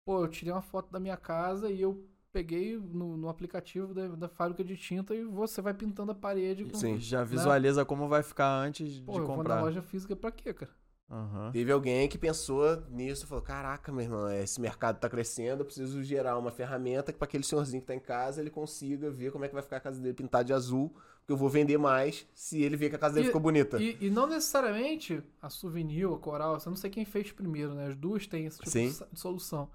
Pô, 0.04 0.20
eu 0.22 0.28
tirei 0.28 0.52
uma 0.52 0.62
foto 0.62 0.90
da 0.92 1.00
minha 1.00 1.16
casa 1.16 1.70
e 1.70 1.80
eu 1.80 2.08
peguei 2.32 2.76
no, 2.76 3.16
no 3.16 3.28
aplicativo 3.28 3.94
da, 3.94 4.08
da 4.08 4.28
fábrica 4.28 4.62
de 4.62 4.76
tinta 4.76 5.14
e 5.14 5.24
você 5.24 5.62
vai 5.62 5.72
pintando 5.72 6.12
a 6.12 6.14
parede 6.14 6.64
com. 6.66 6.74
Sim. 6.74 6.98
Já 6.98 7.24
visualiza 7.24 7.84
como 7.84 8.06
vai 8.08 8.22
ficar 8.22 8.48
antes 8.58 9.00
Pô, 9.00 9.12
de 9.12 9.18
eu 9.18 9.26
vou 9.26 9.36
na 9.36 9.42
comprar. 9.42 9.60
loja 9.62 9.82
física 9.82 10.14
pra 10.14 10.30
quê, 10.30 10.52
cara? 10.52 10.70
Aham. 11.09 11.52
Teve 11.52 11.70
alguém 11.70 12.09
que 12.09 12.18
pensou 12.18 12.82
nisso 12.90 13.24
e 13.24 13.28
falou: 13.28 13.42
Caraca, 13.42 13.92
meu 13.92 14.02
irmão, 14.02 14.28
esse 14.32 14.61
mercado 14.61 14.98
tá 14.98 15.09
crescendo, 15.09 15.61
eu 15.61 15.64
preciso 15.64 16.02
gerar 16.02 16.36
uma 16.36 16.50
ferramenta 16.50 17.12
que 17.12 17.18
para 17.18 17.26
aquele 17.28 17.44
senhorzinho 17.44 17.80
que 17.80 17.86
tá 17.86 17.94
em 17.94 18.00
casa 18.00 18.40
ele 18.40 18.50
consiga 18.50 19.09
ver 19.09 19.30
como 19.30 19.44
é 19.44 19.48
que 19.48 19.54
vai 19.54 19.62
ficar 19.62 19.76
a 19.76 19.80
casa 19.80 20.00
dele 20.00 20.14
pintada 20.14 20.44
de 20.44 20.52
azul, 20.52 20.88
porque 21.20 21.32
eu 21.32 21.36
vou 21.36 21.48
vender 21.48 21.78
mais 21.78 22.26
se 22.34 22.61
ele 22.61 22.76
ver 22.76 22.90
que 22.90 22.96
a 22.96 22.98
casa 22.98 23.14
dele 23.14 23.26
E- 23.26 23.28
ficou 23.28 23.40
bonita. 23.40 23.80
E, 23.80 23.96
e 24.00 24.11
não 24.11 24.26
necessariamente 24.26 25.22
a 25.40 25.48
Souvenir, 25.48 26.09
a 26.12 26.18
Coral, 26.18 26.54
eu 26.57 26.70
não 26.70 26.76
sei 26.76 26.90
quem 26.90 27.04
fez 27.04 27.30
primeiro, 27.30 27.72
né? 27.72 27.86
As 27.86 27.96
duas 27.96 28.26
têm 28.26 28.46
esse 28.46 28.59
tipo 28.59 28.70
Sim. 28.70 28.88
de 29.12 29.20
solução. 29.20 29.70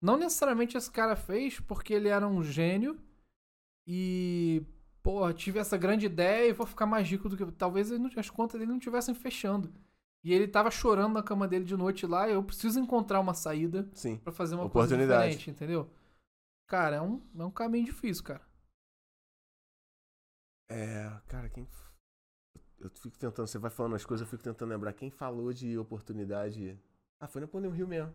Não 0.00 0.16
necessariamente 0.16 0.76
esse 0.76 0.90
cara 0.92 1.16
fez 1.16 1.58
porque 1.58 1.92
ele 1.92 2.06
era 2.06 2.26
um 2.28 2.40
gênio 2.44 2.96
e, 3.84 4.62
pô, 5.02 5.32
tive 5.32 5.58
essa 5.58 5.76
grande 5.76 6.06
ideia 6.06 6.48
e 6.48 6.52
vou 6.52 6.66
ficar 6.66 6.86
mais 6.86 7.08
rico 7.08 7.28
do 7.28 7.36
que. 7.36 7.44
Talvez 7.52 7.90
as 8.16 8.30
contas 8.30 8.60
dele 8.60 8.70
não 8.70 8.78
estivessem 8.78 9.12
fechando. 9.12 9.72
E 10.24 10.32
ele 10.32 10.48
tava 10.48 10.70
chorando 10.70 11.14
na 11.14 11.22
cama 11.22 11.46
dele 11.46 11.64
de 11.64 11.76
noite 11.76 12.06
lá, 12.06 12.28
eu 12.28 12.42
preciso 12.42 12.78
encontrar 12.80 13.20
uma 13.20 13.34
saída 13.34 13.88
Sim. 13.94 14.16
pra 14.18 14.32
fazer 14.32 14.54
uma 14.56 14.64
Oportunidade. 14.64 15.08
coisa 15.20 15.38
diferente, 15.38 15.50
entendeu? 15.50 15.90
Cara, 16.66 16.96
é 16.96 17.00
um, 17.00 17.22
é 17.38 17.44
um 17.44 17.50
caminho 17.50 17.84
difícil, 17.86 18.24
cara. 18.24 18.42
É, 20.70 21.10
cara, 21.28 21.48
quem. 21.48 21.66
Eu 22.78 22.90
fico 22.90 23.18
tentando, 23.18 23.46
você 23.46 23.58
vai 23.58 23.70
falando 23.70 23.96
as 23.96 24.04
coisas, 24.04 24.26
eu 24.26 24.30
fico 24.30 24.42
tentando 24.42 24.68
lembrar. 24.70 24.92
Quem 24.92 25.10
falou 25.10 25.52
de 25.52 25.76
oportunidade. 25.78 26.78
Ah, 27.20 27.26
foi 27.26 27.40
Napoleão 27.40 27.72
Rio 27.72 27.88
mesmo. 27.88 28.14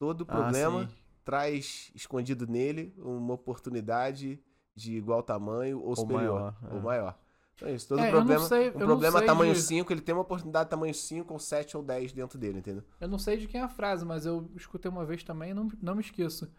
Todo 0.00 0.24
Ah, 0.28 0.32
problema 0.32 0.88
sim. 0.88 0.96
traz 1.24 1.92
escondido 1.94 2.46
nele 2.46 2.92
uma 2.98 3.34
oportunidade 3.34 4.42
de 4.74 4.96
igual 4.96 5.22
tamanho 5.22 5.78
ou, 5.78 5.88
Ou 5.90 5.96
superior. 5.96 6.40
maior, 6.40 6.56
é. 6.70 6.74
Ou 6.74 6.80
maior. 6.80 7.18
É 7.62 7.72
isso. 7.72 7.88
Todo 7.88 8.00
É, 8.00 8.02
eu 8.08 8.12
não 8.12 8.18
problema. 8.18 8.44
sei- 8.46 8.70
um 8.70 8.80
eu 8.80 8.86
problema 8.86 9.22
tamanho 9.22 9.52
de- 9.54 9.62
5, 9.62 9.92
ele 9.92 10.00
tem 10.00 10.14
uma 10.14 10.22
oportunidade 10.22 10.68
tamanho 10.70 10.92
5 10.94 11.32
ou 11.32 11.38
7 11.38 11.76
ou 11.76 11.82
10 11.82 12.12
dentro 12.12 12.38
dele, 12.38 12.58
entendeu? 12.58 12.82
Eu 13.00 13.08
não 13.08 13.18
sei 13.18 13.36
de 13.36 13.46
quem 13.46 13.60
é 13.60 13.64
a 13.64 13.68
frase, 13.68 14.04
mas 14.04 14.26
eu 14.26 14.50
escutei 14.56 14.90
uma 14.90 15.04
vez 15.04 15.22
também 15.22 15.50
e 15.50 15.54
não, 15.54 15.68
não 15.80 15.94
me 15.94 16.00
esqueço. 16.00 16.50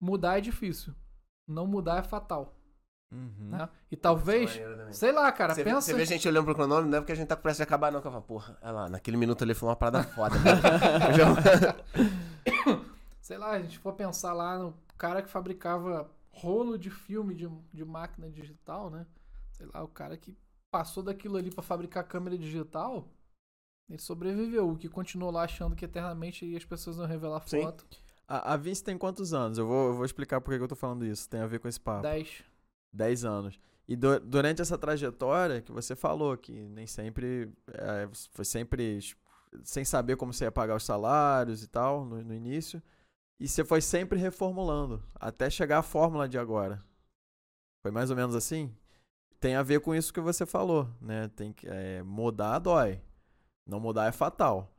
Mudar 0.00 0.38
é 0.38 0.40
difícil. 0.40 0.94
Não 1.46 1.66
mudar 1.66 1.98
é 1.98 2.02
fatal. 2.02 2.56
Uhum. 3.12 3.50
né? 3.50 3.68
E 3.90 3.96
talvez, 3.96 4.52
Maneiro 4.52 4.74
também. 4.78 4.92
sei 4.94 5.12
lá, 5.12 5.30
cara, 5.30 5.54
Você, 5.54 5.62
vê- 5.62 5.70
pensa... 5.70 5.82
você 5.82 5.92
vê 5.94 6.02
a 6.02 6.06
gente 6.06 6.26
olhando 6.26 6.46
pro 6.46 6.54
cronômetro, 6.54 6.90
não 6.90 6.96
é 6.96 7.00
porque 7.02 7.12
a 7.12 7.14
gente 7.14 7.28
tá 7.28 7.36
com 7.36 7.42
pressa 7.42 7.58
de 7.58 7.62
acabar, 7.64 7.92
não. 7.92 8.00
Que 8.00 8.06
eu 8.06 8.10
falo, 8.10 8.22
porra, 8.22 8.56
olha 8.62 8.72
lá, 8.72 8.88
naquele 8.88 9.18
minuto 9.18 9.44
ali 9.44 9.52
foi 9.52 9.68
uma 9.68 9.76
parada 9.76 10.02
foda. 10.02 10.34
né? 10.38 10.50
Eu 11.20 12.82
Sei 13.20 13.36
lá, 13.36 13.50
a 13.50 13.60
gente 13.60 13.78
for 13.78 13.92
pensar 13.92 14.32
lá 14.32 14.58
no 14.58 14.74
cara 14.96 15.20
que 15.22 15.28
fabricava 15.28 16.10
rolo 16.30 16.78
de 16.78 16.88
filme 16.90 17.34
de, 17.34 17.48
de 17.72 17.84
máquina 17.84 18.30
digital, 18.30 18.88
né? 18.90 19.06
Sei 19.52 19.66
lá, 19.72 19.82
o 19.82 19.88
cara 19.88 20.16
que 20.16 20.36
passou 20.70 21.02
daquilo 21.02 21.36
ali 21.36 21.50
pra 21.50 21.62
fabricar 21.62 22.04
câmera 22.04 22.36
digital, 22.36 23.08
ele 23.88 23.98
sobreviveu. 24.00 24.70
O 24.70 24.76
que 24.76 24.88
continuou 24.88 25.30
lá 25.30 25.44
achando 25.44 25.76
que 25.76 25.84
eternamente 25.84 26.56
as 26.56 26.64
pessoas 26.64 26.96
iam 26.96 27.06
revelar 27.06 27.46
Sim. 27.46 27.62
foto. 27.62 27.86
A, 28.26 28.54
a 28.54 28.56
Vinci 28.56 28.82
tem 28.82 28.96
quantos 28.96 29.34
anos? 29.34 29.58
Eu 29.58 29.66
vou, 29.66 29.88
eu 29.88 29.94
vou 29.94 30.04
explicar 30.04 30.40
por 30.40 30.56
que 30.56 30.62
eu 30.62 30.68
tô 30.68 30.76
falando 30.76 31.04
isso. 31.04 31.28
Tem 31.28 31.40
a 31.40 31.46
ver 31.46 31.60
com 31.60 31.68
esse 31.68 31.80
papo. 31.80 32.02
10. 32.02 32.42
10 32.92 33.24
anos. 33.24 33.58
E 33.86 33.96
du- 33.96 34.20
durante 34.20 34.62
essa 34.62 34.78
trajetória 34.78 35.60
que 35.60 35.72
você 35.72 35.94
falou, 35.94 36.36
que 36.36 36.52
nem 36.52 36.86
sempre. 36.86 37.52
é, 37.72 38.08
foi 38.30 38.44
sempre 38.44 39.00
sem 39.64 39.84
saber 39.84 40.16
como 40.16 40.32
você 40.32 40.44
ia 40.44 40.52
pagar 40.52 40.76
os 40.76 40.84
salários 40.84 41.62
e 41.62 41.68
tal, 41.68 42.04
no, 42.04 42.22
no 42.22 42.34
início. 42.34 42.82
E 43.38 43.48
você 43.48 43.64
foi 43.64 43.80
sempre 43.80 44.18
reformulando, 44.18 45.02
até 45.16 45.50
chegar 45.50 45.78
à 45.78 45.82
fórmula 45.82 46.28
de 46.28 46.38
agora. 46.38 46.82
Foi 47.82 47.90
mais 47.90 48.08
ou 48.08 48.16
menos 48.16 48.36
assim? 48.36 48.72
Tem 49.42 49.56
a 49.56 49.62
ver 49.64 49.80
com 49.80 49.92
isso 49.92 50.14
que 50.14 50.20
você 50.20 50.46
falou, 50.46 50.88
né? 51.00 51.26
Tem 51.34 51.52
que 51.52 51.66
é, 51.66 52.00
mudar 52.04 52.60
dói. 52.60 53.02
Não 53.66 53.80
mudar 53.80 54.06
é 54.06 54.12
fatal. 54.12 54.72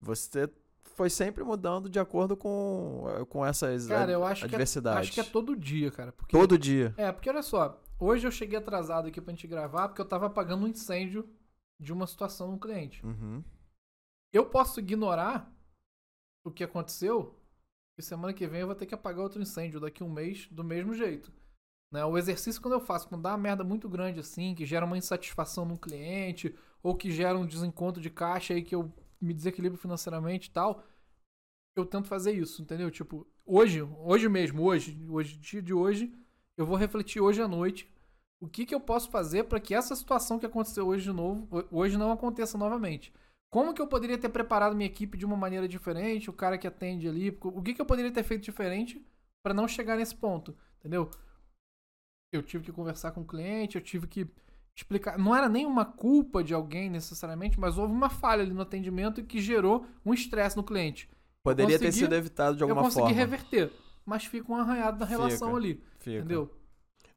Você 0.00 0.50
foi 0.82 1.08
sempre 1.08 1.44
mudando 1.44 1.88
de 1.88 2.00
acordo 2.00 2.36
com, 2.36 3.04
com 3.28 3.46
essas 3.46 3.86
Cara, 3.86 4.10
eu 4.10 4.24
acho 4.24 4.40
que, 4.40 4.46
é, 4.46 4.48
adversidades. 4.48 5.08
acho 5.08 5.12
que 5.12 5.20
é 5.20 5.24
todo 5.24 5.54
dia, 5.54 5.88
cara. 5.92 6.10
Porque, 6.10 6.36
Todo 6.36 6.58
dia. 6.58 6.92
É, 6.96 7.12
porque 7.12 7.30
olha 7.30 7.44
só, 7.44 7.80
hoje 7.96 8.26
eu 8.26 8.32
cheguei 8.32 8.58
atrasado 8.58 9.06
aqui 9.06 9.20
pra 9.20 9.32
gente 9.32 9.46
gravar 9.46 9.86
porque 9.86 10.00
eu 10.00 10.08
tava 10.08 10.26
apagando 10.26 10.64
um 10.64 10.68
incêndio 10.68 11.28
de 11.80 11.92
uma 11.92 12.08
situação 12.08 12.50
no 12.50 12.58
cliente. 12.58 13.06
Uhum. 13.06 13.44
Eu 14.32 14.46
posso 14.46 14.80
ignorar 14.80 15.48
o 16.44 16.50
que 16.50 16.64
aconteceu 16.64 17.38
e 17.96 18.02
semana 18.02 18.34
que 18.34 18.48
vem 18.48 18.62
eu 18.62 18.66
vou 18.66 18.74
ter 18.74 18.86
que 18.86 18.94
apagar 18.96 19.22
outro 19.22 19.40
incêndio 19.40 19.78
daqui 19.78 20.02
a 20.02 20.06
um 20.06 20.10
mês 20.10 20.48
do 20.50 20.64
mesmo 20.64 20.92
jeito. 20.92 21.32
Né? 21.92 22.04
O 22.04 22.18
exercício 22.18 22.60
quando 22.62 22.74
eu 22.74 22.80
faço, 22.80 23.08
quando 23.08 23.22
dá 23.22 23.30
uma 23.32 23.38
merda 23.38 23.62
muito 23.64 23.88
grande 23.88 24.18
assim, 24.20 24.54
que 24.54 24.66
gera 24.66 24.86
uma 24.86 24.98
insatisfação 24.98 25.64
no 25.66 25.78
cliente, 25.78 26.54
ou 26.82 26.96
que 26.96 27.12
gera 27.12 27.38
um 27.38 27.46
desencontro 27.46 28.02
de 28.02 28.10
caixa 28.10 28.54
aí 28.54 28.62
que 28.62 28.74
eu 28.74 28.92
me 29.20 29.34
desequilibro 29.34 29.78
financeiramente 29.78 30.48
e 30.48 30.52
tal, 30.52 30.82
eu 31.76 31.86
tento 31.86 32.08
fazer 32.08 32.32
isso, 32.32 32.62
entendeu? 32.62 32.90
Tipo, 32.90 33.26
hoje, 33.44 33.82
hoje 33.82 34.28
mesmo, 34.28 34.62
hoje, 34.62 34.98
hoje, 35.08 35.36
dia 35.38 35.62
de 35.62 35.72
hoje, 35.72 36.12
eu 36.56 36.66
vou 36.66 36.76
refletir 36.76 37.20
hoje 37.20 37.40
à 37.42 37.48
noite 37.48 37.88
o 38.40 38.48
que, 38.48 38.66
que 38.66 38.74
eu 38.74 38.80
posso 38.80 39.10
fazer 39.10 39.44
para 39.44 39.60
que 39.60 39.74
essa 39.74 39.94
situação 39.94 40.38
que 40.38 40.46
aconteceu 40.46 40.86
hoje 40.88 41.04
de 41.04 41.12
novo, 41.12 41.46
ho- 41.50 41.66
hoje 41.70 41.96
não 41.96 42.10
aconteça 42.12 42.58
novamente. 42.58 43.12
Como 43.50 43.72
que 43.74 43.80
eu 43.80 43.86
poderia 43.86 44.18
ter 44.18 44.28
preparado 44.30 44.74
minha 44.74 44.86
equipe 44.88 45.16
de 45.16 45.24
uma 45.24 45.36
maneira 45.36 45.68
diferente, 45.68 46.28
o 46.30 46.32
cara 46.32 46.58
que 46.58 46.66
atende 46.66 47.08
ali, 47.08 47.38
o 47.42 47.62
que, 47.62 47.74
que 47.74 47.80
eu 47.80 47.86
poderia 47.86 48.10
ter 48.10 48.22
feito 48.24 48.42
diferente 48.42 49.04
para 49.42 49.54
não 49.54 49.68
chegar 49.68 49.96
nesse 49.96 50.14
ponto, 50.14 50.56
entendeu? 50.80 51.10
Eu 52.32 52.42
tive 52.42 52.64
que 52.64 52.72
conversar 52.72 53.12
com 53.12 53.20
o 53.20 53.24
cliente, 53.26 53.76
eu 53.76 53.82
tive 53.82 54.06
que 54.06 54.26
explicar. 54.74 55.18
Não 55.18 55.36
era 55.36 55.50
nem 55.50 55.66
uma 55.66 55.84
culpa 55.84 56.42
de 56.42 56.54
alguém 56.54 56.88
necessariamente, 56.88 57.60
mas 57.60 57.76
houve 57.76 57.92
uma 57.92 58.08
falha 58.08 58.42
ali 58.42 58.54
no 58.54 58.62
atendimento 58.62 59.22
que 59.22 59.38
gerou 59.38 59.84
um 60.04 60.14
estresse 60.14 60.56
no 60.56 60.62
cliente. 60.64 61.10
Poderia 61.44 61.78
ter 61.78 61.86
consegui- 61.86 62.04
sido 62.06 62.14
evitado 62.14 62.56
de 62.56 62.62
eu 62.62 62.68
alguma 62.68 62.84
consegui 62.84 63.02
forma. 63.08 63.14
reverter, 63.16 63.70
mas 64.06 64.24
fica 64.24 64.50
um 64.50 64.56
arranhado 64.56 64.98
na 64.98 65.04
relação 65.04 65.48
Fica. 65.48 65.58
ali, 65.58 65.82
Fica. 65.98 66.16
entendeu? 66.18 66.50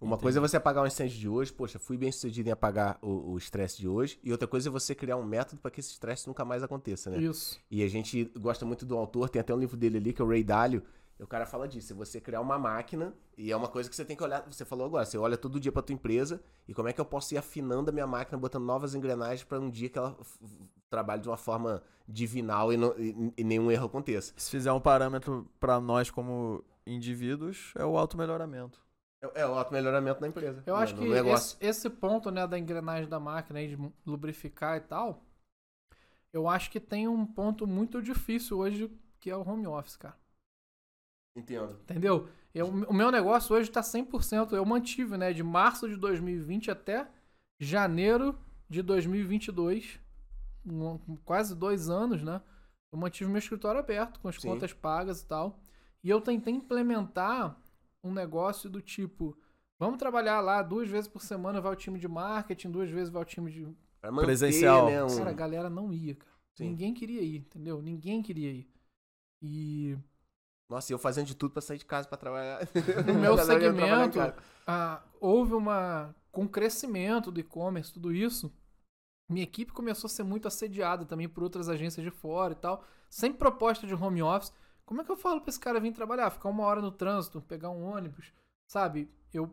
Uma 0.01 0.15
Entendi. 0.15 0.23
coisa 0.23 0.39
é 0.39 0.41
você 0.41 0.57
apagar 0.57 0.83
o 0.83 0.87
incêndio 0.87 1.17
de 1.17 1.29
hoje, 1.29 1.53
poxa, 1.53 1.79
fui 1.79 1.95
bem 1.97 2.11
sucedido 2.11 2.49
em 2.49 2.51
apagar 2.51 2.97
o 3.01 3.31
o 3.31 3.37
estresse 3.37 3.77
de 3.79 3.87
hoje. 3.87 4.19
E 4.21 4.31
outra 4.33 4.45
coisa 4.47 4.67
é 4.67 4.71
você 4.71 4.93
criar 4.93 5.15
um 5.15 5.23
método 5.23 5.61
para 5.61 5.71
que 5.71 5.79
esse 5.79 5.91
estresse 5.91 6.27
nunca 6.27 6.43
mais 6.43 6.61
aconteça, 6.61 7.09
né? 7.09 7.19
Isso. 7.19 7.57
E 7.71 7.81
a 7.81 7.87
gente 7.87 8.25
gosta 8.37 8.65
muito 8.65 8.85
do 8.85 8.97
autor, 8.97 9.29
tem 9.29 9.39
até 9.39 9.55
um 9.55 9.57
livro 9.59 9.77
dele 9.77 9.97
ali, 9.97 10.11
que 10.11 10.21
é 10.21 10.25
o 10.25 10.27
Ray 10.27 10.43
Dalio. 10.43 10.83
E 11.17 11.23
o 11.23 11.27
cara 11.27 11.45
fala 11.45 11.67
disso, 11.67 11.93
é 11.93 11.95
você 11.95 12.19
criar 12.19 12.41
uma 12.41 12.59
máquina, 12.59 13.13
e 13.37 13.51
é 13.51 13.55
uma 13.55 13.69
coisa 13.69 13.89
que 13.89 13.95
você 13.95 14.03
tem 14.03 14.17
que 14.17 14.23
olhar, 14.23 14.45
você 14.51 14.65
falou 14.65 14.85
agora, 14.85 15.05
você 15.05 15.17
olha 15.17 15.37
todo 15.37 15.59
dia 15.59 15.71
pra 15.71 15.81
tua 15.81 15.93
empresa, 15.93 16.41
e 16.67 16.73
como 16.73 16.89
é 16.89 16.93
que 16.93 16.99
eu 16.99 17.05
posso 17.05 17.33
ir 17.33 17.37
afinando 17.37 17.89
a 17.89 17.93
minha 17.93 18.05
máquina, 18.07 18.37
botando 18.37 18.65
novas 18.65 18.93
engrenagens 18.95 19.43
para 19.43 19.59
um 19.59 19.69
dia 19.69 19.89
que 19.89 19.97
ela 19.97 20.17
trabalhe 20.89 21.21
de 21.21 21.29
uma 21.29 21.37
forma 21.37 21.81
divinal 22.07 22.71
e, 22.73 22.77
não- 22.77 22.93
e- 22.97 23.33
e 23.37 23.43
nenhum 23.43 23.71
erro 23.71 23.85
aconteça. 23.85 24.33
Se 24.35 24.51
fizer 24.51 24.71
um 24.73 24.79
parâmetro 24.79 25.49
pra 25.59 25.79
nós 25.79 26.11
como 26.11 26.63
indivíduos, 26.85 27.71
é 27.75 27.85
o 27.85 27.97
auto-melhoramento. 27.97 28.79
É, 29.21 29.41
é 29.41 29.47
o 29.47 29.53
auto-melhoramento 29.57 30.19
da 30.19 30.27
empresa. 30.27 30.63
Eu 30.65 30.75
no- 30.75 30.81
acho 30.81 30.95
que 30.95 31.03
esse, 31.05 31.57
esse 31.61 31.89
ponto, 31.89 32.29
né, 32.29 32.45
da 32.45 32.59
engrenagem 32.59 33.09
da 33.09 33.19
máquina 33.19 33.59
aí, 33.59 33.73
de 33.75 33.91
lubrificar 34.05 34.77
e 34.77 34.81
tal, 34.81 35.23
eu 36.33 36.47
acho 36.47 36.69
que 36.69 36.79
tem 36.79 37.07
um 37.07 37.25
ponto 37.25 37.65
muito 37.65 38.01
difícil 38.01 38.57
hoje, 38.57 38.91
que 39.19 39.29
é 39.29 39.35
o 39.37 39.47
home 39.47 39.65
office, 39.65 39.95
cara. 39.95 40.15
Entendo. 41.35 41.77
Entendeu? 41.83 42.27
Eu, 42.53 42.67
o 42.67 42.93
meu 42.93 43.11
negócio 43.11 43.53
hoje 43.55 43.69
tá 43.69 43.81
100%, 43.81 44.53
eu 44.53 44.65
mantive, 44.65 45.17
né, 45.17 45.33
de 45.33 45.43
março 45.43 45.89
de 45.89 45.97
2020 45.97 46.71
até 46.71 47.07
janeiro 47.59 48.37
de 48.69 48.81
2022, 48.81 49.99
um- 50.65 50.97
quase 51.25 51.53
dois 51.53 51.89
anos, 51.89 52.23
né? 52.23 52.41
Eu 52.91 52.97
mantive 52.97 53.29
meu 53.29 53.39
escritório 53.39 53.79
aberto, 53.79 54.19
com 54.21 54.29
as 54.29 54.35
Sim. 54.37 54.47
contas 54.49 54.71
pagas 54.73 55.21
e 55.21 55.27
tal. 55.27 55.59
E 56.01 56.09
eu 56.09 56.21
tentei 56.21 56.53
implementar 56.53 57.59
um 58.01 58.13
negócio 58.13 58.69
do 58.69 58.81
tipo, 58.81 59.37
vamos 59.77 59.97
trabalhar 59.99 60.39
lá 60.39 60.61
duas 60.63 60.87
vezes 60.89 61.07
por 61.09 61.21
semana, 61.21 61.59
vai 61.59 61.73
o 61.73 61.75
time 61.75 61.99
de 61.99 62.07
marketing, 62.07 62.71
duas 62.71 62.89
vezes 62.89 63.09
vai 63.09 63.21
o 63.21 63.25
time 63.25 63.51
de 63.51 63.65
manter, 64.03 64.25
Presencial. 64.25 64.85
né, 64.89 65.03
um- 65.03 65.17
Cara, 65.17 65.31
a 65.31 65.33
galera 65.33 65.69
não 65.69 65.91
ia, 65.91 66.15
cara. 66.15 66.31
Sim. 66.53 66.69
Ninguém 66.69 66.93
queria 66.93 67.21
ir, 67.21 67.37
entendeu? 67.39 67.81
Ninguém 67.81 68.21
queria 68.23 68.49
ir. 68.51 68.69
E 69.41 69.97
Nossa, 70.69 70.91
eu 70.91 70.97
fazendo 70.97 71.27
de 71.27 71.35
tudo 71.35 71.51
pra 71.51 71.61
sair 71.61 71.77
de 71.77 71.85
casa 71.85 72.07
pra 72.07 72.17
trabalhar. 72.17 72.67
no 73.05 73.13
meu 73.13 73.37
segmento, 73.43 74.19
ah, 74.65 75.01
houve 75.19 75.53
uma. 75.53 76.15
Com 76.31 76.45
o 76.45 76.49
crescimento 76.49 77.31
do 77.31 77.39
e-commerce, 77.39 77.93
tudo 77.93 78.11
isso, 78.11 78.51
minha 79.29 79.43
equipe 79.43 79.71
começou 79.71 80.07
a 80.07 80.09
ser 80.09 80.23
muito 80.23 80.47
assediada 80.47 81.05
também 81.05 81.29
por 81.29 81.43
outras 81.43 81.69
agências 81.69 82.03
de 82.03 82.11
fora 82.11 82.53
e 82.53 82.55
tal. 82.55 82.83
Sem 83.09 83.31
proposta 83.31 83.87
de 83.87 83.93
home 83.93 84.21
office. 84.21 84.51
Como 84.85 85.01
é 85.01 85.05
que 85.05 85.11
eu 85.11 85.15
falo 85.15 85.41
pra 85.41 85.49
esse 85.49 85.59
cara 85.59 85.79
vir 85.79 85.93
trabalhar? 85.93 86.29
Ficar 86.29 86.49
uma 86.49 86.63
hora 86.63 86.81
no 86.81 86.91
trânsito, 86.91 87.41
pegar 87.41 87.69
um 87.69 87.83
ônibus, 87.83 88.31
sabe? 88.67 89.09
Eu. 89.33 89.49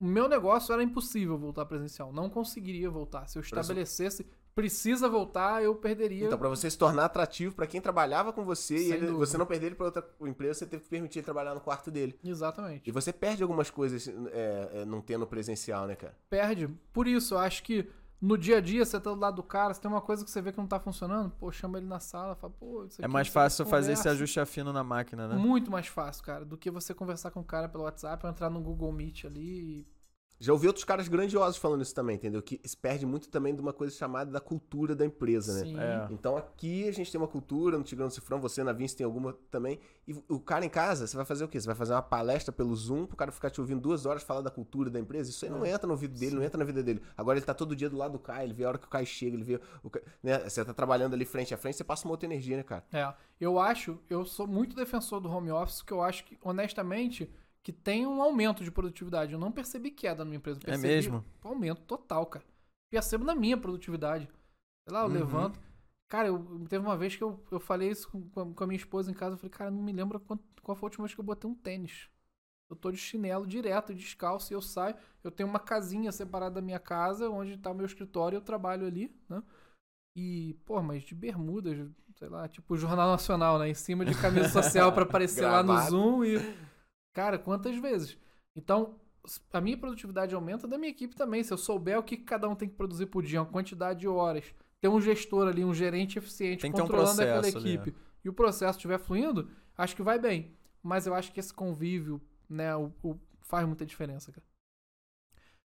O 0.00 0.06
meu 0.06 0.28
negócio 0.28 0.72
era 0.72 0.82
impossível 0.82 1.36
voltar 1.36 1.66
presencial. 1.66 2.12
Não 2.12 2.30
conseguiria 2.30 2.88
voltar. 2.88 3.26
Se 3.26 3.36
eu 3.36 3.42
estabelecesse, 3.42 4.24
precisa 4.62 5.08
voltar, 5.08 5.62
eu 5.62 5.74
perderia. 5.74 6.26
Então, 6.26 6.38
pra 6.38 6.48
você 6.48 6.68
se 6.70 6.76
tornar 6.76 7.04
atrativo 7.04 7.54
pra 7.54 7.66
quem 7.66 7.80
trabalhava 7.80 8.32
com 8.32 8.44
você 8.44 8.74
e 8.74 8.78
Sem 8.78 8.88
ele- 8.88 9.06
dúvida. 9.06 9.18
você 9.26 9.38
não 9.38 9.46
perder 9.46 9.66
ele 9.66 9.74
pra 9.76 9.86
outra 9.86 10.04
empresa, 10.22 10.54
você 10.60 10.66
teve 10.66 10.82
que 10.82 10.88
permitir 10.88 11.20
ele 11.20 11.24
trabalhar 11.24 11.54
no 11.54 11.60
quarto 11.60 11.90
dele. 11.90 12.18
Exatamente. 12.24 12.88
E 12.88 12.92
você 12.92 13.12
perde 13.12 13.42
algumas 13.42 13.70
coisas 13.70 14.08
é, 14.32 14.70
é, 14.80 14.84
não 14.84 15.00
tendo 15.00 15.26
presencial, 15.26 15.86
né, 15.86 15.94
cara? 15.94 16.16
perde. 16.28 16.68
Por 16.92 17.06
isso, 17.06 17.34
eu 17.34 17.38
acho 17.38 17.62
que 17.62 17.88
no 18.20 18.36
dia 18.36 18.56
a 18.56 18.60
dia, 18.60 18.84
você 18.84 18.98
tá 18.98 19.10
do 19.14 19.20
lado 19.20 19.36
do 19.36 19.42
cara, 19.44 19.72
se 19.72 19.80
tem 19.80 19.88
uma 19.88 20.00
coisa 20.00 20.24
que 20.24 20.30
você 20.30 20.42
vê 20.42 20.50
que 20.50 20.58
não 20.58 20.66
tá 20.66 20.80
funcionando, 20.80 21.30
pô, 21.38 21.52
chama 21.52 21.78
ele 21.78 21.86
na 21.86 22.00
sala, 22.00 22.34
fala, 22.34 22.52
pô, 22.58 22.84
isso 22.84 23.00
É 23.00 23.04
aqui, 23.04 23.12
mais 23.12 23.28
isso 23.28 23.38
aqui, 23.38 23.44
fácil 23.44 23.66
fazer 23.66 23.92
esse 23.92 24.08
ajuste 24.08 24.40
afino 24.40 24.72
na 24.72 24.82
máquina, 24.82 25.28
né? 25.28 25.36
Muito 25.36 25.70
mais 25.70 25.86
fácil, 25.86 26.24
cara, 26.24 26.44
do 26.44 26.56
que 26.58 26.68
você 26.68 26.92
conversar 26.92 27.30
com 27.30 27.38
o 27.40 27.44
cara 27.44 27.68
pelo 27.68 27.84
WhatsApp 27.84 28.24
ou 28.26 28.30
entrar 28.30 28.50
no 28.50 28.60
Google 28.60 28.90
Meet 28.92 29.24
ali. 29.24 29.40
e- 29.82 29.97
Já 30.40 30.52
ouvi 30.52 30.66
outros 30.68 30.84
caras 30.84 31.08
grandiosos 31.08 31.56
falando 31.56 31.82
isso 31.82 31.94
também, 31.94 32.14
entendeu? 32.14 32.40
Que 32.40 32.60
se 32.64 32.76
perde 32.76 33.04
muito 33.04 33.28
também 33.28 33.54
de 33.54 33.60
uma 33.60 33.72
coisa 33.72 33.92
chamada 33.96 34.30
da 34.30 34.40
cultura 34.40 34.94
da 34.94 35.04
empresa, 35.04 35.52
né? 35.54 35.60
Sim. 35.64 35.78
É. 35.80 36.06
Então 36.10 36.36
aqui 36.36 36.88
a 36.88 36.92
gente 36.92 37.10
tem 37.10 37.20
uma 37.20 37.26
cultura, 37.26 37.76
no 37.76 37.82
Tigrão 37.82 38.08
Cifrão, 38.08 38.40
você 38.40 38.62
na 38.62 38.72
Vinci 38.72 38.96
tem 38.96 39.04
alguma 39.04 39.32
também. 39.50 39.80
E 40.06 40.14
o 40.28 40.38
cara 40.38 40.64
em 40.64 40.68
casa, 40.68 41.06
você 41.08 41.16
vai 41.16 41.26
fazer 41.26 41.44
o 41.44 41.48
quê? 41.48 41.60
Você 41.60 41.66
vai 41.66 41.74
fazer 41.74 41.92
uma 41.92 42.02
palestra 42.02 42.52
pelo 42.52 42.74
Zoom 42.76 43.04
pro 43.06 43.16
cara 43.16 43.32
ficar 43.32 43.50
te 43.50 43.60
ouvindo 43.60 43.80
duas 43.80 44.06
horas 44.06 44.22
falar 44.22 44.40
da 44.40 44.50
cultura 44.50 44.88
da 44.88 45.00
empresa? 45.00 45.28
Isso 45.28 45.44
aí 45.44 45.50
não 45.50 45.64
É. 45.64 45.70
entra 45.70 45.86
no 45.88 45.92
ouvido 45.94 46.14
dele, 46.16 46.30
Sim. 46.30 46.36
não 46.36 46.44
entra 46.44 46.56
na 46.58 46.64
vida 46.64 46.82
dele. 46.84 47.02
Agora 47.16 47.36
ele 47.36 47.44
tá 47.44 47.52
todo 47.52 47.74
dia 47.74 47.90
do 47.90 47.96
lado 47.96 48.12
do 48.12 48.18
Caio, 48.20 48.44
ele 48.46 48.54
vê 48.54 48.64
a 48.64 48.68
hora 48.68 48.78
que 48.78 48.86
o 48.86 48.90
Caio 48.90 49.06
chega, 49.06 49.34
ele 49.36 49.44
vê. 49.44 49.60
O 49.82 49.90
Caio, 49.90 50.04
né? 50.22 50.38
Você 50.48 50.64
tá 50.64 50.72
trabalhando 50.72 51.14
ali 51.14 51.24
frente 51.24 51.52
a 51.52 51.56
frente, 51.58 51.76
você 51.76 51.84
passa 51.84 52.06
uma 52.06 52.12
outra 52.12 52.26
energia, 52.26 52.56
né, 52.56 52.62
cara? 52.62 52.84
É, 52.92 53.12
eu 53.40 53.58
acho, 53.58 53.98
eu 54.08 54.24
sou 54.24 54.46
muito 54.46 54.76
defensor 54.76 55.20
do 55.20 55.28
home 55.28 55.50
office, 55.50 55.82
que 55.82 55.92
eu 55.92 56.00
acho 56.00 56.24
que, 56.24 56.38
honestamente, 56.42 57.28
que 57.68 57.72
tem 57.72 58.06
um 58.06 58.22
aumento 58.22 58.64
de 58.64 58.70
produtividade. 58.70 59.34
Eu 59.34 59.38
não 59.38 59.52
percebi 59.52 59.90
queda 59.90 60.24
na 60.24 60.24
minha 60.24 60.38
empresa. 60.38 60.58
eu 60.66 60.72
É 60.72 60.78
mesmo? 60.78 61.22
um 61.44 61.48
aumento 61.48 61.82
total, 61.82 62.24
cara. 62.24 62.42
Percebo 62.90 63.26
na 63.26 63.34
minha 63.34 63.58
produtividade. 63.58 64.26
Sei 64.88 64.94
lá, 64.94 65.02
eu 65.02 65.08
Uhum. 65.08 65.12
levanto. 65.12 65.60
Cara, 66.08 66.28
eu, 66.28 66.64
teve 66.66 66.82
uma 66.82 66.96
vez 66.96 67.14
que 67.14 67.22
eu, 67.22 67.38
eu 67.50 67.60
falei 67.60 67.90
isso 67.90 68.08
com, 68.10 68.54
com 68.54 68.64
a- 68.64 68.66
minha 68.66 68.78
esposa 68.78 69.10
em 69.10 69.14
casa. 69.14 69.34
Eu 69.34 69.36
falei, 69.38 69.50
cara, 69.50 69.70
não 69.70 69.82
me 69.82 69.92
lembro 69.92 70.18
quant- 70.18 70.40
qual 70.62 70.74
foi 70.74 70.86
a 70.86 70.88
última 70.88 71.04
vez 71.04 71.14
que 71.14 71.20
eu 71.20 71.24
botei 71.26 71.50
um 71.50 71.54
tênis. 71.54 72.08
Eu 72.70 72.76
tô 72.76 72.90
de 72.90 72.96
chinelo 72.96 73.46
direto, 73.46 73.94
descalço, 73.94 74.50
e 74.50 74.54
eu 74.54 74.62
saio. 74.62 74.96
Eu 75.22 75.30
tenho 75.30 75.46
uma 75.46 75.60
casinha 75.60 76.10
separada 76.10 76.54
da 76.54 76.62
minha 76.62 76.78
casa, 76.80 77.28
onde 77.28 77.58
tá 77.58 77.70
o 77.70 77.74
meu 77.74 77.84
escritório, 77.84 78.36
eu 78.36 78.40
trabalho 78.40 78.86
ali, 78.86 79.14
né? 79.28 79.42
E, 80.16 80.54
pô, 80.64 80.80
mas 80.82 81.02
de 81.02 81.14
bermudas, 81.14 81.86
sei 82.16 82.28
lá, 82.30 82.48
tipo 82.48 82.76
Jornal 82.78 83.10
Nacional, 83.10 83.58
né? 83.58 83.68
Em 83.68 83.74
cima 83.74 84.06
de 84.06 84.14
camisa 84.14 84.48
social 84.64 84.90
pra 84.92 85.02
aparecer 85.02 85.42
lá 85.46 85.62
no. 85.62 85.76
Zoom 85.82 86.24
e. 86.24 86.38
Cara, 87.18 87.36
quantas 87.36 87.76
vezes? 87.76 88.16
Então, 88.54 88.94
a 89.52 89.60
minha 89.60 89.76
produtividade 89.76 90.36
aumenta 90.36 90.68
da 90.68 90.78
minha 90.78 90.92
equipe 90.92 91.16
também. 91.16 91.42
Se 91.42 91.52
eu 91.52 91.58
souber 91.58 91.98
o 91.98 92.02
que 92.04 92.16
cada 92.16 92.48
um 92.48 92.54
tem 92.54 92.68
que 92.68 92.76
produzir 92.76 93.06
por 93.06 93.24
dia, 93.24 93.42
uma 93.42 93.50
quantidade 93.50 93.98
de 93.98 94.06
horas, 94.06 94.54
ter 94.80 94.86
um 94.86 95.00
gestor 95.00 95.48
ali, 95.48 95.64
um 95.64 95.74
gerente 95.74 96.16
eficiente 96.16 96.60
Tem 96.60 96.70
ter 96.70 96.76
um 96.80 96.84
controlando 96.84 97.20
aquela 97.20 97.40
processo 97.40 97.58
ali, 97.58 97.74
equipe 97.74 97.98
e 98.24 98.28
o 98.28 98.32
processo 98.32 98.78
estiver 98.78 99.00
fluindo, 99.00 99.50
acho 99.76 99.96
que 99.96 100.02
vai 100.04 100.16
bem. 100.16 100.56
Mas 100.80 101.08
eu 101.08 101.14
acho 101.14 101.32
que 101.32 101.40
esse 101.40 101.52
convívio, 101.52 102.20
né, 102.48 102.76
o, 102.76 102.92
o- 103.02 103.18
faz 103.40 103.66
muita 103.66 103.84
diferença, 103.84 104.30
cara. 104.30 104.46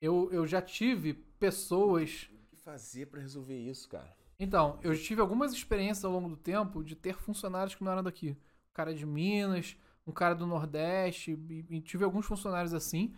Eu, 0.00 0.28
eu 0.32 0.44
já 0.44 0.60
tive 0.60 1.14
pessoas. 1.38 2.28
O 2.32 2.46
que 2.48 2.56
fazer 2.56 3.06
pra 3.06 3.20
resolver 3.20 3.56
isso, 3.56 3.88
cara? 3.88 4.12
Então, 4.40 4.80
eu 4.82 4.92
tive 5.00 5.20
algumas 5.20 5.52
experiências 5.52 6.04
ao 6.04 6.10
longo 6.10 6.30
do 6.30 6.36
tempo 6.36 6.82
de 6.82 6.96
ter 6.96 7.16
funcionários 7.16 7.76
que 7.76 7.84
não 7.84 7.92
eram 7.92 8.02
daqui. 8.02 8.30
Um 8.30 8.74
cara 8.74 8.92
de 8.92 9.06
Minas, 9.06 9.76
um 10.08 10.12
cara 10.12 10.34
do 10.34 10.46
Nordeste, 10.46 11.32
e, 11.32 11.66
e 11.76 11.80
tive 11.80 12.02
alguns 12.04 12.26
funcionários 12.26 12.72
assim. 12.74 13.14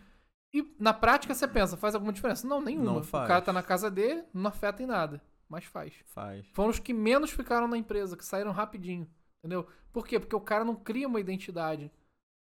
E 0.52 0.74
na 0.78 0.92
prática 0.92 1.32
você 1.32 1.46
pensa, 1.46 1.76
faz 1.76 1.94
alguma 1.94 2.12
diferença? 2.12 2.46
Não, 2.46 2.60
nenhuma. 2.60 2.84
Não 2.92 2.98
O 2.98 3.04
faz. 3.04 3.28
cara 3.28 3.40
tá 3.40 3.52
na 3.52 3.62
casa 3.62 3.88
dele, 3.90 4.24
não 4.34 4.48
afeta 4.48 4.82
em 4.82 4.86
nada. 4.86 5.22
Mas 5.48 5.64
faz. 5.64 5.94
Faz. 6.06 6.46
Foram 6.52 6.70
os 6.70 6.78
que 6.78 6.92
menos 6.92 7.30
ficaram 7.30 7.68
na 7.68 7.76
empresa, 7.78 8.16
que 8.16 8.24
saíram 8.24 8.50
rapidinho. 8.52 9.08
Entendeu? 9.38 9.66
Por 9.92 10.06
quê? 10.06 10.18
Porque 10.18 10.34
o 10.36 10.40
cara 10.40 10.64
não 10.64 10.74
cria 10.74 11.06
uma 11.08 11.20
identidade. 11.20 11.90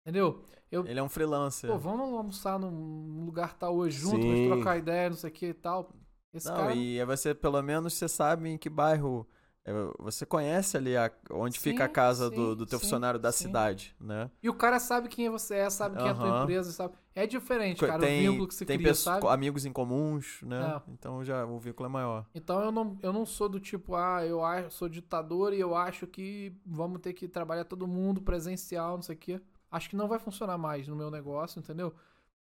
Entendeu? 0.02 0.44
Eu, 0.70 0.86
Ele 0.86 0.98
é 0.98 1.02
um 1.02 1.08
freelancer. 1.08 1.70
pô, 1.70 1.76
vamos 1.78 2.14
almoçar 2.16 2.58
num 2.58 3.24
lugar 3.24 3.54
tal 3.54 3.76
hoje 3.76 3.98
junto, 3.98 4.22
Sim. 4.22 4.32
vamos 4.46 4.54
trocar 4.56 4.78
ideia, 4.78 5.10
não 5.10 5.16
sei 5.16 5.30
o 5.30 5.32
que 5.32 5.46
e 5.46 5.54
tal. 5.54 5.92
Esse 6.32 6.48
Não, 6.48 6.56
cara. 6.56 6.74
e 6.74 7.04
você, 7.04 7.34
pelo 7.34 7.60
menos, 7.60 7.92
você 7.94 8.08
sabe 8.08 8.48
em 8.48 8.56
que 8.56 8.70
bairro. 8.70 9.28
É, 9.64 9.72
Você 9.98 10.24
conhece 10.26 10.76
ali 10.76 10.96
a- 10.96 11.10
onde 11.30 11.58
fica 11.58 11.84
a 11.84 11.88
Sim, 11.88 11.92
casa 11.94 12.30
do, 12.30 12.50
sim, 12.50 12.56
do 12.56 12.66
teu 12.66 12.78
sim, 12.78 12.84
funcionário 12.84 13.20
da 13.20 13.30
sim. 13.32 13.44
cidade, 13.44 13.94
né? 14.00 14.30
E 14.42 14.48
o 14.48 14.54
cara 14.54 14.78
sabe 14.80 15.08
quem 15.08 15.28
você 15.28 15.56
é, 15.56 15.70
sabe 15.70 15.96
quem 15.96 16.08
é 16.08 16.10
a 16.10 16.14
tua 16.14 16.28
empresa, 16.30 16.72
sabe? 16.72 16.94
É 17.14 17.26
diferente, 17.26 17.84
cara, 17.84 17.98
tem 18.00 18.28
o 18.28 18.32
vínculo 18.32 18.48
que 18.48 18.54
se 18.54 18.64
tem 18.64 18.78
cria, 18.78 18.94
sabe? 18.94 19.26
amigos 19.28 19.64
em 19.64 19.72
comuns, 19.72 20.40
né? 20.42 20.76
É. 20.76 20.90
Então 20.92 21.24
já 21.24 21.44
o 21.44 21.58
vínculo 21.58 21.86
é 21.88 21.92
maior. 21.92 22.26
Então 22.34 22.60
eu 22.62 22.72
não, 22.72 22.98
eu 23.02 23.12
não 23.12 23.26
sou 23.26 23.48
do 23.48 23.60
tipo, 23.60 23.94
ah, 23.96 24.24
eu 24.24 24.42
acho, 24.44 24.70
sou 24.70 24.88
ditador 24.88 25.52
e 25.52 25.60
eu 25.60 25.74
acho 25.74 26.06
que 26.06 26.54
vamos 26.64 27.00
ter 27.00 27.12
que 27.12 27.28
trabalhar 27.28 27.64
todo 27.64 27.86
mundo 27.86 28.22
presencial, 28.22 28.96
não 28.96 29.02
sei 29.02 29.14
o 29.16 29.18
quê. 29.18 29.40
Acho 29.70 29.90
que 29.90 29.96
não 29.96 30.08
vai 30.08 30.18
funcionar 30.18 30.56
mais 30.58 30.86
no 30.88 30.96
meu 30.96 31.10
negócio, 31.10 31.58
entendeu? 31.58 31.94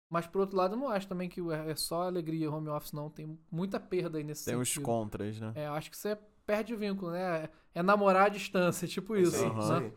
Mas 0.08 0.26
por 0.26 0.40
outro 0.40 0.56
lado, 0.56 0.74
eu 0.74 0.78
não 0.78 0.88
acho 0.88 1.08
também 1.08 1.28
que 1.28 1.40
é 1.68 1.74
só 1.76 2.02
alegria 2.02 2.50
home 2.50 2.68
office, 2.68 2.92
não. 2.92 3.10
Tem 3.10 3.38
muita 3.50 3.80
perda 3.80 4.18
aí 4.18 4.24
nesse 4.24 4.44
Tem 4.44 4.56
os 4.56 4.68
sentido. 4.68 4.84
contras, 4.84 5.40
né? 5.40 5.52
É, 5.54 5.66
acho 5.66 5.90
que 5.90 5.96
você 5.96 6.16
perde 6.46 6.74
vínculo, 6.76 7.12
né? 7.12 7.48
É 7.74 7.82
namorar 7.82 8.26
à 8.26 8.28
distância, 8.28 8.86
tipo 8.88 9.16
isso. 9.16 9.36
Sim, 9.36 9.46
Aham. 9.46 9.80
né? 9.80 9.92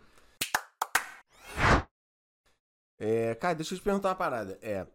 É, 2.97 3.35
cara, 3.35 3.55
deixa 3.55 3.73
eu 3.73 3.77
te 3.77 3.83
perguntar 3.83 4.09
uma 4.09 4.15
parada. 4.15 4.59
É, 4.61 4.85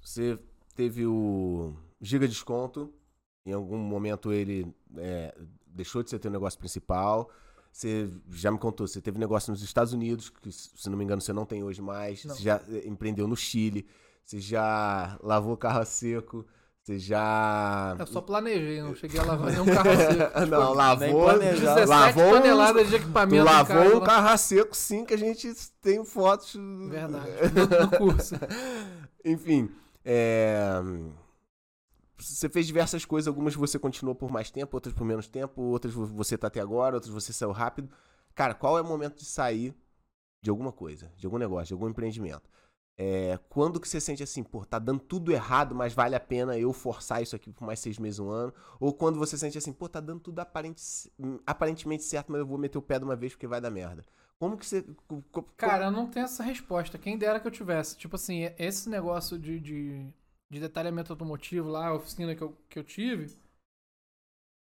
você 0.00 0.36
teve 0.74 1.06
o 1.06 1.76
Giga 2.00 2.26
Desconto, 2.26 2.92
em 3.46 3.52
algum 3.52 3.78
momento 3.78 4.32
ele 4.32 4.74
é, 4.96 5.32
deixou 5.66 6.02
de 6.02 6.10
ser 6.10 6.18
teu 6.18 6.30
negócio 6.30 6.58
principal. 6.58 7.30
Você 7.72 8.10
já 8.30 8.50
me 8.50 8.58
contou, 8.58 8.86
você 8.86 9.00
teve 9.00 9.18
negócio 9.18 9.50
nos 9.50 9.62
Estados 9.62 9.92
Unidos, 9.92 10.28
que 10.28 10.50
se 10.50 10.90
não 10.90 10.98
me 10.98 11.04
engano 11.04 11.22
você 11.22 11.32
não 11.32 11.46
tem 11.46 11.62
hoje 11.62 11.80
mais. 11.80 12.24
Não. 12.24 12.34
Você 12.34 12.42
já 12.42 12.60
é, 12.68 12.86
empreendeu 12.88 13.28
no 13.28 13.36
Chile. 13.36 13.86
Você 14.24 14.40
já 14.40 15.18
lavou 15.22 15.56
carro 15.56 15.80
a 15.80 15.84
seco. 15.84 16.44
Você 16.84 16.98
já. 16.98 17.94
Eu 17.96 18.06
só 18.08 18.20
planejei, 18.20 18.82
não 18.82 18.92
cheguei 18.94 19.20
a 19.20 19.24
lavar 19.24 19.52
nenhum 19.52 19.66
carro 19.66 19.96
seco. 19.96 20.14
Tipo, 20.40 20.46
não, 20.50 20.72
lavou. 20.74 21.24
planejado. 21.24 21.80
17 21.80 21.88
lavou 21.88 22.30
toneladas 22.32 22.88
de 22.88 22.96
equipamento 22.96 23.44
lavou 23.44 23.76
casa, 23.76 23.94
um 23.94 23.98
lá. 24.00 24.06
carro 24.06 24.28
a 24.30 24.36
seco, 24.36 24.76
sim, 24.76 25.04
que 25.04 25.14
a 25.14 25.16
gente 25.18 25.54
tem 25.80 26.04
fotos. 26.04 26.56
Verdade. 26.90 27.26
No, 27.54 27.86
no 27.86 27.98
curso. 27.98 28.34
Enfim, 29.24 29.70
é, 30.04 30.72
você 32.18 32.48
fez 32.48 32.66
diversas 32.66 33.04
coisas, 33.04 33.28
algumas 33.28 33.54
você 33.54 33.78
continuou 33.78 34.14
por 34.14 34.30
mais 34.30 34.50
tempo, 34.50 34.76
outras 34.76 34.94
por 34.94 35.04
menos 35.04 35.28
tempo, 35.28 35.62
outras 35.62 35.92
vo- 35.94 36.06
você 36.06 36.36
tá 36.38 36.46
até 36.48 36.60
agora, 36.60 36.96
outras 36.96 37.12
você 37.12 37.32
saiu 37.32 37.52
rápido. 37.52 37.88
Cara, 38.34 38.54
qual 38.54 38.78
é 38.78 38.80
o 38.82 38.84
momento 38.84 39.16
de 39.18 39.24
sair 39.24 39.74
de 40.40 40.50
alguma 40.50 40.72
coisa, 40.72 41.12
de 41.16 41.26
algum 41.26 41.38
negócio, 41.38 41.68
de 41.68 41.72
algum 41.74 41.88
empreendimento? 41.88 42.50
É, 42.96 43.38
quando 43.48 43.80
que 43.80 43.88
você 43.88 44.00
sente 44.00 44.22
assim, 44.22 44.42
pô, 44.42 44.64
tá 44.64 44.78
dando 44.78 45.00
tudo 45.00 45.32
errado, 45.32 45.74
mas 45.74 45.92
vale 45.94 46.14
a 46.14 46.20
pena 46.20 46.58
eu 46.58 46.72
forçar 46.72 47.22
isso 47.22 47.34
aqui 47.34 47.52
por 47.52 47.64
mais 47.64 47.80
seis 47.80 47.98
meses, 47.98 48.18
um 48.20 48.28
ano? 48.30 48.52
Ou 48.78 48.92
quando 48.92 49.18
você 49.18 49.36
sente 49.38 49.58
assim, 49.58 49.72
pô, 49.72 49.88
tá 49.88 50.00
dando 50.00 50.20
tudo 50.20 50.38
aparente, 50.40 50.80
aparentemente 51.46 52.04
certo, 52.04 52.30
mas 52.30 52.40
eu 52.40 52.46
vou 52.46 52.58
meter 52.58 52.78
o 52.78 52.82
pé 52.82 52.98
de 52.98 53.04
uma 53.04 53.16
vez 53.16 53.32
porque 53.32 53.46
vai 53.46 53.60
dar 53.60 53.70
merda? 53.70 54.04
Como 54.38 54.56
que 54.56 54.66
você. 54.66 54.82
co- 55.06 55.22
co- 55.32 55.42
Cara, 55.56 55.84
eu 55.86 55.90
não 55.90 56.08
tenho 56.10 56.24
essa 56.24 56.42
resposta. 56.42 56.98
Quem 56.98 57.16
dera 57.16 57.38
que 57.40 57.46
eu 57.46 57.50
tivesse. 57.50 57.96
Tipo 57.96 58.16
assim, 58.16 58.42
esse 58.58 58.88
negócio 58.88 59.38
de, 59.38 59.60
de, 59.60 60.06
de 60.50 60.60
detalhamento 60.60 61.12
automotivo 61.12 61.68
lá, 61.68 61.86
a 61.88 61.94
oficina 61.94 62.34
que 62.34 62.42
eu, 62.42 62.56
que 62.68 62.78
eu 62.78 62.84
tive. 62.84 63.30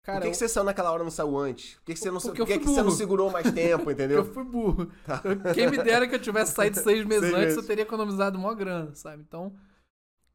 Cara, 0.03 0.19
por 0.19 0.21
que, 0.21 0.27
eu, 0.27 0.31
que 0.31 0.37
você 0.37 0.47
saiu 0.49 0.63
naquela 0.63 0.91
hora 0.91 1.01
e 1.01 1.05
não 1.05 1.11
saiu 1.11 1.37
antes? 1.37 1.75
Por 1.75 1.85
que, 1.85 1.93
que 1.93 1.99
você 1.99 2.11
não, 2.11 2.19
por 2.19 2.33
que 2.33 2.41
eu 2.41 2.45
você 2.59 2.83
não 2.83 2.91
segurou 2.91 3.29
mais 3.31 3.49
tempo, 3.51 3.89
eu 3.89 3.93
entendeu? 3.93 4.25
fui 4.25 4.43
burro. 4.43 4.91
Eu- 5.23 5.51
Quem 5.51 5.67
me 5.67 5.77
dera 5.77 6.07
que 6.07 6.15
eu 6.15 6.19
tivesse 6.21 6.53
saído 6.53 6.77
seis 6.77 7.05
meses 7.05 7.29
Seis 7.29 7.33
antes, 7.33 7.55
meses. 7.55 7.57
eu 7.57 7.63
teria 7.65 7.83
economizado 7.83 8.37
maior 8.39 8.55
grana, 8.55 8.93
sabe? 8.95 9.23
Então, 9.23 9.55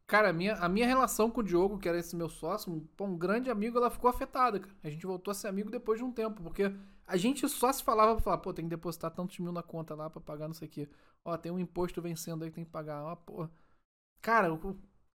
cara, 0.06 0.30
a 0.30 0.32
minha, 0.32 0.54
a 0.56 0.68
minha 0.68 0.86
relação 0.86 1.30
com 1.30 1.40
o 1.40 1.44
Diogo, 1.44 1.78
que 1.78 1.88
era 1.88 1.98
esse 1.98 2.16
meu 2.16 2.28
sócio, 2.28 2.72
um, 2.72 3.04
um 3.04 3.16
grande 3.18 3.50
amigo, 3.50 3.78
ela 3.78 3.90
ficou 3.90 4.10
afetada, 4.10 4.60
cara. 4.60 4.74
A 4.84 4.90
gente 4.90 5.06
voltou 5.06 5.32
a 5.32 5.34
ser 5.34 5.48
amigo 5.48 5.70
depois 5.70 5.98
de 6.00 6.04
um 6.04 6.12
tempo, 6.12 6.42
porque 6.42 6.72
a 7.06 7.16
gente 7.16 7.48
só 7.48 7.72
se 7.72 7.82
falava 7.84 8.14
pra 8.14 8.24
falar, 8.24 8.38
pô, 8.38 8.54
tem 8.54 8.66
que 8.66 8.70
depositar 8.70 9.10
tantos 9.12 9.38
mil 9.38 9.52
na 9.52 9.62
conta 9.62 9.94
lá 9.94 10.10
pra 10.10 10.20
pagar 10.20 10.48
não 10.48 10.54
sei 10.54 10.68
o 10.68 10.70
quê. 10.70 10.88
Ó, 11.24 11.36
tem 11.38 11.52
um 11.52 11.58
imposto 11.60 12.02
vencendo 12.02 12.44
aí 12.44 12.50
que 12.50 12.56
tem 12.56 12.64
que 12.64 12.70
pagar. 12.70 13.04
Ó, 13.04 13.16
porra. 13.16 13.50
Cara, 14.22 14.48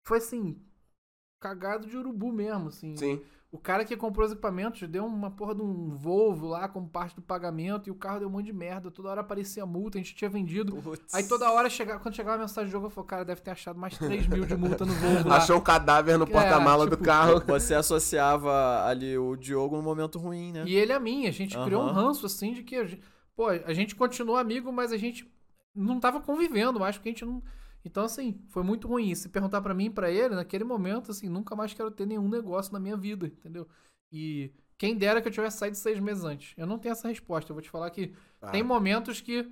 foi 0.05 0.19
assim, 0.19 0.61
cagado 1.41 1.87
de 1.89 1.97
urubu 1.97 2.33
mesmo, 2.33 2.69
assim. 2.69 2.95
Sim. 2.97 3.23
O 3.57 3.59
cara 3.59 3.87
que 3.87 3.97
comprou 3.97 4.27
os 4.27 4.33
equipamentos 4.33 4.87
deu 4.87 5.07
uma 5.07 5.31
porra 5.31 5.55
de 5.55 5.63
um 5.63 5.89
Volvo 5.89 6.47
lá 6.47 6.69
como 6.69 6.87
parte 6.87 7.17
do 7.17 7.23
pagamento 7.23 7.89
e 7.89 7.91
o 7.91 7.95
carro 7.95 8.19
deu 8.19 8.29
um 8.29 8.31
monte 8.31 8.45
de 8.45 8.53
merda. 8.53 8.91
Toda 8.91 9.09
hora 9.09 9.23
aparecia 9.23 9.65
multa, 9.65 9.97
a 9.97 10.03
gente 10.03 10.15
tinha 10.15 10.29
vendido. 10.29 10.79
Aí 11.11 11.27
toda 11.27 11.51
hora, 11.51 11.71
chegava, 11.71 11.99
quando 11.99 12.15
chegava 12.15 12.37
a 12.37 12.41
mensagem 12.41 12.69
do 12.69 12.73
jogo, 12.73 12.87
eu 12.87 12.91
falei, 12.91 13.09
cara, 13.09 13.25
deve 13.25 13.41
ter 13.41 13.53
achado 13.53 13.79
mais 13.79 13.97
3 13.97 14.27
mil 14.27 14.45
de 14.45 14.55
multa 14.55 14.85
no 14.85 14.93
Volvo 14.93 15.31
lá. 15.31 15.39
Achou 15.39 15.57
um 15.57 15.63
cadáver 15.63 16.19
no 16.19 16.27
porta-mala 16.27 16.85
tipo, 16.85 16.99
do 16.99 17.03
carro. 17.03 17.41
Você 17.49 17.75
associava 17.75 18.85
ali 18.85 19.17
o 19.17 19.35
Diogo 19.37 19.75
num 19.75 19.83
momento 19.83 20.19
ruim, 20.19 20.53
né? 20.53 20.65
E 20.67 20.77
ele 20.77 20.93
a 20.93 21.01
mim. 21.01 21.27
A 21.27 21.33
gente 21.33 21.59
criou 21.59 21.83
um 21.83 21.91
ranço, 21.91 22.27
assim, 22.27 22.53
de 22.53 22.63
que... 22.63 22.77
A 22.77 22.85
gente, 22.85 23.03
pô, 23.35 23.49
a 23.49 23.73
gente 23.73 23.97
continuou 23.97 24.37
amigo, 24.37 24.71
mas 24.71 24.93
a 24.93 24.99
gente 24.99 25.27
não 25.75 25.99
tava 25.99 26.21
convivendo 26.21 26.79
mais, 26.79 26.99
porque 26.99 27.09
a 27.09 27.13
gente 27.13 27.25
não... 27.25 27.43
Então, 27.87 28.05
assim, 28.05 28.43
foi 28.49 28.65
muito 28.65 28.89
ruim. 28.89 29.15
Se 29.15 29.29
perguntar 29.31 29.63
pra 29.63 29.75
mim 29.75 29.87
e 29.87 29.91
pra 29.91 30.11
ele, 30.11 30.35
naquele 30.35 30.65
momento, 30.65 31.13
assim, 31.13 31.29
nunca 31.29 31.57
mais 31.57 31.73
quero 31.75 31.91
ter 31.91 32.07
nenhum 32.07 32.29
negócio 32.29 32.73
na 32.73 32.81
minha 32.81 32.97
vida, 32.97 33.29
entendeu? 33.29 33.69
E 34.13 34.53
quem 34.79 34.97
dera 34.97 35.23
que 35.23 35.29
eu 35.29 35.33
tivesse 35.33 35.59
saído 35.59 35.77
seis 35.77 36.01
meses 36.01 36.25
antes. 36.25 36.55
Eu 36.59 36.67
não 36.67 36.79
tenho 36.79 36.93
essa 36.93 37.09
resposta. 37.09 37.51
Eu 37.53 37.55
vou 37.55 37.63
te 37.63 37.71
falar 37.71 37.91
que 37.91 38.15
Ah, 38.43 38.51
Tem 38.51 38.63
momentos 38.63 39.21
que 39.21 39.51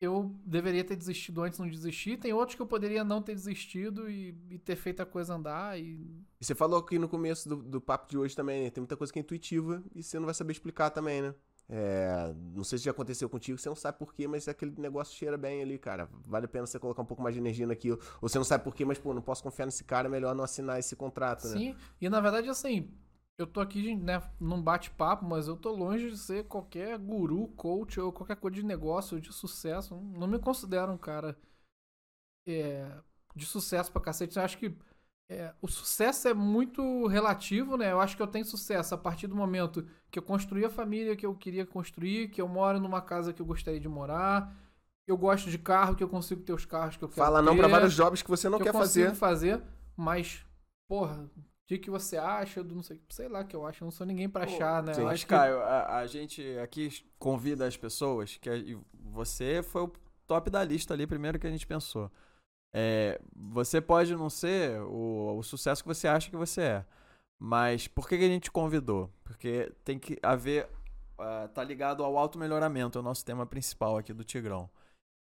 eu 0.00 0.34
deveria 0.44 0.84
ter 0.84 0.96
desistido 0.96 1.42
antes, 1.42 1.58
não 1.58 1.68
desisti. 1.68 2.16
Tem 2.16 2.32
outros 2.32 2.54
que 2.56 2.62
eu 2.62 2.66
poderia 2.66 3.04
não 3.04 3.22
ter 3.22 3.34
desistido 3.34 4.10
e, 4.10 4.36
e 4.50 4.58
ter 4.58 4.76
feito 4.76 5.00
a 5.02 5.06
coisa 5.06 5.34
andar. 5.34 5.78
E 5.78 6.24
E 6.40 6.44
você 6.44 6.54
falou 6.54 6.78
aqui 6.78 6.98
no 6.98 7.08
começo 7.08 7.48
do, 7.48 7.56
do 7.56 7.80
papo 7.80 8.08
de 8.08 8.16
hoje 8.16 8.34
também, 8.36 8.64
né? 8.64 8.70
Tem 8.70 8.80
muita 8.80 8.96
coisa 8.96 9.12
que 9.12 9.18
é 9.18 9.22
intuitiva 9.22 9.82
e 9.94 10.02
você 10.02 10.18
não 10.18 10.26
vai 10.26 10.34
saber 10.34 10.52
explicar 10.52 10.90
também, 10.90 11.22
né? 11.22 11.34
É, 11.70 12.34
não 12.54 12.64
sei 12.64 12.78
se 12.78 12.84
já 12.84 12.92
aconteceu 12.92 13.28
contigo, 13.28 13.58
você 13.58 13.68
não 13.68 13.76
sabe 13.76 13.98
porquê, 13.98 14.26
mas 14.26 14.48
aquele 14.48 14.74
negócio 14.80 15.14
cheira 15.16 15.36
bem 15.36 15.62
ali, 15.62 15.78
cara. 15.78 16.08
Vale 16.26 16.46
a 16.46 16.48
pena 16.48 16.66
você 16.66 16.78
colocar 16.78 17.02
um 17.02 17.06
pouco 17.06 17.22
mais 17.22 17.34
de 17.34 17.40
energia 17.40 17.66
naquilo. 17.66 17.98
Ou 18.22 18.28
você 18.28 18.38
não 18.38 18.44
sabe 18.44 18.64
porquê, 18.64 18.84
mas, 18.84 18.98
pô, 18.98 19.12
não 19.12 19.22
posso 19.22 19.42
confiar 19.42 19.66
nesse 19.66 19.84
cara, 19.84 20.08
é 20.08 20.10
melhor 20.10 20.34
não 20.34 20.44
assinar 20.44 20.78
esse 20.78 20.96
contrato, 20.96 21.46
né? 21.48 21.58
sim. 21.58 21.76
E 22.00 22.08
na 22.08 22.20
verdade, 22.20 22.48
assim, 22.48 22.90
eu 23.36 23.46
tô 23.46 23.60
aqui, 23.60 23.94
né, 23.96 24.22
num 24.40 24.62
bate-papo, 24.62 25.24
mas 25.24 25.46
eu 25.48 25.56
tô 25.56 25.72
longe 25.72 26.10
de 26.10 26.18
ser 26.18 26.44
qualquer 26.46 26.98
guru, 26.98 27.48
coach 27.48 28.00
ou 28.00 28.12
qualquer 28.12 28.36
coisa 28.36 28.56
de 28.56 28.62
negócio, 28.64 29.20
de 29.20 29.32
sucesso. 29.32 29.94
Não 29.96 30.26
me 30.26 30.38
considero 30.38 30.92
um 30.92 30.98
cara 30.98 31.36
é, 32.46 32.90
de 33.36 33.46
sucesso 33.46 33.92
pra 33.92 34.00
cacete. 34.02 34.36
Eu 34.36 34.42
acho 34.42 34.58
que 34.58 34.74
é, 35.28 35.52
o 35.60 35.68
sucesso 35.68 36.28
é 36.28 36.34
muito 36.34 37.06
relativo, 37.06 37.76
né? 37.76 37.92
Eu 37.92 38.00
acho 38.00 38.16
que 38.16 38.22
eu 38.22 38.26
tenho 38.26 38.44
sucesso 38.44 38.94
a 38.94 38.98
partir 38.98 39.26
do 39.26 39.36
momento 39.36 39.86
que 40.10 40.18
eu 40.18 40.22
construí 40.22 40.64
a 40.64 40.70
família 40.70 41.16
que 41.16 41.26
eu 41.26 41.34
queria 41.34 41.66
construir, 41.66 42.28
que 42.30 42.40
eu 42.40 42.48
moro 42.48 42.80
numa 42.80 43.02
casa 43.02 43.32
que 43.32 43.42
eu 43.42 43.46
gostaria 43.46 43.80
de 43.80 43.88
morar, 43.88 44.56
eu 45.06 45.16
gosto 45.16 45.50
de 45.50 45.58
carro, 45.58 45.96
que 45.96 46.02
eu 46.04 46.08
consigo 46.08 46.42
ter 46.42 46.52
os 46.54 46.64
carros 46.66 46.96
que 46.96 47.04
eu 47.04 47.08
quero 47.10 47.30
Fala 47.30 47.42
não 47.42 47.54
ter, 47.54 47.56
pra 47.56 47.68
vários 47.68 47.92
jobs 47.94 48.22
que 48.22 48.30
você 48.30 48.48
não 48.48 48.58
que 48.58 48.62
quer 48.62 48.68
eu 48.68 48.72
consigo 48.72 49.14
fazer. 49.14 49.14
fazer, 49.14 49.62
mas, 49.96 50.44
porra, 50.88 51.24
o 51.36 51.42
que, 51.66 51.78
que 51.78 51.90
você 51.90 52.16
acha 52.18 52.62
do 52.64 52.74
não 52.74 52.82
sei, 52.82 53.00
sei 53.10 53.28
lá 53.28 53.44
que 53.44 53.56
eu 53.56 53.66
acho, 53.66 53.84
eu 53.84 53.86
não 53.86 53.92
sou 53.92 54.06
ninguém 54.06 54.28
pra 54.28 54.44
Pô, 54.44 54.44
achar, 54.44 54.82
né? 54.82 55.00
sim. 55.00 55.04
Mas, 55.04 55.24
que 55.24 55.24
Caio, 55.24 55.58
a, 55.60 55.98
a 55.98 56.06
gente 56.06 56.42
aqui 56.58 56.90
convida 57.18 57.66
as 57.66 57.76
pessoas 57.76 58.36
que 58.36 58.48
a- 58.48 58.56
e 58.56 58.78
você 58.94 59.62
foi 59.62 59.82
o 59.82 59.92
top 60.26 60.48
da 60.50 60.62
lista 60.62 60.94
ali, 60.94 61.06
primeiro 61.06 61.38
que 61.38 61.46
a 61.46 61.50
gente 61.50 61.66
pensou. 61.66 62.10
É, 62.74 63.20
você 63.34 63.80
pode 63.80 64.14
não 64.14 64.28
ser 64.28 64.80
o, 64.82 65.38
o 65.38 65.42
sucesso 65.42 65.82
que 65.82 65.88
você 65.88 66.06
acha 66.06 66.28
que 66.28 66.36
você 66.36 66.60
é, 66.60 66.84
mas 67.38 67.88
por 67.88 68.08
que, 68.08 68.18
que 68.18 68.24
a 68.24 68.28
gente 68.28 68.44
te 68.44 68.50
convidou? 68.50 69.10
Porque 69.24 69.72
tem 69.84 69.98
que 69.98 70.18
haver, 70.22 70.68
ah, 71.18 71.48
tá 71.54 71.62
ligado 71.64 72.04
ao 72.04 72.18
auto 72.18 72.38
melhoramento, 72.38 72.98
é 72.98 73.00
o 73.00 73.04
nosso 73.04 73.24
tema 73.24 73.46
principal 73.46 73.96
aqui 73.96 74.12
do 74.12 74.24
Tigrão. 74.24 74.68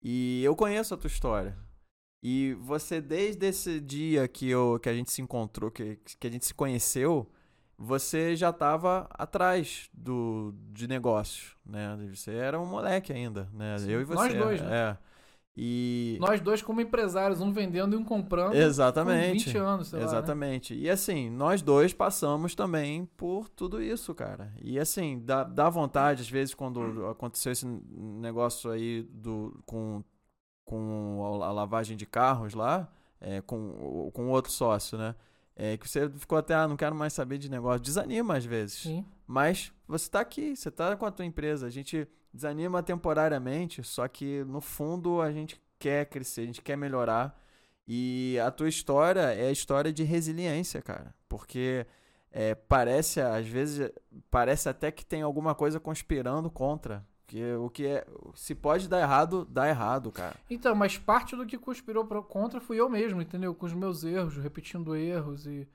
E 0.03 0.43
eu 0.45 0.55
conheço 0.55 0.95
a 0.95 0.97
tua 0.97 1.09
história. 1.09 1.57
E 2.23 2.55
você, 2.55 3.01
desde 3.01 3.47
esse 3.47 3.81
dia 3.81 4.27
que, 4.29 4.49
eu, 4.49 4.79
que 4.83 4.89
a 4.89 4.95
gente 4.95 5.11
se 5.11 5.21
encontrou, 5.21 5.71
que, 5.71 5.97
que 5.97 6.27
a 6.27 6.31
gente 6.31 6.47
se 6.47 6.55
conheceu, 6.55 7.31
você 7.77 8.37
já 8.37 8.51
estava 8.51 9.07
atrás 9.11 9.91
do, 9.93 10.55
de 10.73 10.87
negócios, 10.87 11.57
né? 11.65 11.97
Você 12.15 12.33
era 12.33 12.59
um 12.59 12.67
moleque 12.67 13.13
ainda, 13.13 13.49
né? 13.53 13.79
Sim. 13.79 13.91
Eu 13.91 14.01
e 14.01 14.05
você. 14.05 14.15
Nós 14.15 14.35
dois, 14.35 14.61
né? 14.63 14.77
É. 14.77 14.99
E... 15.57 16.19
Nós 16.21 16.41
dois 16.41 16.63
como 16.63 16.81
empresários, 16.81 17.41
um 17.41 17.53
vendendo 17.53 17.95
e 17.95 17.97
um 17.97 18.05
comprando. 18.05 18.55
Exatamente. 18.55 19.45
Com 19.45 19.51
20 19.53 19.59
anos, 19.59 19.89
sei 19.89 19.99
lá, 20.01 20.05
né? 20.05 20.11
Exatamente. 20.11 20.75
E 20.75 20.91
assim, 20.91 21.31
nós 21.31 21.63
dois 21.63 21.93
passamos 21.93 22.55
também 22.57 23.07
por 23.17 23.49
tudo 23.49 23.81
isso, 23.81 24.13
cara. 24.15 24.53
E 24.61 24.79
assim, 24.81 25.21
dá, 25.25 25.45
dá 25.45 25.71
vontade, 25.71 26.23
às 26.23 26.29
vezes, 26.29 26.55
quando 26.55 27.07
aconteceu 27.07 27.53
esse 27.53 27.67
negócio 27.67 28.71
aí 28.71 29.03
do, 29.03 29.57
com, 29.65 30.03
com 30.65 31.41
a 31.43 31.53
lavagem 31.53 31.97
de 31.97 32.05
carros 32.05 32.55
lá, 32.55 32.89
é, 33.21 33.41
com, 33.41 34.11
com 34.13 34.31
outro 34.31 34.51
sócio, 34.51 34.99
né? 34.99 35.15
É, 35.57 35.77
que 35.77 35.89
você 35.89 36.11
ficou 36.11 36.37
até, 36.37 36.53
ah, 36.53 36.67
não 36.67 36.77
quero 36.77 36.97
mais 36.97 37.13
saber 37.13 37.39
de 37.39 37.49
negócio. 37.49 37.81
Desanima 37.81 38.37
às 38.37 38.45
vezes. 38.45 38.83
Sim. 38.83 39.05
Mas 39.25 39.73
você 39.87 40.11
tá 40.11 40.19
aqui, 40.19 40.57
você 40.57 40.69
tá 40.69 40.97
com 40.97 41.07
a 41.07 41.13
tua 41.13 41.25
empresa. 41.25 41.69
A 41.69 41.71
gente 41.71 42.09
desanima 42.35 42.83
temporariamente, 42.83 43.83
só 43.85 44.09
que 44.09 44.43
no 44.45 44.61
fundo 44.61 45.21
a 45.21 45.31
gente 45.31 45.61
quer 45.79 46.07
crescer, 46.07 46.41
a 46.43 46.47
gente 46.47 46.61
quer 46.61 46.77
melhorar. 46.77 47.41
E 47.87 48.39
a 48.45 48.51
tua 48.51 48.69
história 48.69 49.21
é 49.21 49.49
a 49.49 49.53
história 49.53 49.93
de 49.93 50.03
resiliência, 50.03 50.83
cara. 50.83 51.15
Porque 51.29 51.87
é, 52.33 52.55
parece, 52.55 53.21
às 53.21 53.47
vezes, 53.47 53.91
parece 54.31 54.69
até 54.69 54.91
que 54.91 55.05
tem 55.05 55.23
alguma 55.23 55.55
coisa 55.55 55.79
conspirando 55.79 56.51
contra. 56.51 57.07
Que 57.27 57.55
o 57.55 57.71
que 57.71 57.87
é. 57.87 58.07
Se 58.35 58.55
pode 58.55 58.89
dar 58.89 59.01
errado, 59.01 59.45
dá 59.45 59.69
errado, 59.69 60.11
cara. 60.11 60.35
Então, 60.51 60.75
mas 60.75 60.99
parte 60.99 61.37
do 61.37 61.47
que 61.47 61.57
conspirou 61.57 62.05
contra 62.25 62.61
fui 62.61 62.81
eu 62.81 62.89
mesmo, 62.89 63.23
entendeu? 63.23 63.55
Com 63.55 63.67
os 63.67 63.73
meus 63.73 64.03
erros, 64.03 64.37
repetindo 64.37 64.97
erros 64.97 65.47
e. 65.47 65.69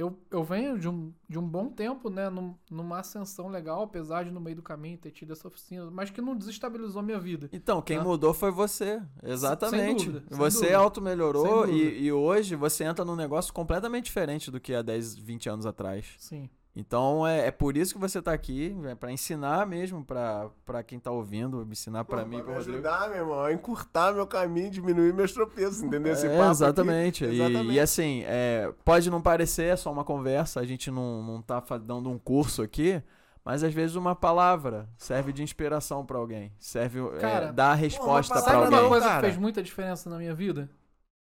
Eu, 0.00 0.18
eu 0.30 0.42
venho 0.42 0.78
de 0.78 0.88
um, 0.88 1.12
de 1.28 1.38
um 1.38 1.46
bom 1.46 1.68
tempo, 1.68 2.08
né? 2.08 2.30
Num, 2.30 2.54
numa 2.70 3.00
ascensão 3.00 3.48
legal, 3.48 3.82
apesar 3.82 4.24
de 4.24 4.30
no 4.30 4.40
meio 4.40 4.56
do 4.56 4.62
caminho 4.62 4.96
ter 4.96 5.10
tido 5.10 5.32
essa 5.34 5.46
oficina, 5.46 5.90
mas 5.90 6.08
que 6.08 6.22
não 6.22 6.34
desestabilizou 6.34 7.02
minha 7.02 7.20
vida. 7.20 7.50
Então, 7.52 7.82
quem 7.82 7.98
Tá. 7.98 8.04
mudou 8.04 8.32
foi 8.32 8.50
você. 8.50 9.02
Exatamente. 9.22 10.06
dúvida, 10.06 10.24
sem 10.26 10.38
você 10.38 10.72
auto-melhorou 10.72 11.66
Sem 11.66 11.74
e, 11.76 12.04
e 12.04 12.12
hoje 12.12 12.56
você 12.56 12.84
entra 12.84 13.04
num 13.04 13.14
negócio 13.14 13.52
completamente 13.52 14.06
diferente 14.06 14.50
do 14.50 14.58
que 14.58 14.72
há 14.74 14.80
10, 14.80 15.16
20 15.16 15.50
anos 15.50 15.66
atrás. 15.66 16.14
Sim. 16.18 16.48
Então 16.80 17.26
é, 17.26 17.48
é 17.48 17.50
por 17.50 17.76
isso 17.76 17.92
que 17.94 18.00
você 18.00 18.22
tá 18.22 18.32
aqui, 18.32 18.74
é 18.86 18.94
para 18.94 19.12
ensinar 19.12 19.66
mesmo 19.66 20.04
pra, 20.04 20.48
pra 20.64 20.82
quem 20.82 20.98
tá 20.98 21.10
ouvindo, 21.10 21.66
ensinar 21.70 22.04
pra 22.04 22.22
Pô, 22.22 22.26
mim, 22.28 22.36
me 22.36 22.42
Rodrigo. 22.42 22.58
ajudar, 22.72 23.08
meu 23.10 23.18
irmão, 23.18 23.40
a 23.44 23.52
encurtar 23.52 24.12
meu 24.14 24.26
caminho, 24.26 24.70
diminuir 24.70 25.12
meus 25.12 25.32
tropeços, 25.32 25.82
entendeu? 25.82 26.12
Esse 26.12 26.26
É, 26.26 26.30
papo 26.30 26.42
aqui. 26.42 26.50
exatamente. 26.52 27.24
E- 27.24 27.34
Exatamente. 27.34 27.72
E, 27.74 27.80
assim, 27.80 28.22
é, 28.26 28.72
pode 28.84 29.10
não 29.10 29.20
parecer, 29.20 29.64
é 29.72 29.76
só 29.76 29.92
uma 29.92 30.04
conversa, 30.04 30.58
a 30.60 30.64
gente 30.64 30.90
não, 30.90 31.22
não 31.22 31.42
tá 31.42 31.60
dando 31.78 32.08
um 32.10 32.18
curso 32.18 32.62
aqui, 32.62 33.02
mas 33.44 33.62
às 33.62 33.72
vezes 33.74 33.94
uma 33.96 34.14
palavra 34.16 34.88
serve 34.96 35.32
de 35.32 35.42
inspiração 35.42 36.04
pra 36.06 36.18
alguém, 36.18 36.52
serve 36.58 37.00
é, 37.00 37.18
Cara, 37.20 37.52
dar 37.52 37.72
a 37.72 37.74
resposta 37.74 38.34
palavra 38.34 38.52
pra 38.52 38.60
Sabe 38.62 38.66
uma 38.72 38.76
alguém. 38.78 38.88
coisa 38.90 39.06
cara. 39.06 39.20
que 39.20 39.26
fez 39.26 39.36
muita 39.38 39.62
diferença 39.62 40.08
na 40.10 40.16
minha 40.18 40.34
vida? 40.34 40.68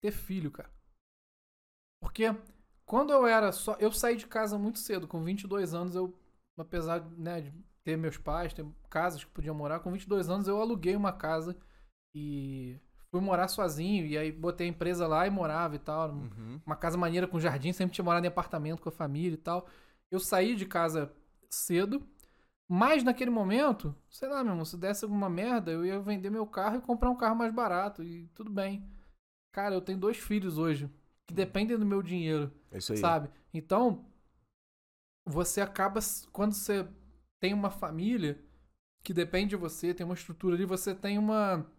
Ter 0.02 0.12
filho, 0.12 0.50
cara. 0.52 0.70
Porque 2.02 2.34
quando 2.90 3.14
eu 3.14 3.28
era 3.28 3.52
só. 3.52 3.78
Eu 3.80 3.92
saí 3.92 4.16
de 4.18 4.26
casa 4.26 4.58
muito 4.58 4.80
cedo, 4.80 5.08
com 5.08 5.24
22 5.24 5.76
anos, 5.76 5.94
eu. 5.94 6.12
Apesar 6.58 7.08
né, 7.12 7.40
de 7.40 7.54
ter 7.86 7.96
meus 7.96 8.18
pais, 8.18 8.52
ter 8.52 8.66
casas 8.90 9.24
que 9.24 9.30
podiam 9.30 9.56
morar, 9.56 9.80
com 9.80 9.92
22 9.92 10.30
anos 10.30 10.48
eu 10.48 10.60
aluguei 10.60 10.94
uma 10.94 11.14
casa 11.14 11.56
e 12.14 12.78
fui 13.12 13.22
morar 13.22 13.48
sozinho. 13.48 14.08
E 14.08 14.18
aí 14.18 14.32
botei 14.32 14.66
a 14.66 14.70
empresa 14.72 15.08
lá 15.08 15.28
e 15.28 15.30
morava 15.30 15.76
e 15.76 15.80
tal. 15.80 16.10
Uhum. 16.10 16.60
Uma 16.66 16.76
casa 16.76 16.98
maneira 16.98 17.28
com 17.28 17.40
jardim, 17.40 17.72
sempre 17.72 17.94
tinha 17.94 18.04
morado 18.04 18.26
em 18.26 18.28
apartamento 18.28 18.82
com 18.82 18.90
a 18.90 18.92
família 18.92 19.36
e 19.36 19.38
tal. 19.38 19.68
Eu 20.12 20.20
saí 20.20 20.56
de 20.56 20.66
casa 20.66 21.14
cedo, 21.48 22.04
mas 22.68 23.04
naquele 23.04 23.30
momento, 23.30 23.96
sei 24.10 24.28
lá, 24.28 24.44
meu 24.44 24.54
irmão, 24.54 24.66
se 24.66 24.76
desse 24.76 25.06
alguma 25.06 25.30
merda, 25.30 25.72
eu 25.72 25.86
ia 25.86 26.00
vender 26.00 26.32
meu 26.32 26.48
carro 26.48 26.78
e 26.78 26.82
comprar 26.82 27.12
um 27.12 27.16
carro 27.16 27.36
mais 27.36 27.54
barato 27.54 28.04
e 28.04 28.28
tudo 28.30 28.50
bem. 28.50 28.84
Cara, 29.54 29.76
eu 29.76 29.82
tenho 29.82 30.00
dois 30.00 30.18
filhos 30.18 30.58
hoje 30.58 30.90
que 31.30 31.34
dependem 31.36 31.78
do 31.78 31.86
meu 31.86 32.02
dinheiro, 32.02 32.52
É 32.72 32.80
isso 32.80 32.92
aí. 32.92 32.98
sabe? 32.98 33.30
Então, 33.54 34.04
você 35.24 35.62
acaba, 35.62 36.00
quando 36.34 36.54
você 36.54 36.88
tem 37.40 37.54
uma 37.54 37.70
família 37.70 38.44
que 39.04 39.14
depende 39.14 39.52
de 39.52 39.56
você, 39.56 39.94
tem 39.94 40.04
uma 40.04 40.16
estrutura 40.16 40.56
ali, 40.56 40.66
você 40.66 40.96
tem 40.96 41.20
uma 41.20 41.70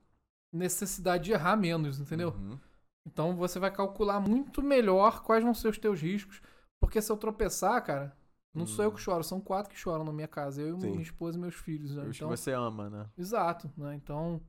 necessidade 0.52 1.24
de 1.24 1.32
errar 1.32 1.56
menos, 1.56 1.98
entendeu? 1.98 2.30
Uhum. 2.30 2.58
Então 3.04 3.34
você 3.34 3.58
vai 3.58 3.72
calcular 3.72 4.20
muito 4.20 4.62
melhor 4.62 5.24
quais 5.24 5.42
vão 5.42 5.52
ser 5.52 5.66
os 5.68 5.78
teus 5.78 6.00
riscos. 6.00 6.40
Porque 6.80 7.02
se 7.02 7.10
eu 7.10 7.16
tropeçar, 7.16 7.84
cara, 7.84 8.16
não 8.54 8.66
sou 8.66 8.84
eu 8.84 8.92
que 8.92 9.00
choro, 9.00 9.24
são 9.24 9.40
quatro 9.40 9.72
que 9.72 9.78
choram 9.78 10.04
na 10.04 10.12
minha 10.12 10.28
casa. 10.28 10.62
Eu, 10.62 10.78
Sim. 10.80 10.90
minha 10.90 11.02
esposa 11.02 11.36
e 11.36 11.40
meus 11.40 11.56
filhos. 11.56 11.96
Né? 11.96 12.04
Os 12.04 12.16
que 12.16 12.24
Então, 12.24 12.28
você 12.28 12.52
ama, 12.52 12.88
né? 12.88 13.10
exato, 13.18 13.68
né? 13.76 13.96
Então, 13.96 14.40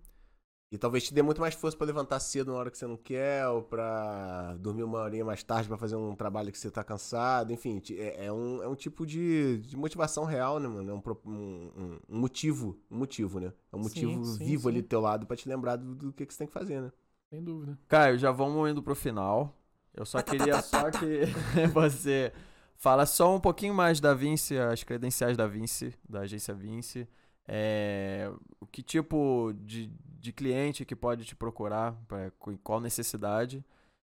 E 0.72 0.78
talvez 0.78 1.04
te 1.04 1.14
dê 1.14 1.22
muito 1.22 1.42
mais 1.42 1.54
força 1.54 1.76
pra 1.78 1.86
levantar 1.86 2.20
cedo 2.22 2.52
na 2.54 2.58
hora 2.58 2.72
que 2.72 2.78
você 2.78 2.88
não 2.88 2.96
quer, 2.96 3.46
ou 3.48 3.62
pra 3.62 4.56
dormir 4.58 4.84
uma 4.84 5.00
horinha 5.00 5.26
mais 5.26 5.44
tarde 5.44 5.68
pra 5.68 5.78
fazer 5.78 5.98
um 5.98 6.16
trabalho 6.16 6.50
que 6.52 6.58
você 6.58 6.72
tá 6.72 6.82
cansado. 6.84 7.52
Enfim, 7.52 7.82
é, 7.92 8.28
é 8.28 8.32
um, 8.32 8.64
é 8.64 8.68
um 8.70 8.76
tipo 8.76 9.06
de, 9.06 9.58
de 9.60 9.76
motivação 9.76 10.24
real, 10.24 10.60
né, 10.60 10.70
mano? 10.70 10.90
É 10.90 10.94
um, 10.94 11.02
um- 11.30 12.00
um- 12.10 12.20
motivo. 12.20 12.80
Um 12.90 12.98
motivo, 13.00 13.40
né? 13.42 13.52
É 13.72 13.76
um 13.76 13.80
motivo 13.80 14.24
sim, 14.24 14.38
vivo 14.38 14.70
ali 14.70 14.82
sim. 14.82 14.82
do 14.82 14.88
teu 14.88 15.02
lado 15.02 15.26
pra 15.28 15.36
te 15.36 15.50
lembrar 15.50 15.76
do, 15.76 15.94
do 15.94 16.14
que, 16.14 16.26
que 16.26 16.34
você 16.34 16.40
tem 16.40 16.48
que 16.48 16.54
fazer, 16.54 16.82
né? 16.82 16.92
sem 17.30 17.44
dúvida. 17.44 17.78
Caio, 17.88 18.18
já 18.18 18.32
vamos 18.32 18.70
indo 18.70 18.82
pro 18.82 18.96
final. 18.96 19.54
Eu 19.94 20.06
só 20.06 20.22
queria 20.22 20.60
só 20.60 20.90
que 20.92 21.26
você 21.74 22.32
fala 22.78 23.06
só 23.06 23.36
um 23.36 23.40
pouquinho 23.40 23.74
mais 23.74 24.00
da 24.00 24.14
Vinci, 24.14 24.58
as 24.58 24.84
credenciais 24.84 25.36
da 25.36 25.46
Vinci, 25.48 25.94
da 26.08 26.22
agência 26.22 26.54
Vinci. 26.54 27.08
É, 27.48 28.32
o 28.60 28.66
que 28.66 28.82
tipo 28.84 29.54
de, 29.62 29.88
de 30.20 30.32
cliente 30.34 30.86
que 30.86 30.96
pode 30.96 31.26
te 31.26 31.36
procurar, 31.36 31.94
pra- 32.08 32.32
com 32.40 32.58
qual 32.58 32.80
necessidade. 32.82 33.64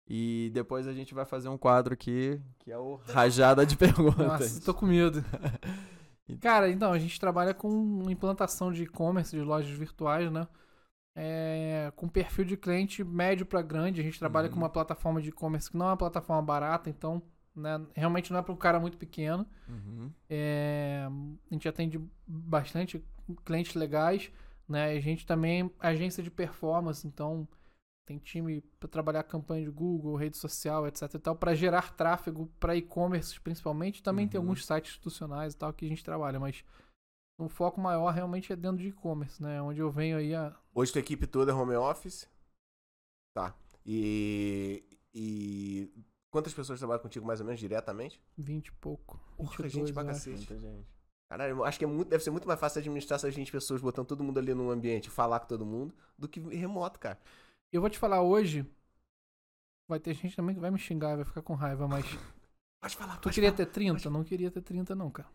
E 0.08 0.52
depois 0.54 0.88
a 0.88 0.94
gente 0.94 1.14
vai 1.14 1.26
fazer 1.26 1.50
um 1.50 1.58
quadro 1.58 1.94
aqui, 1.94 2.40
que 2.60 2.72
é 2.72 2.78
o 2.78 2.96
Rajada 3.08 3.66
de 3.66 3.78
Perguntas. 3.78 4.18
Nossa, 4.28 4.62
tô 4.66 4.74
com 4.74 4.86
medo. 4.86 5.24
Cara, 6.42 6.70
então, 6.70 6.92
a 6.92 7.00
gente 7.00 7.20
trabalha 7.20 7.54
com 7.54 8.10
implantação 8.10 8.72
de 8.72 8.84
e-commerce, 8.84 9.36
de 9.36 9.42
lojas 9.44 9.78
virtuais, 9.78 10.32
né? 10.32 10.48
É, 11.16 11.92
com 11.96 12.08
perfil 12.08 12.46
de 12.46 12.58
cliente 12.58 13.04
médio 13.04 13.46
para 13.46 13.62
grande. 13.62 14.02
A 14.02 14.04
gente 14.04 14.20
trabalha 14.20 14.48
Uhum. 14.48 14.54
com 14.54 14.60
uma 14.60 14.70
plataforma 14.70 15.22
de 15.22 15.30
e-commerce 15.30 15.70
que 15.70 15.78
não 15.78 15.88
é 15.88 15.90
uma 15.90 15.98
plataforma 15.98 16.42
barata, 16.42 16.90
então 16.90 17.22
né, 17.56 17.86
realmente 17.94 18.32
não 18.32 18.40
é 18.40 18.44
para 18.44 18.54
um 18.54 18.58
cara 18.58 18.80
muito 18.80 18.98
pequeno. 18.98 19.46
Uhum. 19.68 20.12
É, 20.30 21.08
a 21.50 21.54
gente 21.54 21.68
atende 21.68 22.00
bastante 22.28 23.04
clientes 23.46 23.76
legais, 23.76 24.32
né? 24.68 24.92
A 24.92 25.00
gente 25.00 25.26
também 25.26 25.72
é 25.82 25.88
agência 25.88 26.24
de 26.24 26.32
performance, 26.32 27.06
então 27.08 27.48
tem 28.06 28.18
time 28.18 28.62
para 28.80 28.90
trabalhar 28.90 29.24
campanha 29.24 29.64
de 29.64 29.72
Google, 29.72 30.16
rede 30.16 30.38
social, 30.38 30.86
etc 30.88 31.14
e 31.14 31.20
tal, 31.20 31.36
para 31.36 31.56
gerar 31.56 31.96
tráfego 31.96 32.48
para 32.60 32.76
e-commerce 32.76 33.40
principalmente. 33.40 34.04
Também 34.04 34.28
tem 34.28 34.40
Uhum. 34.40 34.46
alguns 34.48 34.66
sites 34.66 34.92
institucionais 34.92 35.54
e 35.54 35.58
tal 35.58 35.72
que 35.74 35.86
a 35.86 35.90
gente 35.90 36.04
trabalha, 36.04 36.40
mas 36.40 36.66
o 37.40 37.48
foco 37.48 37.80
maior 37.80 38.12
realmente 38.14 38.52
é 38.52 38.56
dentro 38.56 38.78
de 38.78 38.90
e-commerce, 38.90 39.42
né? 39.42 39.62
Onde 39.62 39.80
eu 39.80 39.90
venho 39.92 40.18
aí 40.18 40.36
a 40.36 40.54
Hoje 40.76 40.92
tua 40.92 41.00
equipe 41.00 41.26
toda 41.28 41.52
é 41.52 41.56
home 41.56 41.76
office. 41.76 42.28
Tá. 43.34 43.56
E. 43.86 44.84
E. 45.14 45.90
Quantas 46.34 46.52
pessoas 46.52 46.80
trabalham 46.80 47.00
contigo 47.00 47.24
mais 47.28 47.40
ou 47.40 47.46
menos 47.46 47.60
diretamente? 47.60 48.20
20 48.36 48.66
e 48.68 48.72
pouco. 48.72 49.20
Porra, 49.38 49.52
22, 49.52 49.72
gente 49.72 49.94
pra 49.94 50.04
cacete. 50.04 50.36
Muita 50.38 50.58
gente. 50.58 50.88
Caralho, 51.30 51.58
eu 51.58 51.64
acho 51.64 51.78
que 51.78 51.86
é 51.86 51.88
muito, 51.88 52.10
deve 52.10 52.24
ser 52.24 52.32
muito 52.32 52.48
mais 52.48 52.60
fácil 52.60 52.80
administrar 52.80 53.18
essas 53.18 53.36
20 53.36 53.52
pessoas 53.52 53.80
botando 53.82 54.08
todo 54.08 54.24
mundo 54.24 54.40
ali 54.40 54.52
num 54.52 54.72
ambiente, 54.72 55.12
falar 55.12 55.40
com 55.42 55.46
todo 55.46 55.64
mundo, 55.64 55.94
do 56.18 56.28
que 56.28 56.40
remoto, 56.40 57.00
cara. 57.00 57.20
Eu 57.72 57.82
vou 57.82 57.90
te 57.90 58.00
falar 58.00 58.24
hoje. 58.24 58.66
Vai 59.88 60.00
ter 60.00 60.16
gente 60.16 60.36
também 60.36 60.56
que 60.56 60.62
vai 60.62 60.72
me 60.72 60.80
xingar, 60.80 61.16
vai 61.16 61.24
ficar 61.24 61.44
com 61.44 61.54
raiva, 61.54 61.88
mas 61.88 62.04
Pode 62.82 62.96
falar, 62.96 63.18
Tu 63.18 63.24
pode 63.24 63.36
queria 63.36 63.52
falar. 63.52 63.66
ter 63.66 63.72
30? 63.72 64.10
Não 64.10 64.24
queria 64.24 64.50
ter 64.50 64.62
30, 64.62 64.96
não, 64.96 65.12
cara. 65.12 65.30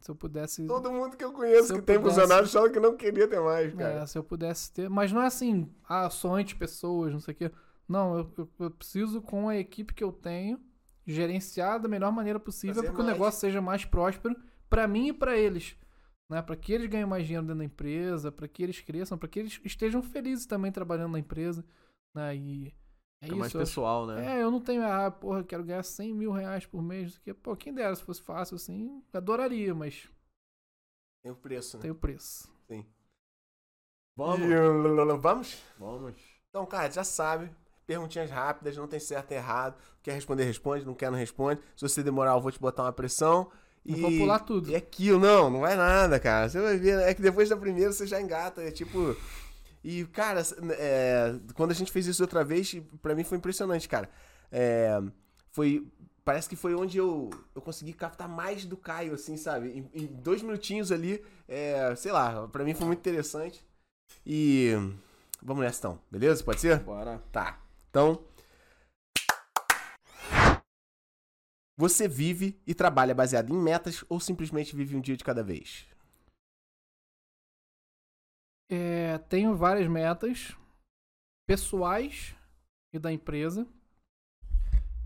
Se 0.00 0.10
eu 0.10 0.14
pudesse. 0.16 0.64
Todo 0.66 0.90
mundo 0.92 1.16
que 1.16 1.24
eu 1.24 1.32
conheço 1.32 1.68
Se 1.68 1.72
que 1.74 1.78
eu 1.80 1.82
tem 1.84 1.98
pudesse- 1.98 2.20
funcionário 2.20 2.48
fala 2.48 2.70
que 2.70 2.80
não 2.80 2.96
queria 2.96 3.26
ter 3.28 3.40
mais, 3.40 3.74
cara. 3.74 4.02
É, 4.02 4.06
se 4.06 4.16
eu 4.16 4.22
pudesse 4.24 4.72
ter. 4.72 4.88
Mas 4.88 5.12
não 5.12 5.20
é 5.22 5.26
assim, 5.26 5.68
ah, 5.88 6.08
só 6.08 6.34
anti 6.36 6.54
pessoas, 6.56 7.12
não 7.12 7.20
sei 7.20 7.34
o 7.34 7.36
quê. 7.36 7.52
Não, 7.88 8.18
eu, 8.18 8.34
eu- 8.38 8.50
eu 8.60 8.70
preciso, 8.70 9.20
com 9.20 9.48
a 9.48 9.56
equipe 9.56 9.92
que 9.94 10.02
eu 10.04 10.12
tenho, 10.12 10.60
gerenciar 11.06 11.80
da 11.80 11.88
melhor 11.88 12.12
maneira 12.12 12.38
possível 12.40 12.82
para 12.82 12.92
que 12.94 13.00
o 13.00 13.04
negócio 13.04 13.40
seja 13.40 13.60
mais 13.60 13.84
próspero 13.84 14.36
pra 14.70 14.86
mim 14.88 15.08
e 15.08 15.12
pra 15.12 15.36
eles. 15.36 15.76
Né? 16.30 16.40
Para 16.40 16.56
que 16.56 16.72
eles 16.72 16.88
ganhem 16.88 17.04
mais 17.06 17.24
dinheiro 17.26 17.44
dentro 17.46 17.58
da 17.58 17.64
empresa, 17.64 18.30
para 18.32 18.48
que 18.48 18.62
eles 18.62 18.80
cresçam, 18.80 19.18
para 19.18 19.28
que 19.28 19.38
eles 19.38 19.60
estejam 19.64 20.02
felizes 20.02 20.46
também 20.46 20.72
trabalhando 20.72 21.12
na 21.12 21.18
empresa. 21.18 21.64
Né? 22.14 22.36
E 22.36 22.66
é 23.20 23.26
Fica 23.26 23.26
isso. 23.26 23.36
mais 23.36 23.54
eu 23.54 23.60
acho- 23.60 23.70
pessoal, 23.70 24.06
né? 24.06 24.38
É, 24.38 24.42
eu 24.42 24.50
não 24.50 24.60
tenho, 24.60 24.82
ah, 24.86 25.10
porra, 25.10 25.40
eu 25.40 25.44
quero 25.44 25.64
ganhar 25.64 25.82
100 25.82 26.14
mil 26.14 26.30
reais 26.32 26.64
por 26.64 26.80
mês. 26.80 27.10
Isso 27.10 27.18
aqui. 27.20 27.34
Pô, 27.34 27.54
quem 27.56 27.74
dera 27.74 27.94
se 27.94 28.02
fosse 28.04 28.22
fácil 28.22 28.54
assim, 28.54 29.02
adoraria, 29.12 29.74
mas 29.74 30.08
Tem 31.22 31.32
o 31.32 31.36
preço, 31.36 31.76
né? 31.76 31.82
tem 31.82 31.90
o 31.90 31.94
preço. 31.96 32.50
Sim. 32.68 32.86
Vamos. 34.16 34.48
Vamos? 35.20 35.62
Vamos. 35.78 36.14
Então, 36.48 36.64
cara, 36.66 36.90
já 36.90 37.02
sabe. 37.04 37.50
Perguntinhas 37.92 38.30
rápidas, 38.30 38.76
não 38.76 38.86
tem 38.86 38.98
certo 38.98 39.32
e 39.32 39.34
errado. 39.34 39.76
Quer 40.02 40.12
responder, 40.12 40.44
responde. 40.44 40.86
Não 40.86 40.94
quer, 40.94 41.10
não 41.10 41.18
responde. 41.18 41.60
Se 41.76 41.86
você 41.86 42.02
demorar, 42.02 42.32
eu 42.32 42.40
vou 42.40 42.50
te 42.50 42.58
botar 42.58 42.84
uma 42.84 42.92
pressão. 42.92 43.50
E... 43.84 43.94
vou 43.94 44.10
pular 44.10 44.38
tudo. 44.38 44.70
E 44.70 44.76
aquilo, 44.76 45.18
não, 45.18 45.50
não 45.50 45.60
vai 45.60 45.76
nada, 45.76 46.18
cara. 46.18 46.48
Você 46.48 46.60
vai 46.60 46.76
ver. 46.78 47.00
É 47.00 47.12
que 47.12 47.20
depois 47.20 47.48
da 47.48 47.56
primeira 47.56 47.92
você 47.92 48.06
já 48.06 48.20
engata. 48.20 48.62
É 48.62 48.70
tipo. 48.70 49.16
E, 49.84 50.04
cara, 50.06 50.42
é, 50.70 51.34
quando 51.54 51.72
a 51.72 51.74
gente 51.74 51.90
fez 51.90 52.06
isso 52.06 52.22
outra 52.22 52.44
vez, 52.44 52.80
pra 53.00 53.14
mim 53.14 53.24
foi 53.24 53.38
impressionante, 53.38 53.88
cara. 53.88 54.08
É, 54.50 55.00
foi. 55.50 55.86
Parece 56.24 56.48
que 56.48 56.54
foi 56.54 56.72
onde 56.74 56.96
eu, 56.96 57.30
eu 57.52 57.60
consegui 57.60 57.92
captar 57.92 58.28
mais 58.28 58.64
do 58.64 58.76
Caio, 58.76 59.14
assim, 59.14 59.36
sabe? 59.36 59.70
Em, 59.92 60.02
em 60.02 60.06
dois 60.06 60.40
minutinhos 60.40 60.92
ali, 60.92 61.20
é, 61.48 61.92
sei 61.96 62.12
lá, 62.12 62.46
pra 62.46 62.62
mim 62.62 62.74
foi 62.74 62.86
muito 62.86 63.00
interessante. 63.00 63.66
E. 64.24 64.72
Vamos 65.42 65.64
nessa 65.64 65.78
então, 65.80 65.98
beleza? 66.08 66.44
Pode 66.44 66.60
ser? 66.60 66.78
Bora. 66.78 67.20
Tá. 67.32 67.61
Então. 67.92 68.26
Você 71.76 72.08
vive 72.08 72.58
e 72.66 72.74
trabalha 72.74 73.14
baseado 73.14 73.52
em 73.52 73.56
metas 73.56 74.02
ou 74.08 74.18
simplesmente 74.18 74.74
vive 74.74 74.96
um 74.96 75.00
dia 75.00 75.16
de 75.16 75.22
cada 75.22 75.42
vez? 75.42 75.86
É, 78.70 79.18
tenho 79.28 79.54
várias 79.54 79.86
metas 79.88 80.56
pessoais 81.46 82.34
e 82.94 82.98
da 82.98 83.12
empresa. 83.12 83.68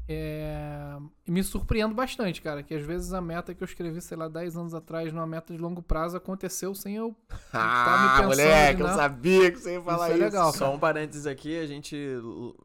É, 0.08 0.96
e 1.26 1.30
me 1.32 1.42
surpreendo 1.42 1.94
bastante, 1.94 2.40
cara, 2.40 2.62
que 2.62 2.72
às 2.74 2.82
vezes 2.82 3.12
a 3.12 3.20
meta 3.20 3.52
que 3.54 3.62
eu 3.62 3.64
escrevi, 3.64 4.00
sei 4.00 4.16
lá, 4.16 4.28
10 4.28 4.56
anos 4.56 4.72
atrás, 4.72 5.12
numa 5.12 5.26
meta 5.26 5.52
de 5.52 5.58
longo 5.58 5.82
prazo, 5.82 6.16
aconteceu 6.16 6.74
sem 6.74 6.94
eu. 6.94 7.16
Ah, 7.52 8.18
pensando 8.18 8.28
moleque, 8.28 8.80
eu 8.80 8.86
na- 8.86 8.94
sabia 8.94 9.50
que 9.50 9.58
você 9.58 9.72
ia 9.74 9.82
falar 9.82 10.06
Isso 10.08 10.14
isso. 10.16 10.22
é 10.22 10.26
legal. 10.26 10.52
Só 10.52 10.74
um 10.74 10.78
parênteses 10.78 11.26
aqui, 11.26 11.58
a 11.58 11.66
gente 11.66 11.96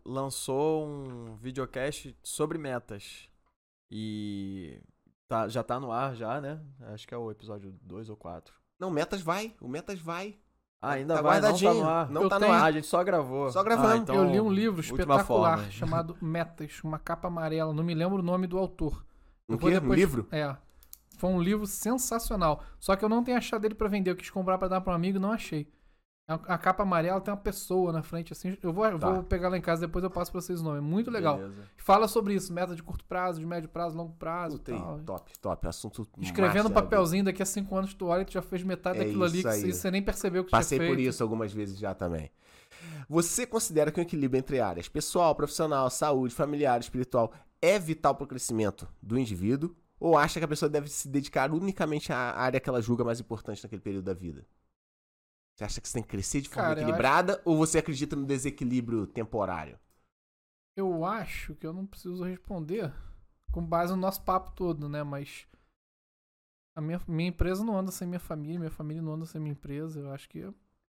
lançou 0.05 0.85
um 0.87 1.35
videocast 1.37 2.15
sobre 2.21 2.57
metas. 2.57 3.27
E 3.89 4.79
tá, 5.27 5.47
já 5.47 5.63
tá 5.63 5.79
no 5.79 5.91
ar 5.91 6.15
já, 6.15 6.39
né? 6.39 6.59
Acho 6.93 7.07
que 7.07 7.13
é 7.13 7.17
o 7.17 7.31
episódio 7.31 7.73
2 7.81 8.09
ou 8.09 8.15
4. 8.17 8.53
Não, 8.79 8.89
metas 8.91 9.21
vai. 9.21 9.53
O 9.61 9.67
metas 9.67 9.99
vai. 9.99 10.37
Ah, 10.81 10.93
ainda 10.93 11.15
Tá 11.15 11.21
vai, 11.21 11.35
não 11.35 11.41
tá 11.41 11.47
guardadinho. 11.49 11.73
no 11.83 11.89
ar. 11.89 12.09
Não 12.09 12.21
Eu 12.23 12.29
tá 12.29 12.39
tenho- 12.39 12.51
no 12.51 12.57
Ah, 12.57 12.61
ar. 12.61 12.65
a 12.65 12.71
gente 12.71 12.87
só 12.87 13.03
gravou. 13.03 13.51
Só 13.51 13.63
gravamos. 13.63 13.91
Ah, 13.91 13.97
então, 13.97 14.15
eu 14.15 14.29
li 14.31 14.41
um 14.41 14.51
livro 14.51 14.81
espetacular 14.81 15.57
forma. 15.59 15.71
chamado 15.71 16.17
Metas, 16.21 16.79
uma 16.83 16.97
capa 16.97 17.27
amarela. 17.27 17.71
Não 17.73 17.83
me 17.83 17.93
lembro 17.93 18.17
o 18.17 18.23
nome 18.23 18.47
do 18.47 18.57
autor. 18.57 19.05
Um 19.47 19.57
quê? 19.57 19.67
Um 19.67 19.69
depois- 19.69 19.99
livro? 19.99 20.27
É. 20.31 20.55
Foi 21.17 21.29
um 21.29 21.39
livro 21.39 21.67
sensacional. 21.67 22.63
Só 22.79 22.95
que 22.95 23.05
eu 23.05 23.09
não 23.09 23.23
tenho 23.23 23.37
achado 23.37 23.63
ele 23.65 23.75
pra 23.75 23.87
vender. 23.87 24.09
Eu 24.09 24.15
quis 24.15 24.31
comprar 24.31 24.57
pra 24.57 24.67
dar 24.67 24.81
pra 24.81 24.91
um 24.93 24.95
amigo 24.95 25.17
e 25.17 25.21
não 25.21 25.31
achei. 25.31 25.67
A, 26.31 26.53
a 26.53 26.57
capa 26.57 26.83
amarela 26.83 27.19
tem 27.21 27.31
uma 27.33 27.39
pessoa 27.39 27.91
na 27.91 28.01
frente 28.01 28.31
assim. 28.33 28.57
Eu 28.61 28.71
vou, 28.73 28.85
eu 28.85 28.97
Tá. 28.99 29.11
vou 29.11 29.23
pegar 29.23 29.49
lá 29.49 29.57
em 29.57 29.61
casa 29.61 29.81
depois 29.81 30.03
eu 30.03 30.09
passo 30.09 30.31
pra 30.31 30.39
vocês 30.41 30.61
o 30.61 30.63
nome. 30.63 30.77
É 30.77 30.81
muito 30.81 31.09
legal. 31.11 31.37
Beleza. 31.37 31.63
Fala 31.77 32.07
sobre 32.07 32.33
isso, 32.33 32.53
meta 32.53 32.75
de 32.75 32.81
curto 32.83 33.03
prazo, 33.05 33.39
de 33.39 33.45
médio 33.45 33.69
prazo, 33.69 33.95
longo 33.97 34.13
prazo. 34.13 34.57
Puta 34.57 34.71
aí, 34.73 34.79
tal. 34.79 34.99
top, 34.99 35.39
top. 35.39 35.67
Assunto 35.67 36.07
Escrevendo 36.19 36.69
um 36.69 36.71
papelzinho, 36.71 37.23
daqui 37.23 37.41
a 37.41 37.45
cinco 37.45 37.75
anos 37.75 37.93
tu 37.93 38.05
olha 38.07 38.21
e 38.21 38.25
tu 38.25 38.33
já 38.33 38.41
fez 38.41 38.63
metade 38.63 38.99
É 38.99 39.03
daquilo 39.03 39.23
ali 39.23 39.39
isso 39.39 39.47
que 39.47 39.53
aí. 39.65 39.73
você- 39.73 39.91
nem 39.91 40.01
percebeu 40.01 40.43
que 40.45 40.51
Passei 40.51 40.77
tinha 40.77 40.89
por 40.89 40.95
feito. 40.95 41.09
isso 41.09 41.21
algumas 41.23 41.51
vezes 41.51 41.77
já 41.77 41.93
também. 41.93 42.29
Você 43.09 43.45
considera 43.45 43.91
que 43.91 43.99
o 43.99 44.01
equilíbrio 44.01 44.39
entre 44.39 44.59
áreas 44.59 44.87
pessoal, 44.87 45.35
profissional, 45.35 45.89
saúde, 45.89 46.33
familiar, 46.33 46.79
espiritual 46.79 47.31
é 47.61 47.77
vital 47.77 48.15
para 48.15 48.23
o 48.23 48.27
crescimento 48.27 48.87
do 49.01 49.19
indivíduo? 49.19 49.75
Ou 49.99 50.17
acha 50.17 50.39
que 50.39 50.45
a 50.45 50.47
pessoa 50.47 50.67
deve 50.69 50.87
se 50.89 51.07
dedicar 51.07 51.51
unicamente 51.51 52.11
à 52.11 52.17
área 52.35 52.59
que 52.59 52.67
ela 52.67 52.81
julga 52.81 53.03
mais 53.03 53.19
importante 53.19 53.61
naquele 53.63 53.81
período 53.81 54.05
da 54.05 54.13
vida? 54.15 54.43
Você 55.55 55.63
acha 55.63 55.81
que 55.81 55.87
você 55.87 55.93
tem 55.95 56.03
que 56.03 56.09
crescer 56.09 56.41
de 56.41 56.49
forma 56.49 56.69
Cara, 56.69 56.81
equilibrada 56.81 57.41
ou 57.45 57.57
você 57.57 57.77
acredita 57.79 58.15
no 58.15 58.25
desequilíbrio 58.25 59.05
temporário? 59.07 59.79
Eu 60.75 61.05
acho 61.05 61.53
que 61.55 61.67
eu 61.67 61.73
não 61.73 61.85
preciso 61.85 62.23
responder 62.23 62.93
com 63.51 63.63
base 63.65 63.91
no 63.93 63.99
nosso 63.99 64.23
papo 64.23 64.51
todo, 64.53 64.87
né? 64.87 65.03
Mas 65.03 65.45
a 66.75 66.81
minha, 66.81 67.01
minha 67.07 67.29
empresa 67.29 67.63
não 67.63 67.77
anda 67.77 67.91
sem 67.91 68.07
minha 68.07 68.19
família, 68.19 68.57
minha 68.59 68.71
família 68.71 69.01
não 69.01 69.13
anda 69.13 69.25
sem 69.25 69.39
minha 69.41 69.51
empresa. 69.51 69.99
Eu 69.99 70.11
acho 70.11 70.29
que 70.29 70.41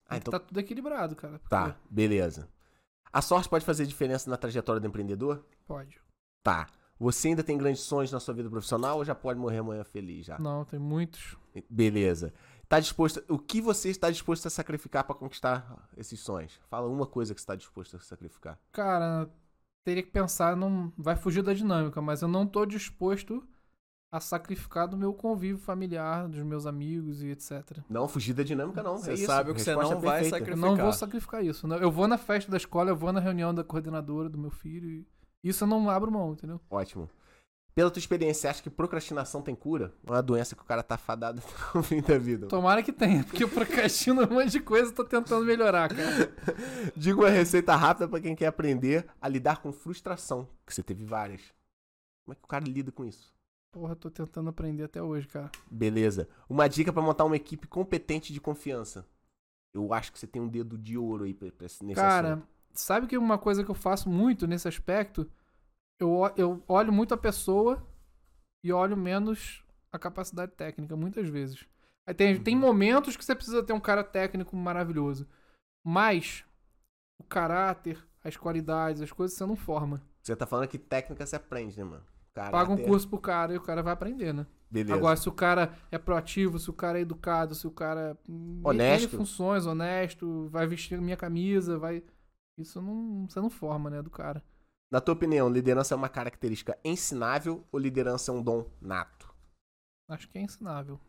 Ah, 0.09 0.16
então 0.16 0.31
tá 0.31 0.39
tudo 0.39 0.59
equilibrado, 0.60 1.16
cara. 1.16 1.39
porque 1.39 1.51
tá, 1.51 1.76
beleza. 1.90 2.48
A 3.12 3.20
sorte 3.20 3.48
pode 3.48 3.64
fazer 3.64 3.86
diferença 3.86 4.31
na 4.31 4.36
trajetória 4.36 4.81
do 4.81 4.86
empreendedor? 4.86 5.44
Pode. 5.66 6.01
Tá. 6.43 6.68
Você 6.98 7.28
ainda 7.28 7.43
tem 7.43 7.59
grandes 7.59 7.82
sonhos 7.82 8.12
na 8.12 8.20
sua 8.20 8.35
vida 8.35 8.48
profissional 8.48 8.98
ou 8.98 9.05
já 9.05 9.14
pode 9.14 9.39
morrer 9.39 9.59
amanhã 9.59 9.82
feliz 9.85 10.26
já? 10.26 10.39
Não, 10.39 10.64
tem 10.64 10.78
muitos. 10.78 11.36
Beleza. 11.68 12.32
Tá 12.69 12.81
disposto. 12.81 13.23
O 13.28 13.39
que 13.39 13.61
você 13.61 13.91
está 13.91 14.11
disposto 14.11 14.47
a 14.47 14.51
sacrificar 14.51 15.05
para 15.05 15.15
conquistar 15.15 15.89
esses 15.97 16.19
sonhos? 16.20 16.59
Fala 16.69 16.89
uma 16.89 17.07
coisa 17.07 17.35
que 17.35 17.41
você 17.41 17.45
está 17.45 17.55
disposto 17.55 17.97
a 17.97 18.01
sacrificar. 18.01 18.59
Cara, 18.73 19.28
teria 19.85 20.03
que 20.03 20.11
pensar, 20.11 20.57
não 20.57 20.93
vai 20.97 21.16
fugir 21.16 21.43
da 21.43 21.53
dinâmica, 21.53 22.01
mas 22.01 22.23
eu 22.23 22.28
não 22.28 22.47
tô 22.47 22.65
disposto 22.65 23.47
a 24.11 24.20
sacrificar 24.20 24.86
do 24.86 24.97
meu 24.97 25.12
convívio 25.12 25.59
familiar, 25.59 26.28
dos 26.28 26.41
meus 26.45 26.66
amigos 26.66 27.20
e 27.20 27.31
etc. 27.31 27.78
Não, 27.91 28.07
fugir 28.07 28.32
da 28.32 28.45
dinâmica 28.45 28.81
não. 28.81 28.97
Você 28.97 29.15
é 29.15 29.16
sabe 29.16 29.51
o 29.51 29.55
que 29.55 29.61
você 29.61 29.74
não 29.74 30.01
vai 30.01 30.20
perfeita. 30.20 30.36
Eu 30.36 30.41
sacrificar. 30.41 30.57
não 30.70 30.77
vou 30.77 30.93
sacrificar 30.93 31.45
isso. 31.45 31.66
né? 31.66 31.78
Eu 31.81 31.91
vou 31.91 32.07
na 32.07 32.16
festa 32.16 32.49
da 32.49 32.57
escola, 32.57 32.91
eu 32.91 32.97
vou 32.97 33.12
na 33.12 33.19
reunião 33.19 33.53
da 33.53 33.65
coordenadora 33.65 34.28
do 34.28 34.39
meu 34.39 34.51
filho 34.51 34.89
e 34.89 35.07
isso 35.43 35.65
eu 35.65 35.69
não 35.69 35.91
abro 35.91 36.12
mão, 36.12 36.32
entendeu? 36.32 36.61
Ótimo. 36.70 37.11
Pela 37.75 37.91
tua 37.91 37.99
experiência, 37.99 38.43
você 38.43 38.49
acha 38.49 38.63
que 38.63 38.71
procrastinação 38.71 39.43
tem 39.43 39.55
cura? 39.55 39.93
Ou 40.07 40.15
é 40.15 40.17
uma 40.19 40.23
doença 40.23 40.55
que 40.55 40.63
o 40.63 40.65
cara 40.65 40.83
tá 40.83 40.97
fadado 40.97 41.41
até 41.41 41.51
o 41.79 41.83
fim 41.83 42.01
da 42.01 42.17
vida? 42.17 42.47
Tomara 42.47 42.83
que 42.85 42.93
tenha, 42.93 43.25
porque 43.25 43.43
eu 43.43 43.49
procrastino 43.49 44.23
um 44.23 44.33
monte 44.33 44.51
de 44.51 44.61
coisa 44.61 44.93
e 44.93 44.95
tô 44.95 45.05
tentando 45.05 45.45
melhorar, 45.45 45.89
cara. 45.89 46.33
Diga 46.97 47.19
uma 47.19 47.31
receita 47.31 47.75
rápida 47.75 48.07
para 48.07 48.21
quem 48.21 48.37
quer 48.37 48.47
aprender 48.47 49.05
a 49.21 49.27
lidar 49.27 49.61
com 49.61 49.73
frustração, 49.73 50.49
que 50.65 50.73
você 50.73 50.85
teve 50.85 51.05
várias. 51.05 51.43
Como 52.25 52.33
é 52.33 52.37
que 52.37 52.45
o 52.45 52.49
cara 52.49 52.65
lida 52.65 52.93
com 52.93 53.05
isso? 53.05 53.35
Porra, 53.73 53.97
tô 53.97 54.09
tentando 54.09 54.49
aprender 54.51 54.85
até 54.85 55.03
hoje, 55.03 55.27
cara. 55.27 55.51
Beleza. 55.69 56.29
Uma 56.49 56.69
dica 56.69 56.93
para 56.93 57.03
montar 57.03 57.25
uma 57.25 57.35
equipe 57.35 57.67
competente 57.67 58.33
de 58.33 58.41
confiança. 58.41 59.05
Eu 59.75 59.93
acho 59.93 60.13
que 60.13 60.19
você 60.21 60.29
tem 60.29 60.41
um 60.41 60.47
dedo 60.47 60.79
de 60.79 60.97
ouro 60.97 61.25
aí 61.25 61.35
pra, 61.35 61.51
pra, 61.51 61.65
nesse 61.65 61.95
Cara, 61.95 62.35
assunto. 62.35 62.49
sabe 62.73 63.07
que 63.09 63.19
uma 63.19 63.37
coisa 63.37 63.65
que 63.65 63.71
eu 63.73 63.75
faço 63.75 64.09
muito 64.09 64.47
nesse 64.47 64.69
aspecto? 64.69 65.29
Eu, 66.05 66.32
eu 66.36 66.62
olho 66.68 66.93
muito 66.93 67.14
a 67.14 67.16
pessoa 67.16 67.82
e 68.64 68.72
olho 68.72 68.97
menos 68.97 69.64
a 69.93 69.98
capacidade 69.98 70.52
técnica, 70.52 70.97
muitas 70.97 71.28
vezes. 71.28 71.66
Aí 72.06 72.14
tem, 72.14 72.39
tem 72.40 72.55
Uhum. 72.55 72.60
momentos 72.60 73.16
que 73.16 73.24
você 73.24 73.35
precisa 73.35 73.62
ter 73.62 73.72
um 73.72 73.81
cara 73.81 74.05
técnico 74.05 74.56
maravilhoso. 74.56 75.26
Mas 75.85 76.44
o 77.18 77.24
caráter, 77.24 78.05
as 78.22 78.36
qualidades, 78.36 79.02
as 79.02 79.12
coisas 79.12 79.36
você 79.36 79.47
não 79.47 79.56
forma. 79.56 80.02
Você 80.22 80.35
tá 80.35 80.47
falando 80.47 80.68
que 80.68 80.78
técnica 80.78 81.26
se 81.26 81.36
aprende, 81.36 81.78
né, 81.78 81.85
mano? 81.85 82.02
Caráter. 82.35 82.52
Paga 82.52 82.72
um 82.72 82.76
curso 82.76 83.09
pro 83.09 83.18
cara 83.18 83.55
e 83.55 83.56
o 83.56 83.60
cara 83.62 83.82
vai 83.82 83.93
aprender, 83.93 84.32
né? 84.32 84.47
Beleza. 84.70 84.94
Agora, 84.94 85.16
se 85.16 85.28
o 85.28 85.32
cara 85.32 85.72
é 85.90 85.98
proativo, 85.98 86.59
se 86.59 86.68
o 86.68 86.72
cara 86.72 86.98
é 86.98 87.02
educado, 87.02 87.55
se 87.55 87.66
o 87.66 87.70
cara. 87.70 88.18
hum, 88.28 88.60
Honesto. 88.64 89.12
N 89.12 89.18
funções, 89.18 89.66
honesto, 89.66 90.48
vai 90.48 90.66
vestir 90.66 91.01
minha 91.01 91.16
camisa, 91.16 91.78
vai. 91.78 92.02
Isso 92.59 92.81
não, 92.82 93.26
você 93.28 93.40
não 93.40 93.51
forma, 93.51 93.89
né, 93.90 94.02
do 94.02 94.10
cara. 94.10 94.43
Na 94.90 95.01
tua 95.01 95.15
opinião, 95.15 95.48
liderança 95.48 95.94
é 95.94 95.97
uma 95.97 96.09
característica 96.09 96.78
ensinável 96.85 97.66
ou 97.73 97.78
liderança 97.78 98.31
é 98.31 98.35
um 98.35 98.43
dom 98.43 98.70
nato? 98.81 99.35
Acho 100.09 100.28
que 100.28 100.39
é 100.39 100.43
ensinável. 100.43 101.01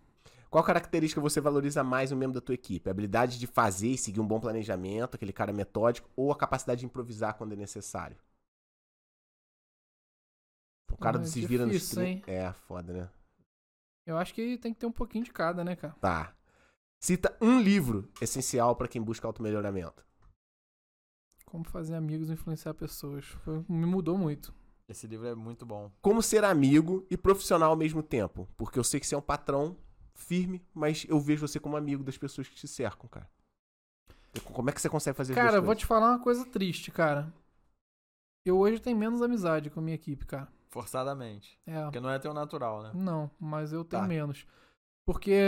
Qual 0.49 0.63
característica 0.63 1.19
você 1.19 1.41
valoriza 1.41 1.83
mais 1.83 2.11
no 2.11 2.17
membro 2.17 2.39
da 2.39 2.45
tua 2.45 2.55
equipe? 2.55 2.89
A 2.89 2.91
habilidade 2.91 3.37
de 3.37 3.45
fazer 3.45 3.89
e 3.89 3.97
seguir 3.97 4.21
um 4.21 4.27
bom 4.27 4.39
planejamento, 4.39 5.15
aquele 5.15 5.33
cara 5.33 5.51
metódico, 5.51 6.09
ou 6.15 6.31
a 6.31 6.37
capacidade 6.37 6.79
de 6.79 6.85
improvisar 6.85 7.35
quando 7.37 7.53
é 7.53 7.55
necessário? 7.57 8.17
O 10.91 10.97
cara 10.97 11.17
Ah, 11.17 11.19
do 11.19 11.25
é 11.25 11.27
se 11.27 11.45
vira 11.45 11.65
no 11.65 11.73
stream. 11.73 12.21
É, 12.25 12.53
foda, 12.53 12.93
né? 12.93 13.09
Eu 14.07 14.17
acho 14.17 14.33
que 14.33 14.57
tem 14.57 14.73
que 14.73 14.79
ter 14.79 14.85
um 14.85 14.91
pouquinho 14.91 15.25
de 15.25 15.33
cada, 15.33 15.63
né, 15.63 15.75
cara? 15.75 15.93
Tá. 15.95 16.33
Cita 17.03 17.37
um 17.41 17.59
livro 17.59 18.09
essencial 18.21 18.75
pra 18.75 18.87
quem 18.87 19.01
busca 19.01 19.27
automelhoramento. 19.27 20.04
Como 21.55 21.63
fazer 21.63 21.95
amigos 21.95 22.29
e 22.29 22.33
influenciar 22.33 22.73
pessoas. 22.73 23.23
Foi- 23.45 23.63
me 23.69 23.85
mudou 23.85 24.17
muito. 24.17 24.53
Esse 24.89 25.07
livro 25.07 25.25
é 25.25 25.33
muito 25.33 25.65
bom. 25.65 25.89
Como 26.01 26.21
ser 26.21 26.43
amigo 26.43 27.07
e 27.09 27.15
profissional 27.15 27.69
ao 27.71 27.77
mesmo 27.77 28.03
tempo? 28.03 28.45
Porque 28.57 28.77
eu 28.77 28.83
sei 28.83 28.99
que 28.99 29.07
você 29.07 29.15
é 29.15 29.17
um 29.17 29.21
patrão 29.21 29.77
firme, 30.13 30.61
mas 30.73 31.05
eu 31.07 31.17
vejo 31.17 31.47
você 31.47 31.57
como 31.57 31.77
amigo 31.77 32.03
das 32.03 32.17
pessoas 32.17 32.49
que 32.49 32.55
te 32.55 32.67
cercam, 32.67 33.07
cara. 33.07 33.29
Como 34.53 34.69
é 34.69 34.73
que 34.73 34.81
você 34.81 34.89
consegue 34.89 35.15
fazer 35.15 35.31
as 35.31 35.37
Cara, 35.39 35.57
eu 35.57 35.63
vou 35.63 35.73
te 35.75 35.85
falar 35.85 36.09
uma 36.11 36.19
coisa 36.19 36.45
triste, 36.45 36.91
cara. 36.91 37.33
Eu 38.45 38.59
hoje 38.59 38.81
tenho 38.81 38.97
menos 38.97 39.21
amizade 39.21 39.69
com 39.69 39.79
a 39.79 39.83
minha 39.83 39.95
equipe, 39.95 40.25
cara. 40.25 40.49
Forçadamente. 40.69 41.57
É. 41.65 41.83
Porque 41.83 42.01
não 42.01 42.09
é 42.09 42.19
teu 42.19 42.33
natural, 42.33 42.83
né? 42.83 42.91
Não, 42.93 43.31
mas 43.39 43.71
eu 43.71 43.85
tenho 43.85 44.01
Tá. 44.03 44.07
menos. 44.09 44.45
Porque 45.07 45.39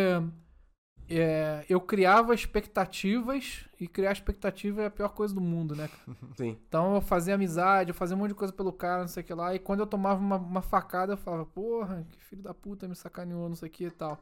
é, 1.09 1.65
eu 1.69 1.79
criava 1.79 2.33
expectativas 2.33 3.65
e 3.79 3.87
criar 3.87 4.11
expectativa 4.11 4.81
é 4.81 4.85
a 4.87 4.91
pior 4.91 5.09
coisa 5.09 5.33
do 5.33 5.41
mundo, 5.41 5.75
né? 5.75 5.87
cara? 5.87 6.17
Sim. 6.35 6.57
Então 6.67 6.95
eu 6.95 7.01
fazia 7.01 7.35
amizade, 7.35 7.89
eu 7.91 7.95
fazia 7.95 8.15
um 8.15 8.19
monte 8.19 8.29
de 8.29 8.35
coisa 8.35 8.53
pelo 8.53 8.73
cara, 8.73 9.01
não 9.01 9.07
sei 9.07 9.23
o 9.23 9.25
que 9.25 9.33
lá. 9.33 9.53
E 9.55 9.59
quando 9.59 9.79
eu 9.81 9.87
tomava 9.87 10.19
uma, 10.19 10.37
uma 10.37 10.61
facada, 10.61 11.13
eu 11.13 11.17
falava, 11.17 11.45
porra, 11.45 12.05
que 12.11 12.23
filho 12.23 12.41
da 12.43 12.53
puta 12.53 12.87
me 12.87 12.95
sacaneou, 12.95 13.47
não 13.49 13.55
sei 13.55 13.69
o 13.69 13.71
que 13.71 13.85
e 13.85 13.91
tal. 13.91 14.21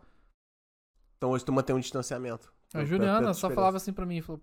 Então 1.18 1.32
hoje 1.32 1.46
tu 1.46 1.52
mantém 1.52 1.76
um 1.76 1.80
distanciamento. 1.80 2.54
A 2.70 2.80
Pra- 2.80 2.86
Juliana 2.86 3.22
pra- 3.22 3.34
só 3.34 3.50
falava 3.50 3.78
assim 3.78 3.94
pra 3.94 4.06
mim, 4.06 4.22
falou, 4.22 4.42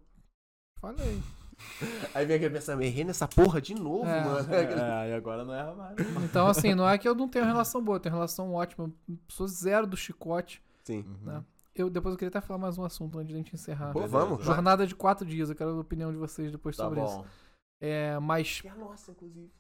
falei. 0.80 1.20
Aí 2.14 2.26
vem 2.26 2.36
aquele 2.36 2.54
pensamento, 2.54 2.88
errei 2.88 3.04
nessa 3.04 3.28
porra 3.28 3.60
de 3.60 3.74
novo, 3.74 4.08
É. 4.08 4.24
mano. 4.24 4.52
É, 4.52 5.10
e 5.10 5.12
agora 5.12 5.44
não 5.44 5.54
erra 5.54 5.74
mais. 5.74 5.96
Então, 6.24 6.46
assim, 6.48 6.74
não 6.74 6.88
é 6.88 6.96
que 6.98 7.06
eu 7.06 7.14
não 7.14 7.28
tenho 7.28 7.44
relação 7.44 7.84
boa, 7.84 7.96
eu 7.96 8.00
tenho 8.00 8.14
relação 8.14 8.52
ótima. 8.54 8.90
Eu 9.08 9.16
sou 9.28 9.46
zero 9.46 9.86
do 9.86 9.96
chicote. 9.96 10.62
Sim. 10.82 11.04
Né? 11.22 11.44
Eu, 11.74 11.88
depois 11.88 12.12
eu 12.12 12.18
queria 12.18 12.28
até 12.28 12.40
falar 12.40 12.58
mais 12.58 12.76
um 12.76 12.84
assunto 12.84 13.18
antes 13.18 13.32
da 13.32 13.38
gente 13.38 13.54
encerrar. 13.54 13.92
Pô, 13.92 14.06
vamos. 14.06 14.44
Jornada 14.44 14.86
de 14.86 14.94
quatro 14.94 15.24
dias, 15.26 15.48
eu 15.48 15.56
quero 15.56 15.70
a 15.70 15.80
opinião 15.80 16.10
de 16.12 16.18
vocês 16.18 16.52
depois 16.52 16.76
Tá 16.76 16.84
sobre 16.84 17.02
isso. 17.02 17.16
bom. 17.18 17.26
É, 17.80 18.18
mas, 18.18 18.60
É 18.64 18.68
a 18.68 18.74
nossa, 18.74 19.10
inclusive. 19.12 19.50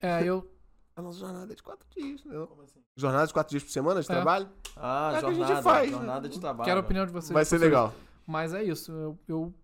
é, 0.00 0.22
eu. 0.24 0.48
A 0.96 1.02
nossa 1.02 1.18
jornada 1.18 1.52
é 1.52 1.56
de 1.56 1.62
quatro 1.62 1.84
dias, 1.90 2.24
né? 2.24 2.46
Como 2.46 2.62
assim? 2.62 2.78
Jornada 2.96 3.26
de 3.26 3.32
quatro 3.32 3.50
dias 3.50 3.64
por 3.64 3.70
semana 3.72 4.00
de 4.00 4.06
É. 4.08 4.14
trabalho? 4.14 4.48
Ah, 4.76 5.10
É 5.14 5.18
o 5.18 5.20
que 5.22 5.26
a 5.26 5.28
gente 5.30 5.38
jornada. 5.38 5.62
faz, 5.62 5.90
né? 5.90 5.96
jornada 5.96 6.28
de 6.28 6.38
trabalho. 6.40 6.64
Quero 6.64 6.78
a 6.80 6.82
opinião 6.84 7.04
de 7.04 7.10
vocês. 7.12 7.32
Vai 7.32 7.44
ser 7.44 7.58
legal. 7.58 7.88
isso. 7.88 7.96
Mas 8.28 8.54
é 8.54 8.62
isso, 8.62 8.92
eu, 8.92 9.18
eu 9.26 9.54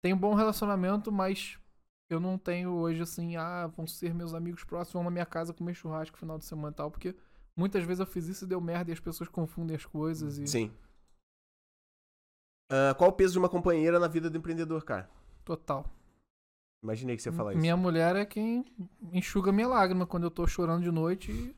tenho 0.00 0.16
um 0.16 0.18
bom 0.18 0.32
relacionamento, 0.32 1.12
mas 1.12 1.58
eu 2.08 2.18
não 2.18 2.38
tenho 2.38 2.70
hoje 2.70 3.02
assim, 3.02 3.36
ah, 3.36 3.66
vão 3.76 3.86
ser 3.86 4.14
meus 4.14 4.32
amigos 4.32 4.64
próximos, 4.64 4.94
vão 4.94 5.04
na 5.04 5.10
minha 5.10 5.26
casa 5.26 5.52
comer 5.52 5.74
churrasco 5.74 6.16
no 6.16 6.20
final 6.20 6.38
de 6.38 6.46
semana 6.46 6.70
e 6.72 6.74
tal, 6.74 6.90
porque 6.90 7.14
muitas 7.54 7.84
vezes 7.84 8.00
eu 8.00 8.06
fiz 8.06 8.26
isso 8.26 8.46
e 8.46 8.48
deu 8.48 8.58
merda 8.58 8.90
e 8.90 8.94
as 8.94 9.00
pessoas 9.00 9.28
confundem 9.28 9.76
as 9.76 9.84
coisas 9.84 10.38
e. 10.38 10.46
Sim. 10.46 10.72
Ah, 12.68 12.94
qual 12.96 13.10
o 13.10 13.12
peso 13.12 13.32
de 13.32 13.38
uma 13.38 13.48
companheira 13.48 13.98
na 13.98 14.08
vida 14.08 14.28
do 14.28 14.36
empreendedor, 14.36 14.84
cara? 14.84 15.08
Total. 15.44 15.86
Imaginei 16.82 17.16
que 17.16 17.22
você 17.22 17.30
ia 17.30 17.32
falar 17.32 17.52
isso. 17.52 17.60
Minha 17.60 17.76
mulher 17.76 18.14
é 18.14 18.24
quem 18.24 18.64
enxuga 19.12 19.50
minha 19.50 19.66
lágrima 19.66 20.06
quando 20.06 20.24
eu 20.24 20.30
tô 20.30 20.46
chorando 20.46 20.82
de 20.82 20.90
noite 20.92 21.32
e, 21.32 21.56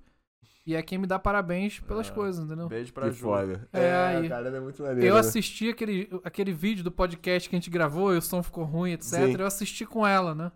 e 0.66 0.74
é 0.74 0.82
quem 0.82 0.96
me 0.96 1.06
dá 1.06 1.18
parabéns 1.18 1.80
pelas 1.80 2.08
Ah, 2.08 2.12
coisas, 2.12 2.42
entendeu? 2.42 2.68
Beijo 2.68 2.92
pra 2.92 3.10
Ju. 3.10 3.28
É, 3.72 4.16
aí. 4.16 4.28
cara, 4.28 4.48
ela 4.48 4.56
é 4.56 4.60
muito 4.60 4.82
maneiro. 4.82 5.04
Eu 5.04 5.14
né? 5.14 5.20
assisti 5.20 5.68
aquele, 5.68 6.08
aquele 6.24 6.52
vídeo 6.52 6.82
do 6.82 6.90
podcast 6.90 7.48
que 7.48 7.54
a 7.54 7.58
gente 7.58 7.68
gravou 7.68 8.14
e 8.14 8.18
o 8.18 8.22
som 8.22 8.42
ficou 8.42 8.64
ruim, 8.64 8.92
etc. 8.92 9.10
Sim. 9.10 9.36
Eu 9.38 9.46
assisti 9.46 9.84
com 9.84 10.06
ela, 10.06 10.34
né? 10.34 10.50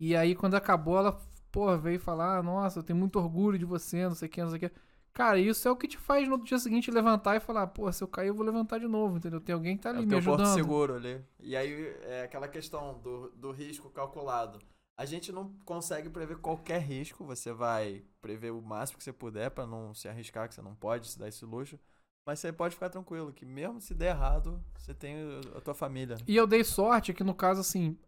E 0.00 0.16
aí, 0.16 0.34
quando 0.34 0.56
acabou, 0.56 0.98
ela, 0.98 1.16
porra, 1.52 1.78
veio 1.78 2.00
falar: 2.00 2.42
Nossa, 2.42 2.80
eu 2.80 2.82
tenho 2.82 2.98
muito 2.98 3.20
orgulho 3.20 3.56
de 3.56 3.64
você, 3.64 4.02
não 4.08 4.16
sei 4.16 4.26
o 4.26 4.30
que, 4.30 4.42
não 4.42 4.50
sei 4.50 4.56
o 4.56 4.60
que. 4.60 4.72
Cara, 5.14 5.38
isso 5.38 5.68
é 5.68 5.70
o 5.70 5.76
que 5.76 5.86
te 5.86 5.98
faz 5.98 6.26
no 6.26 6.42
dia 6.42 6.58
seguinte 6.58 6.90
levantar 6.90 7.36
e 7.36 7.40
falar: 7.40 7.66
Pô, 7.66 7.90
se 7.92 8.02
eu 8.02 8.08
cair, 8.08 8.28
eu 8.28 8.34
vou 8.34 8.44
levantar 8.46 8.78
de 8.78 8.88
novo, 8.88 9.16
entendeu? 9.18 9.40
Tem 9.40 9.54
alguém 9.54 9.76
que 9.76 9.82
tá 9.82 9.90
É 9.90 9.92
ali 9.92 10.00
o 10.00 10.06
me 10.06 10.08
teu 10.08 10.22
porto 10.22 10.40
ajudando. 10.40 10.54
seguro 10.54 10.94
ali. 10.94 11.22
E 11.40 11.54
aí 11.54 11.94
é 12.02 12.22
aquela 12.22 12.48
questão 12.48 12.98
do, 13.00 13.30
do 13.30 13.50
risco 13.52 13.90
calculado. 13.90 14.58
A 14.98 15.04
gente 15.04 15.30
não 15.32 15.52
consegue 15.64 16.08
prever 16.08 16.38
qualquer 16.38 16.80
risco. 16.80 17.24
Você 17.24 17.52
vai 17.52 18.02
prever 18.20 18.52
o 18.52 18.62
máximo 18.62 18.98
que 18.98 19.04
você 19.04 19.12
puder 19.12 19.50
pra 19.50 19.66
não 19.66 19.92
se 19.94 20.08
arriscar, 20.08 20.48
que 20.48 20.54
você 20.54 20.62
não 20.62 20.74
pode 20.74 21.08
se 21.08 21.18
dar 21.18 21.28
esse 21.28 21.44
luxo. 21.44 21.78
Mas 22.26 22.38
você 22.38 22.52
pode 22.52 22.74
ficar 22.74 22.88
tranquilo, 22.88 23.32
que 23.32 23.44
mesmo 23.44 23.80
se 23.80 23.92
der 23.94 24.10
errado, 24.14 24.62
você 24.78 24.94
tem 24.94 25.16
a 25.56 25.60
tua 25.60 25.74
família. 25.74 26.16
E 26.26 26.36
eu 26.36 26.46
dei 26.46 26.62
sorte 26.62 27.12
que, 27.12 27.24
no 27.24 27.34
caso, 27.34 27.60
assim, 27.60 27.98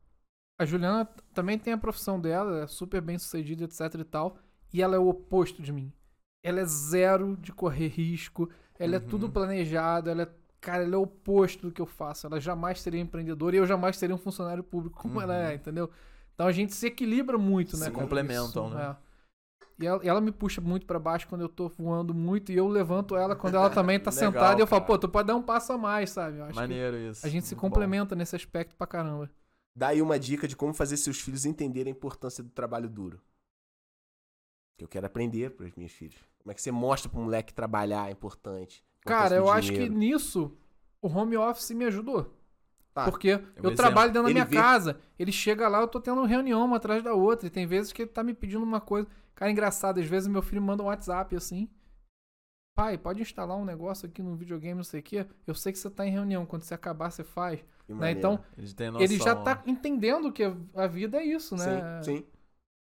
a 0.56 0.64
Juliana 0.64 1.04
também 1.32 1.58
tem 1.58 1.72
a 1.72 1.78
profissão 1.78 2.20
dela, 2.20 2.62
é 2.62 2.66
super 2.68 3.00
bem 3.00 3.18
sucedida, 3.18 3.64
etc 3.64 3.92
e 3.98 4.04
tal. 4.04 4.38
E 4.72 4.80
ela 4.80 4.94
é 4.94 4.98
o 5.00 5.08
oposto 5.08 5.60
de 5.60 5.72
mim. 5.72 5.92
Ela 6.44 6.60
é 6.60 6.64
zero 6.66 7.36
de 7.38 7.52
correr 7.52 7.88
risco, 7.88 8.48
ela 8.78 8.96
é 8.96 8.98
Uhum. 9.00 9.06
tudo 9.08 9.28
planejado, 9.30 10.10
ela 10.10 10.22
é. 10.22 10.28
Cara, 10.60 10.82
ela 10.84 10.94
é 10.94 10.98
o 10.98 11.02
oposto 11.02 11.66
do 11.68 11.72
que 11.72 11.80
eu 11.82 11.86
faço. 11.86 12.26
Ela 12.26 12.40
jamais 12.40 12.80
seria 12.80 13.00
empreendedora 13.00 13.56
e 13.56 13.58
eu 13.58 13.66
jamais 13.66 13.96
seria 13.96 14.14
um 14.14 14.18
funcionário 14.18 14.62
público 14.64 14.98
como 15.02 15.20
ela 15.20 15.34
é, 15.36 15.48
Uhum. 15.48 15.54
entendeu? 15.56 15.90
Então 16.34 16.46
a 16.46 16.52
gente 16.52 16.72
se 16.74 16.86
equilibra 16.86 17.36
muito, 17.36 17.76
né? 17.76 17.86
Se 17.86 17.90
com 17.90 18.00
complementam, 18.02 18.68
isso, 18.68 18.74
né? 18.74 18.96
é. 19.00 19.04
E 19.78 19.86
ela, 19.86 20.00
ela 20.04 20.20
me 20.20 20.30
puxa 20.32 20.60
muito 20.60 20.86
pra 20.86 20.98
baixo 21.00 21.26
quando 21.28 21.40
eu 21.42 21.48
tô 21.48 21.68
voando 21.68 22.14
muito 22.14 22.52
e 22.52 22.56
eu 22.56 22.68
levanto 22.68 23.16
ela 23.16 23.34
quando 23.36 23.56
ela 23.56 23.68
também 23.70 23.98
tá 23.98 24.10
Legal, 24.14 24.32
sentada 24.32 24.60
e 24.60 24.62
eu 24.62 24.66
falo, 24.66 24.82
cara. 24.82 24.92
pô, 24.94 24.98
tu 24.98 25.08
pode 25.08 25.26
dar 25.26 25.34
um 25.34 25.42
passo 25.42 25.72
a 25.72 25.78
mais, 25.78 26.10
sabe? 26.10 26.38
Eu 26.38 26.44
acho 26.44 26.52
que 26.54 26.60
Maneiro 26.60 26.96
isso. 26.96 27.26
a 27.26 27.28
gente 27.28 27.44
se 27.46 27.54
Muito 27.54 27.62
bom. 27.62 27.68
complementa 27.70 28.14
nesse 28.14 28.36
aspecto 28.36 28.74
pra 28.76 28.86
caramba. 28.86 29.28
Dá 29.76 29.88
aí 29.88 30.00
uma 30.00 30.18
dica 30.18 30.46
de 30.48 30.54
como 30.56 30.72
fazer 30.72 30.96
seus 30.96 31.20
filhos 31.20 31.44
entenderem 31.44 31.92
a 31.92 31.96
importância 31.96 32.42
do 32.44 32.50
trabalho 32.50 32.88
duro. 32.88 33.20
Que 34.76 34.84
eu 34.84 34.88
quero 34.88 35.06
aprender 35.06 35.50
para 35.50 35.66
os 35.66 35.74
meus 35.74 35.92
filhos. 35.92 36.16
Como 36.38 36.50
é 36.50 36.54
que 36.54 36.60
você 36.62 36.70
mostra 36.72 37.10
pro 37.10 37.20
moleque 37.20 37.54
trabalhar 37.54 38.08
é 38.08 38.12
importante? 38.12 38.84
Cara, 39.02 39.36
eu 39.36 39.50
acho 39.50 39.72
que 39.72 39.88
nisso 39.88 40.56
o 41.00 41.08
home 41.08 41.36
office 41.36 41.70
me 41.70 41.84
ajudou. 41.84 42.34
Tá. 42.92 43.04
Porque 43.04 43.28
eu, 43.28 43.38
exemplo. 43.56 43.74
trabalho 43.74 44.12
dentro 44.12 44.24
da 44.24 44.28
Ele 44.30 44.34
minha 44.34 44.44
vê- 44.44 44.56
casa, 44.56 45.00
ele 45.18 45.32
chega 45.32 45.66
lá, 45.68 45.80
eu 45.80 45.88
tô 45.88 46.00
tendo 46.00 46.24
reunião 46.24 46.64
uma 46.64 46.76
atrás 46.76 47.02
da 47.02 47.12
outra. 47.12 47.46
E 47.48 47.50
tem 47.50 47.66
vezes 47.66 47.92
que 47.92 48.02
ele 48.02 48.10
tá 48.10 48.22
me 48.22 48.32
pedindo 48.32 48.62
uma 48.62 48.80
coisa. 48.80 49.08
Cara, 49.34 49.50
engraçado, 49.50 49.98
às 49.98 50.06
vezes 50.06 50.28
meu 50.28 50.40
filho 50.40 50.62
manda 50.62 50.82
um 50.82 50.86
WhatsApp 50.86 51.34
assim. 51.34 51.68
Pai, 52.76 52.96
pode 52.96 53.20
instalar 53.20 53.56
um 53.56 53.64
negócio 53.64 54.08
aqui 54.08 54.22
no 54.22 54.36
videogame, 54.36 54.76
não 54.76 54.84
sei 54.84 55.00
o 55.00 55.02
quê. 55.02 55.26
Eu 55.46 55.54
sei 55.54 55.72
que 55.72 55.78
você 55.78 55.90
tá 55.90 56.06
em 56.06 56.10
reunião. 56.10 56.46
Quando 56.46 56.62
você 56.62 56.74
acabar, 56.74 57.10
você 57.10 57.22
faz. 57.24 57.64
Né? 57.88 58.12
Então, 58.12 58.40
noção. 58.56 59.00
ele 59.00 59.16
já 59.18 59.34
tá 59.36 59.62
entendendo 59.66 60.32
que 60.32 60.42
a 60.74 60.86
vida 60.86 61.18
é 61.18 61.24
isso, 61.24 61.56
né? 61.56 62.02
Sim, 62.02 62.18
sim. 62.18 62.26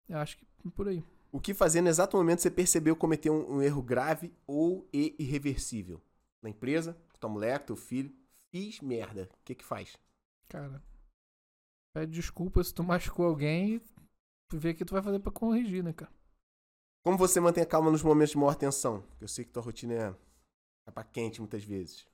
Eu 0.09 0.17
acho 0.17 0.37
que 0.37 0.45
por 0.75 0.87
aí. 0.87 1.03
O 1.31 1.39
que 1.39 1.53
fazer 1.53 1.81
no 1.81 1.87
exato 1.87 2.17
momento 2.17 2.41
você 2.41 2.51
percebeu 2.51 2.95
cometer 2.95 3.29
um, 3.29 3.55
um 3.55 3.61
erro 3.61 3.81
grave 3.81 4.33
ou 4.45 4.87
e 4.91 5.15
irreversível? 5.17 6.01
Na 6.41 6.49
empresa, 6.49 6.93
com 7.13 7.19
tua 7.19 7.29
mulher, 7.29 7.59
com 7.59 7.67
teu 7.67 7.75
filho. 7.77 8.13
Fiz 8.51 8.81
merda. 8.81 9.29
O 9.31 9.43
que 9.45 9.55
que 9.55 9.63
faz? 9.63 9.95
Cara, 10.49 10.83
pede 11.95 12.11
desculpa 12.11 12.61
se 12.61 12.73
tu 12.73 12.83
machucou 12.83 13.25
alguém 13.25 13.75
e 13.75 13.81
vê 14.57 14.71
o 14.71 14.75
que 14.75 14.83
tu 14.83 14.93
vai 14.93 15.01
fazer 15.01 15.19
pra 15.19 15.31
corrigir, 15.31 15.81
né, 15.81 15.93
cara? 15.93 16.11
Como 17.01 17.17
você 17.17 17.39
mantém 17.39 17.63
a 17.63 17.65
calma 17.65 17.89
nos 17.89 18.03
momentos 18.03 18.31
de 18.31 18.37
maior 18.37 18.55
tensão? 18.55 19.03
Eu 19.19 19.27
sei 19.27 19.45
que 19.45 19.51
tua 19.51 19.63
rotina 19.63 19.93
é 19.93 20.15
capa 20.85 21.03
quente 21.05 21.39
muitas 21.39 21.63
vezes. 21.63 22.05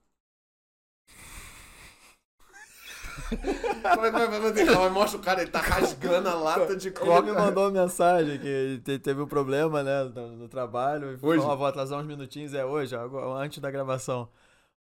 Como 3.93 4.05
é 4.05 4.51
que 4.51 4.65
vai? 4.65 4.89
Mostra 4.89 5.19
o 5.19 5.23
cara, 5.23 5.41
ele 5.41 5.51
tá 5.51 5.59
rasgando 5.59 6.29
a 6.29 6.33
lata 6.35 6.75
de 6.75 6.87
Ele 6.89 6.99
me 6.99 7.05
coca. 7.05 7.33
mandou 7.33 7.65
uma 7.65 7.71
mensagem 7.83 8.37
que 8.39 8.81
te- 8.83 8.99
teve 8.99 9.21
um 9.21 9.27
problema, 9.27 9.83
né, 9.83 10.03
no, 10.05 10.27
no 10.35 10.47
trabalho. 10.47 11.11
e 11.13 11.25
Hoje? 11.25 11.39
falou, 11.39 11.51
"Ah, 11.51 11.55
vou 11.55 11.67
atrasar 11.67 11.99
uns 11.99 12.05
minutinhos, 12.05 12.53
é 12.53 12.65
hoje, 12.65 12.95
antes 13.39 13.59
da 13.59 13.69
gravação. 13.71 14.27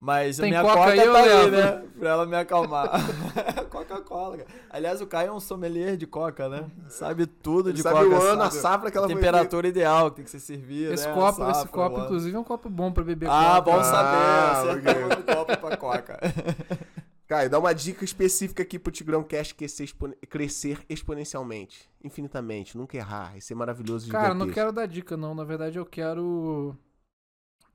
Mas 0.02 0.40
a 0.40 0.44
Tem 0.44 0.51
minha 0.51 0.62
coca 0.62 0.77
coca, 0.78 0.90
aí, 0.93 0.98
eu 0.98 1.12
tá 1.12 1.19
aí, 1.23 1.51
né? 1.51 1.82
Pra 1.98 2.09
ela 2.09 2.24
me 2.24 2.35
acalmar. 2.35 2.89
Coca-Cola, 3.69 4.39
cara. 4.39 4.48
Aliás, 4.70 4.98
o 5.02 5.07
Caio 5.07 5.28
é 5.28 5.32
um 5.32 5.39
sommelier 5.39 5.94
de 5.98 6.07
coca, 6.07 6.48
né? 6.48 6.65
Sabe 6.89 7.27
tudo 7.27 7.69
Ele 7.69 7.77
de 7.77 7.82
sabe 7.82 7.97
coca. 8.09 8.09
o 8.09 8.23
ano, 8.23 8.43
a 8.43 8.51
sabe 8.51 8.62
safra 8.62 8.90
que 8.90 8.97
ela 8.97 9.07
a 9.07 9.11
temperatura 9.11 9.69
ideal 9.69 10.09
que 10.11 10.16
tem 10.16 10.24
que 10.24 10.31
ser 10.31 10.40
servida. 10.40 10.94
Esse 10.94 11.07
né? 11.07 11.12
copo, 11.12 11.43
a 11.43 11.51
esse 11.51 11.61
safra, 11.61 11.70
copo, 11.73 12.01
inclusive, 12.01 12.35
é 12.35 12.39
um 12.40 12.44
copo 12.44 12.70
bom 12.70 12.90
pra 12.90 13.05
beber 13.05 13.28
Ah, 13.31 13.57
coca. 13.57 13.70
bom 13.70 13.77
Ah, 13.78 13.85
saber. 13.85 14.70
Acerta 14.70 14.90
ok. 14.90 15.05
muito 15.05 15.23
copo 15.36 15.57
pra 15.59 15.77
coca. 15.77 16.19
Caio, 17.31 17.48
dá 17.48 17.61
uma 17.61 17.73
dica 17.73 18.05
específica 18.05 18.65
aqui 18.65 18.77
pro 18.77 18.90
Tigrão 18.90 19.23
Cash 19.23 19.52
crescer, 19.52 19.85
expone- 19.85 20.16
crescer 20.28 20.85
exponencialmente, 20.89 21.89
infinitamente, 22.02 22.77
nunca 22.77 22.97
errar, 22.97 23.36
e 23.36 23.40
ser 23.40 23.55
maravilhoso 23.55 24.09
e 24.09 24.11
Cara, 24.11 24.35
não 24.35 24.51
quero 24.51 24.73
dar 24.73 24.86
dica, 24.86 25.16
não. 25.16 25.32
Na 25.32 25.44
verdade, 25.44 25.78
eu 25.78 25.86
quero 25.86 26.77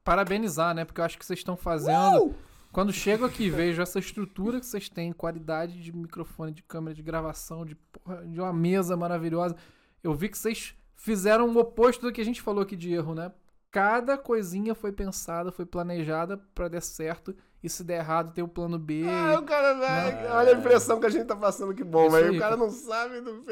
parabenizar, 0.03 0.75
né? 0.75 0.83
Porque 0.83 0.99
eu 0.99 1.05
acho 1.05 1.17
que 1.17 1.25
vocês 1.25 1.39
estão 1.39 1.55
fazendo. 1.55 2.35
Quando 2.69 2.91
chego 2.91 3.23
aqui 3.23 3.45
e 3.45 3.49
vejo 3.49 3.81
essa 3.81 3.97
estrutura 3.97 4.59
que 4.59 4.65
vocês 4.65 4.89
têm, 4.89 5.13
qualidade 5.13 5.81
de 5.81 5.95
microfone, 5.95 6.51
de 6.51 6.61
câmera, 6.61 6.93
de 6.93 7.01
gravação, 7.01 7.65
de, 7.65 7.75
porra, 7.75 8.27
de 8.27 8.41
uma 8.41 8.51
mesa 8.51 8.97
maravilhosa, 8.97 9.55
eu 10.03 10.13
vi 10.13 10.27
que 10.27 10.37
vocês 10.37 10.75
fizeram 10.97 11.47
o 11.47 11.57
oposto 11.57 12.01
do 12.01 12.11
que 12.11 12.19
a 12.19 12.25
gente 12.25 12.41
falou 12.41 12.61
aqui 12.61 12.75
de 12.75 12.93
erro, 12.93 13.15
né? 13.15 13.31
Cada 13.71 14.17
coisinha 14.17 14.75
foi 14.75 14.91
pensada, 14.91 15.49
foi 15.49 15.65
planejada 15.65 16.37
pra 16.53 16.67
dar 16.67 16.81
certo. 16.81 17.33
E 17.65 17.69
se 17.69 17.83
der 17.83 17.97
errado, 17.97 18.31
tem 18.31 18.43
o 18.43 18.47
plano 18.47 18.77
B. 18.77 19.05
Ah, 19.09 19.39
o 19.39 19.41
cara 19.41 19.73
vai. 19.73 20.23
Não. 20.23 20.35
Olha 20.35 20.53
a 20.53 20.55
impressão 20.55 20.99
que 20.99 21.07
a 21.07 21.09
gente 21.09 21.25
tá 21.25 21.35
passando, 21.35 21.73
que 21.73 21.83
bom, 21.83 22.11
mas 22.11 22.23
aí, 22.23 22.37
o 22.37 22.39
cara 22.39 22.55
não 22.55 22.69
sabe 22.69 23.21
do. 23.21 23.43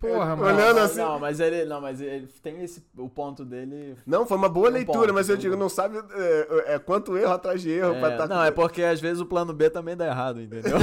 Porra, 0.00 0.34
mano. 0.34 0.56
Olhando 0.56 0.76
não, 0.76 0.82
assim. 0.82 1.00
Não, 1.00 1.20
mas 1.20 1.38
ele, 1.38 1.66
não, 1.66 1.78
mas 1.78 2.00
ele 2.00 2.26
tem 2.42 2.64
esse, 2.64 2.82
o 2.96 3.10
ponto 3.10 3.44
dele. 3.44 3.94
Não, 4.06 4.24
foi 4.24 4.38
uma 4.38 4.48
boa 4.48 4.70
Um 4.70 4.72
leitura, 4.72 5.00
ponto, 5.00 5.12
mas 5.12 5.28
eu 5.28 5.36
digo, 5.36 5.54
não 5.54 5.68
sabe 5.68 5.98
é, 6.14 6.76
é 6.76 6.78
quanto 6.78 7.14
erro 7.18 7.34
atrás 7.34 7.60
de 7.60 7.70
erro 7.70 7.96
pra 8.00 8.12
É, 8.12 8.16
tá. 8.16 8.26
não, 8.26 8.42
é 8.42 8.50
porque 8.50 8.82
às 8.82 9.02
vezes 9.02 9.20
o 9.20 9.26
plano 9.26 9.52
B 9.52 9.68
também 9.68 9.94
dá 9.94 10.06
errado, 10.06 10.40
entendeu? 10.40 10.78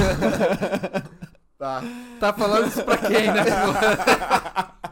Tá. 1.56 1.82
Tá 2.20 2.32
falando 2.32 2.66
isso 2.66 2.84
pra 2.84 2.98
quem, 2.98 3.32
né? 3.32 3.44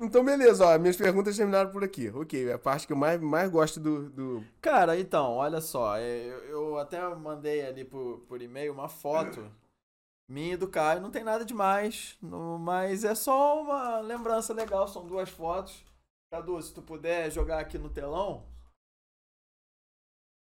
Então, 0.00 0.24
beleza, 0.24 0.64
ó. 0.64 0.78
Minhas 0.78 0.96
perguntas 0.96 1.36
terminaram 1.36 1.70
por 1.70 1.82
aqui. 1.82 2.08
Ok, 2.10 2.52
a 2.52 2.58
parte 2.58 2.86
que 2.86 2.92
eu 2.92 2.96
mais, 2.96 3.20
mais 3.20 3.50
gosto 3.50 3.80
do. 3.80 4.08
do... 4.10 4.44
Cara, 4.60 4.98
então, 4.98 5.32
olha 5.32 5.60
só, 5.60 5.96
é, 5.96 6.26
eu, 6.26 6.44
eu 6.44 6.78
até 6.78 7.00
mandei 7.14 7.66
ali 7.66 7.84
por, 7.84 8.20
por 8.28 8.40
e-mail 8.40 8.72
uma 8.72 8.88
foto 8.88 9.50
minha 10.28 10.54
e 10.54 10.56
do 10.56 10.68
Caio, 10.68 11.00
não 11.00 11.10
tem 11.10 11.24
nada 11.24 11.44
demais, 11.44 12.16
no- 12.22 12.58
mas 12.58 13.02
é 13.04 13.14
só 13.14 13.60
uma 13.62 14.00
lembrança 14.00 14.52
legal, 14.54 14.86
são 14.86 15.06
duas 15.06 15.28
fotos. 15.30 15.84
Cadu, 16.30 16.60
se 16.62 16.74
tu 16.74 16.82
puder 16.82 17.30
jogar 17.32 17.58
aqui 17.58 17.78
no 17.78 17.88
telão, 17.88 18.44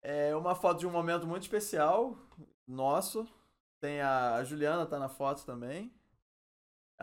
é 0.03 0.35
uma 0.35 0.55
foto 0.55 0.79
de 0.81 0.87
um 0.87 0.91
momento 0.91 1.27
muito 1.27 1.43
especial, 1.43 2.17
nosso. 2.67 3.27
Tem 3.81 4.01
a, 4.01 4.37
a 4.37 4.45
Juliana, 4.45 4.87
tá 4.87 4.99
na 4.99 5.09
foto 5.09 5.45
também. 5.45 5.93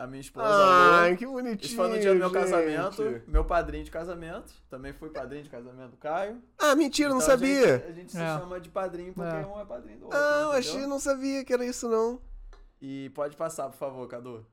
A 0.02 0.06
minha 0.06 0.20
esposa. 0.22 0.48
Ai, 0.48 1.14
que 1.14 1.26
bonitinho. 1.26 1.66
Isso 1.66 1.76
foi 1.76 1.88
no 1.88 1.98
dia 2.00 2.12
do 2.14 2.18
meu 2.18 2.30
gente. 2.30 2.38
casamento, 2.40 3.22
meu 3.26 3.44
padrinho 3.44 3.84
de 3.84 3.90
casamento. 3.90 4.50
Também 4.70 4.94
fui 4.94 5.10
padrinho 5.10 5.42
de 5.42 5.50
casamento 5.50 5.90
do 5.90 5.96
Caio. 5.98 6.42
Ah, 6.58 6.74
mentira, 6.74 7.10
eu 7.10 7.14
não 7.14 7.20
Então, 7.20 7.30
sabia. 7.30 7.74
A 7.74 7.78
gente, 7.78 7.86
a 7.86 7.92
gente 7.92 8.12
se 8.12 8.18
É. 8.18 8.38
chama 8.38 8.58
de 8.58 8.70
padrinho 8.70 9.12
porque 9.12 9.28
É. 9.36 9.46
um 9.46 9.60
é 9.60 9.64
padrinho 9.66 9.98
do 9.98 10.04
outro. 10.06 10.18
Ah, 10.18 10.56
achei, 10.56 10.86
não 10.86 10.98
sabia 10.98 11.44
que 11.44 11.52
era 11.52 11.66
isso, 11.66 11.86
não. 11.86 12.18
E 12.80 13.10
pode 13.10 13.36
passar, 13.36 13.68
por 13.68 13.76
favor, 13.76 14.08
Cadu. 14.08 14.46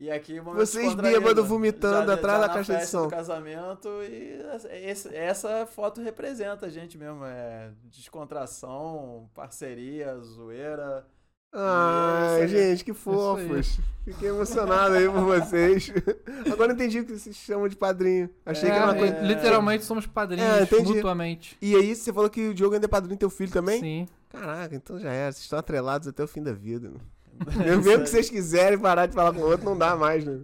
E 0.00 0.10
aqui 0.10 0.38
uma 0.40 0.52
Vocês 0.52 0.94
bêbados 0.96 1.46
vomitando 1.46 2.10
atrás 2.10 2.40
da 2.40 2.48
caixa 2.48 2.76
de 2.76 2.86
som. 2.86 3.04
do 3.04 3.08
casamento 3.10 3.88
e 4.02 4.36
esse- 4.84 5.14
essa 5.14 5.64
foto 5.64 6.02
representa 6.02 6.66
a 6.66 6.68
gente 6.68 6.98
mesmo, 6.98 7.24
é 7.24 7.70
descontração, 7.84 9.30
parceria, 9.32 10.18
zoeira. 10.18 11.06
Ai, 11.52 12.48
gente, 12.48 12.84
que 12.84 12.92
fofos. 12.92 13.78
Fiquei 14.04 14.28
emocionado 14.28 14.94
aí 14.94 15.08
por 15.08 15.22
vocês. 15.24 15.90
Agora 16.52 16.70
eu 16.70 16.74
entendi 16.74 17.00
o 17.00 17.04
que 17.04 17.18
vocês 17.18 17.34
chamam 17.34 17.66
de 17.66 17.74
padrinho. 17.74 18.30
Achei 18.44 18.68
É, 18.68 18.72
que 18.72 18.78
era 18.78 18.86
uma 18.86 18.96
é, 18.96 18.98
coisa. 18.98 19.20
Literalmente 19.20 19.84
somos 19.84 20.06
padrinhos 20.06 20.48
É, 20.48 20.62
entendi. 20.62 20.94
mutuamente. 20.94 21.56
E 21.60 21.74
aí, 21.74 21.94
você 21.94 22.12
falou 22.12 22.30
que 22.30 22.48
o 22.48 22.54
Diogo 22.54 22.74
ainda 22.74 22.86
é 22.86 22.88
padrinho 22.88 23.16
do 23.16 23.18
teu 23.20 23.30
filho 23.30 23.50
também? 23.50 23.80
Sim. 23.80 24.08
Caraca, 24.28 24.74
então 24.76 24.98
já 25.00 25.10
era. 25.10 25.32
Vocês 25.32 25.42
estão 25.44 25.58
atrelados 25.58 26.06
até 26.06 26.22
o 26.22 26.28
fim 26.28 26.42
da 26.42 26.52
vida. 26.52 26.90
né? 27.56 27.76
Mesmo 27.76 28.04
que 28.04 28.10
vocês 28.10 28.30
quiserem 28.30 28.78
parar 28.78 29.06
de 29.06 29.14
falar 29.14 29.32
com 29.32 29.40
o 29.40 29.46
outro, 29.46 29.64
não 29.64 29.76
dá 29.76 29.96
mais, 29.96 30.24
né? 30.24 30.40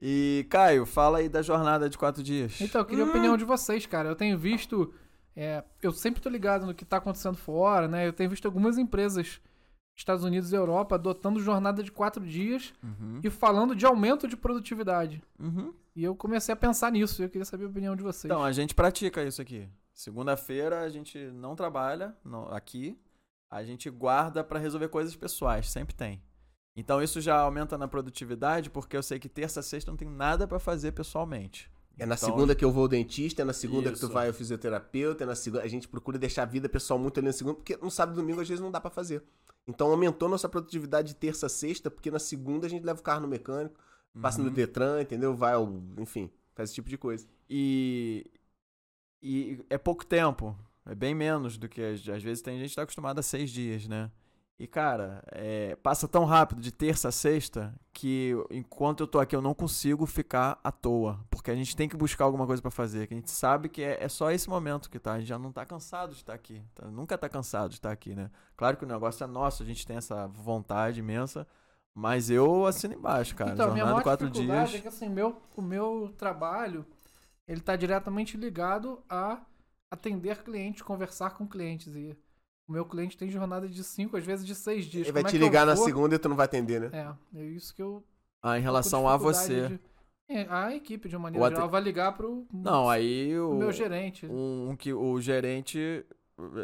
E 0.00 0.46
Caio, 0.50 0.84
fala 0.86 1.18
aí 1.18 1.28
da 1.28 1.42
jornada 1.42 1.88
de 1.90 1.96
quatro 1.98 2.22
dias. 2.22 2.60
Então, 2.60 2.80
eu 2.80 2.84
queria 2.86 3.04
a 3.04 3.08
opinião 3.08 3.36
de 3.36 3.44
vocês, 3.44 3.84
cara. 3.86 4.08
Eu 4.08 4.16
tenho 4.16 4.38
visto. 4.38 4.92
é, 5.36 5.62
eu 5.82 5.92
sempre 5.92 6.20
tô 6.22 6.28
ligado 6.28 6.64
no 6.66 6.74
que 6.74 6.84
tá 6.84 6.96
acontecendo 6.96 7.36
fora, 7.36 7.86
né? 7.86 8.06
Eu 8.08 8.12
tenho 8.12 8.30
visto 8.30 8.46
algumas 8.46 8.78
empresas, 8.78 9.40
Estados 9.96 10.24
Unidos 10.24 10.52
e 10.52 10.56
Europa, 10.56 10.94
adotando 10.94 11.40
jornada 11.40 11.82
de 11.82 11.92
quatro 11.92 12.24
dias 12.26 12.72
Uhum, 12.82 13.20
e 13.22 13.30
falando 13.30 13.74
de 13.76 13.84
aumento 13.86 14.26
de 14.26 14.36
produtividade. 14.36 15.22
uhum. 15.38 15.72
E 15.94 16.02
eu 16.02 16.16
comecei 16.16 16.52
a 16.52 16.56
pensar 16.56 16.90
nisso. 16.90 17.20
e 17.20 17.24
Eu 17.26 17.28
queria 17.28 17.44
saber 17.44 17.64
a 17.64 17.68
opinião 17.68 17.94
de 17.94 18.02
vocês. 18.02 18.24
Então, 18.24 18.42
a 18.42 18.50
gente 18.52 18.74
pratica 18.74 19.22
isso 19.22 19.42
aqui. 19.42 19.68
Segunda-feira 19.92 20.80
a 20.80 20.88
gente 20.88 21.18
não 21.32 21.54
trabalha 21.54 22.16
não- 22.24 22.48
aqui. 22.48 22.98
A 23.50 23.62
gente 23.62 23.90
guarda 23.90 24.42
pra 24.42 24.58
resolver 24.58 24.88
coisas 24.88 25.14
pessoais, 25.14 25.68
sempre 25.70 25.94
tem. 25.94 26.22
Então 26.74 27.02
isso 27.02 27.20
já 27.20 27.36
aumenta 27.38 27.76
na 27.76 27.86
produtividade, 27.86 28.70
porque 28.70 28.96
eu 28.96 29.02
sei 29.02 29.18
que 29.18 29.28
terça, 29.28 29.60
sexta 29.60 29.90
não 29.90 29.96
tenho 29.98 30.10
nada 30.10 30.48
pra 30.48 30.58
fazer 30.58 30.92
pessoalmente. 30.92 31.70
É 31.98 32.06
na 32.06 32.14
Então, 32.14 32.28
segunda 32.28 32.54
que 32.54 32.64
eu 32.64 32.72
vou 32.72 32.82
ao 32.84 32.88
dentista, 32.88 33.42
é 33.42 33.44
na 33.44 33.52
segunda 33.52 33.92
que 33.92 33.98
tu 33.98 34.04
Isso. 34.06 34.12
vai 34.12 34.28
ao 34.28 34.34
fisioterapeuta, 34.34 35.24
é 35.24 35.26
na 35.26 35.34
segunda. 35.34 35.62
A 35.62 35.68
gente 35.68 35.86
procura 35.86 36.18
deixar 36.18 36.42
a 36.42 36.46
vida 36.46 36.68
pessoal 36.68 36.98
muito 36.98 37.18
ali 37.18 37.26
na 37.26 37.32
segunda, 37.32 37.56
porque 37.56 37.76
no 37.76 37.90
sábado 37.90 38.18
e 38.18 38.20
domingo 38.22 38.40
às 38.40 38.48
vezes 38.48 38.62
não 38.62 38.70
dá 38.70 38.80
pra 38.80 38.90
fazer. 38.90 39.22
Então 39.66 39.90
aumentou 39.90 40.28
nossa 40.28 40.48
produtividade 40.48 41.08
de 41.08 41.14
terça 41.16 41.46
a 41.46 41.48
sexta, 41.48 41.90
porque 41.90 42.10
na 42.10 42.18
segunda 42.18 42.66
a 42.66 42.70
gente 42.70 42.84
leva 42.84 42.98
o 42.98 43.02
carro 43.02 43.20
no 43.20 43.28
mecânico, 43.28 43.78
passa 44.20 44.40
no 44.40 44.48
Uhum. 44.48 44.54
Detran, 44.54 45.02
entendeu? 45.02 45.34
Vai 45.34 45.52
ao. 45.52 45.68
Enfim, 45.98 46.30
faz 46.54 46.68
esse 46.70 46.74
tipo 46.74 46.88
de 46.88 46.98
coisa. 46.98 47.26
E, 47.48 48.26
e 49.22 49.64
é 49.70 49.78
pouco 49.78 50.04
tempo. 50.04 50.56
É 50.84 50.94
bem 50.94 51.14
menos 51.14 51.56
do 51.56 51.68
que 51.68 51.80
às, 51.80 52.08
às 52.08 52.22
vezes 52.22 52.42
tem 52.42 52.58
gente 52.58 52.70
que 52.70 52.76
tá 52.76 52.82
acostumada 52.82 53.20
a 53.20 53.22
seis 53.22 53.50
dias, 53.50 53.86
né? 53.86 54.10
E, 54.58 54.66
cara, 54.66 55.24
é, 55.32 55.74
passa 55.76 56.06
tão 56.06 56.24
rápido 56.24 56.60
de 56.60 56.70
terça 56.70 57.08
a 57.08 57.12
sexta 57.12 57.74
que 57.92 58.32
enquanto 58.50 59.00
eu 59.00 59.06
tô 59.08 59.18
aqui 59.18 59.34
eu 59.34 59.42
não 59.42 59.54
consigo 59.54 60.06
ficar 60.06 60.60
à 60.62 60.70
toa. 60.70 61.18
Porque 61.30 61.50
a 61.50 61.54
gente 61.54 61.74
tem 61.74 61.88
que 61.88 61.96
buscar 61.96 62.24
alguma 62.24 62.46
coisa 62.46 62.62
pra 62.62 62.70
fazer. 62.70 63.06
Que 63.08 63.14
a 63.14 63.16
gente 63.16 63.30
sabe 63.30 63.68
que 63.68 63.82
é, 63.82 64.04
é 64.04 64.08
só 64.08 64.30
esse 64.30 64.48
momento 64.48 64.88
que 64.88 65.00
tá. 65.00 65.14
A 65.14 65.18
gente 65.18 65.28
já 65.28 65.38
não 65.38 65.50
tá 65.50 65.66
cansado 65.66 66.10
de 66.10 66.18
estar 66.18 66.34
aqui. 66.34 66.62
tá? 66.74 66.86
Nunca 66.86 67.18
tá 67.18 67.28
cansado 67.28 67.70
de 67.70 67.76
estar 67.76 67.90
aqui, 67.90 68.14
né? 68.14 68.30
Claro 68.56 68.76
que 68.76 68.84
o 68.84 68.88
negócio 68.88 69.24
é 69.24 69.26
nosso, 69.26 69.62
a 69.62 69.66
gente 69.66 69.86
tem 69.86 69.96
essa 69.96 70.28
vontade 70.28 71.00
imensa. 71.00 71.46
Mas 71.94 72.30
eu 72.30 72.64
assino 72.64 72.94
embaixo, 72.94 73.34
cara. 73.34 73.52
então, 73.52 73.72
minha 73.72 73.84
Jornada 73.84 73.90
maior 73.90 73.98
de 73.98 74.04
quatro 74.04 74.30
dias. 74.30 74.74
é 74.74 74.80
que 74.80 74.88
assim, 74.88 75.08
meu, 75.08 75.42
o 75.56 75.60
meu 75.60 76.14
trabalho, 76.16 76.86
ele 77.46 77.60
tá 77.60 77.76
diretamente 77.76 78.36
ligado 78.36 79.02
a 79.08 79.40
atender 79.90 80.42
clientes, 80.42 80.82
conversar 80.82 81.30
com 81.30 81.46
clientes. 81.46 81.94
E 81.94 82.16
o 82.68 82.72
meu 82.72 82.84
cliente 82.84 83.16
tem 83.16 83.28
jornada 83.30 83.68
de 83.68 83.82
cinco, 83.84 84.16
às 84.16 84.24
vezes 84.24 84.46
de 84.46 84.54
seis 84.54 84.84
dias. 84.86 85.04
Ele 85.06 85.12
vai 85.12 85.22
Como 85.22 85.28
é 85.28 85.38
te 85.38 85.38
ligar 85.38 85.66
na 85.66 85.74
vou- 85.74 85.84
segunda 85.84 86.14
e 86.14 86.18
tu 86.18 86.28
não 86.28 86.36
vai 86.36 86.46
atender, 86.46 86.80
né? 86.90 87.16
É, 87.34 87.38
é 87.40 87.44
isso 87.44 87.74
que 87.74 87.82
eu. 87.82 88.04
Ah, 88.42 88.58
em 88.58 88.62
relação 88.62 89.08
a 89.08 89.16
você. 89.16 89.68
de- 89.68 89.80
É, 90.28 90.46
a 90.48 90.74
equipe, 90.74 91.08
de 91.08 91.16
uma 91.16 91.24
maneira 91.24 91.42
O 91.42 91.46
ate- 91.46 91.54
geral, 91.56 91.68
vai 91.68 91.80
ligar 91.82 92.12
pro 92.16 92.46
Não, 92.52 92.88
aí 92.88 93.38
o 93.38 93.50
o, 93.50 93.54
meu 93.58 93.70
gerente. 93.72 94.26
um, 94.26 94.70
um 94.70 94.76
que 94.76 94.92
o 94.92 95.20
gerente 95.20 96.06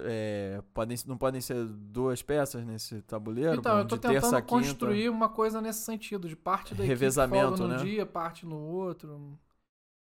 é, 0.04 0.62
podem, 0.72 0.96
não 1.06 1.18
podem 1.18 1.40
ser 1.40 1.66
duas 1.66 2.22
peças 2.22 2.64
nesse 2.64 3.02
tabuleiro? 3.02 3.56
Então, 3.56 3.72
pô, 3.74 3.78
eu 3.80 3.86
tô 3.86 3.96
de 3.96 4.02
terça 4.02 4.38
a 4.38 4.40
tentando 4.40 4.46
quinta. 4.46 4.68
construir 4.70 5.08
uma 5.10 5.28
coisa 5.28 5.60
nesse 5.60 5.80
sentido, 5.84 6.28
de 6.28 6.34
parte 6.34 6.74
da 6.74 6.82
Revezamento, 6.82 7.46
equipe 7.48 7.58
folga 7.58 7.74
num 7.74 7.78
né? 7.78 7.84
dia, 7.84 8.06
parte 8.06 8.46
no 8.46 8.56
outro. 8.58 9.38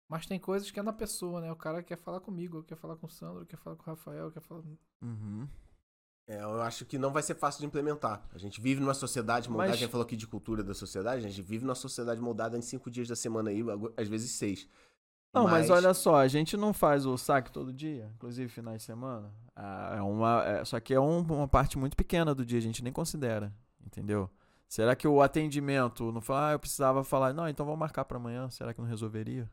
Mas 0.08 0.26
tem 0.26 0.38
coisas 0.38 0.70
que 0.70 0.78
é 0.80 0.82
na 0.82 0.92
pessoa, 0.92 1.40
né? 1.40 1.50
O 1.52 1.56
cara 1.56 1.82
quer 1.82 1.96
falar 1.96 2.20
comigo, 2.20 2.62
quer 2.64 2.76
falar 2.76 2.96
com 2.96 3.06
o 3.06 3.10
Sandro, 3.10 3.46
quer 3.46 3.56
falar 3.56 3.76
com 3.76 3.82
o 3.82 3.86
Rafael, 3.86 4.30
quer 4.30 4.40
falar. 4.42 4.62
Uhum. 5.00 5.46
É, 6.26 6.40
eu 6.40 6.62
acho 6.62 6.84
que 6.84 6.98
não 6.98 7.12
vai 7.12 7.22
ser 7.22 7.34
fácil 7.34 7.60
de 7.60 7.66
implementar. 7.66 8.22
A 8.32 8.38
gente 8.38 8.60
vive 8.60 8.80
numa 8.80 8.94
sociedade 8.94 9.48
moldada, 9.48 9.70
Mas- 9.70 9.76
a 9.78 9.80
gente 9.80 9.90
falou 9.90 10.04
aqui 10.04 10.16
de 10.16 10.26
cultura 10.26 10.62
da 10.62 10.72
sociedade, 10.74 11.24
a 11.24 11.28
gente 11.28 11.42
vive 11.42 11.64
numa 11.64 11.74
sociedade 11.74 12.20
moldada 12.20 12.56
em 12.56 12.62
cinco 12.62 12.90
dias 12.90 13.08
da 13.08 13.16
semana 13.16 13.50
aí, 13.50 13.60
às 13.96 14.08
vezes 14.08 14.30
seis. 14.32 14.68
Não, 15.34 15.44
mas... 15.44 15.70
olha 15.70 15.94
só, 15.94 16.16
a 16.16 16.28
gente 16.28 16.56
não 16.56 16.72
faz 16.74 17.06
o 17.06 17.16
saque 17.16 17.50
todo 17.50 17.72
dia, 17.72 18.10
inclusive 18.14 18.48
finais 18.50 18.78
de 18.78 18.84
semana. 18.84 19.32
Ah, 19.56 19.94
é 19.96 20.02
uma, 20.02 20.44
é- 20.44 20.64
só 20.64 20.78
que 20.78 20.92
é 20.94 21.00
um- 21.00 21.20
uma 21.22 21.48
parte 21.48 21.76
muito 21.78 21.96
pequena 21.96 22.34
do 22.34 22.44
dia, 22.44 22.58
a 22.58 22.62
gente 22.62 22.84
nem 22.84 22.92
considera, 22.92 23.52
entendeu? 23.84 24.30
Será 24.68 24.94
que 24.94 25.08
o 25.08 25.20
atendimento 25.22 26.12
não 26.12 26.20
fala, 26.20 26.50
ah, 26.50 26.52
eu 26.52 26.58
precisava 26.58 27.02
falar, 27.02 27.32
não, 27.34 27.48
então 27.48 27.64
vamos 27.66 27.80
marcar 27.80 28.04
pra 28.04 28.16
amanhã, 28.18 28.48
será 28.50 28.72
que 28.72 28.80
não 28.80 28.88
resolveria? 28.88 29.50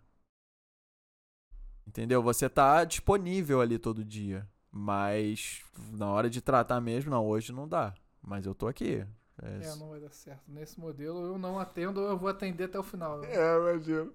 Entendeu? 1.87 2.21
Você 2.21 2.47
tá 2.47 2.83
disponível 2.83 3.61
ali 3.61 3.79
todo 3.79 4.03
dia, 4.05 4.47
mas 4.71 5.63
na 5.91 6.07
hora 6.07 6.29
de 6.29 6.41
tratar 6.41 6.79
mesmo, 6.81 7.09
não, 7.11 7.25
hoje 7.25 7.51
não 7.51 7.67
dá, 7.67 7.93
mas 8.21 8.45
eu 8.45 8.53
tô 8.55 8.67
aqui. 8.67 9.05
É, 9.41 9.61
É, 9.69 9.75
não 9.75 9.89
vai 9.89 9.99
dar 9.99 10.11
certo. 10.11 10.43
Nesse 10.47 10.79
modelo 10.79 11.25
eu 11.25 11.37
não 11.37 11.57
atendo, 11.59 12.01
eu 12.01 12.17
vou 12.17 12.29
atender 12.29 12.65
até 12.65 12.77
o 12.79 12.83
final. 12.83 13.23
É. 13.23 13.29
É, 13.37 13.57
imagino. 13.57 14.13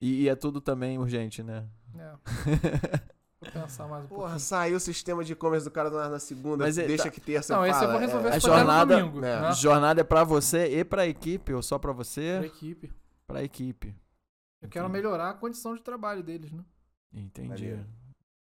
e, 0.00 0.22
e 0.22 0.28
é 0.28 0.34
tudo 0.36 0.60
também 0.60 0.98
urgente, 0.98 1.42
né? 1.42 1.66
Vou 3.40 3.52
pensar 3.52 3.86
mais 3.86 4.04
um 4.04 4.08
Porra, 4.08 4.20
pouquinho. 4.20 4.40
saiu 4.40 4.76
o 4.78 4.80
sistema 4.80 5.22
de 5.22 5.32
e-commerce 5.34 5.64
do 5.66 5.70
cara 5.70 5.90
na 5.90 6.08
na 6.08 6.18
segunda, 6.18 6.64
Mas 6.64 6.78
é- 6.78 6.86
deixa 6.86 7.04
tá- 7.04 7.10
que 7.10 7.20
terça 7.20 7.54
Não, 7.54 7.66
esse 7.66 7.84
eu 7.84 7.90
vou 7.90 7.98
resolver 8.00 8.28
a 8.30 8.36
esse 8.38 8.46
problema 8.46 8.64
jornada- 8.72 9.00
domingo. 9.00 9.18
é. 9.24 9.40
né? 9.42 9.52
Jornada 9.52 10.00
é 10.00 10.04
pra 10.04 10.24
você 10.24 10.78
e 10.80 10.82
pra 10.84 11.06
equipe, 11.06 11.52
ou 11.52 11.62
só 11.62 11.78
pra 11.78 11.92
Pra 11.92 12.02
você? 12.02 12.38
equipe. 12.40 12.90
Pra 13.26 13.42
equipe. 13.44 13.94
Eu 14.62 14.68
quero 14.70 14.86
Entendi. 14.86 15.02
melhorar 15.02 15.28
a 15.28 15.34
condição 15.34 15.74
de 15.74 15.82
trabalho 15.82 16.22
deles, 16.22 16.50
né? 16.52 16.64
Entendi. 17.12 17.48
Maneiro. 17.48 17.86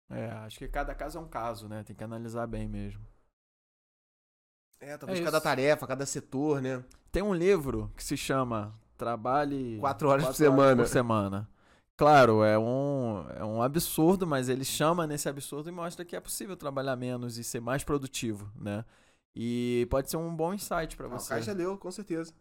É, 0.10 0.32
acho 0.32 0.58
que 0.58 0.68
cada 0.68 0.94
caso 0.96 1.18
é 1.18 1.22
um 1.22 1.28
caso, 1.28 1.68
né? 1.68 1.84
Tem 1.84 1.96
que 1.96 2.04
analisar 2.04 2.48
bem 2.48 2.68
mesmo. 2.68 3.06
É, 4.80 4.98
talvez 4.98 5.20
É 5.20 5.24
cada 5.24 5.42
tarefa, 5.42 5.86
cada 5.86 6.06
setor, 6.06 6.62
né? 6.62 6.84
Tem 7.12 7.22
um 7.22 7.34
livro 7.34 7.92
que 7.96 8.04
se 8.04 8.16
chama 8.16 8.74
Trabalhe 8.98 9.78
Quatro 9.80 10.08
horas 10.10 10.24
por 10.24 10.28
horas 10.28 10.38
semana. 10.38 10.84
por 10.84 10.88
semana. 10.88 11.50
Claro, 11.98 12.44
é 12.44 12.58
um, 12.58 13.26
é 13.36 13.44
um 13.44 13.62
absurdo, 13.62 14.26
mas 14.26 14.48
ele 14.48 14.64
chama 14.64 15.06
nesse 15.06 15.28
absurdo 15.28 15.68
e 15.70 15.72
mostra 15.72 16.06
que 16.06 16.16
é 16.16 16.20
possível 16.22 16.56
trabalhar 16.56 16.96
menos 16.96 17.38
e 17.38 17.44
ser 17.44 17.60
mais 17.60 17.84
produtivo, 17.84 18.50
né? 18.56 18.86
E 19.36 19.86
pode 19.90 20.10
ser 20.10 20.16
um 20.18 20.34
bom 20.34 20.54
insight 20.54 20.96
pra 20.96 21.08
Ah, 21.08 21.10
o 21.10 21.20
você. 21.20 21.30
Caio 21.30 21.44
já 21.44 21.54
leu, 21.54 21.78
com 21.78 21.92
certeza. 21.92 22.34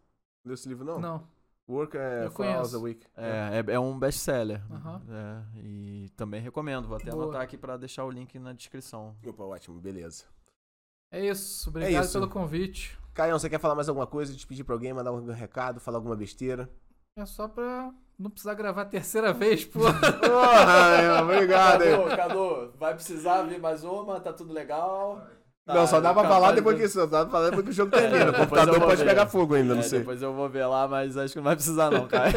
Leu 0.45 0.55
esse 0.55 0.69
livro, 0.69 0.85
não? 0.85 1.01
Não. 1.01 1.29
Work 1.69 1.99
é 1.99 2.31
for 2.31 2.47
hours 2.47 2.75
a 2.75 2.79
week. 2.79 3.07
É, 3.15 3.63
é, 3.67 3.75
é 3.75 3.79
um 3.79 3.99
best-seller. 3.99 4.63
É, 5.11 5.59
e 5.59 6.09
também 6.17 6.41
recomendo. 6.41 6.89
Vou 6.89 6.97
até 6.97 7.11
Boa. 7.11 7.25
anotar 7.25 7.43
aqui 7.43 7.59
pra 7.59 7.77
deixar 7.77 8.05
o 8.05 8.11
link 8.11 8.39
na 8.39 8.55
descrição. 8.55 9.15
Opa, 9.27 9.45
ótimo, 9.45 9.79
beleza. 9.79 10.25
É 11.11 11.25
isso. 11.25 11.69
Obrigado 11.69 12.05
isso. 12.05 12.13
pelo 12.15 12.29
convite. 12.29 12.99
Caião, 13.13 13.39
você 13.39 13.51
quer 13.51 13.61
falar 13.61 13.75
mais 13.75 13.89
alguma 13.89 14.07
coisa? 14.07 14.33
Despedir 14.33 14.65
pra 14.65 14.75
alguém, 14.75 14.95
mandar 14.95 15.11
algum 15.11 15.31
recado, 15.31 15.79
falar 15.79 15.99
alguma 15.99 16.17
besteira? 16.17 16.71
É 17.17 17.27
só 17.27 17.49
pra 17.49 17.93
não 18.19 18.31
precisar 18.31 18.55
gravar 18.55 18.83
a 18.83 18.87
terceira 18.87 19.33
vez, 19.33 19.65
pô. 19.65 19.81
Porra, 20.23 21.03
meu, 21.03 21.25
obrigado 21.25 21.83
aí. 21.83 22.17
Cadu, 22.17 22.73
vai 22.79 22.95
precisar 22.95 23.43
vir 23.43 23.61
mais 23.61 23.85
uma, 23.85 24.21
tá 24.21 24.33
tudo 24.33 24.53
legal. 24.53 25.27
Não, 25.69 25.87
só 25.87 26.01
dá 26.01 26.15
pra 26.15 26.25
falar 26.25 26.53
depois 26.53 26.79
que, 26.79 26.89
só 26.89 27.07
dá 27.07 27.23
pra 27.27 27.31
falar 27.31 27.51
depois 27.51 27.65
que 27.67 27.71
o 27.71 27.75
jogo 27.75 27.91
termina. 27.97 28.31
O 28.31 28.35
computador 28.35 28.81
pode 28.81 28.97
ver. 28.97 29.09
pegar 29.09 29.27
fogo 29.27 29.55
ainda, 29.55 29.75
não 29.75 29.81
É, 29.81 29.85
sei. 29.85 29.99
Depois 30.01 30.23
eu 30.23 30.33
vou 30.33 30.49
ver 30.49 30.67
lá, 30.67 30.89
mas 30.89 31.17
acho 31.17 31.33
que 31.33 31.39
não 31.39 31.45
vai 31.45 31.55
precisar 31.55 31.91
não, 31.91 32.07
cara. 32.09 32.33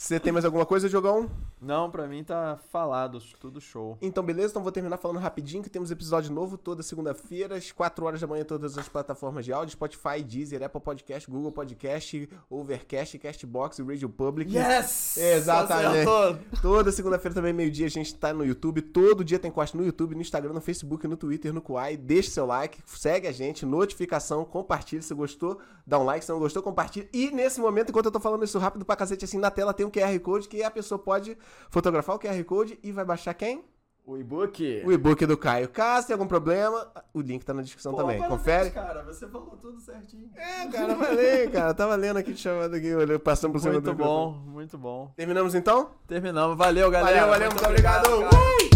Você 0.00 0.18
tem 0.18 0.32
mais 0.32 0.46
alguma 0.46 0.64
coisa, 0.64 0.88
Jogão? 0.88 1.28
não, 1.60 1.90
pra 1.90 2.06
mim 2.06 2.24
tá 2.24 2.58
falado, 2.72 3.20
tudo 3.38 3.60
show. 3.60 3.98
Então, 4.00 4.24
beleza? 4.24 4.48
Então 4.48 4.62
vou 4.62 4.72
terminar 4.72 4.96
falando 4.96 5.18
rapidinho 5.18 5.62
que 5.62 5.68
temos 5.68 5.90
episódio 5.90 6.32
novo 6.32 6.56
toda 6.56 6.82
segunda-feira, 6.82 7.56
às 7.56 7.70
4 7.70 8.06
horas 8.06 8.20
da 8.20 8.26
manhã, 8.26 8.42
todas 8.42 8.78
as 8.78 8.88
plataformas 8.88 9.44
de 9.44 9.52
áudio, 9.52 9.72
Spotify, 9.72 10.22
Deezer, 10.24 10.62
Apple 10.62 10.80
Podcast, 10.80 11.30
Google 11.30 11.52
Podcast, 11.52 12.28
Overcast, 12.48 13.18
Castbox 13.18 13.78
e 13.78 13.82
Radio 13.82 14.08
Public. 14.08 14.56
Yes! 14.56 15.18
Exatamente. 15.18 16.08
Acertou. 16.08 16.38
Toda 16.62 16.90
segunda-feira 16.90 17.34
também, 17.34 17.52
meio-dia, 17.52 17.84
a 17.86 17.90
gente 17.90 18.14
tá 18.14 18.32
no 18.32 18.44
YouTube. 18.44 18.80
Todo 18.80 19.22
dia 19.22 19.38
tem 19.38 19.50
corte 19.50 19.76
no 19.76 19.84
YouTube, 19.84 20.14
no 20.14 20.22
Instagram, 20.22 20.54
no 20.54 20.62
Facebook, 20.62 21.06
no 21.06 21.16
Twitter, 21.16 21.52
no 21.52 21.60
Kuai. 21.60 21.98
Deixe 21.98 22.30
seu 22.30 22.46
like, 22.46 22.78
segue 22.86 23.28
a 23.28 23.32
gente, 23.32 23.66
notificação, 23.66 24.46
compartilhe. 24.46 25.02
Se 25.02 25.12
gostou, 25.12 25.60
dá 25.86 25.98
um 25.98 26.04
like. 26.04 26.24
Se 26.24 26.32
não 26.32 26.38
gostou, 26.38 26.62
compartilhe. 26.62 27.06
E 27.12 27.30
nesse 27.30 27.60
momento, 27.60 27.90
enquanto 27.90 28.06
eu 28.06 28.12
tô 28.12 28.20
falando 28.20 28.44
isso 28.44 28.58
rápido 28.58 28.86
pra 28.86 28.96
cacete, 28.96 29.26
assim, 29.26 29.36
na 29.36 29.50
tela 29.50 29.74
tem 29.74 29.84
um 29.84 29.89
QR 29.90 30.18
Code 30.20 30.48
que 30.48 30.62
a 30.62 30.70
pessoa 30.70 30.98
pode 30.98 31.36
fotografar 31.70 32.16
o 32.16 32.18
QR 32.18 32.42
Code 32.44 32.78
e 32.82 32.92
vai 32.92 33.04
baixar 33.04 33.34
quem? 33.34 33.64
O 34.06 34.16
e-book. 34.16 34.82
O 34.84 34.90
e-book 34.90 35.24
do 35.24 35.36
Caio. 35.36 35.68
Caso 35.68 36.08
tenha 36.08 36.16
algum 36.16 36.26
problema, 36.26 36.90
o 37.14 37.20
link 37.20 37.44
tá 37.44 37.54
na 37.54 37.62
descrição 37.62 37.94
também. 37.94 38.18
Confere. 38.18 38.70
cara, 38.70 39.04
você 39.04 39.28
falou 39.28 39.56
tudo 39.60 39.78
certinho. 39.80 40.28
É, 40.34 40.66
cara, 40.66 40.96
falei, 40.96 41.48
cara. 41.48 41.74
Tava 41.74 41.94
lendo 41.94 42.16
aqui, 42.16 42.36
chamando 42.36 42.74
aqui, 42.74 42.92
olhando, 42.92 43.20
passando 43.20 43.52
por 43.52 43.60
cima 43.60 43.74
Muito 43.74 43.84
do 43.84 43.94
bom, 43.94 44.32
muito 44.32 44.76
bom. 44.76 45.12
Terminamos 45.14 45.54
então? 45.54 45.90
Terminamos. 46.08 46.56
Valeu, 46.56 46.90
galera. 46.90 47.26
Valeu, 47.26 47.30
valeu, 47.30 47.50
muito 47.50 47.64
obrigado, 47.64 48.06
obrigado. 48.06 48.34
Uh! 48.34 48.69